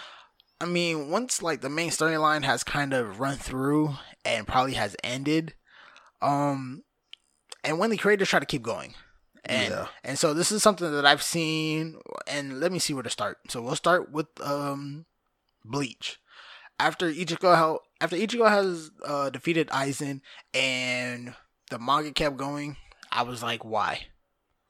I 0.61 0.67
mean 0.67 1.09
once 1.11 1.43
like 1.43 1.61
the 1.61 1.69
main 1.69 1.91
storyline 1.91 2.45
has 2.45 2.63
kind 2.65 2.93
of 2.93 3.19
run 3.21 3.37
through 3.37 3.95
and 4.25 4.47
probably 4.47 4.75
has 4.75 4.97
ended, 5.05 5.55
um, 6.23 6.83
and 7.63 7.79
when 7.79 7.91
the 7.91 7.97
creators 7.97 8.29
try 8.29 8.41
to 8.41 8.47
keep 8.47 8.63
going. 8.63 8.95
And 9.45 9.73
Yeah. 9.73 9.87
and 10.03 10.19
so 10.19 10.33
this 10.33 10.51
is 10.51 10.63
something 10.63 10.91
that 10.91 11.05
I've 11.05 11.23
seen 11.23 11.97
and 12.27 12.61
let 12.61 12.73
me 12.73 12.79
see 12.79 12.95
where 12.95 13.03
to 13.03 13.11
start. 13.11 13.39
So 13.49 13.61
we'll 13.61 13.77
start 13.77 14.11
with 14.11 14.27
um 14.41 15.07
Bleach. 15.65 16.19
After 16.81 17.11
Ichigo 17.13 17.55
how 17.55 17.81
after 18.01 18.17
Ichigo 18.17 18.49
has 18.49 18.91
uh, 19.05 19.31
defeated 19.31 19.69
Aizen 19.69 20.21
and 20.53 21.35
the 21.71 21.79
manga 21.79 22.13
kept 22.13 22.37
going, 22.37 22.77
I 23.11 23.23
was 23.23 23.43
like, 23.43 23.65
why? 23.65 24.07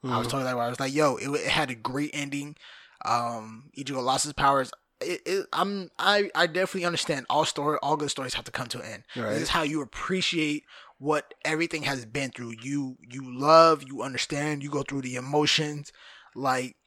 I 0.03 0.17
was 0.17 0.27
Mhm. 0.27 0.31
totally 0.31 0.43
like, 0.45 0.55
why? 0.55 0.65
I 0.67 0.69
was 0.69 0.79
like, 0.79 0.93
yo, 0.93 1.15
it, 1.17 1.29
it 1.29 1.47
had 1.47 1.71
a 1.71 1.75
great 1.75 2.11
ending. 2.13 2.55
Um, 3.03 3.71
Ichigo 3.77 4.03
lost 4.03 4.23
his 4.23 4.33
powers. 4.33 4.71
It, 5.01 5.21
it, 5.25 5.47
I'm 5.51 5.89
I 5.99 6.29
I 6.33 6.47
definitely 6.47 6.85
understand 6.85 7.25
all 7.29 7.43
story 7.45 7.77
all 7.83 7.97
good 7.97 8.09
stories 8.09 8.33
have 8.35 8.45
to 8.45 8.51
come 8.51 8.67
to 8.67 8.79
an 8.79 8.85
end. 8.85 9.03
Right. 9.15 9.33
This 9.33 9.43
is 9.43 9.49
how 9.49 9.63
you 9.63 9.81
appreciate 9.81 10.63
what 10.99 11.33
everything 11.43 11.83
has 11.83 12.05
been 12.05 12.31
through. 12.31 12.53
You 12.61 12.97
you 13.01 13.21
love, 13.37 13.83
you 13.83 14.01
understand, 14.01 14.63
you 14.63 14.69
go 14.69 14.83
through 14.83 15.01
the 15.01 15.15
emotions, 15.15 15.91
like 16.33 16.77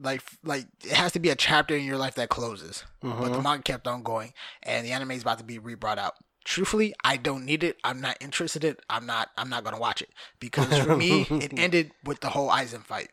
like 0.00 0.22
like 0.44 0.66
it 0.84 0.92
has 0.92 1.12
to 1.12 1.18
be 1.18 1.30
a 1.30 1.36
chapter 1.36 1.76
in 1.76 1.84
your 1.84 1.96
life 1.96 2.14
that 2.16 2.28
closes. 2.28 2.84
But 3.00 3.32
the 3.32 3.38
Mhm. 3.38 3.42
manga 3.42 3.62
kept 3.62 3.86
on 3.88 4.02
going, 4.02 4.32
and 4.62 4.86
the 4.86 4.92
anime 4.92 5.12
is 5.12 5.22
about 5.22 5.38
to 5.38 5.44
be 5.44 5.58
re-brought 5.58 5.98
out. 5.98 6.14
Truthfully, 6.44 6.94
I 7.04 7.16
don't 7.16 7.44
need 7.44 7.62
it. 7.62 7.76
I'm 7.84 8.00
not 8.00 8.16
interested 8.20 8.64
in 8.64 8.72
it. 8.72 8.80
I'm 8.88 9.06
not. 9.06 9.28
I'm 9.36 9.48
not 9.50 9.64
gonna 9.64 9.78
watch 9.78 10.00
it 10.02 10.10
because 10.40 10.76
for 10.78 10.96
me, 10.96 11.26
it 11.30 11.52
ended 11.56 11.92
with 12.04 12.20
the 12.20 12.30
whole 12.30 12.48
Aizen 12.48 12.84
fight. 12.84 13.10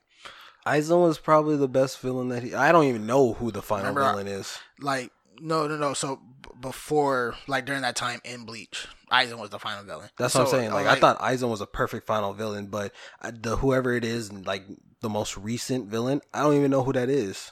Aizen 0.66 1.02
was 1.02 1.20
probably 1.20 1.58
the 1.58 1.68
best 1.68 2.00
villain 2.00 2.30
that 2.30 2.44
he. 2.44 2.56
I 2.56 2.72
don't 2.72 2.86
even 2.86 3.06
know 3.06 3.34
who 3.34 3.52
the 3.52 3.62
final 3.62 3.90
Remember, 3.90 4.10
villain 4.12 4.28
is. 4.28 4.58
Like, 4.80 5.12
no, 5.42 5.68
no, 5.68 5.78
no. 5.78 5.94
So 5.94 6.18
b- 6.42 6.50
before, 6.62 7.36
like 7.48 7.66
during 7.66 7.82
that 7.82 7.96
time 7.96 8.20
in 8.24 8.46
Bleach, 8.46 8.88
Aizen 9.12 9.38
was 9.40 9.50
the 9.50 9.60
final 9.60 9.84
villain. 9.84 10.10
That's 10.18 10.34
so, 10.34 10.40
what 10.40 10.48
I'm 10.48 10.52
saying. 10.60 10.72
uh, 10.72 10.76
Like, 10.76 10.88
I 10.88 11.00
thought 11.00 11.20
Aizen 11.20 11.50
was 11.50 11.62
a 11.62 11.66
perfect 11.68 12.08
final 12.08 12.34
villain, 12.34 12.68
but 12.68 12.92
uh, 13.22 13.32
the 13.34 13.58
whoever 13.58 13.94
it 13.94 14.04
is, 14.04 14.32
like 14.32 14.64
the 15.02 15.10
most 15.10 15.38
recent 15.38 15.88
villain, 15.88 16.22
I 16.34 16.42
don't 16.44 16.56
even 16.56 16.72
know 16.72 16.84
who 16.84 16.94
that 16.94 17.10
is. 17.10 17.52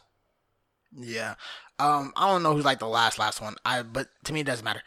Yeah. 0.95 1.35
Um, 1.79 2.13
I 2.15 2.27
don't 2.27 2.43
know 2.43 2.53
who's 2.53 2.65
like 2.65 2.79
the 2.79 2.87
last 2.87 3.17
last 3.19 3.41
one. 3.41 3.55
I 3.65 3.81
but 3.81 4.07
to 4.25 4.33
me 4.33 4.41
it 4.41 4.45
doesn't 4.45 4.63
matter. 4.65 4.83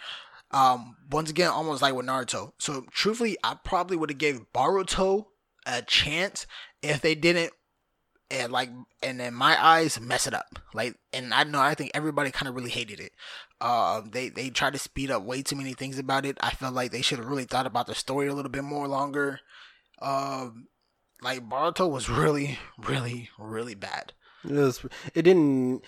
Um, 0.52 0.96
once 1.10 1.28
again, 1.30 1.50
almost 1.50 1.82
like 1.82 1.94
with 1.94 2.06
Naruto. 2.06 2.52
So 2.58 2.86
truthfully, 2.92 3.36
I 3.42 3.56
probably 3.64 3.96
would 3.96 4.10
have 4.10 4.18
gave 4.18 4.46
Boruto 4.54 5.26
a 5.66 5.82
chance 5.82 6.46
if 6.82 7.00
they 7.00 7.16
didn't 7.16 7.52
and 8.30 8.52
like 8.52 8.70
and 9.02 9.20
in 9.20 9.34
my 9.34 9.62
eyes 9.62 10.00
mess 10.00 10.26
it 10.26 10.34
up. 10.34 10.58
Like 10.74 10.96
and 11.12 11.32
I 11.32 11.44
know 11.44 11.60
I 11.60 11.74
think 11.74 11.92
everybody 11.94 12.30
kind 12.30 12.48
of 12.48 12.54
really 12.54 12.70
hated 12.70 13.00
it. 13.00 13.12
Um, 13.60 14.10
they 14.12 14.28
they 14.28 14.50
tried 14.50 14.74
to 14.74 14.78
speed 14.78 15.10
up 15.10 15.22
way 15.22 15.42
too 15.42 15.56
many 15.56 15.74
things 15.74 15.98
about 15.98 16.26
it. 16.26 16.38
I 16.40 16.50
felt 16.50 16.74
like 16.74 16.90
they 16.92 17.02
should 17.02 17.18
have 17.18 17.28
really 17.28 17.44
thought 17.44 17.66
about 17.66 17.86
the 17.86 17.94
story 17.94 18.26
a 18.28 18.34
little 18.34 18.50
bit 18.50 18.64
more 18.64 18.88
longer. 18.88 19.40
Um, 20.00 20.66
like 21.22 21.48
Boruto 21.48 21.90
was 21.90 22.08
really, 22.10 22.58
really, 22.78 23.30
really 23.38 23.74
bad. 23.74 24.12
It 24.44 24.52
was. 24.52 24.84
It 25.14 25.22
didn't. 25.22 25.82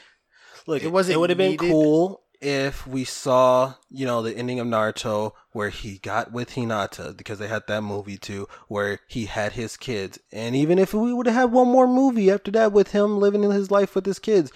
Look, 0.67 0.83
It 0.83 0.87
it 0.87 0.93
wasn't 0.93 1.17
It 1.17 1.21
would 1.21 1.31
have 1.31 1.39
been 1.39 1.57
cool 1.57 2.23
if 2.41 2.87
we 2.87 3.05
saw, 3.05 3.75
you 3.91 4.07
know, 4.07 4.23
the 4.23 4.37
ending 4.37 4.61
of 4.61 4.67
Naruto 4.67 5.33
where 5.53 5.71
he 5.71 5.99
got 5.99 6.33
with 6.33 6.51
Hinata 6.51 7.17
because 7.17 7.39
they 7.39 7.49
had 7.49 7.67
that 7.67 7.83
movie 7.83 8.17
too, 8.17 8.47
where 8.69 9.01
he 9.09 9.27
had 9.27 9.53
his 9.53 9.77
kids, 9.77 10.19
and 10.33 10.55
even 10.55 10.79
if 10.79 10.95
we 10.95 11.13
would 11.13 11.27
have 11.27 11.35
had 11.35 11.53
one 11.53 11.69
more 11.69 11.89
movie 11.89 12.31
after 12.31 12.51
that 12.53 12.73
with 12.73 12.93
him 12.93 13.19
living 13.19 13.45
in 13.45 13.51
his 13.51 13.71
life 13.71 13.95
with 13.95 14.07
his 14.07 14.19
kids, 14.19 14.53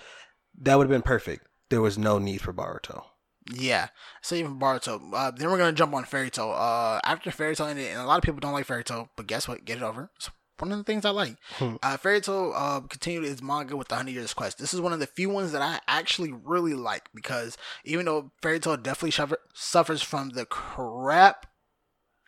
that 0.61 0.77
would 0.77 0.85
have 0.85 0.91
been 0.91 1.03
perfect. 1.03 1.47
There 1.71 1.81
was 1.81 1.99
no 1.99 2.19
need 2.19 2.41
for 2.41 2.53
Boruto. 2.53 3.05
Yeah. 3.51 3.89
So 4.21 4.35
even 4.37 4.59
Boruto. 4.59 5.01
Uh, 5.13 5.31
then 5.33 5.51
we're 5.51 5.59
gonna 5.59 5.73
jump 5.73 5.95
on 5.95 6.05
Fairy 6.05 6.31
Tail. 6.31 6.53
Uh, 6.53 7.01
after 7.05 7.31
Fairy 7.31 7.57
Tail 7.57 7.67
ended, 7.67 7.89
and 7.89 8.01
a 8.01 8.07
lot 8.07 8.19
of 8.19 8.23
people 8.23 8.41
don't 8.41 8.53
like 8.53 8.67
Fairy 8.67 8.85
Tail, 8.85 9.11
but 9.17 9.27
guess 9.27 9.49
what? 9.49 9.65
Get 9.65 9.79
it 9.79 9.83
over. 9.83 10.11
It's 10.17 10.31
one 10.63 10.71
of 10.71 10.79
the 10.79 10.85
things 10.85 11.05
I 11.05 11.11
like. 11.11 11.37
Hmm. 11.55 11.75
Uh, 11.83 11.97
Fairy 11.97 12.21
Tail 12.21 12.53
uh, 12.55 12.81
continued 12.83 13.25
its 13.25 13.43
manga 13.43 13.77
with 13.77 13.89
the 13.89 13.97
Hundred 13.97 14.13
Years 14.13 14.33
Quest. 14.33 14.59
This 14.59 14.73
is 14.73 14.81
one 14.81 14.93
of 14.93 15.01
the 15.01 15.09
few 15.09 15.29
ones 15.29 15.51
that 15.51 15.61
I 15.61 15.81
actually 15.89 16.31
really 16.31 16.75
like 16.75 17.09
because 17.13 17.59
even 17.85 18.07
though 18.07 18.31
Fairy 18.41 18.61
Tail 18.61 18.77
definitely 18.77 19.11
suffer- 19.11 19.41
suffers 19.53 20.03
from 20.03 20.31
the 20.31 20.47
crap 20.47 21.47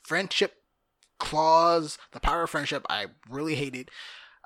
friendship 0.03 0.55
clause, 1.21 1.97
the 2.11 2.19
power 2.19 2.43
of 2.43 2.51
friendship, 2.51 2.85
I 2.91 3.07
really 3.31 3.55
hate 3.55 3.77
it. 3.77 3.89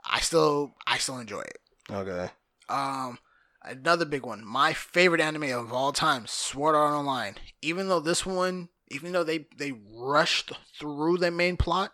I 0.05 0.21
still, 0.21 0.75
I 0.87 0.99
still 0.99 1.19
enjoy 1.19 1.41
it. 1.41 1.59
Okay. 1.91 2.29
Um, 2.69 3.19
another 3.63 4.05
big 4.05 4.27
one. 4.27 4.45
My 4.45 4.75
favorite 4.75 5.23
anime 5.23 5.45
of 5.45 5.73
all 5.73 5.93
time, 5.93 6.27
Sword 6.27 6.75
Art 6.75 6.93
Online. 6.93 7.37
Even 7.63 7.89
though 7.89 8.01
this 8.01 8.27
one, 8.27 8.69
even 8.91 9.13
though 9.13 9.25
they 9.25 9.47
they 9.57 9.73
rushed 9.91 10.53
through 10.79 11.19
the 11.19 11.31
main 11.31 11.57
plot 11.57 11.93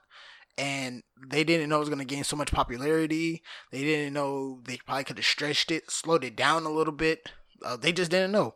and 0.59 1.03
they 1.29 1.45
didn't 1.45 1.69
know 1.69 1.77
it 1.77 1.81
was 1.81 1.89
gonna 1.89 2.05
gain 2.05 2.25
so 2.25 2.37
much 2.37 2.53
popularity, 2.53 3.43
they 3.73 3.83
didn't 3.83 4.15
know 4.15 4.61
they 4.65 4.77
probably 4.87 5.05
could 5.05 5.19
have 5.19 5.27
stretched 5.27 5.71
it, 5.71 5.91
slowed 5.91 6.25
it 6.25 6.37
down 6.37 6.65
a 6.65 6.71
little 6.71 6.93
bit. 6.93 7.29
Uh, 7.65 7.77
they 7.77 7.93
just 7.93 8.11
didn't 8.11 8.33
know. 8.33 8.55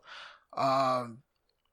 Um. 0.56 1.18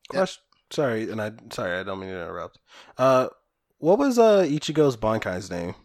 Question. 0.09 0.41
Sorry, 0.71 1.09
and 1.09 1.21
I 1.21 1.31
sorry 1.51 1.77
I 1.79 1.83
don't 1.83 1.99
mean 1.99 2.09
to 2.09 2.15
interrupt. 2.21 2.59
Uh, 2.97 3.27
what 3.77 3.99
was 3.99 4.17
uh 4.19 4.43
Ichigo's 4.43 4.97
Bankai's 4.97 5.49
name? 5.49 5.75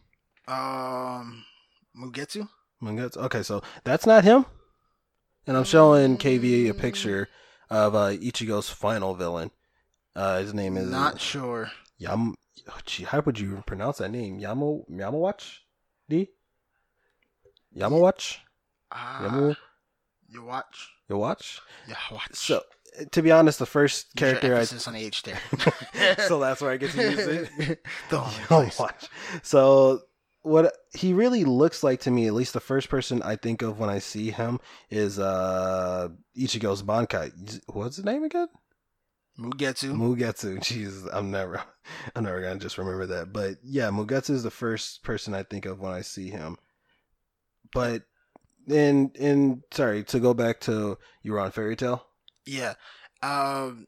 um, 0.48 1.44
Mugetsu. 1.96 2.48
Mangetsu? 2.82 3.18
Okay, 3.18 3.42
so 3.42 3.62
that's 3.84 4.06
not 4.06 4.24
him. 4.24 4.46
And 5.46 5.56
I'm 5.56 5.64
showing 5.64 6.16
KV 6.18 6.70
a 6.70 6.74
picture 6.74 7.28
of 7.68 7.94
uh, 7.94 8.10
Ichigo's 8.10 8.68
final 8.68 9.14
villain. 9.14 9.50
Uh, 10.16 10.38
his 10.40 10.52
name 10.54 10.76
is 10.76 10.90
Not 10.90 11.20
sure. 11.20 11.70
Yam. 11.98 12.34
Oh, 12.68 12.78
gee, 12.84 13.04
how 13.04 13.20
would 13.20 13.38
you 13.38 13.62
pronounce 13.66 13.98
that 13.98 14.10
name? 14.10 14.40
Yamo 14.40 14.88
Yamawatch? 14.90 15.58
D. 16.08 16.28
Yamawatch? 17.76 18.38
Ah, 18.92 19.20
Yamu 19.22 19.56
you 20.30 20.42
watch. 20.44 20.90
Yawatch? 21.10 21.60
Yeah, 21.88 21.96
watch. 22.12 22.34
So, 22.34 22.62
to 23.10 23.22
be 23.22 23.30
honest, 23.30 23.58
the 23.58 23.66
first 23.66 24.08
your 24.18 24.30
character 24.30 24.54
I 24.54 24.60
on 24.86 24.94
the 24.94 25.04
H 25.04 25.22
there. 25.22 25.40
so 26.28 26.38
that's 26.38 26.60
where 26.60 26.70
I 26.70 26.76
get 26.76 26.92
to 26.92 27.10
use 27.10 27.18
it. 27.18 27.84
the 28.10 28.46
only 28.50 28.70
watch. 28.78 29.08
So 29.42 30.02
what 30.42 30.72
he 30.94 31.12
really 31.12 31.44
looks 31.44 31.82
like 31.82 32.00
to 32.02 32.10
me, 32.10 32.26
at 32.26 32.34
least 32.34 32.52
the 32.52 32.60
first 32.60 32.88
person 32.88 33.22
I 33.22 33.36
think 33.36 33.62
of 33.62 33.78
when 33.78 33.90
I 33.90 33.98
see 33.98 34.30
him 34.30 34.60
is 34.88 35.18
uh 35.18 36.08
Ichigo's 36.36 36.82
Bankai. 36.82 37.60
What's 37.72 37.96
his 37.96 38.04
name 38.04 38.24
again? 38.24 38.48
Mugetsu. 39.40 39.92
Mugetsu. 39.94 40.58
Jeez, 40.60 41.08
I'm 41.12 41.30
never 41.30 41.62
I'm 42.14 42.24
never 42.24 42.40
gonna 42.42 42.58
just 42.58 42.78
remember 42.78 43.06
that. 43.06 43.32
But 43.32 43.56
yeah, 43.64 43.88
Mugetsu 43.88 44.30
is 44.30 44.42
the 44.42 44.50
first 44.50 45.02
person 45.02 45.34
I 45.34 45.42
think 45.42 45.66
of 45.66 45.80
when 45.80 45.92
I 45.92 46.02
see 46.02 46.28
him. 46.28 46.56
But 47.72 48.02
in 48.68 49.10
in 49.14 49.62
sorry, 49.72 50.04
to 50.04 50.20
go 50.20 50.34
back 50.34 50.60
to 50.60 50.98
you 51.22 51.32
were 51.32 51.40
on 51.40 51.50
Fairy 51.52 51.76
Tail? 51.76 52.04
Yeah. 52.46 52.74
Um. 53.22 53.86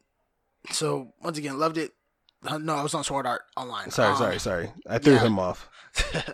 So 0.70 1.12
once 1.22 1.38
again, 1.38 1.58
loved 1.58 1.78
it. 1.78 1.92
No, 2.42 2.74
I 2.74 2.82
was 2.82 2.94
on 2.94 3.04
Sword 3.04 3.26
Art 3.26 3.42
Online. 3.56 3.90
Sorry, 3.90 4.10
Um, 4.12 4.16
sorry, 4.16 4.38
sorry. 4.40 4.72
I 4.88 4.98
threw 4.98 5.14
yeah. 5.14 5.20
him 5.20 5.38
off. 5.38 5.68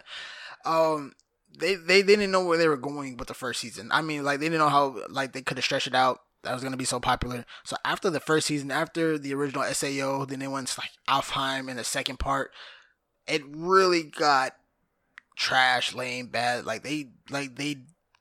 um. 0.64 1.12
They, 1.58 1.74
they 1.74 2.02
they 2.02 2.14
didn't 2.14 2.30
know 2.30 2.44
where 2.44 2.56
they 2.58 2.68
were 2.68 2.76
going 2.76 3.16
with 3.16 3.26
the 3.26 3.34
first 3.34 3.60
season. 3.60 3.88
I 3.90 4.00
mean, 4.00 4.22
like 4.22 4.38
they 4.38 4.46
didn't 4.46 4.60
know 4.60 4.68
how 4.68 5.02
like 5.08 5.32
they 5.32 5.42
could 5.42 5.56
have 5.56 5.64
stretched 5.64 5.88
it 5.88 5.94
out. 5.94 6.20
That 6.42 6.54
was 6.54 6.62
gonna 6.62 6.76
be 6.76 6.84
so 6.84 7.00
popular. 7.00 7.44
So 7.64 7.76
after 7.84 8.10
the 8.10 8.20
first 8.20 8.46
season, 8.46 8.70
after 8.70 9.18
the 9.18 9.34
original 9.34 9.64
SAO, 9.64 10.24
then 10.24 10.38
they 10.38 10.48
went 10.48 10.68
to 10.68 10.80
like 10.80 10.90
Alfheim 11.08 11.68
in 11.68 11.76
the 11.76 11.84
second 11.84 12.18
part. 12.18 12.52
It 13.26 13.42
really 13.46 14.02
got 14.04 14.52
trash, 15.36 15.94
lame, 15.94 16.26
bad. 16.26 16.64
Like 16.64 16.82
they 16.82 17.10
like 17.30 17.56
they 17.56 17.76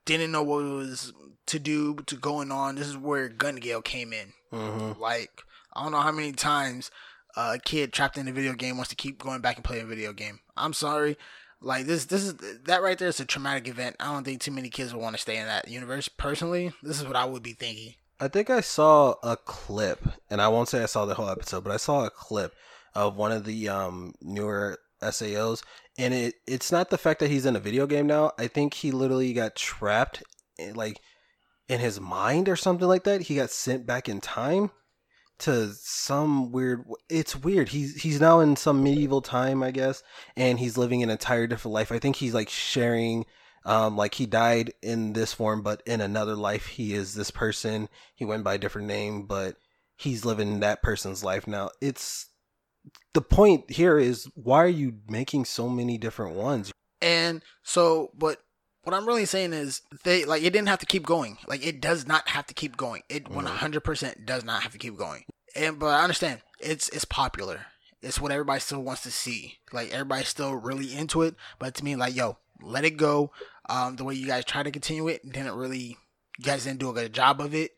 didn't 0.06 0.32
know 0.32 0.44
what 0.44 0.64
was 0.64 1.14
to 1.48 1.60
do 1.60 1.96
to 2.06 2.16
going 2.16 2.52
on. 2.52 2.76
This 2.76 2.88
is 2.88 2.98
where 2.98 3.30
Gun 3.30 3.58
Gale 3.58 3.82
came 3.82 4.14
in. 4.14 4.34
Mm-hmm. 4.52 5.00
Like 5.00 5.42
I 5.74 5.84
don't 5.84 5.92
know 5.92 6.02
how 6.02 6.12
many 6.12 6.32
times 6.32 6.90
a 7.36 7.60
kid 7.60 7.94
trapped 7.94 8.18
in 8.18 8.28
a 8.28 8.32
video 8.32 8.54
game 8.54 8.78
wants 8.78 8.90
to 8.90 8.96
keep 8.96 9.20
going 9.20 9.42
back 9.42 9.56
and 9.56 9.64
play 9.64 9.80
a 9.80 9.86
video 9.86 10.12
game. 10.12 10.40
I'm 10.56 10.74
sorry. 10.74 11.18
Like 11.60 11.86
this, 11.86 12.06
this 12.06 12.24
is 12.24 12.36
that 12.66 12.84
right 12.84 12.98
there 12.98 13.08
is 13.08 13.20
a 13.20 13.26
traumatic 13.26 13.68
event. 13.68 13.96
I 14.00 14.12
don't 14.12 14.24
think 14.24 14.42
too 14.42 14.52
many 14.52 14.70
kids 14.70 14.94
will 14.94 15.02
want 15.02 15.16
to 15.16 15.22
stay 15.22 15.38
in 15.38 15.46
that 15.48 15.68
universe. 15.68 16.08
Personally, 16.08 16.72
this 16.84 17.00
is 17.00 17.08
what 17.08 17.16
I 17.16 17.26
would 17.26 17.44
be 17.44 17.54
thinking. 17.54 17.96
I 18.20 18.28
think 18.28 18.50
I 18.50 18.62
saw 18.62 19.16
a 19.22 19.38
clip, 19.38 20.08
and 20.30 20.42
I 20.42 20.48
won't 20.48 20.70
say 20.70 20.82
I 20.82 20.88
saw 20.88 21.06
the 21.06 21.14
whole 21.14 21.30
episode, 21.30 21.64
but 21.64 21.74
I 21.74 21.78
saw 21.78 22.06
a 22.06 22.10
clip 22.10 22.56
of 22.96 23.16
one 23.16 23.32
of 23.32 23.46
the 23.46 23.70
um, 23.70 24.14
newer 24.22 24.80
SAOs, 25.02 25.64
and 26.00 26.14
it 26.14 26.36
it's 26.48 26.72
not 26.72 26.90
the 26.90 26.98
fact 26.98 27.20
that 27.20 27.30
he's 27.30 27.46
in 27.46 27.56
a 27.56 27.60
video 27.60 27.86
game 27.86 28.08
now. 28.08 28.32
I 28.40 28.48
think 28.48 28.74
he 28.74 28.92
literally 28.92 29.34
got 29.34 29.56
trapped, 29.56 30.24
in, 30.58 30.76
like 30.76 31.00
in 31.70 31.80
his 31.80 32.00
mind 32.00 32.50
or 32.50 32.56
something 32.56 32.88
like 32.88 33.04
that. 33.04 33.22
He 33.22 33.36
got 33.36 33.52
sent 33.52 33.86
back 33.86 34.10
in 34.10 34.20
time 34.20 34.72
to 35.40 35.74
some 35.74 36.52
weird. 36.52 36.86
It's 37.10 37.36
weird. 37.36 37.70
He's 37.70 38.02
he's 38.02 38.20
now 38.20 38.40
in 38.40 38.56
some 38.56 38.84
medieval 38.84 39.22
time, 39.22 39.62
I 39.62 39.70
guess, 39.70 40.02
and 40.36 40.58
he's 40.58 40.78
living 40.78 41.04
an 41.04 41.12
entire 41.12 41.46
different 41.46 41.74
life. 41.74 41.92
I 41.92 42.00
think 42.00 42.16
he's 42.16 42.34
like 42.34 42.50
sharing 42.50 43.26
um, 43.68 43.96
like 43.96 44.16
he 44.16 44.26
died 44.26 44.74
in 44.82 45.14
this 45.14 45.34
form, 45.34 45.62
but 45.62 45.84
in 45.86 46.02
another 46.02 46.36
life 46.36 46.66
he 46.68 46.94
is 46.94 47.14
this 47.14 47.30
person. 47.30 47.90
He 48.16 48.26
went 48.26 48.44
by 48.44 48.56
a 48.56 48.58
different 48.58 48.88
name, 48.88 49.28
but 49.28 49.58
he's 49.96 50.26
living 50.26 50.62
that 50.62 50.82
person's 50.82 51.24
life 51.24 51.46
now. 51.46 51.70
It's 51.82 52.28
the 53.14 53.22
point 53.22 53.70
here 53.70 54.00
is 54.00 54.30
why 54.34 54.64
are 54.64 54.68
you 54.68 54.96
making 55.10 55.46
so 55.46 55.70
many 55.70 55.98
different 55.98 56.36
ones? 56.36 56.72
And 57.02 57.44
so, 57.62 58.12
but 58.18 58.42
what 58.84 58.94
I'm 58.94 59.06
really 59.06 59.26
saying 59.26 59.54
is 59.54 59.82
they 60.04 60.24
like 60.24 60.44
it 60.44 60.52
didn't 60.54 60.70
have 60.70 60.80
to 60.80 60.86
keep 60.86 61.06
going. 61.06 61.38
Like 61.48 61.66
it 61.66 61.82
does 61.82 62.08
not 62.08 62.30
have 62.30 62.48
to 62.48 62.54
keep 62.54 62.78
going. 62.78 63.04
It 63.10 63.26
Mhm. 63.26 63.46
100% 63.46 64.26
does 64.26 64.44
not 64.46 64.64
have 64.64 64.72
to 64.72 64.78
keep 64.78 64.96
going. 64.98 65.26
And 65.56 65.78
but 65.78 65.88
I 65.88 66.04
understand 66.04 66.42
it's 66.60 66.88
it's 66.90 67.06
popular. 67.06 67.66
It's 68.02 68.22
what 68.22 68.32
everybody 68.32 68.60
still 68.62 68.82
wants 68.82 69.04
to 69.04 69.12
see. 69.12 69.58
Like 69.74 69.92
everybody's 69.92 70.30
still 70.30 70.54
really 70.54 70.96
into 70.96 71.24
it. 71.24 71.36
But 71.60 71.76
to 71.76 71.84
me, 71.84 71.96
like 71.96 72.16
yo, 72.16 72.38
let 72.62 72.86
it 72.86 72.98
go. 72.98 73.32
Um, 73.70 73.96
the 73.98 74.04
way 74.04 74.14
you 74.16 74.28
guys 74.28 74.46
try 74.46 74.64
to 74.64 74.72
continue 74.72 75.08
it 75.08 75.22
didn't 75.24 75.56
really. 75.56 75.98
You 76.40 76.44
guys 76.44 76.64
didn't 76.66 76.80
do 76.80 76.90
a 76.90 76.94
good 76.94 77.14
job 77.14 77.42
of 77.42 77.54
it. 77.56 77.72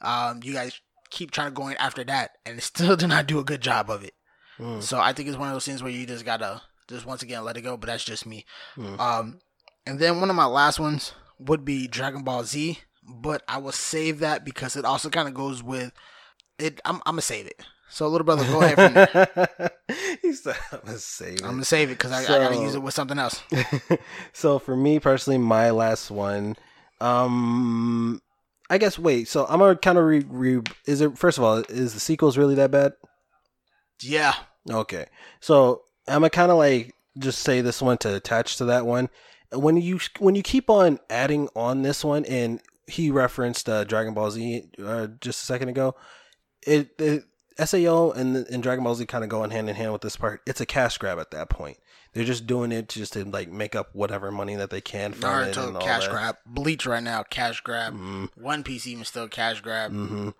Um, 0.00 0.40
you 0.42 0.52
guys 0.52 0.80
keep 1.10 1.30
trying 1.30 1.48
to 1.48 1.54
going 1.54 1.76
after 1.76 2.04
that, 2.04 2.32
and 2.46 2.62
still 2.62 2.96
did 2.96 3.08
not 3.08 3.26
do 3.26 3.38
a 3.38 3.44
good 3.44 3.60
job 3.60 3.90
of 3.90 4.04
it. 4.04 4.14
Mm, 4.58 4.82
So 4.82 5.00
I 5.00 5.12
think 5.12 5.28
it's 5.28 5.38
one 5.38 5.48
of 5.48 5.54
those 5.54 5.64
things 5.64 5.82
where 5.82 5.90
you 5.92 6.06
just 6.06 6.24
gotta 6.24 6.62
just 6.88 7.06
once 7.06 7.22
again 7.22 7.44
let 7.44 7.56
it 7.56 7.62
go. 7.62 7.76
But 7.76 7.88
that's 7.88 8.04
just 8.04 8.24
me. 8.26 8.44
mm. 8.76 8.98
Um, 9.00 9.40
and 9.86 9.98
then 9.98 10.20
one 10.20 10.30
of 10.30 10.36
my 10.36 10.46
last 10.46 10.78
ones 10.78 11.12
would 11.38 11.64
be 11.64 11.86
Dragon 11.88 12.22
Ball 12.22 12.44
Z, 12.44 12.78
but 13.02 13.42
I 13.48 13.58
will 13.58 13.72
save 13.72 14.20
that 14.20 14.44
because 14.44 14.76
it 14.76 14.84
also 14.84 15.10
kind 15.10 15.28
of 15.28 15.34
goes 15.34 15.62
with 15.62 15.92
it. 16.58 16.80
I'm, 16.84 16.96
I'm 17.04 17.12
gonna 17.14 17.22
save 17.22 17.46
it. 17.46 17.60
So 17.94 18.08
little 18.08 18.24
brother, 18.24 18.44
go 18.46 18.60
ahead 18.60 18.74
from 18.74 18.94
there. 18.94 19.70
he 20.20 20.32
said, 20.32 20.56
"I'm 20.72 20.80
gonna 20.84 20.98
save 20.98 21.34
it." 21.34 21.44
I'm 21.44 21.50
gonna 21.50 21.64
save 21.64 21.90
it 21.90 21.92
because 21.94 22.10
I, 22.10 22.22
I 22.22 22.38
gotta 22.40 22.60
use 22.60 22.74
it 22.74 22.82
with 22.82 22.92
something 22.92 23.20
else. 23.20 23.40
so 24.32 24.58
for 24.58 24.76
me 24.76 24.98
personally, 24.98 25.38
my 25.38 25.70
last 25.70 26.10
one, 26.10 26.56
um, 27.00 28.20
I 28.68 28.78
guess. 28.78 28.98
Wait, 28.98 29.28
so 29.28 29.46
I'm 29.46 29.60
gonna 29.60 29.76
kind 29.76 29.96
of 29.96 30.06
re, 30.06 30.24
re. 30.28 30.60
Is 30.86 31.02
it 31.02 31.16
first 31.16 31.38
of 31.38 31.44
all, 31.44 31.58
is 31.68 31.94
the 31.94 32.00
sequels 32.00 32.36
really 32.36 32.56
that 32.56 32.72
bad? 32.72 32.94
Yeah, 34.02 34.34
Okay, 34.68 35.06
so 35.38 35.82
I'm 36.08 36.14
gonna 36.14 36.30
kind 36.30 36.50
of 36.50 36.58
like 36.58 36.96
just 37.16 37.42
say 37.42 37.60
this 37.60 37.80
one 37.80 37.98
to 37.98 38.16
attach 38.16 38.56
to 38.56 38.64
that 38.64 38.86
one. 38.86 39.08
When 39.52 39.76
you 39.76 40.00
when 40.18 40.34
you 40.34 40.42
keep 40.42 40.68
on 40.68 40.98
adding 41.08 41.48
on 41.54 41.82
this 41.82 42.04
one, 42.04 42.24
and 42.24 42.60
he 42.88 43.12
referenced 43.12 43.68
uh, 43.68 43.84
Dragon 43.84 44.14
Ball 44.14 44.32
Z 44.32 44.64
uh, 44.84 45.06
just 45.20 45.44
a 45.44 45.46
second 45.46 45.68
ago, 45.68 45.94
it, 46.66 46.90
it 46.98 47.24
SAO 47.58 48.10
and 48.10 48.36
and 48.36 48.62
Dragon 48.62 48.84
Ball 48.84 48.94
Z 48.94 49.06
kind 49.06 49.22
of 49.24 49.30
going 49.30 49.50
hand 49.50 49.68
in 49.68 49.76
hand 49.76 49.92
with 49.92 50.02
this 50.02 50.16
part. 50.16 50.40
It's 50.46 50.60
a 50.60 50.66
cash 50.66 50.98
grab 50.98 51.18
at 51.18 51.30
that 51.30 51.48
point. 51.50 51.78
They're 52.12 52.24
just 52.24 52.46
doing 52.46 52.70
it 52.72 52.88
just 52.88 53.12
to 53.14 53.24
like 53.24 53.50
make 53.50 53.74
up 53.74 53.90
whatever 53.92 54.30
money 54.30 54.54
that 54.56 54.70
they 54.70 54.80
can 54.80 55.12
from 55.12 55.42
it 55.42 55.56
and 55.56 55.74
Naruto 55.74 55.80
cash 55.82 56.08
grab, 56.08 56.36
Bleach 56.46 56.86
right 56.86 57.02
now 57.02 57.22
cash 57.24 57.60
grab, 57.60 57.94
Mhm. 57.94 58.30
One 58.36 58.62
Piece 58.64 58.86
even 58.86 59.04
still 59.04 59.28
cash 59.28 59.60
grab. 59.60 59.90
hmm 59.92 60.30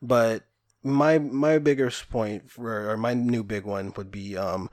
But 0.00 0.44
my 0.82 1.18
my 1.18 1.58
biggest 1.58 2.10
point 2.10 2.50
for 2.50 2.90
or 2.90 2.96
my 2.96 3.14
new 3.14 3.42
big 3.42 3.64
one 3.64 3.92
would 3.96 4.10
be 4.10 4.36
um 4.36 4.68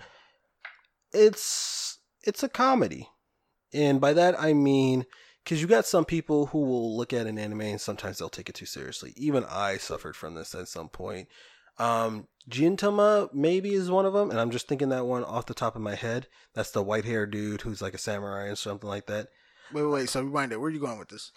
it's 1.13 1.99
it's 2.23 2.43
a 2.43 2.49
comedy. 2.49 3.09
And 3.73 4.01
by 4.01 4.13
that 4.13 4.39
I 4.39 4.53
mean 4.53 5.05
cuz 5.45 5.61
you 5.61 5.67
got 5.67 5.85
some 5.85 6.05
people 6.05 6.47
who 6.47 6.59
will 6.59 6.95
look 6.97 7.13
at 7.13 7.27
an 7.27 7.37
anime 7.39 7.61
and 7.61 7.81
sometimes 7.81 8.17
they'll 8.17 8.29
take 8.29 8.49
it 8.49 8.55
too 8.55 8.65
seriously. 8.65 9.13
Even 9.15 9.45
I 9.45 9.77
suffered 9.77 10.15
from 10.15 10.35
this 10.35 10.53
at 10.55 10.67
some 10.67 10.89
point. 10.89 11.27
Um 11.79 12.27
Gintama 12.49 13.31
maybe 13.33 13.73
is 13.73 13.91
one 13.91 14.05
of 14.05 14.13
them 14.13 14.31
and 14.31 14.39
I'm 14.39 14.49
just 14.51 14.67
thinking 14.67 14.89
that 14.89 15.05
one 15.05 15.23
off 15.23 15.45
the 15.45 15.53
top 15.53 15.75
of 15.75 15.81
my 15.81 15.95
head. 15.95 16.27
That's 16.55 16.71
the 16.71 16.81
white-haired 16.83 17.31
dude 17.31 17.61
who's 17.61 17.81
like 17.81 17.93
a 17.93 17.99
samurai 17.99 18.45
or 18.47 18.55
something 18.55 18.89
like 18.89 19.05
that 19.07 19.27
Wait, 19.71 19.83
wait, 19.83 19.91
wait. 19.91 20.09
So 20.09 20.21
rewind 20.23 20.51
it. 20.51 20.59
Where 20.59 20.69
are 20.69 20.73
you 20.73 20.79
going 20.79 20.99
with 20.99 21.09
this? 21.09 21.31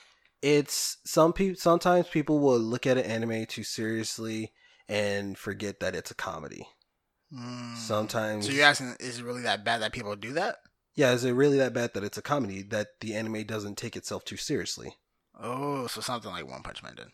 it's 0.44 0.96
some 1.04 1.32
people 1.32 1.56
sometimes 1.60 2.08
people 2.08 2.40
will 2.40 2.58
look 2.58 2.84
at 2.86 2.98
an 2.98 3.04
anime 3.04 3.46
too 3.46 3.62
seriously 3.62 4.52
and 4.88 5.38
forget 5.38 5.78
that 5.80 5.94
it's 5.94 6.10
a 6.10 6.14
comedy 6.14 6.66
Mm. 7.32 7.76
sometimes 7.78 8.44
So 8.46 8.52
you're 8.52 8.66
asking, 8.66 8.94
is 9.00 9.18
it 9.20 9.24
really 9.24 9.40
that 9.42 9.64
bad 9.64 9.80
that 9.80 9.92
people 9.92 10.14
do 10.16 10.32
that? 10.34 10.56
yeah 10.94 11.12
is 11.12 11.24
it 11.24 11.32
really 11.32 11.56
that 11.58 11.72
bad 11.72 11.94
that 11.94 12.04
it's 12.04 12.18
a 12.18 12.22
comedy 12.22 12.60
that 12.64 12.88
the 13.00 13.14
anime 13.14 13.44
doesn't 13.44 13.78
take 13.78 13.96
itself 13.96 14.24
too 14.24 14.36
seriously 14.36 14.96
Oh, 15.40 15.86
so 15.86 16.00
something 16.02 16.30
like 16.30 16.46
One 16.46 16.62
Punch 16.62 16.82
Man 16.82 16.94
did. 16.94 17.06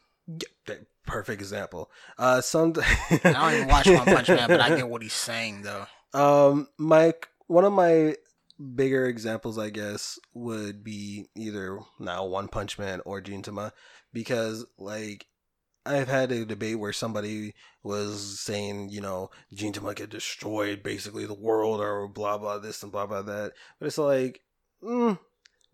Perfect 1.06 1.40
example 1.40 1.90
uh 2.18 2.42
some 2.42 2.74
I 3.10 3.18
don't 3.22 3.54
even 3.54 3.68
watch 3.68 3.86
One 3.86 4.04
Punch 4.04 4.28
Man, 4.28 4.48
but 4.48 4.60
I 4.60 4.76
get 4.76 4.88
what 4.88 5.02
he's 5.02 5.14
saying 5.14 5.62
though. 5.62 5.86
Um, 6.12 6.68
my 6.76 7.14
one 7.46 7.64
of 7.64 7.72
my 7.72 8.16
bigger 8.74 9.06
examples, 9.06 9.58
I 9.58 9.70
guess, 9.70 10.18
would 10.34 10.82
be 10.84 11.26
either 11.34 11.78
now 11.98 12.26
One 12.26 12.48
Punch 12.48 12.78
Man 12.78 13.00
or 13.04 13.20
Gintama, 13.20 13.72
because 14.12 14.66
like 14.78 15.26
I've 15.86 16.08
had 16.08 16.32
a 16.32 16.44
debate 16.44 16.78
where 16.78 16.92
somebody 16.92 17.54
was 17.82 18.40
saying, 18.40 18.90
you 18.90 19.00
know, 19.00 19.30
Gintama 19.54 19.96
could 19.96 20.10
destroyed, 20.10 20.82
basically 20.82 21.24
the 21.24 21.34
world 21.34 21.80
or 21.80 22.08
blah 22.08 22.38
blah 22.38 22.58
this 22.58 22.82
and 22.82 22.92
blah 22.92 23.06
blah 23.06 23.22
that, 23.22 23.52
but 23.78 23.86
it's 23.86 23.98
like, 23.98 24.42
mm. 24.82 25.18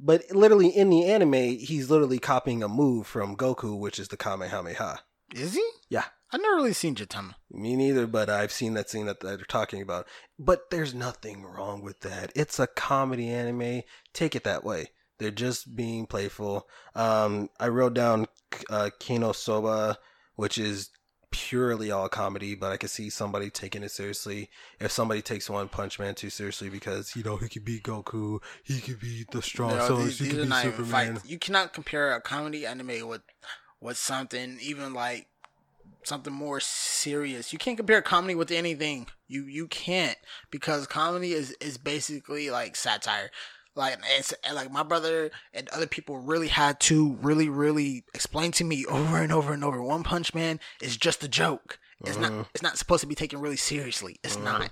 But 0.04 0.30
literally 0.30 0.68
in 0.68 0.90
the 0.90 1.06
anime, 1.06 1.32
he's 1.32 1.90
literally 1.90 2.18
copying 2.18 2.62
a 2.62 2.68
move 2.68 3.06
from 3.06 3.36
Goku, 3.36 3.78
which 3.78 3.98
is 3.98 4.08
the 4.08 4.18
Kamehameha. 4.18 5.00
Is 5.34 5.54
he? 5.54 5.66
Yeah. 5.88 6.04
I've 6.30 6.42
never 6.42 6.56
really 6.56 6.74
seen 6.74 6.94
Gintama. 6.94 7.36
Me 7.50 7.74
neither, 7.74 8.06
but 8.06 8.28
I've 8.28 8.52
seen 8.52 8.74
that 8.74 8.90
scene 8.90 9.06
that, 9.06 9.20
they're 9.20 9.38
talking 9.38 9.80
about. 9.80 10.06
But 10.38 10.70
there's 10.70 10.92
nothing 10.92 11.42
wrong 11.44 11.80
with 11.80 12.00
that. 12.00 12.32
It's 12.34 12.58
a 12.58 12.66
comedy 12.66 13.30
anime. 13.30 13.82
Take 14.12 14.36
it 14.36 14.44
that 14.44 14.62
way. 14.62 14.88
They're 15.18 15.30
just 15.30 15.74
being 15.74 16.06
playful. 16.06 16.68
Um, 16.94 17.48
I 17.58 17.68
wrote 17.68 17.94
down 17.94 18.26
uh, 18.68 18.90
KonoSuba, 19.00 19.96
which 20.34 20.58
is 20.58 20.90
purely 21.34 21.90
all 21.90 22.08
comedy, 22.08 22.54
but 22.54 22.70
I 22.70 22.76
could 22.76 22.90
see 22.90 23.10
somebody 23.10 23.50
taking 23.50 23.82
it 23.82 23.90
seriously. 23.90 24.50
If 24.78 24.92
somebody 24.92 25.20
takes 25.20 25.50
One 25.50 25.68
Punch 25.68 25.98
Man 25.98 26.14
too 26.14 26.30
seriously 26.30 26.68
because, 26.68 27.16
you 27.16 27.24
know, 27.24 27.36
he 27.36 27.48
could 27.48 27.64
beat 27.64 27.82
Goku, 27.82 28.40
he 28.62 28.80
could 28.80 29.00
beat 29.00 29.32
the 29.32 29.42
strong 29.42 29.76
No, 29.76 29.88
Souls, 29.88 30.04
these, 30.04 30.18
he 30.20 30.28
could 30.28 30.46
even 30.46 30.52
Superman. 30.52 31.20
You 31.26 31.40
cannot 31.40 31.72
compare 31.72 32.14
a 32.14 32.20
comedy 32.20 32.64
anime 32.64 33.08
with 33.08 33.22
with 33.80 33.96
something 33.96 34.58
even 34.62 34.94
like 34.94 35.26
something 36.04 36.32
more 36.32 36.60
serious. 36.60 37.52
You 37.52 37.58
can't 37.58 37.76
compare 37.76 38.00
comedy 38.00 38.36
with 38.36 38.52
anything. 38.52 39.08
You 39.26 39.42
you 39.42 39.66
can't 39.66 40.16
because 40.52 40.86
comedy 40.86 41.32
is 41.32 41.50
is 41.60 41.78
basically 41.78 42.48
like 42.50 42.76
satire. 42.76 43.30
Like 43.76 43.98
it's 44.16 44.32
like 44.52 44.70
my 44.70 44.82
brother 44.82 45.30
and 45.52 45.68
other 45.70 45.86
people 45.86 46.18
really 46.18 46.48
had 46.48 46.78
to 46.80 47.14
really 47.20 47.48
really 47.48 48.04
explain 48.14 48.52
to 48.52 48.64
me 48.64 48.84
over 48.86 49.18
and 49.18 49.32
over 49.32 49.52
and 49.52 49.64
over. 49.64 49.82
One 49.82 50.04
Punch 50.04 50.32
Man 50.34 50.60
is 50.80 50.96
just 50.96 51.24
a 51.24 51.28
joke. 51.28 51.78
It's 52.04 52.16
Mhm. 52.16 52.20
not. 52.20 52.46
It's 52.54 52.62
not 52.62 52.78
supposed 52.78 53.00
to 53.00 53.06
be 53.06 53.14
taken 53.14 53.40
really 53.40 53.56
seriously. 53.56 54.16
It's 54.22 54.36
Mhm. 54.36 54.44
not. 54.44 54.70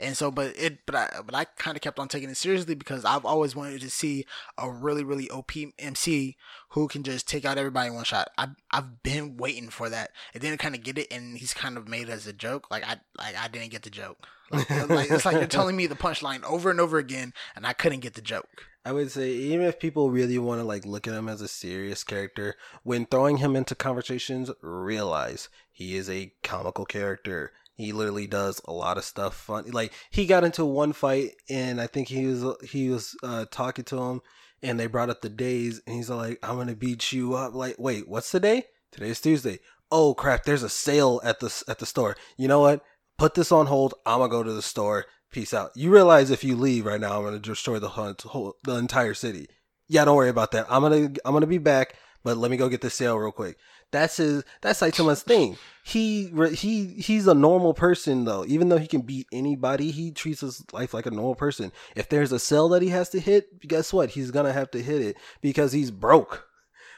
And 0.00 0.16
so, 0.16 0.30
but 0.30 0.56
it, 0.56 0.78
but 0.86 0.94
I, 0.94 1.20
but 1.24 1.34
I 1.34 1.44
kind 1.44 1.76
of 1.76 1.82
kept 1.82 1.98
on 1.98 2.08
taking 2.08 2.30
it 2.30 2.36
seriously 2.36 2.74
because 2.74 3.04
I've 3.04 3.24
always 3.24 3.54
wanted 3.54 3.80
to 3.82 3.90
see 3.90 4.24
a 4.56 4.70
really, 4.70 5.04
really 5.04 5.28
OP 5.30 5.52
MC 5.78 6.36
who 6.70 6.88
can 6.88 7.02
just 7.02 7.28
take 7.28 7.44
out 7.44 7.58
everybody 7.58 7.88
in 7.88 7.94
one 7.94 8.04
shot. 8.04 8.30
I, 8.38 8.48
I've 8.70 9.02
been 9.02 9.36
waiting 9.36 9.68
for 9.68 9.88
that, 9.90 10.10
and 10.34 10.42
then 10.42 10.56
kind 10.58 10.74
of 10.74 10.82
get 10.82 10.98
it, 10.98 11.12
and 11.12 11.36
he's 11.36 11.54
kind 11.54 11.76
of 11.76 11.88
made 11.88 12.08
it 12.08 12.12
as 12.12 12.26
a 12.26 12.32
joke. 12.32 12.70
Like 12.70 12.84
I, 12.84 12.96
like 13.18 13.36
I 13.36 13.48
didn't 13.48 13.70
get 13.70 13.82
the 13.82 13.90
joke. 13.90 14.26
Like, 14.50 14.88
like, 14.88 15.10
it's 15.10 15.24
like 15.24 15.36
you're 15.36 15.46
telling 15.46 15.76
me 15.76 15.86
the 15.86 15.94
punchline 15.94 16.42
over 16.44 16.70
and 16.70 16.80
over 16.80 16.98
again, 16.98 17.32
and 17.54 17.66
I 17.66 17.72
couldn't 17.72 18.00
get 18.00 18.14
the 18.14 18.20
joke. 18.20 18.66
I 18.84 18.92
would 18.92 19.10
say 19.10 19.30
even 19.30 19.66
if 19.66 19.78
people 19.78 20.10
really 20.10 20.38
want 20.38 20.60
to 20.60 20.64
like 20.64 20.86
look 20.86 21.06
at 21.06 21.14
him 21.14 21.28
as 21.28 21.40
a 21.40 21.48
serious 21.48 22.02
character, 22.02 22.56
when 22.82 23.06
throwing 23.06 23.36
him 23.36 23.54
into 23.54 23.74
conversations, 23.74 24.50
realize 24.62 25.48
he 25.70 25.96
is 25.96 26.08
a 26.08 26.32
comical 26.42 26.86
character. 26.86 27.52
He 27.80 27.92
literally 27.92 28.26
does 28.26 28.60
a 28.66 28.72
lot 28.72 28.98
of 28.98 29.04
stuff 29.04 29.34
fun. 29.34 29.70
Like 29.70 29.92
he 30.10 30.26
got 30.26 30.44
into 30.44 30.64
one 30.64 30.92
fight 30.92 31.32
and 31.48 31.80
I 31.80 31.86
think 31.86 32.08
he 32.08 32.26
was 32.26 32.56
he 32.68 32.90
was 32.90 33.16
uh, 33.22 33.46
talking 33.50 33.84
to 33.86 33.98
him 33.98 34.20
and 34.62 34.78
they 34.78 34.86
brought 34.86 35.10
up 35.10 35.22
the 35.22 35.28
days 35.28 35.80
and 35.86 35.96
he's 35.96 36.10
like, 36.10 36.38
"I'm 36.42 36.56
gonna 36.56 36.76
beat 36.76 37.12
you 37.12 37.34
up." 37.34 37.54
Like, 37.54 37.76
wait, 37.78 38.08
what's 38.08 38.32
the 38.32 38.40
day? 38.40 38.64
Today's 38.92 39.20
Tuesday. 39.20 39.60
Oh 39.90 40.14
crap! 40.14 40.44
There's 40.44 40.62
a 40.62 40.68
sale 40.68 41.20
at 41.24 41.40
the 41.40 41.64
at 41.68 41.78
the 41.78 41.86
store. 41.86 42.16
You 42.36 42.48
know 42.48 42.60
what? 42.60 42.82
Put 43.18 43.34
this 43.34 43.52
on 43.52 43.66
hold. 43.66 43.94
I'm 44.06 44.18
gonna 44.18 44.30
go 44.30 44.42
to 44.42 44.52
the 44.52 44.62
store. 44.62 45.06
Peace 45.32 45.54
out. 45.54 45.70
You 45.76 45.90
realize 45.90 46.30
if 46.30 46.42
you 46.42 46.56
leave 46.56 46.86
right 46.86 47.00
now, 47.00 47.18
I'm 47.18 47.24
gonna 47.24 47.38
destroy 47.38 47.78
the 47.78 47.88
whole 47.88 48.54
the 48.64 48.76
entire 48.76 49.14
city. 49.14 49.46
Yeah, 49.88 50.04
don't 50.04 50.16
worry 50.16 50.28
about 50.28 50.52
that. 50.52 50.66
I'm 50.68 50.82
gonna 50.82 51.12
I'm 51.24 51.32
gonna 51.32 51.46
be 51.46 51.58
back, 51.58 51.94
but 52.22 52.36
let 52.36 52.50
me 52.50 52.56
go 52.56 52.68
get 52.68 52.80
the 52.80 52.90
sale 52.90 53.18
real 53.18 53.32
quick. 53.32 53.56
That's 53.92 54.18
his. 54.18 54.44
That's 54.60 54.80
Saitama's 54.80 55.22
thing. 55.22 55.56
He 55.84 56.32
he 56.54 56.86
he's 56.86 57.26
a 57.26 57.34
normal 57.34 57.74
person 57.74 58.24
though. 58.24 58.44
Even 58.46 58.68
though 58.68 58.78
he 58.78 58.86
can 58.86 59.00
beat 59.00 59.26
anybody, 59.32 59.90
he 59.90 60.12
treats 60.12 60.40
his 60.40 60.64
life 60.72 60.94
like 60.94 61.06
a 61.06 61.10
normal 61.10 61.34
person. 61.34 61.72
If 61.96 62.08
there's 62.08 62.32
a 62.32 62.38
cell 62.38 62.68
that 62.70 62.82
he 62.82 62.88
has 62.88 63.08
to 63.10 63.20
hit, 63.20 63.60
guess 63.66 63.92
what? 63.92 64.10
He's 64.10 64.30
gonna 64.30 64.52
have 64.52 64.70
to 64.72 64.82
hit 64.82 65.00
it 65.02 65.16
because 65.40 65.72
he's 65.72 65.90
broke. 65.90 66.46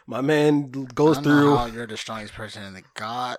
My 0.06 0.20
man 0.20 0.70
goes 0.70 1.18
I 1.18 1.22
don't 1.22 1.34
know 1.34 1.40
through. 1.40 1.56
how 1.56 1.66
you're 1.66 1.86
the 1.86 1.96
strongest 1.96 2.34
person 2.34 2.64
in 2.64 2.74
the 2.74 2.82
god 2.94 3.38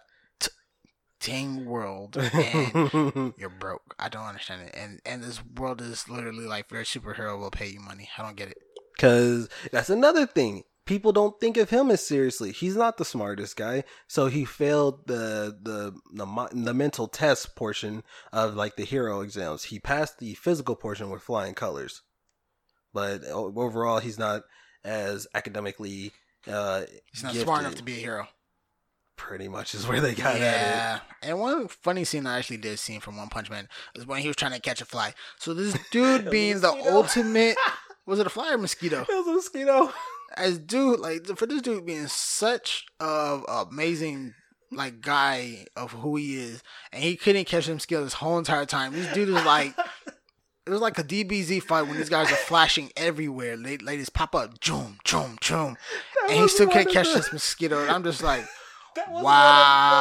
dang 1.24 1.66
world, 1.66 2.18
and 2.18 3.34
you're 3.38 3.50
broke. 3.50 3.96
I 3.98 4.10
don't 4.10 4.26
understand 4.26 4.64
it. 4.64 4.76
And 4.76 5.00
and 5.06 5.24
this 5.24 5.42
world 5.56 5.82
is 5.82 6.10
literally 6.10 6.46
like 6.46 6.72
your 6.72 6.84
superhero 6.84 7.40
will 7.40 7.52
pay 7.52 7.68
you 7.68 7.80
money. 7.80 8.10
I 8.18 8.24
don't 8.24 8.36
get 8.36 8.50
it. 8.50 8.58
Cause 9.00 9.50
that's 9.72 9.90
another 9.90 10.26
thing. 10.26 10.64
People 10.86 11.14
don't 11.14 11.40
think 11.40 11.56
of 11.56 11.70
him 11.70 11.90
as 11.90 12.06
seriously. 12.06 12.52
He's 12.52 12.76
not 12.76 12.98
the 12.98 13.06
smartest 13.06 13.56
guy, 13.56 13.86
so 14.08 14.28
he 14.28 14.44
failed 14.44 15.08
the 15.08 15.58
the 15.62 15.94
the, 16.14 16.50
the 16.52 16.74
mental 16.74 17.08
test 17.08 17.56
portion 17.56 18.04
of 18.34 18.56
like 18.56 18.76
the 18.76 18.84
hero 18.84 19.22
exams. 19.22 19.64
He 19.66 19.80
passed 19.80 20.20
the 20.20 20.34
physical 20.34 20.76
portion 20.76 21.10
with 21.10 21.22
flying 21.22 21.54
colors, 21.54 22.02
but 22.94 23.24
overall, 23.26 24.00
he's 24.00 24.20
not 24.20 24.44
as 24.84 25.26
academically. 25.34 26.12
Uh, 26.46 26.84
He's 27.14 27.24
not 27.24 27.32
gifted. 27.32 27.46
smart 27.48 27.62
enough 27.62 27.76
to 27.76 27.84
be 27.84 27.94
a 27.94 28.00
hero. 28.02 28.28
Pretty 29.16 29.48
much 29.48 29.74
is 29.76 29.88
where 29.88 30.02
they 30.02 30.14
got 30.16 30.36
at 30.36 30.42
yeah. 30.42 31.00
And 31.22 31.40
one 31.40 31.68
funny 31.70 32.04
scene 32.04 32.26
I 32.28 32.40
actually 32.40 32.58
did 32.58 32.78
see 32.80 33.00
from 33.00 33.16
One 33.16 33.30
Punch 33.30 33.50
Man 33.50 33.70
was 33.96 34.06
when 34.06 34.20
he 34.22 34.28
was 34.28 34.36
trying 34.36 34.52
to 34.52 34.60
catch 34.60 34.82
a 34.82 34.86
fly. 34.86 35.14
So 35.40 35.54
this 35.54 35.78
dude 35.92 36.30
being 36.32 36.60
the 36.60 36.72
ultimate 36.72 37.56
was 38.06 38.20
it 38.20 38.28
a 38.28 38.30
fly 38.30 38.52
or 38.52 38.58
mosquito? 38.58 39.04
it. 39.04 39.08
It 39.10 39.16
was 39.16 39.28
a 39.28 39.34
mosquito. 39.34 39.94
As 40.36 40.58
dude 40.58 41.00
like 41.00 41.26
for 41.38 41.46
this 41.46 41.62
dude 41.62 41.86
being 41.86 42.08
such 42.08 42.86
a 43.00 43.40
amazing 43.70 44.34
like 44.72 45.02
guy 45.02 45.66
of 45.76 45.92
who 45.92 46.16
he 46.16 46.36
is, 46.40 46.64
and 46.92 47.04
he 47.04 47.16
couldn't 47.16 47.46
catch 47.46 47.68
them 47.68 47.80
skills 47.80 48.06
this 48.06 48.14
whole 48.14 48.38
entire 48.40 48.66
time. 48.66 48.94
This 48.94 49.14
dude 49.14 49.30
is 49.30 49.46
like 49.46 49.76
it 50.66 50.70
was 50.70 50.82
like 50.82 50.98
a 50.98 51.04
DBZ 51.04 51.62
fight 51.64 51.84
when 51.84 51.98
these 51.98 52.10
guys 52.10 52.32
are 52.32 52.36
flashing 52.36 52.92
everywhere. 52.96 53.58
Just 53.58 54.14
pop 54.14 54.34
up, 54.34 54.60
choom, 54.60 54.98
choom, 55.04 55.38
That 55.42 56.30
and 56.32 56.40
he 56.42 56.48
still 56.48 56.70
can't 56.70 56.90
catch 56.90 57.10
the- 57.10 57.16
this 57.20 57.34
mosquito. 57.34 57.82
And 57.82 57.92
I'm 57.92 58.04
just 58.04 58.24
like, 58.24 58.46
That 58.96 59.12
was 59.12 59.24
Wow. 59.24 59.92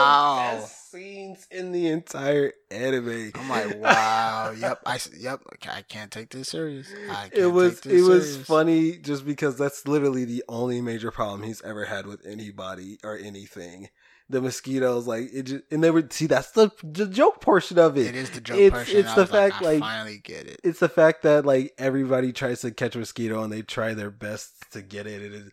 one 0.54 0.54
of 0.56 0.60
the 0.60 0.60
best 0.62 0.90
scenes 0.90 1.46
in 1.50 1.72
the 1.72 1.88
entire 1.88 2.52
anime. 2.70 3.32
I'm 3.34 3.48
like, 3.48 3.78
wow, 3.78 4.50
yep, 4.56 4.80
I, 4.84 4.98
yep, 5.18 5.40
I 5.68 5.82
can't 5.82 6.10
take 6.10 6.30
this 6.30 6.50
serious. 6.50 6.88
I 7.10 7.28
can't 7.28 7.34
it 7.34 7.46
was 7.46 7.78
it 7.78 7.84
this 7.84 8.02
was 8.02 8.36
funny 8.38 8.98
just 8.98 9.24
because 9.24 9.56
that's 9.56 9.86
literally 9.88 10.24
the 10.24 10.44
only 10.48 10.80
major 10.80 11.10
problem 11.10 11.42
he's 11.42 11.62
ever 11.62 11.86
had 11.86 12.06
with 12.06 12.26
anybody 12.26 12.98
or 13.02 13.16
anything. 13.16 13.88
The 14.32 14.40
mosquitoes, 14.40 15.06
like 15.06 15.28
it, 15.32 15.42
just, 15.42 15.64
and 15.70 15.84
they 15.84 15.90
would 15.90 16.12
see 16.12 16.26
that's 16.26 16.50
the 16.52 16.70
the 16.82 17.06
joke 17.06 17.40
portion 17.42 17.78
of 17.78 17.96
it. 17.98 18.06
It 18.06 18.16
is 18.16 18.30
the 18.30 18.40
joke 18.40 18.56
It's- 18.58 18.72
portion. 18.86 19.00
it's 19.00 19.12
the 19.14 19.20
like, 19.20 19.30
fact, 19.30 19.62
I 19.62 19.64
like- 19.66 19.80
finally 19.80 20.18
get 20.24 20.46
it. 20.46 20.58
It's 20.64 20.80
the 20.80 20.88
fact 20.88 21.22
that 21.22 21.44
like 21.44 21.72
everybody 21.76 22.32
tries 22.32 22.62
to 22.62 22.70
catch 22.70 22.96
a 22.96 22.98
mosquito 22.98 23.42
and 23.44 23.52
they 23.52 23.60
try 23.62 23.92
their 23.94 24.10
best 24.10 24.52
to 24.72 24.80
get 24.80 25.06
it. 25.06 25.20
It 25.22 25.32
is, 25.34 25.50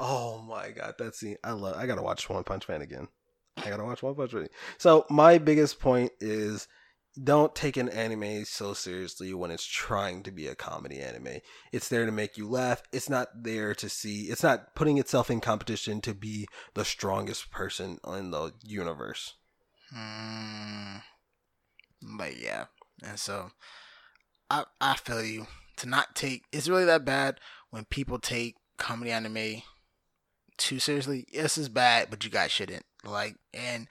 oh 0.00 0.42
my 0.48 0.70
god, 0.72 0.94
that 0.98 1.14
scene! 1.14 1.36
I 1.44 1.52
love. 1.52 1.76
I 1.76 1.86
gotta 1.86 2.02
watch 2.02 2.28
One 2.28 2.42
Punch 2.44 2.68
Man 2.68 2.82
again. 2.82 3.06
I 3.58 3.70
gotta 3.70 3.84
watch 3.84 4.02
One 4.02 4.14
Punch 4.16 4.34
Man. 4.34 4.48
So 4.78 5.06
my 5.08 5.38
biggest 5.38 5.78
point 5.78 6.10
is 6.20 6.66
don't 7.22 7.54
take 7.54 7.76
an 7.76 7.88
anime 7.88 8.44
so 8.44 8.74
seriously 8.74 9.32
when 9.32 9.50
it's 9.50 9.64
trying 9.64 10.22
to 10.24 10.30
be 10.30 10.46
a 10.46 10.54
comedy 10.54 11.00
anime. 11.00 11.40
It's 11.72 11.88
there 11.88 12.04
to 12.04 12.12
make 12.12 12.36
you 12.36 12.48
laugh. 12.48 12.82
It's 12.92 13.08
not 13.08 13.28
there 13.42 13.74
to 13.74 13.88
see. 13.88 14.24
It's 14.24 14.42
not 14.42 14.74
putting 14.74 14.98
itself 14.98 15.30
in 15.30 15.40
competition 15.40 16.00
to 16.02 16.14
be 16.14 16.46
the 16.74 16.84
strongest 16.84 17.50
person 17.50 17.98
in 18.06 18.30
the 18.30 18.52
universe. 18.62 19.34
Mm, 19.96 21.02
but 22.18 22.38
yeah, 22.38 22.66
and 23.02 23.18
so 23.18 23.50
I 24.50 24.64
I 24.80 24.96
feel 24.96 25.22
you 25.22 25.46
to 25.76 25.88
not 25.88 26.14
take. 26.14 26.42
It's 26.52 26.68
really 26.68 26.84
that 26.84 27.04
bad 27.04 27.40
when 27.70 27.84
people 27.84 28.18
take 28.18 28.56
comedy 28.76 29.10
anime 29.10 29.62
too 30.58 30.78
seriously. 30.78 31.26
Yes, 31.32 31.56
it's 31.56 31.68
bad, 31.68 32.08
but 32.10 32.24
you 32.24 32.30
guys 32.30 32.50
shouldn't. 32.50 32.84
Like 33.04 33.36
and 33.54 33.88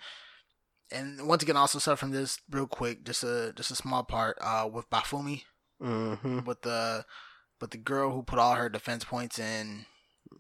and 0.96 1.28
once 1.28 1.44
again, 1.44 1.58
also 1.58 1.80
suffer 1.80 1.98
from 2.00 2.12
this 2.12 2.40
real 2.50 2.68
quick. 2.68 3.04
Just 3.06 3.24
a 3.24 3.54
just 3.56 3.72
a 3.72 3.76
small 3.76 4.04
part. 4.04 4.38
Uh, 4.42 4.70
with 4.72 4.90
Bofuri, 4.90 5.44
Mm-hmm. 5.82 6.46
with 6.46 6.62
the 6.62 7.06
with 7.62 7.72
the 7.72 7.78
girl 7.78 8.12
who 8.12 8.24
put 8.24 8.40
all 8.40 8.56
her 8.56 8.70
defense 8.70 9.04
points 9.04 9.38
in 9.40 9.86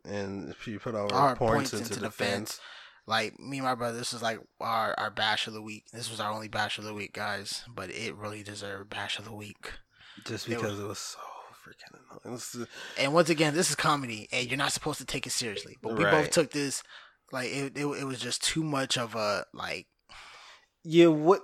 And 0.05 0.55
she 0.61 0.77
put 0.77 0.95
all 0.95 1.11
All 1.13 1.27
our 1.29 1.35
points, 1.35 1.73
into, 1.73 1.85
defense, 1.99 2.01
defense. 2.01 2.59
like 3.07 3.39
me 3.39 3.57
and 3.57 3.65
my 3.65 3.75
brother, 3.75 3.97
this 3.97 4.13
is 4.13 4.21
like 4.21 4.39
our 4.59 4.95
our 4.97 5.11
bash 5.11 5.47
of 5.47 5.53
the 5.53 5.61
week. 5.61 5.85
This 5.93 6.09
was 6.09 6.19
our 6.19 6.31
only 6.31 6.47
bash 6.47 6.77
of 6.77 6.83
the 6.85 6.93
week, 6.93 7.13
guys. 7.13 7.63
But 7.73 7.89
it 7.91 8.15
really 8.15 8.43
deserved 8.43 8.89
bash 8.89 9.19
of 9.19 9.25
the 9.25 9.33
week. 9.35 9.71
just 10.25 10.47
It 10.47 10.55
because 10.55 10.79
it 10.79 10.87
was 10.87 10.99
so 10.99 11.19
freaking 11.65 12.67
And 12.97 13.13
once 13.13 13.29
again, 13.29 13.53
this 13.55 13.69
is 13.69 13.75
comedy, 13.75 14.27
and 14.31 14.47
you're 14.47 14.57
not 14.57 14.71
supposed 14.71 14.99
to 14.99 15.05
take 15.05 15.25
it 15.27 15.31
seriously. 15.31 15.77
But 15.81 15.97
we 15.97 16.03
both 16.05 16.29
took 16.31 16.51
this 16.51 16.83
like 17.31 17.49
it, 17.49 17.77
it. 17.77 17.85
It 17.85 18.05
was 18.05 18.19
just 18.19 18.43
too 18.43 18.63
much 18.63 18.97
of 18.97 19.15
a 19.15 19.45
like. 19.53 19.87
Yeah, 20.85 21.07
what? 21.07 21.41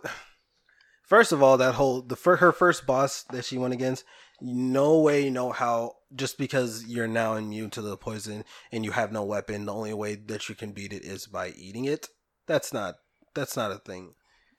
First 1.03 1.31
of 1.31 1.43
all, 1.43 1.57
that 1.57 1.75
whole 1.75 2.01
the 2.01 2.15
her 2.15 2.51
first 2.51 2.85
boss 2.85 3.23
that 3.31 3.43
she 3.43 3.57
went 3.57 3.73
against, 3.73 4.05
no 4.39 4.99
way, 4.99 5.29
no 5.29 5.51
how. 5.51 5.95
Just 6.13 6.37
because 6.37 6.85
you're 6.85 7.07
now 7.07 7.35
immune 7.35 7.69
to 7.71 7.81
the 7.81 7.97
poison 7.97 8.43
and 8.71 8.85
you 8.85 8.91
have 8.91 9.11
no 9.11 9.23
weapon, 9.23 9.65
the 9.65 9.73
only 9.73 9.93
way 9.93 10.15
that 10.15 10.47
you 10.47 10.55
can 10.55 10.71
beat 10.73 10.93
it 10.93 11.03
is 11.03 11.25
by 11.25 11.49
eating 11.49 11.85
it. 11.85 12.07
That's 12.47 12.71
not. 12.71 12.95
That's 13.33 13.55
not 13.57 13.71
a 13.71 13.77
thing. 13.79 14.13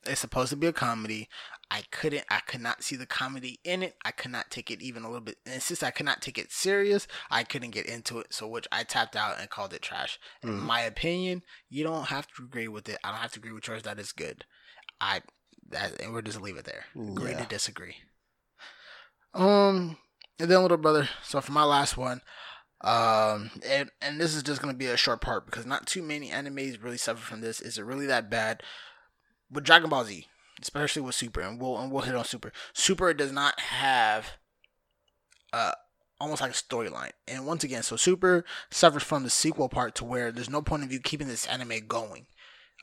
It's 0.05 0.21
supposed 0.21 0.51
to 0.51 0.57
be 0.57 0.67
a 0.67 0.73
comedy. 0.73 1.29
I 1.71 1.85
couldn't. 1.91 2.25
I 2.29 2.41
could 2.41 2.61
not 2.61 2.83
see 2.83 2.97
the 2.97 3.07
comedy 3.07 3.61
in 3.65 3.83
it. 3.83 3.97
I 4.05 4.11
could 4.11 4.31
not 4.31 4.51
take 4.51 4.71
it 4.71 4.83
even 4.83 5.05
a 5.05 5.07
little 5.07 5.25
bit. 5.25 5.37
And 5.47 5.63
since 5.63 5.83
I 5.83 5.91
could 5.91 6.07
not 6.07 6.21
take 6.21 6.39
it 6.39 6.51
serious, 6.51 7.07
I 7.31 7.45
couldn't 7.45 7.71
get 7.71 7.87
into 7.87 8.19
it. 8.19 8.35
So, 8.35 8.49
which 8.49 8.67
I 8.73 8.83
tapped 8.83 9.15
out 9.15 9.39
and 9.39 9.49
called 9.49 9.73
it 9.73 9.81
trash. 9.83 10.19
In 10.43 10.51
Mhm. 10.51 10.63
my 10.63 10.81
opinion, 10.81 11.43
you 11.69 11.85
don't 11.85 12.09
have 12.09 12.27
to 12.35 12.43
agree 12.43 12.69
with 12.69 12.89
it. 12.89 12.99
I 13.05 13.11
don't 13.11 13.21
have 13.21 13.33
to 13.33 13.39
agree 13.39 13.53
with 13.53 13.69
yours. 13.69 13.85
That 13.85 13.99
is 13.99 14.13
good. 14.13 14.45
I 15.03 15.21
that 15.71 16.01
and 16.01 16.13
we'll 16.13 16.23
just 16.23 16.41
leave 16.41 16.57
it 16.57 16.65
there. 16.65 16.85
Agree 16.95 17.33
Yeah. 17.33 17.43
to 17.43 17.49
disagree. 17.49 17.97
Um, 19.35 19.97
and 20.39 20.51
then 20.51 20.63
little 20.63 20.77
brother. 20.77 21.09
So 21.23 21.41
for 21.41 21.53
my 21.53 21.65
last 21.65 21.97
one, 21.97 22.21
um, 22.83 23.51
and 23.65 23.91
and 24.01 24.21
this 24.21 24.35
is 24.35 24.43
just 24.43 24.61
gonna 24.61 24.75
be 24.75 24.87
a 24.87 24.97
short 24.97 25.21
part 25.21 25.47
because 25.47 25.67
not 25.67 25.87
too 25.87 26.03
many 26.03 26.31
animes 26.31 26.83
really 26.83 26.99
suffer 26.99 27.21
from 27.23 27.41
this. 27.41 27.61
Is 27.61 27.79
it 27.79 27.85
really 27.85 28.07
that 28.07 28.31
bad? 28.31 28.63
With 29.51 29.65
Dragon 29.65 29.91
Ball 29.91 30.05
Z, 30.05 30.27
especially 30.61 31.03
with 31.03 31.15
Super, 31.15 31.41
and 31.41 31.61
we'll 31.61 31.79
and 31.79 31.91
we'll 31.91 32.03
hit 32.03 32.15
on 32.15 32.25
Super. 32.25 32.53
Super 32.73 33.13
does 33.15 33.33
not 33.33 33.59
have, 33.61 34.33
uh, 35.53 35.73
almost 36.21 36.41
like 36.41 36.51
a 36.51 36.55
storyline. 36.55 37.13
And 37.29 37.47
once 37.47 37.63
again, 37.65 37.83
so 37.83 37.97
Super 37.97 38.45
suffers 38.71 39.03
from 39.03 39.25
the 39.25 39.31
sequel 39.31 39.69
part 39.69 39.95
to 39.97 40.05
where 40.05 40.33
there's 40.33 40.51
no 40.51 40.63
point 40.63 40.85
of 40.85 40.93
you 40.93 41.01
keeping 41.01 41.29
this 41.29 41.47
anime 41.47 41.87
going. 41.87 42.27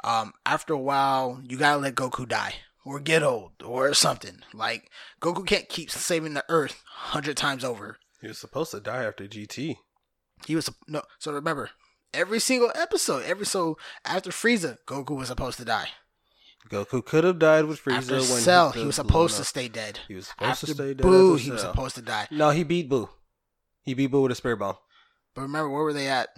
Um, 0.04 0.34
after 0.46 0.74
a 0.74 0.78
while, 0.78 1.42
you 1.44 1.58
gotta 1.58 1.80
let 1.80 1.96
Goku 1.96 2.28
die 2.28 2.56
or 2.86 3.00
get 3.00 3.24
old 3.24 3.52
or 3.64 3.94
something. 3.94 4.40
Like 4.54 4.90
Goku 5.22 5.46
can't 5.46 5.70
keep 5.70 5.92
saving 5.92 6.34
the 6.34 6.46
Earth 6.50 6.84
hundred 6.88 7.38
times 7.38 7.64
over. 7.64 7.98
He 8.22 8.28
was 8.28 8.38
supposed 8.38 8.72
to 8.72 8.80
die 8.80 9.04
after 9.04 9.28
GT. 9.28 9.78
He 10.46 10.56
was 10.56 10.70
no. 10.88 11.02
So 11.20 11.32
remember, 11.34 11.70
every 12.14 12.40
single 12.40 12.72
episode, 12.76 13.24
every 13.26 13.46
so 13.46 13.78
after 14.06 14.30
Frieza, 14.32 14.78
Goku 14.88 15.18
was 15.18 15.28
supposed 15.28 15.58
to 15.60 15.66
die. 15.66 15.90
Goku 16.70 17.04
could 17.04 17.24
have 17.24 17.40
died 17.40 17.66
with 17.66 17.84
Frieza 17.84 17.98
after 17.98 18.16
when 18.16 18.42
Cell, 18.42 18.72
he 18.72 18.82
the 18.82 18.86
was 18.88 18.96
supposed 18.96 19.38
to 19.38 19.44
stay 19.44 19.68
dead. 19.68 20.00
He 20.08 20.16
was 20.16 20.28
supposed 20.28 20.52
After 20.52 20.66
to 20.68 20.74
stay 20.74 20.94
dead. 20.94 21.02
Boo, 21.02 21.36
he 21.36 21.52
was 21.52 21.62
supposed 21.62 21.96
to 21.96 22.02
die. 22.02 22.28
No, 22.32 22.52
he 22.52 22.64
beat 22.64 22.90
Boo. 22.90 23.10
He 23.84 23.94
beat 23.94 24.08
Boo 24.08 24.22
with 24.22 24.32
a 24.32 24.36
spirit 24.36 24.58
bomb. 24.58 24.76
But 25.34 25.42
remember, 25.44 25.70
where 25.70 25.84
were 25.84 25.94
they 25.94 26.08
at? 26.08 26.30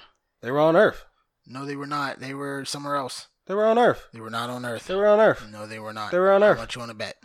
They 0.42 0.52
were 0.52 0.60
on 0.60 0.76
Earth. 0.76 1.06
No, 1.46 1.66
they 1.66 1.76
were 1.76 1.88
not. 1.88 2.20
They 2.20 2.34
were 2.34 2.66
somewhere 2.66 2.96
else. 2.96 3.28
They 3.52 3.56
were 3.56 3.68
on 3.68 3.78
Earth. 3.78 4.08
They 4.14 4.22
were 4.22 4.30
not 4.30 4.50
on 4.50 4.66
Earth. 4.66 4.88
They 4.88 4.96
were 4.96 5.10
on 5.10 5.20
Earth. 5.20 5.46
No, 5.52 5.68
they 5.68 5.78
were 5.78 5.92
not. 5.92 6.12
They 6.12 6.20
were 6.20 6.32
on 6.32 6.42
How 6.42 6.48
Earth. 6.48 6.60
much 6.60 6.74
you 6.74 6.80
want 6.80 6.92
to 6.92 6.96
bet? 6.96 7.18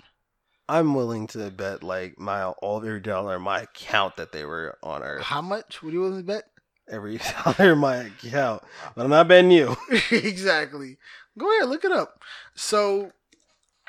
I'm 0.68 0.92
willing 0.92 1.28
to 1.28 1.52
bet 1.52 1.84
like 1.84 2.18
my 2.18 2.42
all 2.42 2.78
every 2.78 2.98
dollar 2.98 3.36
in 3.36 3.42
my 3.42 3.60
account 3.60 4.16
that 4.16 4.32
they 4.32 4.44
were 4.44 4.76
on 4.82 5.04
Earth. 5.04 5.22
How 5.22 5.40
much? 5.40 5.84
Would 5.84 5.94
you 5.94 6.00
willing 6.00 6.18
to 6.18 6.24
bet? 6.24 6.42
Every 6.88 7.20
dollar 7.44 7.74
in 7.74 7.78
my 7.78 7.98
account, 7.98 8.64
but 8.96 9.04
I'm 9.04 9.10
not 9.10 9.28
betting 9.28 9.52
you. 9.52 9.76
exactly. 10.10 10.98
Go 11.38 11.48
ahead, 11.56 11.68
look 11.68 11.84
it 11.84 11.92
up. 11.92 12.20
So, 12.56 13.12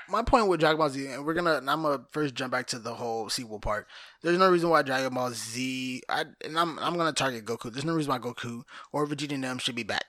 my 0.08 0.22
point 0.22 0.48
with 0.48 0.60
Dragon 0.60 0.78
Ball 0.78 0.90
Z, 0.90 1.08
and 1.08 1.26
we're 1.26 1.34
gonna, 1.34 1.56
and 1.56 1.72
I'm 1.72 1.82
gonna 1.82 2.06
first 2.12 2.36
jump 2.36 2.52
back 2.52 2.68
to 2.68 2.78
the 2.78 2.94
whole 2.94 3.30
sequel 3.30 3.60
part. 3.60 3.88
There's 4.22 4.38
no 4.38 4.52
reason 4.52 4.70
why 4.70 4.84
Dragon 4.84 5.12
Ball 5.12 5.32
Z, 5.32 6.04
I, 6.08 6.26
and 6.46 6.60
I'm, 6.60 6.78
I'm 6.78 6.98
gonna 6.98 7.14
target 7.14 7.46
Goku. 7.46 7.74
There's 7.74 7.84
no 7.84 7.96
reason 7.96 8.12
why 8.12 8.20
Goku 8.20 8.62
or 8.92 9.08
Vegeta 9.08 9.34
and 9.34 9.44
them 9.44 9.58
should 9.58 9.74
be 9.74 9.82
back. 9.82 10.06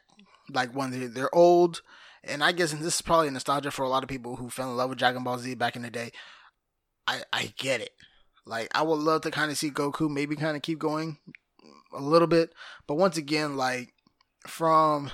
Like 0.53 0.75
when 0.75 0.91
they're, 0.91 1.09
they're 1.09 1.35
old, 1.35 1.81
and 2.25 2.43
I 2.43 2.53
guess 2.53 2.73
and 2.73 2.83
this 2.83 2.97
is 2.97 3.03
probably 3.03 3.31
nostalgia 3.31 3.71
for 3.71 3.85
a 3.85 3.89
lot 3.89 4.03
of 4.03 4.09
people 4.09 4.37
who 4.37 4.51
fell 4.51 4.71
in 4.71 4.77
love 4.77 4.91
with 4.91 4.99
Dragon 4.99 5.25
Ball 5.25 5.39
Z 5.39 5.55
back 5.55 5.77
in 5.77 5.83
the 5.83 5.91
day. 5.91 6.11
I, 7.07 7.23
I 7.33 7.53
get 7.57 7.81
it. 7.81 7.91
Like 8.47 8.69
I 8.75 8.83
would 8.83 9.01
love 9.01 9.23
to 9.23 9.31
kind 9.31 9.51
of 9.51 9.59
see 9.59 9.71
Goku 9.71 10.11
maybe 10.11 10.37
kind 10.37 10.57
of 10.57 10.63
keep 10.63 10.79
going 10.79 11.19
a 11.93 12.03
little 12.03 12.29
bit, 12.29 12.53
but 12.87 12.97
once 12.97 13.17
again, 13.17 13.57
like 13.57 13.93
from 14.47 15.11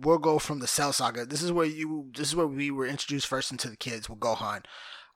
we'll 0.00 0.18
go 0.18 0.38
from 0.38 0.58
the 0.58 0.66
Cell 0.66 0.92
Saga. 0.92 1.24
This 1.24 1.42
is 1.42 1.52
where 1.52 1.66
you. 1.66 2.10
This 2.14 2.28
is 2.28 2.36
where 2.36 2.46
we 2.46 2.70
were 2.70 2.86
introduced 2.86 3.26
first 3.26 3.50
into 3.50 3.68
the 3.68 3.76
kids 3.76 4.08
with 4.08 4.20
Gohan, 4.20 4.64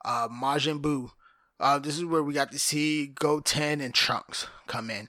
uh, 0.04 0.28
Majin 0.28 0.80
Buu. 0.80 1.10
Uh, 1.58 1.78
this 1.78 1.96
is 1.98 2.04
where 2.04 2.22
we 2.22 2.32
got 2.32 2.50
to 2.52 2.58
see 2.58 3.08
Goten 3.08 3.80
and 3.80 3.92
Trunks 3.92 4.46
come 4.66 4.90
in. 4.90 5.08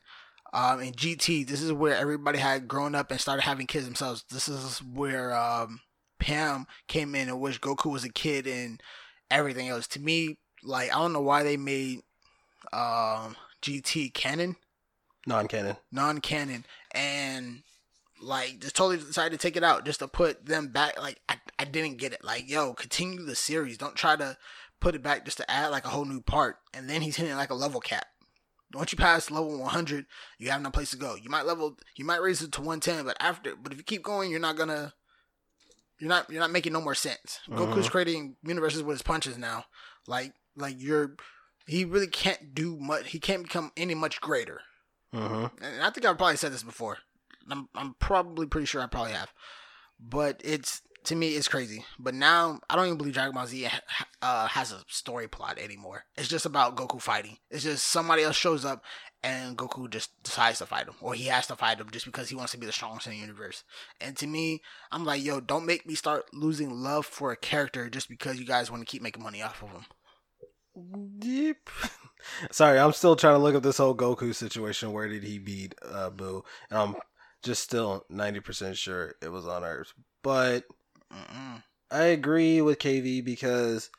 Um, 0.53 0.81
in 0.81 0.93
GT, 0.93 1.47
this 1.47 1.61
is 1.61 1.71
where 1.71 1.95
everybody 1.95 2.37
had 2.37 2.67
grown 2.67 2.93
up 2.93 3.09
and 3.09 3.19
started 3.19 3.43
having 3.43 3.67
kids 3.67 3.85
themselves. 3.85 4.25
This 4.29 4.49
is 4.49 4.79
where 4.79 5.33
um, 5.33 5.79
Pan 6.19 6.65
came 6.87 7.15
in, 7.15 7.29
in 7.29 7.39
which 7.39 7.61
Goku 7.61 7.91
was 7.91 8.03
a 8.03 8.09
kid 8.09 8.47
and 8.47 8.81
everything 9.29 9.69
else. 9.69 9.87
To 9.87 9.99
me, 9.99 10.37
like 10.63 10.93
I 10.93 10.99
don't 10.99 11.13
know 11.13 11.21
why 11.21 11.43
they 11.43 11.57
made 11.57 12.01
um, 12.73 13.35
GT 13.61 14.13
canon. 14.13 14.57
Non-canon. 15.27 15.77
non-canon. 15.91 16.65
And 16.93 17.61
like 18.21 18.59
just 18.59 18.75
totally 18.75 18.97
decided 18.97 19.39
to 19.39 19.41
take 19.41 19.55
it 19.55 19.63
out 19.63 19.85
just 19.85 19.99
to 19.99 20.07
put 20.07 20.45
them 20.45 20.67
back. 20.67 20.99
Like 20.99 21.21
I, 21.29 21.37
I 21.57 21.65
didn't 21.65 21.97
get 21.97 22.13
it. 22.13 22.23
Like 22.23 22.49
yo 22.49 22.73
continue 22.73 23.23
the 23.23 23.35
series. 23.35 23.77
Don't 23.77 23.95
try 23.95 24.15
to 24.17 24.37
put 24.81 24.95
it 24.95 25.03
back 25.03 25.23
just 25.23 25.37
to 25.37 25.49
add 25.49 25.69
like 25.69 25.85
a 25.85 25.89
whole 25.89 26.05
new 26.05 26.21
part. 26.21 26.57
And 26.73 26.89
then 26.89 27.01
he's 27.01 27.15
hitting 27.15 27.35
like 27.35 27.51
a 27.51 27.55
level 27.55 27.79
cap 27.79 28.05
once 28.73 28.91
you 28.91 28.97
pass 28.97 29.29
level 29.31 29.57
100 29.59 30.05
you 30.37 30.49
have 30.49 30.61
no 30.61 30.69
place 30.71 30.91
to 30.91 30.97
go 30.97 31.15
you 31.15 31.29
might 31.29 31.45
level 31.45 31.77
you 31.95 32.05
might 32.05 32.21
raise 32.21 32.41
it 32.41 32.51
to 32.51 32.61
110 32.61 33.05
but 33.05 33.17
after 33.19 33.55
but 33.55 33.71
if 33.71 33.77
you 33.77 33.83
keep 33.83 34.03
going 34.03 34.29
you're 34.31 34.39
not 34.39 34.55
gonna 34.57 34.93
you're 35.99 36.09
not 36.09 36.29
you're 36.29 36.39
not 36.41 36.51
making 36.51 36.73
no 36.73 36.81
more 36.81 36.95
sense 36.95 37.39
goku's 37.49 37.87
Mhm. 37.87 37.91
creating 37.91 38.35
universes 38.43 38.83
with 38.83 38.95
his 38.95 39.01
punches 39.01 39.37
now 39.37 39.65
like 40.07 40.33
like 40.55 40.75
you're 40.79 41.15
he 41.67 41.85
really 41.85 42.07
can't 42.07 42.53
do 42.53 42.77
much 42.79 43.07
he 43.09 43.19
can't 43.19 43.43
become 43.43 43.71
any 43.77 43.93
much 43.95 44.19
greater 44.21 44.61
Mm-hmm. 45.13 45.63
and 45.63 45.83
I 45.83 45.89
think 45.89 46.05
I've 46.05 46.17
probably 46.17 46.37
said 46.37 46.53
this 46.53 46.63
before. 46.63 46.99
I'm 47.49 47.67
I'm 47.75 47.95
probably 47.99 48.45
pretty 48.47 48.65
sure 48.65 48.81
I 48.81 48.85
probably 48.87 49.11
have, 49.11 49.33
but 49.99 50.39
it's 50.41 50.81
to 51.05 51.15
me 51.15 51.29
it's 51.29 51.47
crazy. 51.47 51.85
But 51.99 52.13
now 52.13 52.59
I 52.69 52.75
don't 52.75 52.85
even 52.85 52.97
believe 52.97 53.13
Dragon 53.13 53.33
Ball 53.33 53.47
Z 53.47 53.67
uh, 54.21 54.47
has 54.47 54.71
a 54.71 54.83
story 54.87 55.27
plot 55.27 55.57
anymore. 55.57 56.05
It's 56.15 56.27
just 56.27 56.45
about 56.45 56.75
Goku 56.75 57.01
fighting. 57.01 57.37
It's 57.49 57.63
just 57.63 57.87
somebody 57.87 58.23
else 58.23 58.35
shows 58.35 58.65
up 58.65 58.83
and 59.23 59.57
Goku 59.57 59.89
just 59.89 60.11
decides 60.23 60.59
to 60.59 60.65
fight 60.65 60.87
him, 60.87 60.95
or 60.99 61.13
he 61.13 61.25
has 61.25 61.47
to 61.47 61.55
fight 61.55 61.79
him 61.79 61.89
just 61.91 62.05
because 62.05 62.29
he 62.29 62.35
wants 62.35 62.53
to 62.53 62.57
be 62.57 62.65
the 62.65 62.71
strongest 62.71 63.07
in 63.07 63.13
the 63.13 63.19
universe. 63.19 63.63
And 63.99 64.17
to 64.17 64.27
me, 64.27 64.61
I'm 64.91 65.05
like, 65.05 65.23
yo, 65.23 65.39
don't 65.39 65.65
make 65.65 65.85
me 65.85 65.93
start 65.93 66.33
losing 66.33 66.71
love 66.71 67.05
for 67.05 67.31
a 67.31 67.37
character 67.37 67.89
just 67.89 68.09
because 68.09 68.39
you 68.39 68.45
guys 68.45 68.71
want 68.71 68.81
to 68.81 68.91
keep 68.91 69.03
making 69.03 69.23
money 69.23 69.41
off 69.41 69.61
of 69.61 69.69
him. 69.69 69.85
Deep. 71.19 71.69
Sorry, 72.51 72.79
I'm 72.79 72.93
still 72.93 73.15
trying 73.15 73.35
to 73.35 73.39
look 73.39 73.55
up 73.55 73.63
this 73.63 73.77
whole 73.77 73.95
Goku 73.95 74.33
situation. 74.33 74.93
Where 74.93 75.07
did 75.07 75.23
he 75.23 75.37
beat 75.37 75.75
uh, 75.87 76.09
Boo? 76.09 76.43
And 76.69 76.79
I'm 76.79 76.95
just 77.43 77.63
still 77.63 78.05
90% 78.11 78.75
sure 78.75 79.15
it 79.21 79.29
was 79.29 79.47
on 79.47 79.63
Earth. 79.63 79.93
But 80.23 80.63
Mm-mm. 81.11 81.63
I 81.91 82.03
agree 82.03 82.61
with 82.61 82.79
KV 82.79 83.23
because 83.23 83.89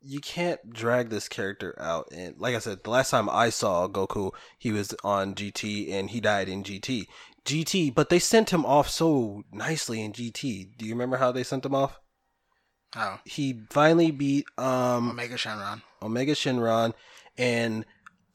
you 0.00 0.20
can't 0.20 0.72
drag 0.72 1.10
this 1.10 1.28
character 1.28 1.74
out. 1.78 2.08
And 2.12 2.38
like 2.38 2.54
I 2.54 2.58
said, 2.58 2.84
the 2.84 2.90
last 2.90 3.10
time 3.10 3.28
I 3.28 3.50
saw 3.50 3.88
Goku, 3.88 4.32
he 4.58 4.72
was 4.72 4.94
on 5.04 5.34
GT 5.34 5.92
and 5.92 6.10
he 6.10 6.20
died 6.20 6.48
in 6.48 6.62
GT. 6.62 7.06
GT, 7.44 7.94
but 7.94 8.08
they 8.08 8.18
sent 8.18 8.50
him 8.50 8.64
off 8.64 8.88
so 8.88 9.42
nicely 9.52 10.02
in 10.02 10.12
GT. 10.12 10.76
Do 10.76 10.84
you 10.86 10.92
remember 10.92 11.16
how 11.16 11.32
they 11.32 11.42
sent 11.42 11.64
him 11.66 11.74
off? 11.74 11.98
Oh, 12.96 13.18
He 13.24 13.62
finally 13.70 14.10
beat 14.10 14.46
um 14.58 15.10
Omega 15.10 15.36
Shenron. 15.36 15.82
Omega 16.02 16.32
Shenron, 16.32 16.92
and 17.38 17.84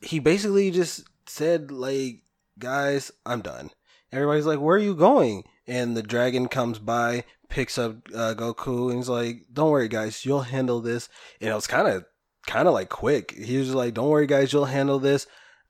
he 0.01 0.19
basically 0.19 0.71
just 0.71 1.03
said, 1.27 1.71
like, 1.71 2.21
guys, 2.57 3.11
I'm 3.25 3.41
done. 3.41 3.71
Everybody's 4.11 4.45
like, 4.45 4.59
where 4.59 4.77
are 4.77 4.79
you 4.79 4.95
going? 4.95 5.43
And 5.67 5.97
the 5.97 6.03
dragon 6.03 6.47
comes 6.47 6.79
by, 6.79 7.23
picks 7.49 7.77
up 7.77 7.95
uh, 8.13 8.35
Goku, 8.37 8.89
and 8.89 8.97
he's 8.97 9.09
like, 9.09 9.45
don't 9.51 9.71
worry, 9.71 9.87
guys, 9.87 10.25
you'll 10.25 10.41
handle 10.41 10.79
this. 10.79 11.09
And 11.41 11.49
it 11.49 11.55
was 11.55 11.67
kind 11.67 11.87
of, 11.87 12.05
kind 12.45 12.67
of 12.67 12.73
like 12.73 12.89
quick. 12.89 13.31
He 13.31 13.57
was 13.57 13.73
like, 13.73 13.95
don't 13.95 14.09
worry, 14.09 14.27
guys, 14.27 14.53
you'll 14.53 14.65
handle 14.65 14.99
this. 14.99 15.25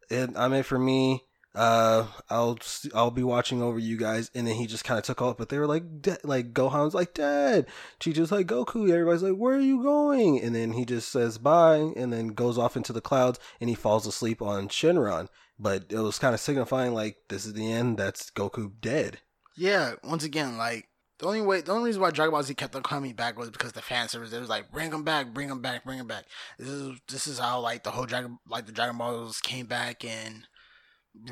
And 0.10 0.38
I'm 0.38 0.62
for 0.64 0.78
me. 0.80 1.24
Uh, 1.56 2.06
I'll 2.30 2.60
I'll 2.93 3.12
be 3.12 3.24
watching 3.24 3.62
over 3.62 3.80
you 3.80 3.96
guys, 3.96 4.30
and 4.36 4.46
then 4.46 4.56
he 4.56 4.68
just 4.68 4.84
kind 4.84 4.98
of 4.98 5.06
took 5.06 5.22
off. 5.22 5.38
But 5.38 5.48
they 5.48 5.58
were 5.58 5.68
like, 5.68 6.02
"Da- 6.02 6.18
like 6.26 6.54
Gohan's 6.54 6.93
like, 6.93 7.14
Dad, 7.14 7.68
Chi-Chi's 8.02 8.32
like 8.32 8.48
Goku. 8.48 8.89
Everybody's 8.91 9.24
like, 9.24 9.38
"Where 9.38 9.56
are 9.56 9.62
you 9.62 9.82
going?" 9.82 10.41
And 10.41 10.54
then 10.54 10.74
he 10.74 10.84
just 10.84 11.10
says 11.10 11.38
bye, 11.38 11.93
and 11.96 12.12
then 12.12 12.30
goes 12.30 12.58
off 12.58 12.76
into 12.76 12.91
the 12.91 13.00
clouds, 13.00 13.39
and 13.62 13.70
he 13.70 13.76
falls 13.76 14.06
asleep 14.06 14.41
on 14.41 14.68
Shenron. 14.68 15.30
But 15.58 15.86
it 15.89 16.00
was 16.00 16.20
kind 16.20 16.34
of 16.34 16.41
signifying 16.41 16.93
like 16.93 17.20
this 17.30 17.46
is 17.46 17.54
the 17.54 17.72
end. 17.72 17.98
That's 17.98 18.30
Goku 18.30 18.74
dead. 18.82 19.22
Yeah, 19.58 19.93
once 20.03 20.24
again, 20.24 20.58
like 20.58 20.88
the 21.20 21.28
only 21.28 21.41
way, 21.41 21.62
the 21.62 21.72
only 21.72 21.86
reason 21.86 22.01
why 22.01 22.12
Dragon 22.12 22.32
Ball 22.32 22.43
Z 22.43 22.53
kept 22.56 22.76
on 22.76 22.84
coming 22.84 23.14
back 23.14 23.38
was 23.38 23.49
because 23.49 23.72
the 23.72 23.82
fan 23.82 24.10
service. 24.10 24.34
It 24.34 24.39
was 24.39 24.49
like, 24.49 24.72
bring 24.72 24.89
them 24.89 25.03
back, 25.03 25.34
bring 25.34 25.47
them 25.47 25.62
back, 25.62 25.86
bring 25.86 25.97
them 25.97 26.08
back. 26.08 26.26
This 26.60 26.68
is 26.68 26.99
this 27.08 27.28
is 27.28 27.39
how 27.39 27.60
like 27.62 27.84
the 27.84 27.91
whole 27.91 28.06
Dragon, 28.06 28.38
like 28.49 28.66
the 28.66 28.74
Dragon 28.74 28.97
Balls 28.97 29.39
came 29.39 29.66
back 29.66 30.03
and 30.03 30.45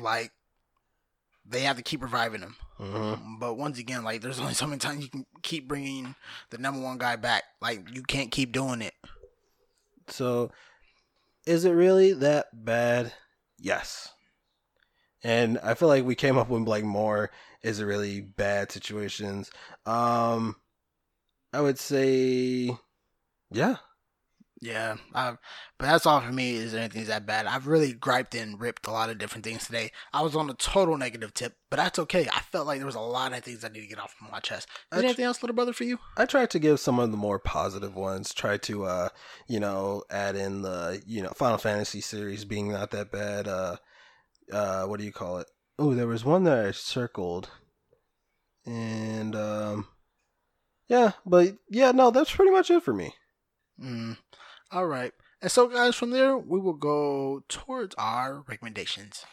like 0.00 0.32
they 1.46 1.60
have 1.60 1.76
to 1.76 1.82
keep 1.82 2.02
reviving 2.02 2.40
them. 2.40 2.56
Mm-hmm. 2.80 3.38
But 3.38 3.54
once 3.54 3.78
again, 3.78 4.04
like 4.04 4.22
there's 4.22 4.40
only 4.40 4.54
so 4.54 4.66
many 4.66 4.78
times 4.78 5.02
you 5.02 5.10
can 5.10 5.26
keep 5.42 5.68
bringing 5.68 6.14
the 6.50 6.58
number 6.58 6.80
one 6.80 6.98
guy 6.98 7.16
back. 7.16 7.44
Like 7.60 7.94
you 7.94 8.02
can't 8.02 8.30
keep 8.30 8.52
doing 8.52 8.80
it. 8.80 8.94
So, 10.08 10.50
is 11.46 11.64
it 11.64 11.72
really 11.72 12.12
that 12.14 12.46
bad? 12.52 13.12
Yes. 13.58 14.08
And 15.22 15.58
I 15.62 15.74
feel 15.74 15.88
like 15.88 16.04
we 16.04 16.14
came 16.14 16.36
up 16.36 16.48
with 16.48 16.68
like 16.68 16.84
more 16.84 17.30
is 17.64 17.80
it 17.80 17.84
really 17.84 18.20
bad 18.20 18.70
situations. 18.70 19.50
Um 19.84 20.56
I 21.52 21.60
would 21.60 21.78
say 21.78 22.76
yeah. 23.50 23.76
Yeah, 24.60 24.96
I, 25.14 25.32
but 25.78 25.86
that's 25.86 26.06
all 26.06 26.22
for 26.22 26.32
me. 26.32 26.54
Is 26.54 26.74
anything 26.74 27.04
that 27.04 27.26
bad? 27.26 27.44
I've 27.44 27.66
really 27.66 27.92
griped 27.92 28.34
and 28.34 28.58
ripped 28.58 28.86
a 28.86 28.92
lot 28.92 29.10
of 29.10 29.18
different 29.18 29.44
things 29.44 29.66
today. 29.66 29.90
I 30.10 30.22
was 30.22 30.34
on 30.34 30.48
a 30.48 30.54
total 30.54 30.96
negative 30.96 31.34
tip, 31.34 31.56
but 31.68 31.76
that's 31.76 31.98
okay. 31.98 32.28
I 32.32 32.40
felt 32.40 32.66
like 32.66 32.78
there 32.78 32.86
was 32.86 32.94
a 32.94 33.00
lot 33.00 33.34
of 33.34 33.44
things 33.44 33.62
I 33.62 33.68
need 33.68 33.82
to 33.82 33.86
get 33.86 33.98
off 33.98 34.14
my 34.32 34.40
chest. 34.40 34.66
Is 34.70 34.74
there 34.92 35.00
tr- 35.00 35.06
anything 35.06 35.26
else, 35.26 35.42
little 35.42 35.54
brother, 35.54 35.74
for 35.74 35.84
you? 35.84 35.98
I 36.16 36.24
tried 36.24 36.48
to 36.50 36.58
give 36.58 36.80
some 36.80 36.98
of 36.98 37.10
the 37.10 37.18
more 37.18 37.38
positive 37.38 37.94
ones. 37.94 38.32
Try 38.32 38.56
to, 38.58 38.84
uh, 38.84 39.08
you 39.48 39.60
know, 39.60 40.04
add 40.08 40.34
in 40.34 40.62
the, 40.62 41.02
you 41.06 41.20
know, 41.20 41.32
Final 41.36 41.58
Fantasy 41.58 42.00
series 42.00 42.46
being 42.46 42.72
not 42.72 42.90
that 42.92 43.12
bad. 43.12 43.46
Uh, 43.46 43.76
uh, 44.50 44.84
what 44.84 44.98
do 44.98 45.04
you 45.04 45.12
call 45.12 45.38
it? 45.38 45.48
Oh, 45.78 45.94
there 45.94 46.06
was 46.06 46.24
one 46.24 46.44
that 46.44 46.66
I 46.66 46.70
circled, 46.70 47.50
and 48.64 49.34
um, 49.34 49.88
yeah, 50.86 51.12
but 51.26 51.56
yeah, 51.68 51.90
no, 51.90 52.10
that's 52.12 52.34
pretty 52.34 52.52
much 52.52 52.70
it 52.70 52.82
for 52.82 52.94
me. 52.94 53.14
Mm, 53.82 54.16
all 54.70 54.86
right. 54.86 55.12
And 55.42 55.50
so, 55.50 55.66
guys, 55.66 55.96
from 55.96 56.10
there 56.10 56.38
we 56.38 56.60
will 56.60 56.74
go 56.74 57.42
towards 57.48 57.94
our 57.98 58.44
recommendations. 58.48 59.26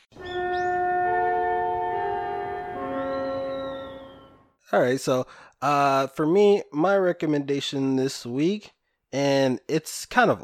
All 4.73 4.79
right, 4.81 4.99
so 4.99 5.27
uh, 5.61 6.07
for 6.07 6.25
me, 6.25 6.63
my 6.71 6.97
recommendation 6.97 7.97
this 7.97 8.25
week, 8.25 8.71
and 9.11 9.59
it's 9.67 10.05
kind 10.05 10.31
of, 10.31 10.43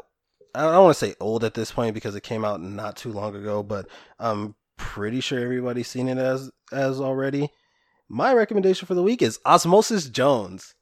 I 0.54 0.62
don't 0.62 0.84
want 0.84 0.96
to 0.96 1.06
say 1.06 1.14
old 1.18 1.44
at 1.44 1.54
this 1.54 1.72
point 1.72 1.94
because 1.94 2.14
it 2.14 2.22
came 2.22 2.44
out 2.44 2.60
not 2.60 2.96
too 2.96 3.10
long 3.10 3.34
ago, 3.34 3.62
but 3.62 3.88
I'm 4.18 4.54
pretty 4.78 5.20
sure 5.20 5.38
everybody's 5.40 5.88
seen 5.88 6.08
it 6.08 6.16
as 6.16 6.50
as 6.72 6.98
already. 7.00 7.50
My 8.08 8.32
recommendation 8.32 8.86
for 8.86 8.94
the 8.94 9.02
week 9.02 9.20
is 9.20 9.38
Osmosis 9.44 10.08
Jones. 10.08 10.74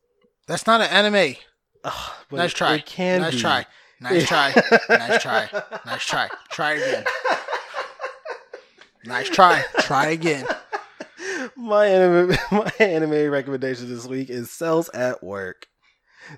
That's 0.46 0.66
not 0.66 0.80
an 0.80 0.88
anime. 0.90 1.34
Ugh, 1.82 2.12
nice 2.30 2.52
it- 2.52 2.54
try. 2.56 2.74
It 2.76 2.86
can 2.86 3.22
nice 3.22 3.34
be. 3.34 3.40
try. 3.40 3.66
Nice 4.00 4.28
try. 4.28 4.52
nice 4.88 5.22
try. 5.22 5.48
Nice 5.84 6.04
try. 6.04 6.28
Try 6.50 6.72
again. 6.74 7.04
Nice 9.04 9.28
try. 9.28 9.64
Try 9.80 10.06
again. 10.08 10.46
my 11.56 11.86
anime 11.86 12.36
my 12.52 12.72
anime 12.80 13.30
recommendation 13.30 13.88
this 13.88 14.06
week 14.06 14.30
is 14.30 14.50
Cells 14.50 14.88
at 14.90 15.22
Work. 15.22 15.66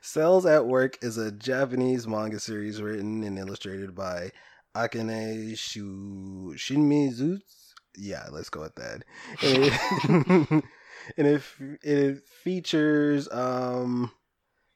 Cells 0.02 0.44
at 0.44 0.66
Work 0.66 0.98
is 1.02 1.16
a 1.16 1.32
Japanese 1.32 2.06
manga 2.06 2.38
series 2.38 2.80
written 2.82 3.22
and 3.24 3.38
illustrated 3.38 3.94
by 3.94 4.30
Akane 4.74 5.56
Shu 5.56 6.54
Shinmizu. 6.56 7.40
Yeah, 7.96 8.26
let's 8.30 8.50
go 8.50 8.60
with 8.60 8.74
that. 8.76 9.02
And 11.16 11.26
it, 11.26 11.42
and 11.50 11.80
it, 11.80 11.80
it 11.82 12.28
features 12.42 13.28
um 13.32 14.10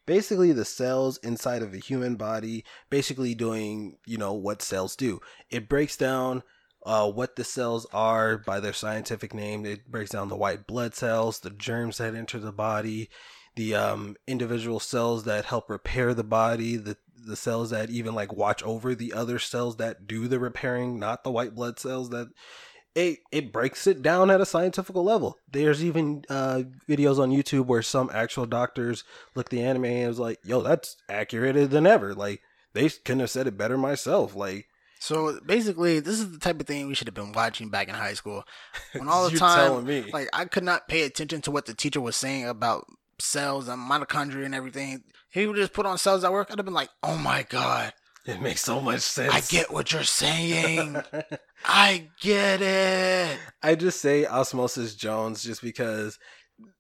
basically 0.07 0.53
the 0.53 0.65
cells 0.65 1.19
inside 1.19 1.63
of 1.63 1.75
a 1.75 1.79
human 1.79 2.17
body 2.17 2.65
basically 2.91 3.35
doing, 3.35 3.99
you 4.07 4.19
know, 4.19 4.33
what 4.33 4.63
cells 4.63 4.97
do. 4.97 5.21
It 5.51 5.69
breaks 5.69 5.97
down 5.97 6.43
uh, 6.85 7.11
what 7.11 7.37
the 7.37 7.45
cells 7.45 7.87
are 7.93 8.39
by 8.39 8.61
their 8.61 8.73
scientific 8.73 9.33
name. 9.33 9.65
It 9.65 9.91
breaks 9.91 10.11
down 10.11 10.29
the 10.29 10.37
white 10.37 10.67
blood 10.67 10.95
cells, 10.95 11.41
the 11.41 11.51
germs 11.51 11.99
that 11.99 12.15
enter 12.15 12.39
the 12.41 12.53
body, 12.53 13.09
the 13.55 13.75
um, 13.75 14.17
individual 14.27 14.81
cells 14.81 15.25
that 15.25 15.45
help 15.45 15.69
repair 15.69 16.15
the 16.15 16.25
body, 16.25 16.77
the 16.77 16.97
the 17.25 17.37
cells 17.37 17.71
that 17.71 17.89
even 17.91 18.15
like 18.15 18.33
watch 18.33 18.63
over 18.65 18.95
the 18.95 19.13
other 19.13 19.39
cells 19.39 19.77
that 19.77 20.07
do 20.07 20.29
the 20.29 20.41
repairing, 20.41 20.99
not 20.99 21.23
the 21.25 21.31
white 21.31 21.55
blood 21.55 21.79
cells 21.79 22.11
that 22.11 22.29
it 22.95 23.21
it 23.31 23.53
breaks 23.53 23.87
it 23.87 24.03
down 24.03 24.31
at 24.31 24.41
a 24.41 24.47
scientific 24.47 24.95
level. 24.97 25.39
There's 25.51 25.85
even 25.85 26.25
uh, 26.29 26.63
videos 26.89 27.19
on 27.19 27.31
YouTube 27.31 27.67
where 27.67 27.83
some 27.83 28.11
actual 28.13 28.47
doctors 28.47 29.05
look 29.35 29.49
the 29.49 29.63
anime 29.63 29.85
and 29.87 30.09
was 30.09 30.19
like, 30.19 30.39
"Yo, 30.45 30.61
that's 30.61 30.97
accurate 31.09 31.71
than 31.71 31.87
ever." 31.87 32.15
Like 32.15 32.43
they 32.75 32.89
couldn't 32.89 33.21
have 33.21 33.31
said 33.31 33.47
it 33.47 33.57
better 33.57 33.79
myself. 33.79 34.35
Like 34.35 34.67
So 34.99 35.41
basically, 35.47 36.01
this 36.01 36.21
is 36.21 36.33
the 36.33 36.39
type 36.39 36.61
of 36.61 36.67
thing 36.67 36.87
we 36.87 36.95
should 36.95 37.09
have 37.09 37.15
been 37.15 37.33
watching 37.33 37.71
back 37.71 37.89
in 37.89 37.95
high 37.95 38.15
school. 38.15 38.45
When 38.93 39.09
all 39.09 39.29
the 39.31 39.39
time, 39.39 39.87
me. 39.87 40.11
like 40.13 40.29
I 40.33 40.45
could 40.45 40.65
not 40.65 40.89
pay 40.89 41.03
attention 41.03 41.41
to 41.43 41.51
what 41.51 41.67
the 41.67 41.75
teacher 41.75 42.01
was 42.01 42.17
saying 42.17 42.47
about 42.47 42.87
cells 43.23 43.69
and 43.69 43.81
mitochondria 43.81 44.45
and 44.45 44.55
everything. 44.55 45.03
He 45.31 45.47
would 45.47 45.57
just 45.57 45.73
put 45.73 45.87
on 45.87 45.99
cells 45.99 46.25
at 46.25 46.33
work. 46.33 46.49
I'd 46.51 46.59
have 46.59 46.65
been 46.65 46.75
like, 46.75 46.91
"Oh 47.03 47.17
my 47.17 47.45
god, 47.49 47.93
it 48.27 48.41
makes 48.41 48.63
so 48.63 48.81
much 48.81 49.01
sense. 49.01 49.33
I 49.33 49.41
get 49.41 49.73
what 49.73 49.93
you're 49.93 50.05
saying. 50.05 51.03
I 51.65 52.09
get 52.21 52.61
it." 52.63 53.39
I 53.63 53.75
just 53.75 54.01
say 54.01 54.27
Osmosis 54.27 54.95
Jones 54.95 55.43
just 55.43 55.63
because 55.63 56.19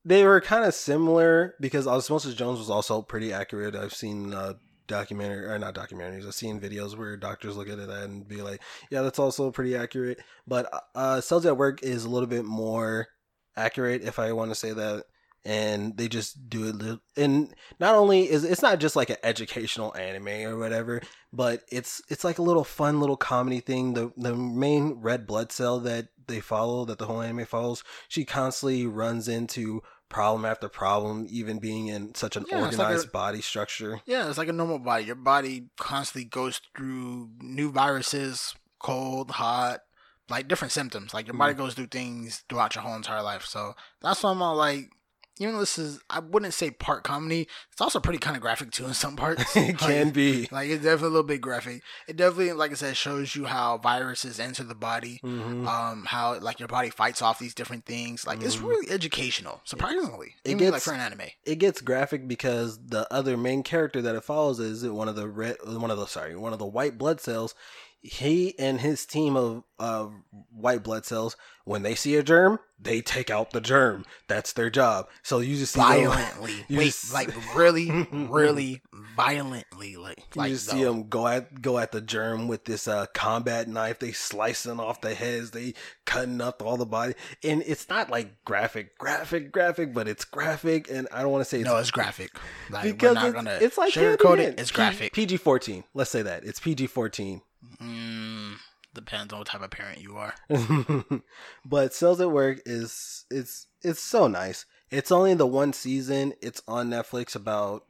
they 0.05 0.25
were 0.25 0.41
kind 0.41 0.65
of 0.65 0.75
similar 0.75 1.55
because 1.61 1.87
Osmosis 1.87 2.35
Jones 2.35 2.59
was 2.59 2.71
also 2.71 3.03
pretty 3.03 3.33
accurate. 3.33 3.75
I've 3.75 3.95
seen 3.95 4.35
uh, 4.35 4.55
documentary 4.87 5.47
or 5.47 5.59
not 5.59 5.75
documentaries. 5.75 6.27
I've 6.27 6.35
seen 6.35 6.61
videos 6.61 6.97
where 6.97 7.17
doctors 7.17 7.57
look 7.57 7.69
at 7.69 7.79
it 7.79 7.89
and 7.89 8.27
be 8.27 8.43
like, 8.43 8.61
"Yeah, 8.91 9.03
that's 9.03 9.19
also 9.19 9.51
pretty 9.51 9.77
accurate." 9.77 10.19
But 10.47 10.71
uh, 10.95 11.21
Cells 11.21 11.47
at 11.47 11.57
Work 11.57 11.83
is 11.83 12.05
a 12.05 12.11
little 12.11 12.29
bit 12.29 12.45
more 12.45 13.09
accurate, 13.57 14.03
if 14.03 14.19
I 14.19 14.33
want 14.33 14.51
to 14.51 14.55
say 14.55 14.73
that. 14.73 15.05
And 15.45 15.97
they 15.97 16.07
just 16.07 16.49
do 16.49 16.69
it, 16.69 17.01
and 17.21 17.53
not 17.81 17.97
only 17.97 18.31
is 18.31 18.45
it's 18.45 18.63
not 18.63 18.79
just 18.79 18.95
like 18.95 19.11
an 19.11 19.17
educational 19.25 19.93
anime 19.97 20.47
or 20.47 20.57
whatever, 20.57 21.03
but 21.33 21.63
it's 21.69 22.01
it's 22.09 22.23
like 22.23 22.39
a 22.39 22.43
little 22.43 22.63
fun 22.63 23.01
little 23.01 23.17
comedy 23.17 23.59
thing. 23.59 23.95
The 23.95 24.13
the 24.17 24.37
main 24.37 25.01
red 25.01 25.27
blood 25.27 25.51
cell 25.51 25.81
that 25.81 26.11
they 26.29 26.39
follow, 26.39 26.85
that 26.85 26.99
the 26.99 27.07
whole 27.07 27.21
anime 27.21 27.45
follows, 27.45 27.83
she 28.07 28.25
constantly 28.25 28.87
runs 28.87 29.27
into 29.27 29.83
problem 30.13 30.45
after 30.45 30.69
problem, 30.69 31.27
even 31.31 31.59
being 31.59 31.89
in 31.89 32.15
such 32.15 32.37
an 32.37 32.45
Yeah, 32.49 32.59
it's 32.59 32.79
like 32.79 32.87
organized 32.87 33.09
a- 33.09 33.11
body 33.11 33.41
structure. 33.41 34.01
Yeah, 34.05 34.29
it's 34.29 34.39
like 34.39 34.49
a 34.49 34.53
normal 34.53 34.79
body. 34.79 35.05
Your 35.05 35.17
body 35.17 35.71
constantly 35.79 36.27
goes 36.29 36.61
through 36.77 37.31
new 37.41 37.73
viruses, 37.73 38.55
cold, 38.79 39.33
hot, 39.33 39.81
like 40.29 40.49
different 40.49 40.73
symptoms. 40.73 41.15
Like 41.15 41.27
your 41.27 41.37
body 41.37 41.55
mm. 41.55 41.59
goes 41.59 41.75
through 41.75 41.87
things 41.87 42.45
throughout 42.49 42.75
your 42.75 42.83
whole 42.85 42.95
entire 42.95 43.23
life. 43.23 43.45
So 43.45 43.75
that's 44.01 44.23
why 44.23 44.31
I'm 44.31 44.43
all 44.43 44.55
like, 44.55 44.91
even 45.39 45.55
though 45.55 45.61
this 45.61 45.79
is, 45.79 45.99
I 46.11 46.21
wouldn't 46.21 46.55
say 46.55 46.71
part 46.71 47.05
comedy. 47.05 47.49
It's 47.73 47.81
also 47.81 48.01
pretty 48.01 48.19
kind 48.19 48.37
of 48.37 48.43
graphic 48.43 48.71
too 48.71 48.85
in 48.87 48.95
some 48.95 49.17
parts. 49.17 49.57
it 49.57 49.79
can 49.79 50.11
be. 50.11 50.49
Like 50.53 50.69
it's 50.71 50.83
definitely 50.85 51.07
a 51.09 51.11
little 51.11 51.23
bit 51.27 51.41
graphic. 51.41 51.83
It 52.07 52.17
definitely, 52.17 52.53
like 52.53 52.71
I 52.71 52.75
said, 52.75 52.97
shows 52.97 53.35
you 53.35 53.47
how 53.47 53.79
viruses 53.79 54.39
enter 54.39 54.63
the 54.63 54.75
body. 54.75 55.21
Mhm. 55.25 55.67
Um, 55.67 56.05
how 56.07 56.39
like 56.39 56.59
your 56.61 56.69
body 56.69 56.91
fights 56.91 57.23
off 57.23 57.39
these 57.39 57.55
different 57.55 57.87
things. 57.87 58.27
Like 58.27 58.43
it's 58.43 58.57
Mhm. 58.57 58.69
really 58.69 58.91
educational, 58.91 59.61
surprisingly. 59.65 60.35
It 60.45 60.51
Even 60.53 60.65
like 60.67 60.73
gets- 60.75 60.85
for 60.85 60.93
an 60.95 61.01
anime. 61.01 61.29
it 61.45 61.57
gets 61.57 61.81
graphic 61.81 62.29
because 62.29 62.79
the 62.85 63.11
other 63.13 63.37
main 63.37 63.63
character 63.63 64.03
that 64.03 64.15
it 64.15 64.25
follows 64.25 64.61
is 64.61 64.85
one 64.85 65.09
of 65.09 65.17
the 65.17 65.29
red 65.29 65.57
one 65.65 65.91
of 65.91 65.99
the 65.99 66.07
sorry 66.07 66.37
one 66.37 66.53
of 66.53 66.59
the 66.59 66.67
white 66.67 66.99
blood 66.99 67.21
cells 67.21 67.55
he 68.03 68.59
and 68.59 68.81
his 68.81 69.07
team 69.07 69.37
of 69.37 69.63
uh, 69.79 70.07
white 70.51 70.83
blood 70.83 71.05
cells 71.07 71.37
when 71.65 71.83
they 71.83 71.95
see 71.95 72.17
a 72.17 72.23
germ 72.23 72.59
they 72.81 73.01
take 73.01 73.31
out 73.31 73.53
the 73.53 73.61
germ 73.61 74.05
that's 74.27 74.53
their 74.55 74.71
job 74.71 75.09
so 75.23 75.39
you 75.39 75.57
just 75.57 75.73
see 75.75 75.81
them- 75.81 75.89
violently. 75.89 76.65
you 76.69 76.79
Wait, 76.79 76.87
just- 76.87 77.15
like 77.15 77.31
really, 77.55 77.91
really 78.13 78.83
violently. 79.17 79.97
Like, 79.97 80.19
you 80.19 80.41
like 80.41 80.51
just 80.51 80.69
see 80.69 80.83
them 80.83 81.09
go 81.09 81.27
at 81.27 81.63
go 81.63 81.79
at 81.79 81.93
the 81.93 82.01
germ 82.01 82.49
with 82.49 82.65
this 82.65 82.89
uh, 82.89 83.07
combat 83.15 83.69
knife. 83.69 83.99
They 83.99 84.13
slicing 84.13 84.81
off 84.81 85.01
the 85.01 85.15
heads. 85.15 85.53
They 85.53 85.75
cutting 86.05 86.41
up 86.41 86.63
all 86.63 86.77
the 86.77 86.87
body, 86.87 87.15
and 87.45 87.63
it's 87.67 87.89
not 87.89 88.11
like 88.11 88.45
graphic, 88.45 88.99
graphic, 88.99 89.53
graphic, 89.53 89.95
but 89.95 90.09
it's 90.09 90.25
graphic. 90.25 90.91
And 90.91 91.09
I 91.13 91.23
don't 91.23 91.31
want 91.31 91.43
to 91.43 91.49
say 91.49 91.61
it's 91.61 91.69
No, 91.69 91.77
it's 91.77 91.91
graphic. 91.91 92.31
Like, 92.71 92.85
because 92.85 93.15
we're 93.15 93.15
not 93.15 93.27
it's, 93.27 93.35
gonna 93.35 93.59
it's 93.61 93.79
like 93.79 93.93
sugarcoat 93.93 94.39
it. 94.39 94.59
It's 94.59 94.71
graphic. 94.71 95.13
PG 95.13 95.37
fourteen. 95.39 95.85
Let's 95.95 96.11
say 96.11 96.23
that 96.23 96.45
it's 96.45 96.61
PG 96.61 96.89
fourteen. 96.89 97.43
Mm, 97.81 98.57
depends 98.95 99.33
on 99.33 99.41
what 99.41 99.49
type 99.49 99.63
of 99.63 99.71
parent 99.71 100.01
you 100.01 100.17
are. 100.17 100.35
but 101.65 101.95
Cells 101.95 102.21
at 102.21 102.31
Work 102.31 102.61
is 102.67 103.25
it's 103.31 103.67
it's 103.83 104.01
so 104.01 104.27
nice. 104.27 104.67
It's 104.91 105.13
only 105.13 105.35
the 105.35 105.47
one 105.47 105.73
season. 105.73 106.35
It's 106.43 106.63
on 106.67 106.91
Netflix, 106.91 107.35
about 107.35 107.85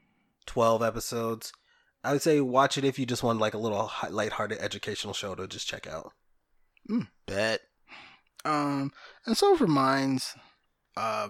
twelve 0.47 0.83
episodes. 0.83 1.53
I 2.05 2.13
would 2.13 2.23
say 2.23 2.41
watch 2.41 2.77
it 2.77 2.85
if 2.85 2.99
you 2.99 3.07
just 3.07 3.23
want 3.23 3.39
like 3.39 3.55
a 3.55 3.59
little 3.59 3.91
lighthearted 4.11 4.59
educational 4.59 5.15
show 5.15 5.35
to 5.35 5.47
just 5.47 5.69
check 5.69 5.87
out. 5.87 6.13
Bet. 7.27 7.61
Um, 8.45 8.93
and 9.25 9.37
so 9.37 9.57
for 9.57 9.69
mines, 9.69 10.35
uh, 10.97 11.29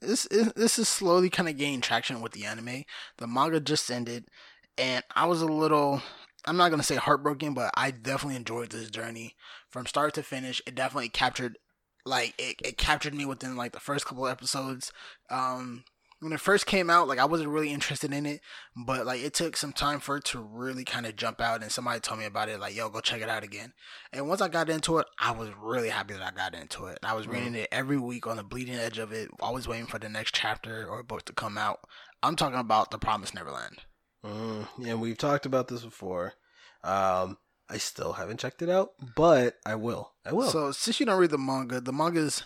this 0.00 0.26
is 0.26 0.52
this 0.54 0.78
is 0.78 0.88
slowly 0.88 1.30
kind 1.30 1.48
of 1.48 1.56
gaining 1.56 1.80
traction 1.80 2.20
with 2.20 2.32
the 2.32 2.44
anime. 2.44 2.84
The 3.18 3.26
manga 3.26 3.60
just 3.60 3.90
ended, 3.90 4.26
and 4.78 5.04
I 5.14 5.26
was 5.26 5.42
a 5.42 5.46
little. 5.46 6.02
I'm 6.44 6.56
not 6.56 6.70
gonna 6.70 6.82
say 6.82 6.96
heartbroken, 6.96 7.54
but 7.54 7.70
I 7.74 7.90
definitely 7.90 8.36
enjoyed 8.36 8.70
this 8.70 8.90
journey 8.90 9.36
from 9.70 9.86
start 9.86 10.14
to 10.14 10.22
finish. 10.22 10.60
It 10.66 10.74
definitely 10.74 11.08
captured, 11.08 11.58
like 12.04 12.34
it, 12.38 12.56
it 12.64 12.76
captured 12.76 13.14
me 13.14 13.24
within 13.24 13.56
like 13.56 13.72
the 13.72 13.80
first 13.80 14.06
couple 14.06 14.26
episodes. 14.26 14.92
Um, 15.30 15.84
when 16.22 16.32
it 16.32 16.40
first 16.40 16.66
came 16.66 16.88
out, 16.88 17.08
like 17.08 17.18
I 17.18 17.24
wasn't 17.24 17.50
really 17.50 17.72
interested 17.72 18.12
in 18.12 18.26
it, 18.26 18.40
but 18.76 19.04
like 19.04 19.20
it 19.20 19.34
took 19.34 19.56
some 19.56 19.72
time 19.72 19.98
for 19.98 20.18
it 20.18 20.24
to 20.26 20.40
really 20.40 20.84
kind 20.84 21.04
of 21.04 21.16
jump 21.16 21.40
out, 21.40 21.62
and 21.62 21.70
somebody 21.70 21.98
told 21.98 22.20
me 22.20 22.26
about 22.26 22.48
it. 22.48 22.60
Like, 22.60 22.76
yo, 22.76 22.88
go 22.88 23.00
check 23.00 23.22
it 23.22 23.28
out 23.28 23.42
again. 23.42 23.72
And 24.12 24.28
once 24.28 24.40
I 24.40 24.48
got 24.48 24.70
into 24.70 24.98
it, 24.98 25.06
I 25.18 25.32
was 25.32 25.50
really 25.60 25.88
happy 25.88 26.14
that 26.14 26.22
I 26.22 26.30
got 26.30 26.54
into 26.54 26.86
it. 26.86 26.98
I 27.02 27.14
was 27.14 27.26
reading 27.26 27.56
it 27.56 27.68
every 27.72 27.98
week 27.98 28.26
on 28.26 28.36
the 28.36 28.44
bleeding 28.44 28.76
edge 28.76 28.98
of 28.98 29.12
it, 29.12 29.30
always 29.40 29.66
waiting 29.66 29.86
for 29.86 29.98
the 29.98 30.08
next 30.08 30.34
chapter 30.34 30.86
or 30.86 31.02
book 31.02 31.24
to 31.24 31.32
come 31.32 31.58
out. 31.58 31.80
I'm 32.22 32.36
talking 32.36 32.60
about 32.60 32.92
The 32.92 32.98
Promised 32.98 33.34
Neverland. 33.34 33.78
Mm, 34.24 34.66
and 34.86 35.00
we've 35.00 35.18
talked 35.18 35.46
about 35.46 35.68
this 35.68 35.82
before. 35.82 36.34
Um, 36.84 37.38
I 37.68 37.78
still 37.78 38.12
haven't 38.12 38.40
checked 38.40 38.62
it 38.62 38.68
out, 38.68 38.90
but 39.16 39.56
I 39.64 39.74
will. 39.76 40.12
I 40.24 40.32
will. 40.32 40.50
So 40.50 40.72
since 40.72 41.00
you 41.00 41.06
don't 41.06 41.18
read 41.18 41.30
the 41.30 41.38
manga, 41.38 41.80
the 41.80 41.92
manga's 41.92 42.42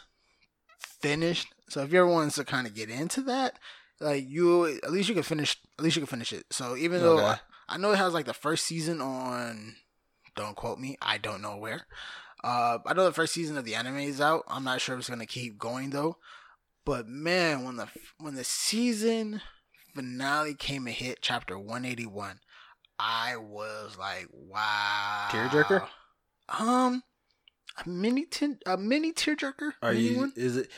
finished. 1.00 1.48
So 1.68 1.82
if 1.82 1.92
you 1.92 1.98
ever 1.98 2.08
wanted 2.08 2.32
to 2.34 2.44
kind 2.44 2.66
of 2.66 2.74
get 2.74 2.90
into 2.90 3.22
that, 3.22 3.58
like 4.00 4.24
you, 4.28 4.66
at 4.66 4.92
least 4.92 5.08
you 5.08 5.14
can 5.14 5.24
finish. 5.24 5.56
At 5.78 5.84
least 5.84 5.96
you 5.96 6.02
can 6.02 6.06
finish 6.06 6.32
it. 6.32 6.46
So 6.50 6.76
even 6.76 7.00
though 7.02 7.18
Okay. 7.18 7.26
I, 7.68 7.74
I 7.74 7.78
know 7.78 7.92
it 7.92 7.96
has 7.98 8.14
like 8.14 8.26
the 8.26 8.34
first 8.34 8.64
season 8.66 9.00
on, 9.00 9.76
don't 10.36 10.56
quote 10.56 10.78
me, 10.78 10.96
I 11.02 11.18
don't 11.18 11.42
know 11.42 11.56
where. 11.56 11.86
Uh, 12.44 12.78
I 12.86 12.94
know 12.94 13.04
the 13.04 13.12
first 13.12 13.32
season 13.32 13.56
of 13.58 13.64
the 13.64 13.74
anime 13.74 13.98
is 13.98 14.20
out. 14.20 14.44
I'm 14.46 14.64
not 14.64 14.80
sure 14.80 14.94
if 14.94 15.00
it's 15.00 15.10
gonna 15.10 15.26
keep 15.26 15.58
going 15.58 15.90
though. 15.90 16.18
But 16.84 17.08
man, 17.08 17.64
when 17.64 17.76
the 17.76 17.88
when 18.18 18.36
the 18.36 18.44
season 18.44 19.40
finale 19.96 20.54
came 20.54 20.86
and 20.86 20.94
hit 20.94 21.18
chapter 21.22 21.58
181, 21.58 22.38
I 22.98 23.36
was 23.36 23.96
like, 23.98 24.28
wow, 24.30 25.28
Tearjerker? 25.30 25.86
Um, 26.58 27.02
a 27.84 27.88
mini 27.88 28.26
tin, 28.26 28.58
a 28.66 28.76
mini 28.76 29.12
tearjerker. 29.12 29.72
are 29.82 29.92
Mini 29.92 30.04
you? 30.08 30.16
one? 30.18 30.32
Is 30.36 30.56
it? 30.58 30.70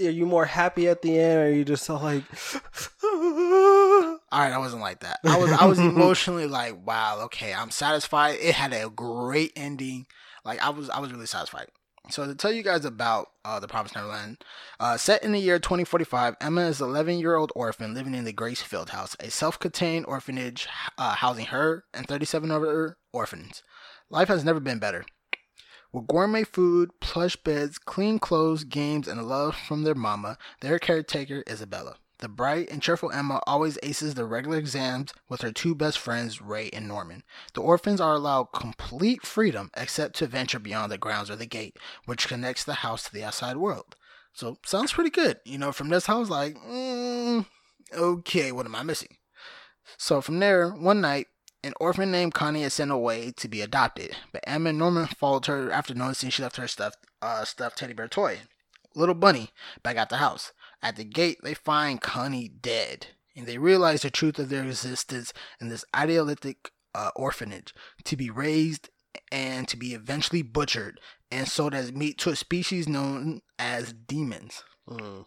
Are 0.00 0.10
you 0.10 0.24
more 0.24 0.44
happy 0.46 0.88
at 0.88 1.02
the 1.02 1.18
end, 1.18 1.38
or 1.38 1.46
are 1.46 1.50
you 1.50 1.64
just 1.64 1.84
so 1.84 1.96
like? 1.96 2.24
All 3.04 4.40
right, 4.40 4.52
I 4.52 4.58
wasn't 4.58 4.82
like 4.82 5.00
that. 5.00 5.20
I 5.24 5.36
was 5.38 5.52
I 5.52 5.66
was 5.66 5.78
emotionally 5.78 6.46
like, 6.46 6.86
wow, 6.86 7.20
okay, 7.24 7.52
I'm 7.52 7.70
satisfied. 7.70 8.38
It 8.40 8.54
had 8.54 8.72
a 8.72 8.88
great 8.88 9.52
ending. 9.56 10.06
Like 10.44 10.60
I 10.64 10.70
was 10.70 10.88
I 10.90 11.00
was 11.00 11.12
really 11.12 11.26
satisfied. 11.26 11.68
So 12.10 12.26
to 12.26 12.34
tell 12.34 12.52
you 12.52 12.64
guys 12.64 12.84
about 12.84 13.28
uh, 13.44 13.60
the 13.60 13.68
Promised 13.68 13.94
Neverland, 13.94 14.44
uh, 14.80 14.96
set 14.96 15.22
in 15.22 15.32
the 15.32 15.38
year 15.38 15.60
2045, 15.60 16.36
Emma 16.40 16.62
is 16.62 16.80
an 16.80 16.88
11 16.88 17.18
year 17.18 17.36
old 17.36 17.52
orphan 17.54 17.94
living 17.94 18.14
in 18.14 18.24
the 18.24 18.32
Grace 18.32 18.60
Field 18.60 18.90
House, 18.90 19.16
a 19.20 19.30
self-contained 19.30 20.06
orphanage 20.06 20.68
uh, 20.98 21.14
housing 21.14 21.46
her 21.46 21.84
and 21.94 22.06
37 22.06 22.50
other 22.50 22.96
orphans. 23.12 23.62
Life 24.10 24.28
has 24.28 24.44
never 24.44 24.58
been 24.58 24.80
better. 24.80 25.04
With 25.92 26.08
gourmet 26.08 26.44
food, 26.44 26.90
plush 27.00 27.36
beds, 27.36 27.78
clean 27.78 28.18
clothes, 28.18 28.64
games, 28.64 29.06
and 29.06 29.22
love 29.28 29.54
from 29.54 29.84
their 29.84 29.94
mama, 29.94 30.38
their 30.60 30.78
caretaker, 30.78 31.44
Isabella. 31.48 31.96
The 32.22 32.28
bright 32.28 32.70
and 32.70 32.80
cheerful 32.80 33.10
Emma 33.10 33.40
always 33.48 33.80
aces 33.82 34.14
the 34.14 34.24
regular 34.24 34.56
exams 34.56 35.12
with 35.28 35.40
her 35.40 35.50
two 35.50 35.74
best 35.74 35.98
friends, 35.98 36.40
Ray 36.40 36.70
and 36.72 36.86
Norman. 36.86 37.24
The 37.54 37.62
orphans 37.62 38.00
are 38.00 38.12
allowed 38.12 38.52
complete 38.52 39.26
freedom 39.26 39.72
except 39.76 40.14
to 40.18 40.28
venture 40.28 40.60
beyond 40.60 40.92
the 40.92 40.98
grounds 40.98 41.30
or 41.30 41.34
the 41.34 41.46
gate, 41.46 41.76
which 42.04 42.28
connects 42.28 42.62
the 42.62 42.74
house 42.74 43.02
to 43.02 43.12
the 43.12 43.24
outside 43.24 43.56
world. 43.56 43.96
So, 44.32 44.58
sounds 44.64 44.92
pretty 44.92 45.10
good. 45.10 45.40
You 45.44 45.58
know, 45.58 45.72
from 45.72 45.88
this, 45.88 46.08
I 46.08 46.14
was 46.14 46.30
like, 46.30 46.54
mm, 46.58 47.44
okay, 47.92 48.52
what 48.52 48.66
am 48.66 48.76
I 48.76 48.84
missing? 48.84 49.16
So, 49.96 50.20
from 50.20 50.38
there, 50.38 50.70
one 50.70 51.00
night, 51.00 51.26
an 51.64 51.72
orphan 51.80 52.12
named 52.12 52.34
Connie 52.34 52.62
is 52.62 52.74
sent 52.74 52.92
away 52.92 53.32
to 53.32 53.48
be 53.48 53.62
adopted, 53.62 54.16
but 54.32 54.44
Emma 54.46 54.70
and 54.70 54.78
Norman 54.78 55.08
followed 55.08 55.46
her 55.46 55.72
after 55.72 55.92
noticing 55.92 56.30
she 56.30 56.44
left 56.44 56.54
her 56.54 56.68
stuffed, 56.68 56.98
uh, 57.20 57.44
stuffed 57.44 57.78
teddy 57.78 57.94
bear 57.94 58.06
toy, 58.06 58.42
Little 58.94 59.16
Bunny, 59.16 59.50
back 59.82 59.96
at 59.96 60.08
the 60.08 60.18
house. 60.18 60.52
At 60.82 60.96
the 60.96 61.04
gate, 61.04 61.38
they 61.42 61.54
find 61.54 62.00
Connie 62.00 62.48
dead, 62.48 63.08
and 63.36 63.46
they 63.46 63.58
realize 63.58 64.02
the 64.02 64.10
truth 64.10 64.38
of 64.38 64.48
their 64.48 64.64
existence 64.64 65.32
in 65.60 65.68
this 65.68 65.84
idealistic 65.94 66.70
uh, 66.94 67.10
orphanage 67.14 67.72
to 68.04 68.16
be 68.16 68.30
raised 68.30 68.90
and 69.30 69.68
to 69.68 69.76
be 69.76 69.94
eventually 69.94 70.42
butchered 70.42 71.00
and 71.30 71.48
sold 71.48 71.74
as 71.74 71.92
meat 71.92 72.18
to 72.18 72.30
a 72.30 72.36
species 72.36 72.88
known 72.88 73.40
as 73.58 73.92
demons. 73.92 74.64
Mm. 74.88 75.26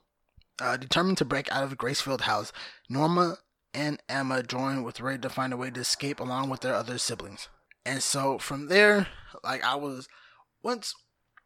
Uh, 0.62 0.78
determined 0.78 1.18
to 1.18 1.26
break 1.26 1.52
out 1.52 1.64
of 1.64 1.78
Grace 1.78 2.02
Field 2.02 2.22
House, 2.22 2.54
Norman 2.90 3.36
and 3.74 4.02
Emma 4.08 4.42
join 4.42 4.84
with 4.84 5.02
Ray 5.02 5.18
to 5.18 5.30
find 5.30 5.52
a 5.52 5.58
way 5.58 5.70
to 5.70 5.82
escape 5.82 6.20
along 6.20 6.50
with 6.50 6.62
their 6.62 6.74
other 6.74 6.98
siblings. 6.98 7.50
And 7.86 8.02
so 8.02 8.38
from 8.38 8.68
there, 8.68 9.08
like 9.44 9.64
I 9.64 9.76
was 9.76 10.08
once 10.64 10.94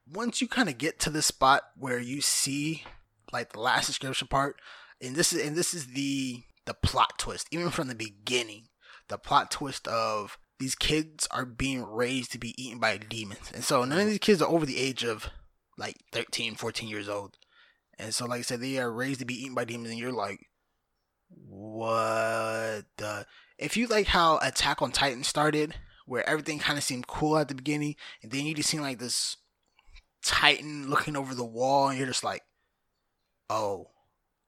once 0.08 0.42
you 0.42 0.48
kind 0.48 0.70
of 0.70 0.78
get 0.78 1.00
to 1.00 1.10
the 1.10 1.22
spot 1.22 1.64
where 1.76 2.00
you 2.00 2.22
see 2.22 2.84
like 3.32 3.54
the 3.54 3.60
last 3.60 3.88
description 3.88 4.28
part, 4.28 4.58
and 5.02 5.16
this 5.16 5.34
is 5.34 5.46
and 5.46 5.56
this 5.56 5.74
is 5.74 5.88
the 5.88 6.44
the 6.66 6.74
plot 6.74 7.18
twist, 7.18 7.48
even 7.52 7.70
from 7.70 7.88
the 7.88 7.96
beginning, 7.96 8.68
the 9.08 9.18
plot 9.18 9.52
twist 9.52 9.88
of 9.88 10.38
these 10.60 10.76
kids 10.76 11.28
are 11.32 11.46
being 11.46 11.84
raised 11.84 12.32
to 12.34 12.38
be 12.38 12.54
eaten 12.62 12.80
by 12.80 12.98
demons. 12.98 13.52
And 13.54 13.64
so 13.64 13.84
none 13.86 14.00
of 14.00 14.08
these 14.08 14.20
kids 14.20 14.42
are 14.42 14.50
over 14.50 14.66
the 14.66 14.78
age 14.78 15.04
of 15.04 15.30
like 15.78 15.96
13, 16.12 16.56
14 16.56 16.90
years 16.90 17.10
old. 17.10 17.38
And 17.98 18.14
so, 18.14 18.26
like 18.26 18.40
I 18.40 18.44
said, 18.44 18.62
they 18.62 18.78
are 18.78 18.92
raised 18.92 19.20
to 19.20 19.26
be 19.26 19.42
eaten 19.42 19.56
by 19.56 19.66
demons, 19.66 19.90
and 19.90 20.00
you're 20.00 20.12
like, 20.12 20.40
what 21.30 22.86
the? 22.98 23.26
If 23.58 23.76
you 23.76 23.88
like 23.88 24.08
how 24.08 24.40
Attack 24.42 24.82
on 24.82 24.92
Titan 24.92 25.24
started, 25.24 25.76
where 26.06 26.28
everything 26.28 26.60
kind 26.60 26.78
of 26.78 26.84
seemed 26.84 27.08
cool 27.08 27.38
at 27.38 27.50
the 27.50 27.56
beginning, 27.56 27.96
and 28.24 28.32
then 28.32 28.46
you 28.46 28.54
just 28.54 28.70
seen 28.70 28.82
like 28.82 29.00
this 29.00 29.36
Titan 30.24 30.90
looking 30.90 31.18
over 31.18 31.36
the 31.36 31.44
wall, 31.44 31.90
and 31.90 31.98
you're 31.98 32.08
just 32.08 32.24
like, 32.24 32.42
oh, 33.50 33.90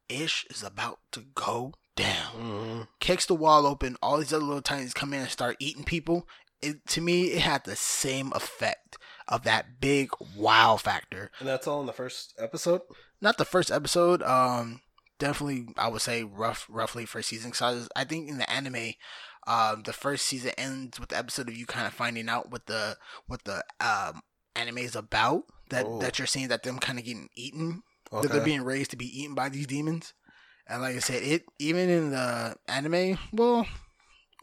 Ish 0.10 0.46
is 0.50 0.64
about 0.64 1.00
to 1.14 1.24
go 1.36 1.74
down. 1.96 2.34
Mm. 2.38 2.88
Kicks 3.00 3.26
the 3.26 3.36
wall 3.36 3.66
open, 3.66 3.98
all 4.02 4.18
these 4.18 4.34
other 4.34 4.44
little 4.44 4.62
Titans 4.62 4.94
come 4.94 5.14
in 5.14 5.22
and 5.22 5.30
start 5.30 5.58
eating 5.60 5.84
people. 5.84 6.28
It, 6.62 6.86
to 6.88 7.02
me, 7.02 7.32
it 7.32 7.42
had 7.42 7.64
the 7.64 7.76
same 7.76 8.32
effect 8.34 8.98
of 9.28 9.44
that 9.44 9.80
big 9.80 10.12
wow 10.36 10.78
factor 10.78 11.32
And 11.40 11.48
that's 11.48 11.66
all 11.66 11.80
in 11.80 11.88
the 11.88 11.94
first 11.94 12.34
episode. 12.38 12.82
not 13.22 13.38
the 13.38 13.46
first 13.46 13.72
episode. 13.72 14.22
Um, 14.22 14.82
definitely, 15.20 15.68
I 15.78 15.88
would 15.88 16.02
say 16.02 16.24
rough, 16.24 16.68
roughly 16.70 17.06
first 17.06 17.30
season. 17.30 17.54
So 17.54 17.86
I 17.96 18.04
think 18.04 18.30
in 18.30 18.38
the 18.38 18.50
anime, 18.50 18.94
um, 19.48 19.84
the 19.84 19.94
first 19.94 20.26
season 20.26 20.52
ends 20.58 21.00
with 21.00 21.10
the 21.10 21.18
episode 21.18 21.48
of 21.48 21.56
you 21.56 21.66
kind 21.66 21.88
of 21.88 21.94
finding 21.94 22.30
out 22.30 22.52
what 22.52 22.68
the 22.68 22.98
what 23.26 23.44
the 23.46 23.64
um 23.80 24.22
anime 24.56 24.80
is 24.80 24.96
about. 24.96 25.44
That 25.70 25.86
that 26.02 26.20
you're 26.20 26.28
seeing 26.28 26.50
that 26.50 26.64
them 26.64 26.80
kind 26.80 27.00
of 27.00 27.06
getting 27.06 27.30
eaten. 27.36 27.84
That 28.12 28.32
they're 28.32 28.42
being 28.46 28.64
raised 28.64 28.92
to 28.92 28.98
be 28.98 29.06
eaten 29.22 29.36
by 29.36 29.50
these 29.50 29.68
demons. 29.68 30.14
And 30.68 30.82
like 30.82 30.96
I 30.96 31.00
said, 31.00 31.24
it 31.24 31.44
even 31.60 31.90
in 31.90 32.12
the 32.12 32.56
anime, 32.68 33.18
well, 33.34 33.66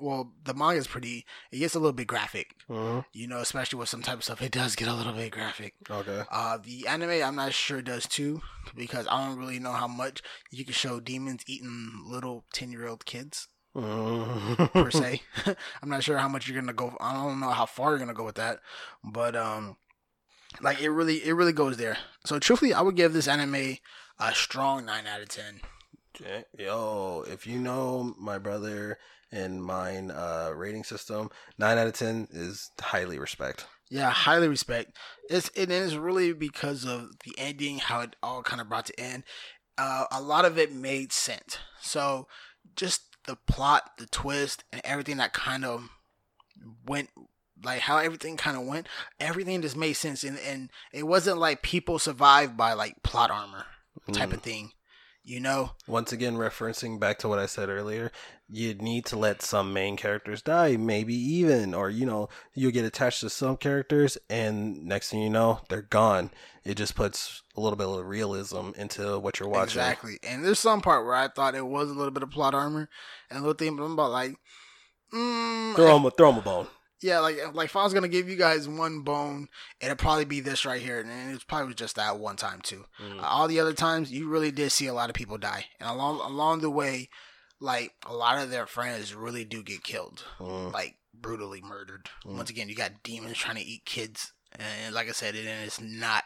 well, 0.01 0.32
the 0.45 0.55
manga 0.55 0.78
is 0.78 0.86
pretty. 0.86 1.27
It 1.51 1.59
gets 1.59 1.74
a 1.74 1.78
little 1.78 1.93
bit 1.93 2.07
graphic, 2.07 2.55
Mhm. 2.69 3.05
you 3.12 3.27
know, 3.27 3.39
especially 3.39 3.78
with 3.78 3.89
some 3.89 4.03
type 4.03 4.19
of 4.19 4.24
stuff. 4.24 4.40
It 4.43 4.53
does 4.53 4.77
get 4.77 4.89
a 4.89 4.95
little 4.95 5.12
bit 5.12 5.32
graphic. 5.32 5.74
Okay. 5.90 6.23
Uh, 6.31 6.59
the 6.59 6.86
anime, 6.86 7.23
I'm 7.23 7.35
not 7.35 7.53
sure 7.53 7.82
does 7.82 8.07
too, 8.07 8.40
because 8.77 9.07
I 9.09 9.27
don't 9.27 9.39
really 9.39 9.59
know 9.59 9.73
how 9.73 9.89
much 9.89 10.23
you 10.51 10.65
can 10.65 10.74
show 10.74 11.01
demons 11.01 11.43
eating 11.47 12.05
little 12.07 12.45
ten 12.53 12.70
year 12.73 12.86
old 12.86 13.05
kids 13.07 13.49
per 13.74 14.90
se. 14.90 15.23
I'm 15.82 15.89
not 15.89 16.03
sure 16.05 16.19
how 16.19 16.28
much 16.28 16.49
you're 16.49 16.61
gonna 16.61 16.73
go. 16.73 16.97
I 17.01 17.15
don't 17.15 17.40
know 17.40 17.51
how 17.51 17.66
far 17.66 17.90
you're 17.90 17.99
gonna 17.99 18.15
go 18.15 18.24
with 18.24 18.36
that, 18.36 18.61
but 19.05 19.35
um, 19.36 19.77
like 20.61 20.81
it 20.81 20.91
really, 20.91 21.25
it 21.25 21.33
really 21.33 21.53
goes 21.53 21.77
there. 21.77 21.99
So 22.25 22.39
truthfully, 22.39 22.75
I 22.75 22.81
would 22.81 22.97
give 22.97 23.12
this 23.12 23.29
anime 23.29 23.77
a 24.19 24.35
strong 24.35 24.87
nine 24.87 25.07
out 25.07 25.23
of 25.23 25.29
ten. 25.29 25.61
Yo, 26.59 27.25
if 27.29 27.47
you 27.47 27.59
know 27.59 28.15
my 28.19 28.39
brother 28.39 28.99
and 29.31 29.62
mine 29.62 30.11
uh 30.11 30.51
rating 30.55 30.83
system, 30.85 31.31
nine 31.59 31.79
out 31.79 31.87
of 31.87 31.93
ten 31.93 32.27
is 32.33 32.70
highly 32.81 33.19
respect. 33.19 33.66
Yeah, 33.91 34.11
highly 34.11 34.49
respect. 34.49 34.97
It's 35.31 35.51
it 35.55 35.70
is 35.70 35.97
really 35.97 36.33
because 36.33 36.85
of 36.85 37.11
the 37.25 37.35
ending, 37.39 37.79
how 37.79 38.01
it 38.01 38.16
all 38.23 38.43
kind 38.43 38.61
of 38.61 38.69
brought 38.69 38.87
to 38.87 39.01
end. 39.01 39.25
Uh, 39.77 40.07
a 40.11 40.20
lot 40.20 40.45
of 40.45 40.59
it 40.59 40.73
made 40.73 41.12
sense. 41.12 41.59
So 41.81 42.27
just 42.75 43.16
the 43.27 43.37
plot, 43.37 43.91
the 43.99 44.07
twist, 44.07 44.65
and 44.73 44.83
everything 44.85 45.19
that 45.19 45.33
kind 45.33 45.65
of 45.65 45.89
went 46.85 47.11
like 47.64 47.80
how 47.80 47.98
everything 47.98 48.36
kind 48.36 48.56
of 48.56 48.66
went, 48.66 48.86
everything 49.20 49.62
just 49.62 49.76
made 49.76 49.94
sense, 49.94 50.24
and 50.24 50.39
and 50.39 50.70
it 50.93 51.06
wasn't 51.06 51.39
like 51.39 51.62
people 51.62 51.98
survived 51.98 52.56
by 52.56 52.72
like 52.72 53.02
plot 53.02 53.30
armor 53.30 53.66
type 54.12 54.32
of 54.32 54.43
thing, 54.43 54.72
you 55.22 55.40
know. 55.40 55.72
Once 55.86 56.12
again, 56.12 56.36
referencing 56.36 56.98
back 57.01 57.18
to 57.18 57.28
what 57.28 57.39
I 57.39 57.47
said 57.47 57.68
earlier, 57.68 58.10
you 58.48 58.74
need 58.74 59.05
to 59.06 59.18
let 59.18 59.43
some 59.43 59.72
main 59.72 59.97
characters 59.97 60.40
die, 60.40 60.76
maybe 60.76 61.14
even, 61.14 61.74
or 61.74 61.90
you 61.90 62.06
know, 62.06 62.28
you 62.55 62.70
get 62.70 62.85
attached 62.85 63.20
to 63.20 63.30
some 63.30 63.56
characters, 63.56 64.16
and 64.30 64.85
next 64.85 65.10
thing 65.10 65.20
you 65.20 65.30
know, 65.30 65.60
they're 65.68 65.82
gone. 65.82 66.30
It 66.64 66.76
just 66.76 66.94
puts 66.94 67.43
a 67.56 67.60
little 67.60 67.76
bit 67.76 67.89
of 67.89 68.06
realism 68.06 68.70
into 68.76 69.18
what 69.18 69.40
you're 69.40 69.48
watching. 69.48 69.80
Exactly. 69.80 70.18
And 70.22 70.44
there's 70.44 70.59
some 70.59 70.80
part 70.82 71.05
where 71.05 71.14
I 71.14 71.28
thought 71.28 71.55
it 71.55 71.66
was 71.66 71.90
a 71.90 71.94
little 71.94 72.10
bit 72.10 72.22
of 72.22 72.30
plot 72.30 72.55
armor, 72.55 72.89
and 73.30 73.39
a 73.39 73.43
little 73.43 73.55
thing, 73.55 73.74
but 73.76 73.85
I'm 73.85 73.93
about 73.93 74.10
like, 74.10 74.36
mm, 75.12 75.74
Throw 75.74 75.97
'em 75.97 76.05
a 76.05 76.10
throw 76.10 76.30
him 76.30 76.39
a 76.39 76.43
bone. 76.43 76.66
Yeah, 77.01 77.20
like 77.20 77.39
like 77.55 77.66
if 77.66 77.77
I 77.77 77.85
was 77.85 77.95
gonna 77.95 78.09
give 78.09 78.29
you 78.29 78.37
guys 78.37 78.69
one 78.69 79.01
bone, 79.03 79.49
it'd 79.81 79.99
probably 79.99 80.25
be 80.25 80.41
this 80.41 80.65
right 80.65 80.83
here, 80.83 81.01
and 81.01 81.35
it 81.35 81.47
probably 81.47 81.66
was 81.69 81.77
just 81.77 81.97
that 81.97 82.19
one 82.19 82.37
time 82.37 82.61
too. 82.61 82.87
Mm. 83.01 83.20
Uh, 83.20 83.27
all 83.27 83.47
the 83.49 83.61
other 83.61 83.73
times, 83.73 84.11
you 84.11 84.29
really 84.29 84.51
did 84.51 84.73
see 84.73 84.87
a 84.87 84.95
lot 84.95 85.09
of 85.09 85.15
people 85.15 85.39
die, 85.39 85.66
and 85.79 85.89
along 85.89 86.19
along 86.20 86.61
the 86.61 86.70
way, 86.70 87.09
like 87.61 87.93
a 88.07 88.12
lot 88.15 88.43
of 88.43 88.51
their 88.51 88.66
friends 88.66 89.15
really 89.15 89.45
do 89.45 89.62
get 89.62 89.85
killed, 89.85 90.25
Mm. 90.41 90.73
like 90.73 90.97
brutally 91.15 91.61
murdered. 91.61 92.09
Mm. 92.27 92.37
Once 92.37 92.51
again, 92.51 92.69
you 92.69 92.75
got 92.75 93.03
demons 93.05 93.39
trying 93.39 93.57
to 93.57 93.62
eat 93.65 93.85
kids, 93.85 94.33
and 94.59 94.93
like 94.95 95.09
I 95.09 95.12
said, 95.12 95.37
it 95.37 95.47
and 95.47 95.65
it's 95.66 95.81
not, 95.81 96.25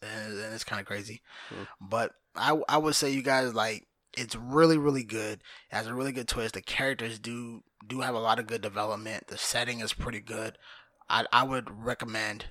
and 0.00 0.32
and 0.32 0.54
it's 0.54 0.64
kind 0.64 0.80
of 0.80 0.86
crazy. 0.86 1.20
Mm. 1.50 1.66
But 1.78 2.12
I 2.34 2.58
I 2.70 2.78
would 2.78 2.94
say 2.94 3.10
you 3.10 3.22
guys 3.22 3.52
like 3.54 3.86
it's 4.16 4.34
really 4.34 4.78
really 4.78 5.04
good. 5.04 5.42
It 5.70 5.74
has 5.76 5.86
a 5.86 5.94
really 5.94 6.12
good 6.12 6.26
twist. 6.28 6.54
The 6.54 6.62
characters 6.62 7.18
do 7.18 7.62
do 7.86 8.00
have 8.00 8.14
a 8.14 8.20
lot 8.20 8.38
of 8.38 8.46
good 8.46 8.60
development. 8.62 9.28
The 9.28 9.38
setting 9.38 9.80
is 9.80 9.92
pretty 9.92 10.20
good. 10.20 10.58
I 11.08 11.26
I 11.32 11.44
would 11.44 11.84
recommend 11.84 12.46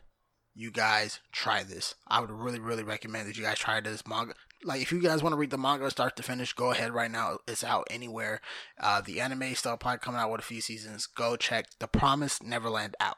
you 0.55 0.71
guys 0.71 1.19
try 1.31 1.63
this. 1.63 1.95
I 2.07 2.19
would 2.19 2.31
really 2.31 2.59
really 2.59 2.83
recommend 2.83 3.27
that 3.27 3.37
you 3.37 3.43
guys 3.43 3.59
try 3.59 3.79
this 3.79 4.07
manga. 4.07 4.33
Like 4.63 4.81
if 4.81 4.91
you 4.91 4.99
guys 4.99 5.23
want 5.23 5.33
to 5.33 5.37
read 5.37 5.51
the 5.51 5.57
manga 5.57 5.89
start 5.89 6.17
to 6.17 6.23
finish, 6.23 6.51
go 6.53 6.71
ahead 6.71 6.91
right 6.91 7.09
now. 7.09 7.37
It's 7.47 7.63
out 7.63 7.87
anywhere. 7.89 8.41
Uh, 8.79 8.99
the 8.99 9.21
anime 9.21 9.55
still 9.55 9.77
probably 9.77 9.99
coming 9.99 10.19
out 10.19 10.31
with 10.31 10.41
a 10.41 10.43
few 10.43 10.59
seasons. 10.59 11.05
Go 11.05 11.37
check 11.37 11.67
The 11.79 11.87
Promised 11.87 12.43
Neverland 12.43 12.95
out. 12.99 13.15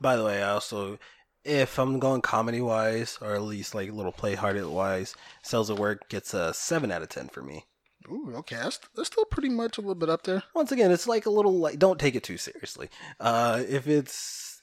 By 0.00 0.16
the 0.16 0.24
way, 0.24 0.42
I 0.42 0.50
also, 0.50 0.98
if 1.44 1.78
I'm 1.78 2.00
going 2.00 2.20
comedy 2.20 2.60
wise, 2.60 3.16
or 3.20 3.34
at 3.34 3.42
least 3.42 3.74
like 3.76 3.88
a 3.88 3.94
little 3.94 4.12
play 4.12 4.34
hearted 4.34 4.66
wise, 4.66 5.14
Cells 5.42 5.70
at 5.70 5.78
Work 5.78 6.08
gets 6.08 6.34
a 6.34 6.52
seven 6.52 6.90
out 6.90 7.02
of 7.02 7.08
ten 7.10 7.28
for 7.28 7.42
me. 7.42 7.66
Ooh, 8.10 8.32
okay, 8.36 8.56
that's 8.56 8.80
that's 8.94 9.08
still 9.08 9.24
pretty 9.26 9.48
much 9.48 9.78
a 9.78 9.80
little 9.80 9.94
bit 9.94 10.08
up 10.10 10.22
there. 10.24 10.42
Once 10.54 10.72
again, 10.72 10.90
it's 10.90 11.06
like 11.06 11.26
a 11.26 11.30
little 11.30 11.58
like 11.58 11.78
don't 11.78 12.00
take 12.00 12.14
it 12.14 12.24
too 12.24 12.36
seriously. 12.38 12.88
Uh, 13.18 13.62
if 13.68 13.86
it's 13.86 14.62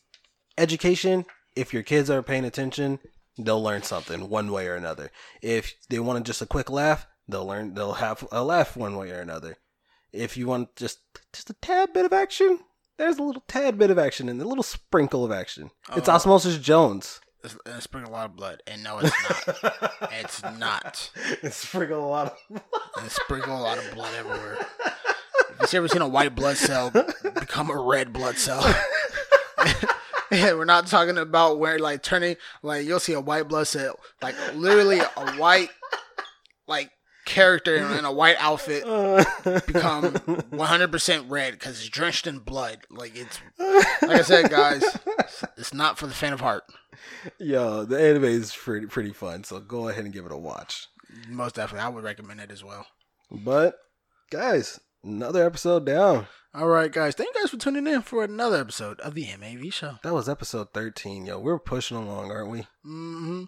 education, 0.57 1.26
if 1.56 1.74
your 1.74 1.84
kids 1.84 2.10
are 2.10 2.22
paying 2.24 2.45
attention, 2.45 2.99
they'll 3.38 3.61
learn 3.61 3.84
something 3.84 4.30
one 4.30 4.52
way 4.52 4.68
or 4.68 4.76
another. 4.76 5.11
If 5.41 5.74
they 5.90 5.99
want 5.99 6.26
just 6.26 6.41
a 6.41 6.45
quick 6.45 6.69
laugh, 6.69 7.07
they'll 7.28 7.45
learn 7.45 7.74
they'll 7.74 7.94
have 7.94 8.28
a 8.32 8.44
laugh 8.44 8.76
one 8.76 8.98
way 8.98 9.11
or 9.11 9.19
another. 9.19 9.57
If 10.11 10.38
you 10.38 10.48
want 10.48 10.76
just 10.76 10.99
just 11.34 11.49
a 11.49 11.53
tad 11.53 11.94
bit 11.94 12.06
of 12.06 12.14
action, 12.14 12.60
there's 12.98 13.18
a 13.18 13.24
little 13.24 13.44
tad 13.48 13.78
bit 13.78 13.91
of 13.91 13.99
action 13.99 14.30
and 14.30 14.41
a 14.41 14.48
little 14.48 14.64
sprinkle 14.64 15.24
of 15.24 15.32
action. 15.32 15.72
It's 15.95 16.10
Oh. 16.10 16.14
Osmosis 16.14 16.57
Jones. 16.57 17.22
It's, 17.43 17.84
sprinkle 17.84 18.11
a 18.11 18.14
lot 18.14 18.26
of 18.26 18.35
blood, 18.35 18.64
and 18.68 18.84
no, 18.84 18.99
it's 18.99 19.14
not. 19.23 19.91
it's 20.11 20.43
not. 20.57 21.11
It's 21.43 21.55
sprinkle 21.55 22.03
a 22.03 22.07
lot 22.07 22.35
of 22.49 22.61
It's 23.03 23.15
sprinkle 23.15 23.57
a 23.57 23.61
lot 23.61 23.77
of 23.77 23.93
blood 23.93 24.14
everywhere. 24.18 24.57
Have 25.59 25.72
you 25.72 25.77
ever 25.77 25.88
seen 25.88 26.01
a 26.01 26.07
white 26.07 26.35
blood 26.35 26.57
cell 26.57 26.91
become 27.22 27.69
a 27.69 27.77
red 27.77 28.11
blood 28.11 28.38
cell? 28.38 28.61
yeah, 30.31 30.53
we're 30.53 30.65
not 30.65 30.88
talking 30.88 31.18
about 31.18 31.59
where 31.59 31.80
like 31.80 32.03
turning 32.03 32.35
like 32.64 32.85
you'll 32.85 32.99
see 32.99 33.14
a 33.14 33.22
white 33.22 33.47
blood 33.47 33.68
cell, 33.68 33.99
like 34.22 34.35
literally 34.55 34.99
a 34.99 35.31
white 35.38 35.69
like 36.68 36.91
character 37.38 37.76
in, 37.76 38.03
a 38.03 38.11
white 38.11 38.35
outfit 38.39 38.84
become 39.68 40.14
100% 40.14 41.26
red 41.30 41.53
because 41.53 41.80
it's 41.80 41.89
drenched 41.89 42.26
in 42.26 42.39
blood. 42.39 42.80
Like 42.89 43.15
it's 43.15 43.39
like 44.01 44.19
I 44.19 44.22
said, 44.23 44.49
guys, 44.49 44.84
it's 45.55 45.73
not 45.73 45.97
for 45.97 46.07
the 46.07 46.14
faint 46.14 46.34
of 46.34 46.39
heart. 46.39 46.64
Yo, 47.38 47.85
the 47.85 47.99
anime 48.01 48.23
is 48.23 48.55
pretty 48.55 48.88
pretty 48.88 49.14
fun, 49.14 49.43
so 49.43 49.59
go 49.59 49.88
ahead 49.88 50.03
and 50.03 50.14
give 50.14 50.26
it 50.26 50.31
a 50.31 50.38
watch. 50.38 50.88
Most 51.30 51.55
definitely, 51.55 51.85
I 51.85 51.89
would 51.89 52.03
recommend 52.03 52.39
it 52.39 52.51
as 52.51 52.64
well. 52.64 52.88
But 53.30 53.76
guys, 54.31 54.80
another 55.03 55.45
episode 55.45 55.85
down. 55.85 56.27
All 56.55 56.68
right, 56.68 56.91
guys, 56.91 57.14
thank 57.14 57.35
you 57.35 57.41
guys 57.41 57.51
for 57.51 57.57
tuning 57.57 57.85
in 57.85 58.01
for 58.01 58.23
another 58.23 58.59
episode 58.59 58.99
of 59.01 59.14
the 59.14 59.27
MAV 59.39 59.72
show. 59.72 59.99
That 60.01 60.14
was 60.15 60.27
episode 60.27 60.73
thirteen. 60.73 61.27
Yo, 61.27 61.39
we're 61.39 61.59
pushing 61.59 61.97
along, 61.97 62.31
aren't 62.31 62.49
we? 62.49 62.61
Mm-hmm. 62.84 63.43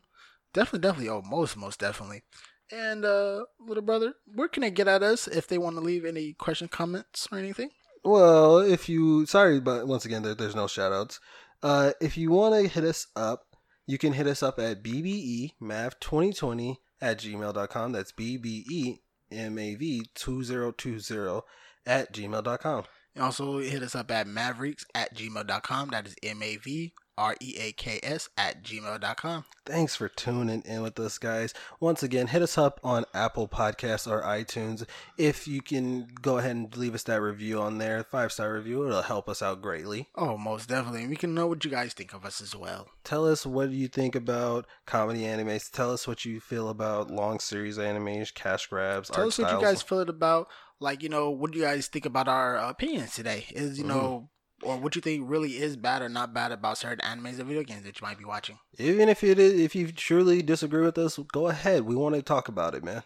Definitely, 0.54 0.80
definitely. 0.80 1.10
Oh, 1.10 1.22
most, 1.22 1.58
most 1.58 1.80
definitely. 1.80 2.24
And 2.72 3.04
uh, 3.04 3.46
little 3.60 3.84
brother, 3.84 4.14
where 4.34 4.48
can 4.48 4.62
they 4.62 4.72
get 4.72 4.88
at 4.88 5.02
us 5.02 5.28
if 5.28 5.48
they 5.48 5.58
want 5.58 5.76
to 5.78 5.82
leave 5.82 6.06
any 6.06 6.34
question, 6.34 6.68
comments, 6.68 7.28
or 7.32 7.40
anything? 7.40 7.72
Well, 8.04 8.60
if 8.60 8.88
you 8.88 9.26
sorry, 9.26 9.60
but 9.60 9.88
once 9.88 10.06
again, 10.06 10.22
there, 10.22 10.36
there's 10.36 10.56
no 10.56 10.68
shout 10.68 10.94
outs. 10.94 11.20
Uh, 11.62 11.92
if 12.00 12.18
you 12.18 12.32
want 12.32 12.56
to 12.56 12.68
hit 12.68 12.84
us 12.84 13.08
up, 13.16 13.44
you 13.86 13.98
can 13.98 14.14
hit 14.14 14.28
us 14.28 14.44
up 14.44 14.60
at 14.60 14.86
E 14.86 15.52
bbemav2020 15.62 16.78
at 17.02 17.20
gmail.com. 17.20 17.92
That's 17.92 18.14
E 18.18 19.00
bbemav2020 19.32 21.42
at 21.86 22.14
gmail.com. 22.14 22.84
And 23.16 23.24
also 23.24 23.60
hit 23.60 23.84
us 23.84 23.96
up 23.96 24.12
at 24.12 24.28
mavericks 24.28 24.86
at 24.94 25.16
gmail.com. 25.16 25.90
That 25.90 26.08
is 26.08 26.16
M 26.24 26.44
A 26.44 26.58
V 26.58 26.94
R 27.20 27.36
E 27.42 27.56
A 27.60 27.72
K 27.74 28.00
S 28.02 28.30
at 28.38 28.64
gmail.com. 28.64 29.44
Thanks 29.66 29.96
for 29.96 30.08
tuning 30.08 30.64
in 30.66 30.82
with 30.82 30.98
us, 31.00 31.18
guys. 31.18 31.54
Once 31.80 32.02
again, 32.02 32.28
hit 32.28 32.42
us 32.42 32.58
up 32.58 32.80
on 32.82 33.06
Apple 33.14 33.48
Podcasts 33.48 34.10
or 34.10 34.24
iTunes. 34.24 34.86
If 35.18 35.48
you 35.48 35.62
can 35.62 36.08
go 36.22 36.38
ahead 36.38 36.56
and 36.56 36.76
leave 36.78 36.96
us 36.96 37.04
that 37.04 37.22
review 37.22 37.62
on 37.62 37.78
there, 37.78 38.04
five 38.06 38.32
star 38.32 38.54
review, 38.54 38.88
it'll 38.88 39.02
help 39.02 39.28
us 39.28 39.42
out 39.42 39.62
greatly. 39.62 40.08
Oh, 40.16 40.38
most 40.38 40.70
definitely. 40.70 41.08
We 41.08 41.18
can 41.18 41.36
know 41.36 41.46
what 41.46 41.64
you 41.66 41.70
guys 41.70 41.94
think 41.94 42.14
of 42.14 42.24
us 42.24 42.42
as 42.42 42.56
well. 42.56 42.88
Tell 43.04 43.28
us 43.28 43.46
what 43.46 43.70
do 43.70 43.76
you 43.76 43.90
think 43.90 44.16
about 44.16 44.66
comedy 44.86 45.22
animes. 45.22 45.70
Tell 45.70 45.92
us 45.92 46.08
what 46.08 46.24
you 46.24 46.40
feel 46.40 46.70
about 46.70 47.12
long 47.12 47.40
series 47.40 47.78
animes, 47.78 48.34
cash 48.34 48.68
grabs, 48.68 49.10
Tell 49.10 49.28
us 49.28 49.38
what 49.38 49.52
you 49.52 49.62
guys 49.62 49.82
feel 49.82 50.02
about, 50.02 50.48
like, 50.80 51.04
you 51.04 51.10
know, 51.10 51.30
what 51.30 51.52
do 51.52 51.60
you 51.60 51.66
guys 51.66 51.88
think 51.88 52.06
about 52.06 52.28
our 52.28 52.56
opinions 52.56 53.14
today? 53.14 53.46
Is, 53.52 53.78
you 53.78 53.84
mm. 53.84 53.90
know, 53.90 54.30
or 54.64 54.78
what 54.78 54.96
you 54.96 55.02
think 55.02 55.24
really 55.30 55.52
is 55.58 55.76
bad 55.78 56.02
or 56.02 56.10
not 56.10 56.34
bad 56.34 56.52
about 56.52 56.78
certain 56.78 57.00
animes 57.00 57.40
and 57.40 57.46
video 57.48 57.64
games 57.64 57.84
that 57.84 58.00
you 58.00 58.06
might 58.08 58.18
be 58.18 58.26
watching. 58.26 58.58
Even 58.78 59.10
if 59.10 59.24
it 59.24 59.40
is, 59.40 59.60
if 59.60 59.76
you 59.76 59.92
truly 59.92 60.42
disagree 60.42 60.84
with 60.86 60.98
us, 60.98 61.18
go 61.32 61.48
ahead. 61.48 61.84
We 61.84 61.96
want 61.96 62.16
to 62.16 62.22
talk 62.22 62.48
about 62.48 62.76
it, 62.76 62.84
man. 62.84 63.04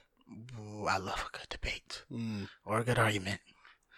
Ooh, 0.59 0.85
I 0.87 0.97
love 0.97 1.29
a 1.33 1.37
good 1.37 1.49
debate 1.49 2.03
Mm. 2.11 2.47
or 2.65 2.79
a 2.79 2.83
good 2.83 2.97
argument. 2.99 3.39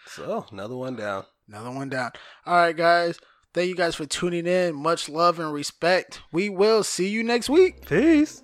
So 0.06 0.46
another 0.52 0.76
one 0.76 0.96
down. 0.96 1.24
Another 1.48 1.70
one 1.70 1.88
down. 1.88 2.10
All 2.44 2.56
right, 2.56 2.76
guys. 2.76 3.18
Thank 3.54 3.68
you 3.68 3.74
guys 3.74 3.94
for 3.94 4.04
tuning 4.06 4.46
in. 4.46 4.74
Much 4.74 5.08
love 5.08 5.38
and 5.40 5.52
respect. 5.52 6.20
We 6.30 6.48
will 6.50 6.82
see 6.84 7.08
you 7.08 7.24
next 7.24 7.48
week. 7.48 7.86
Peace. 7.86 8.42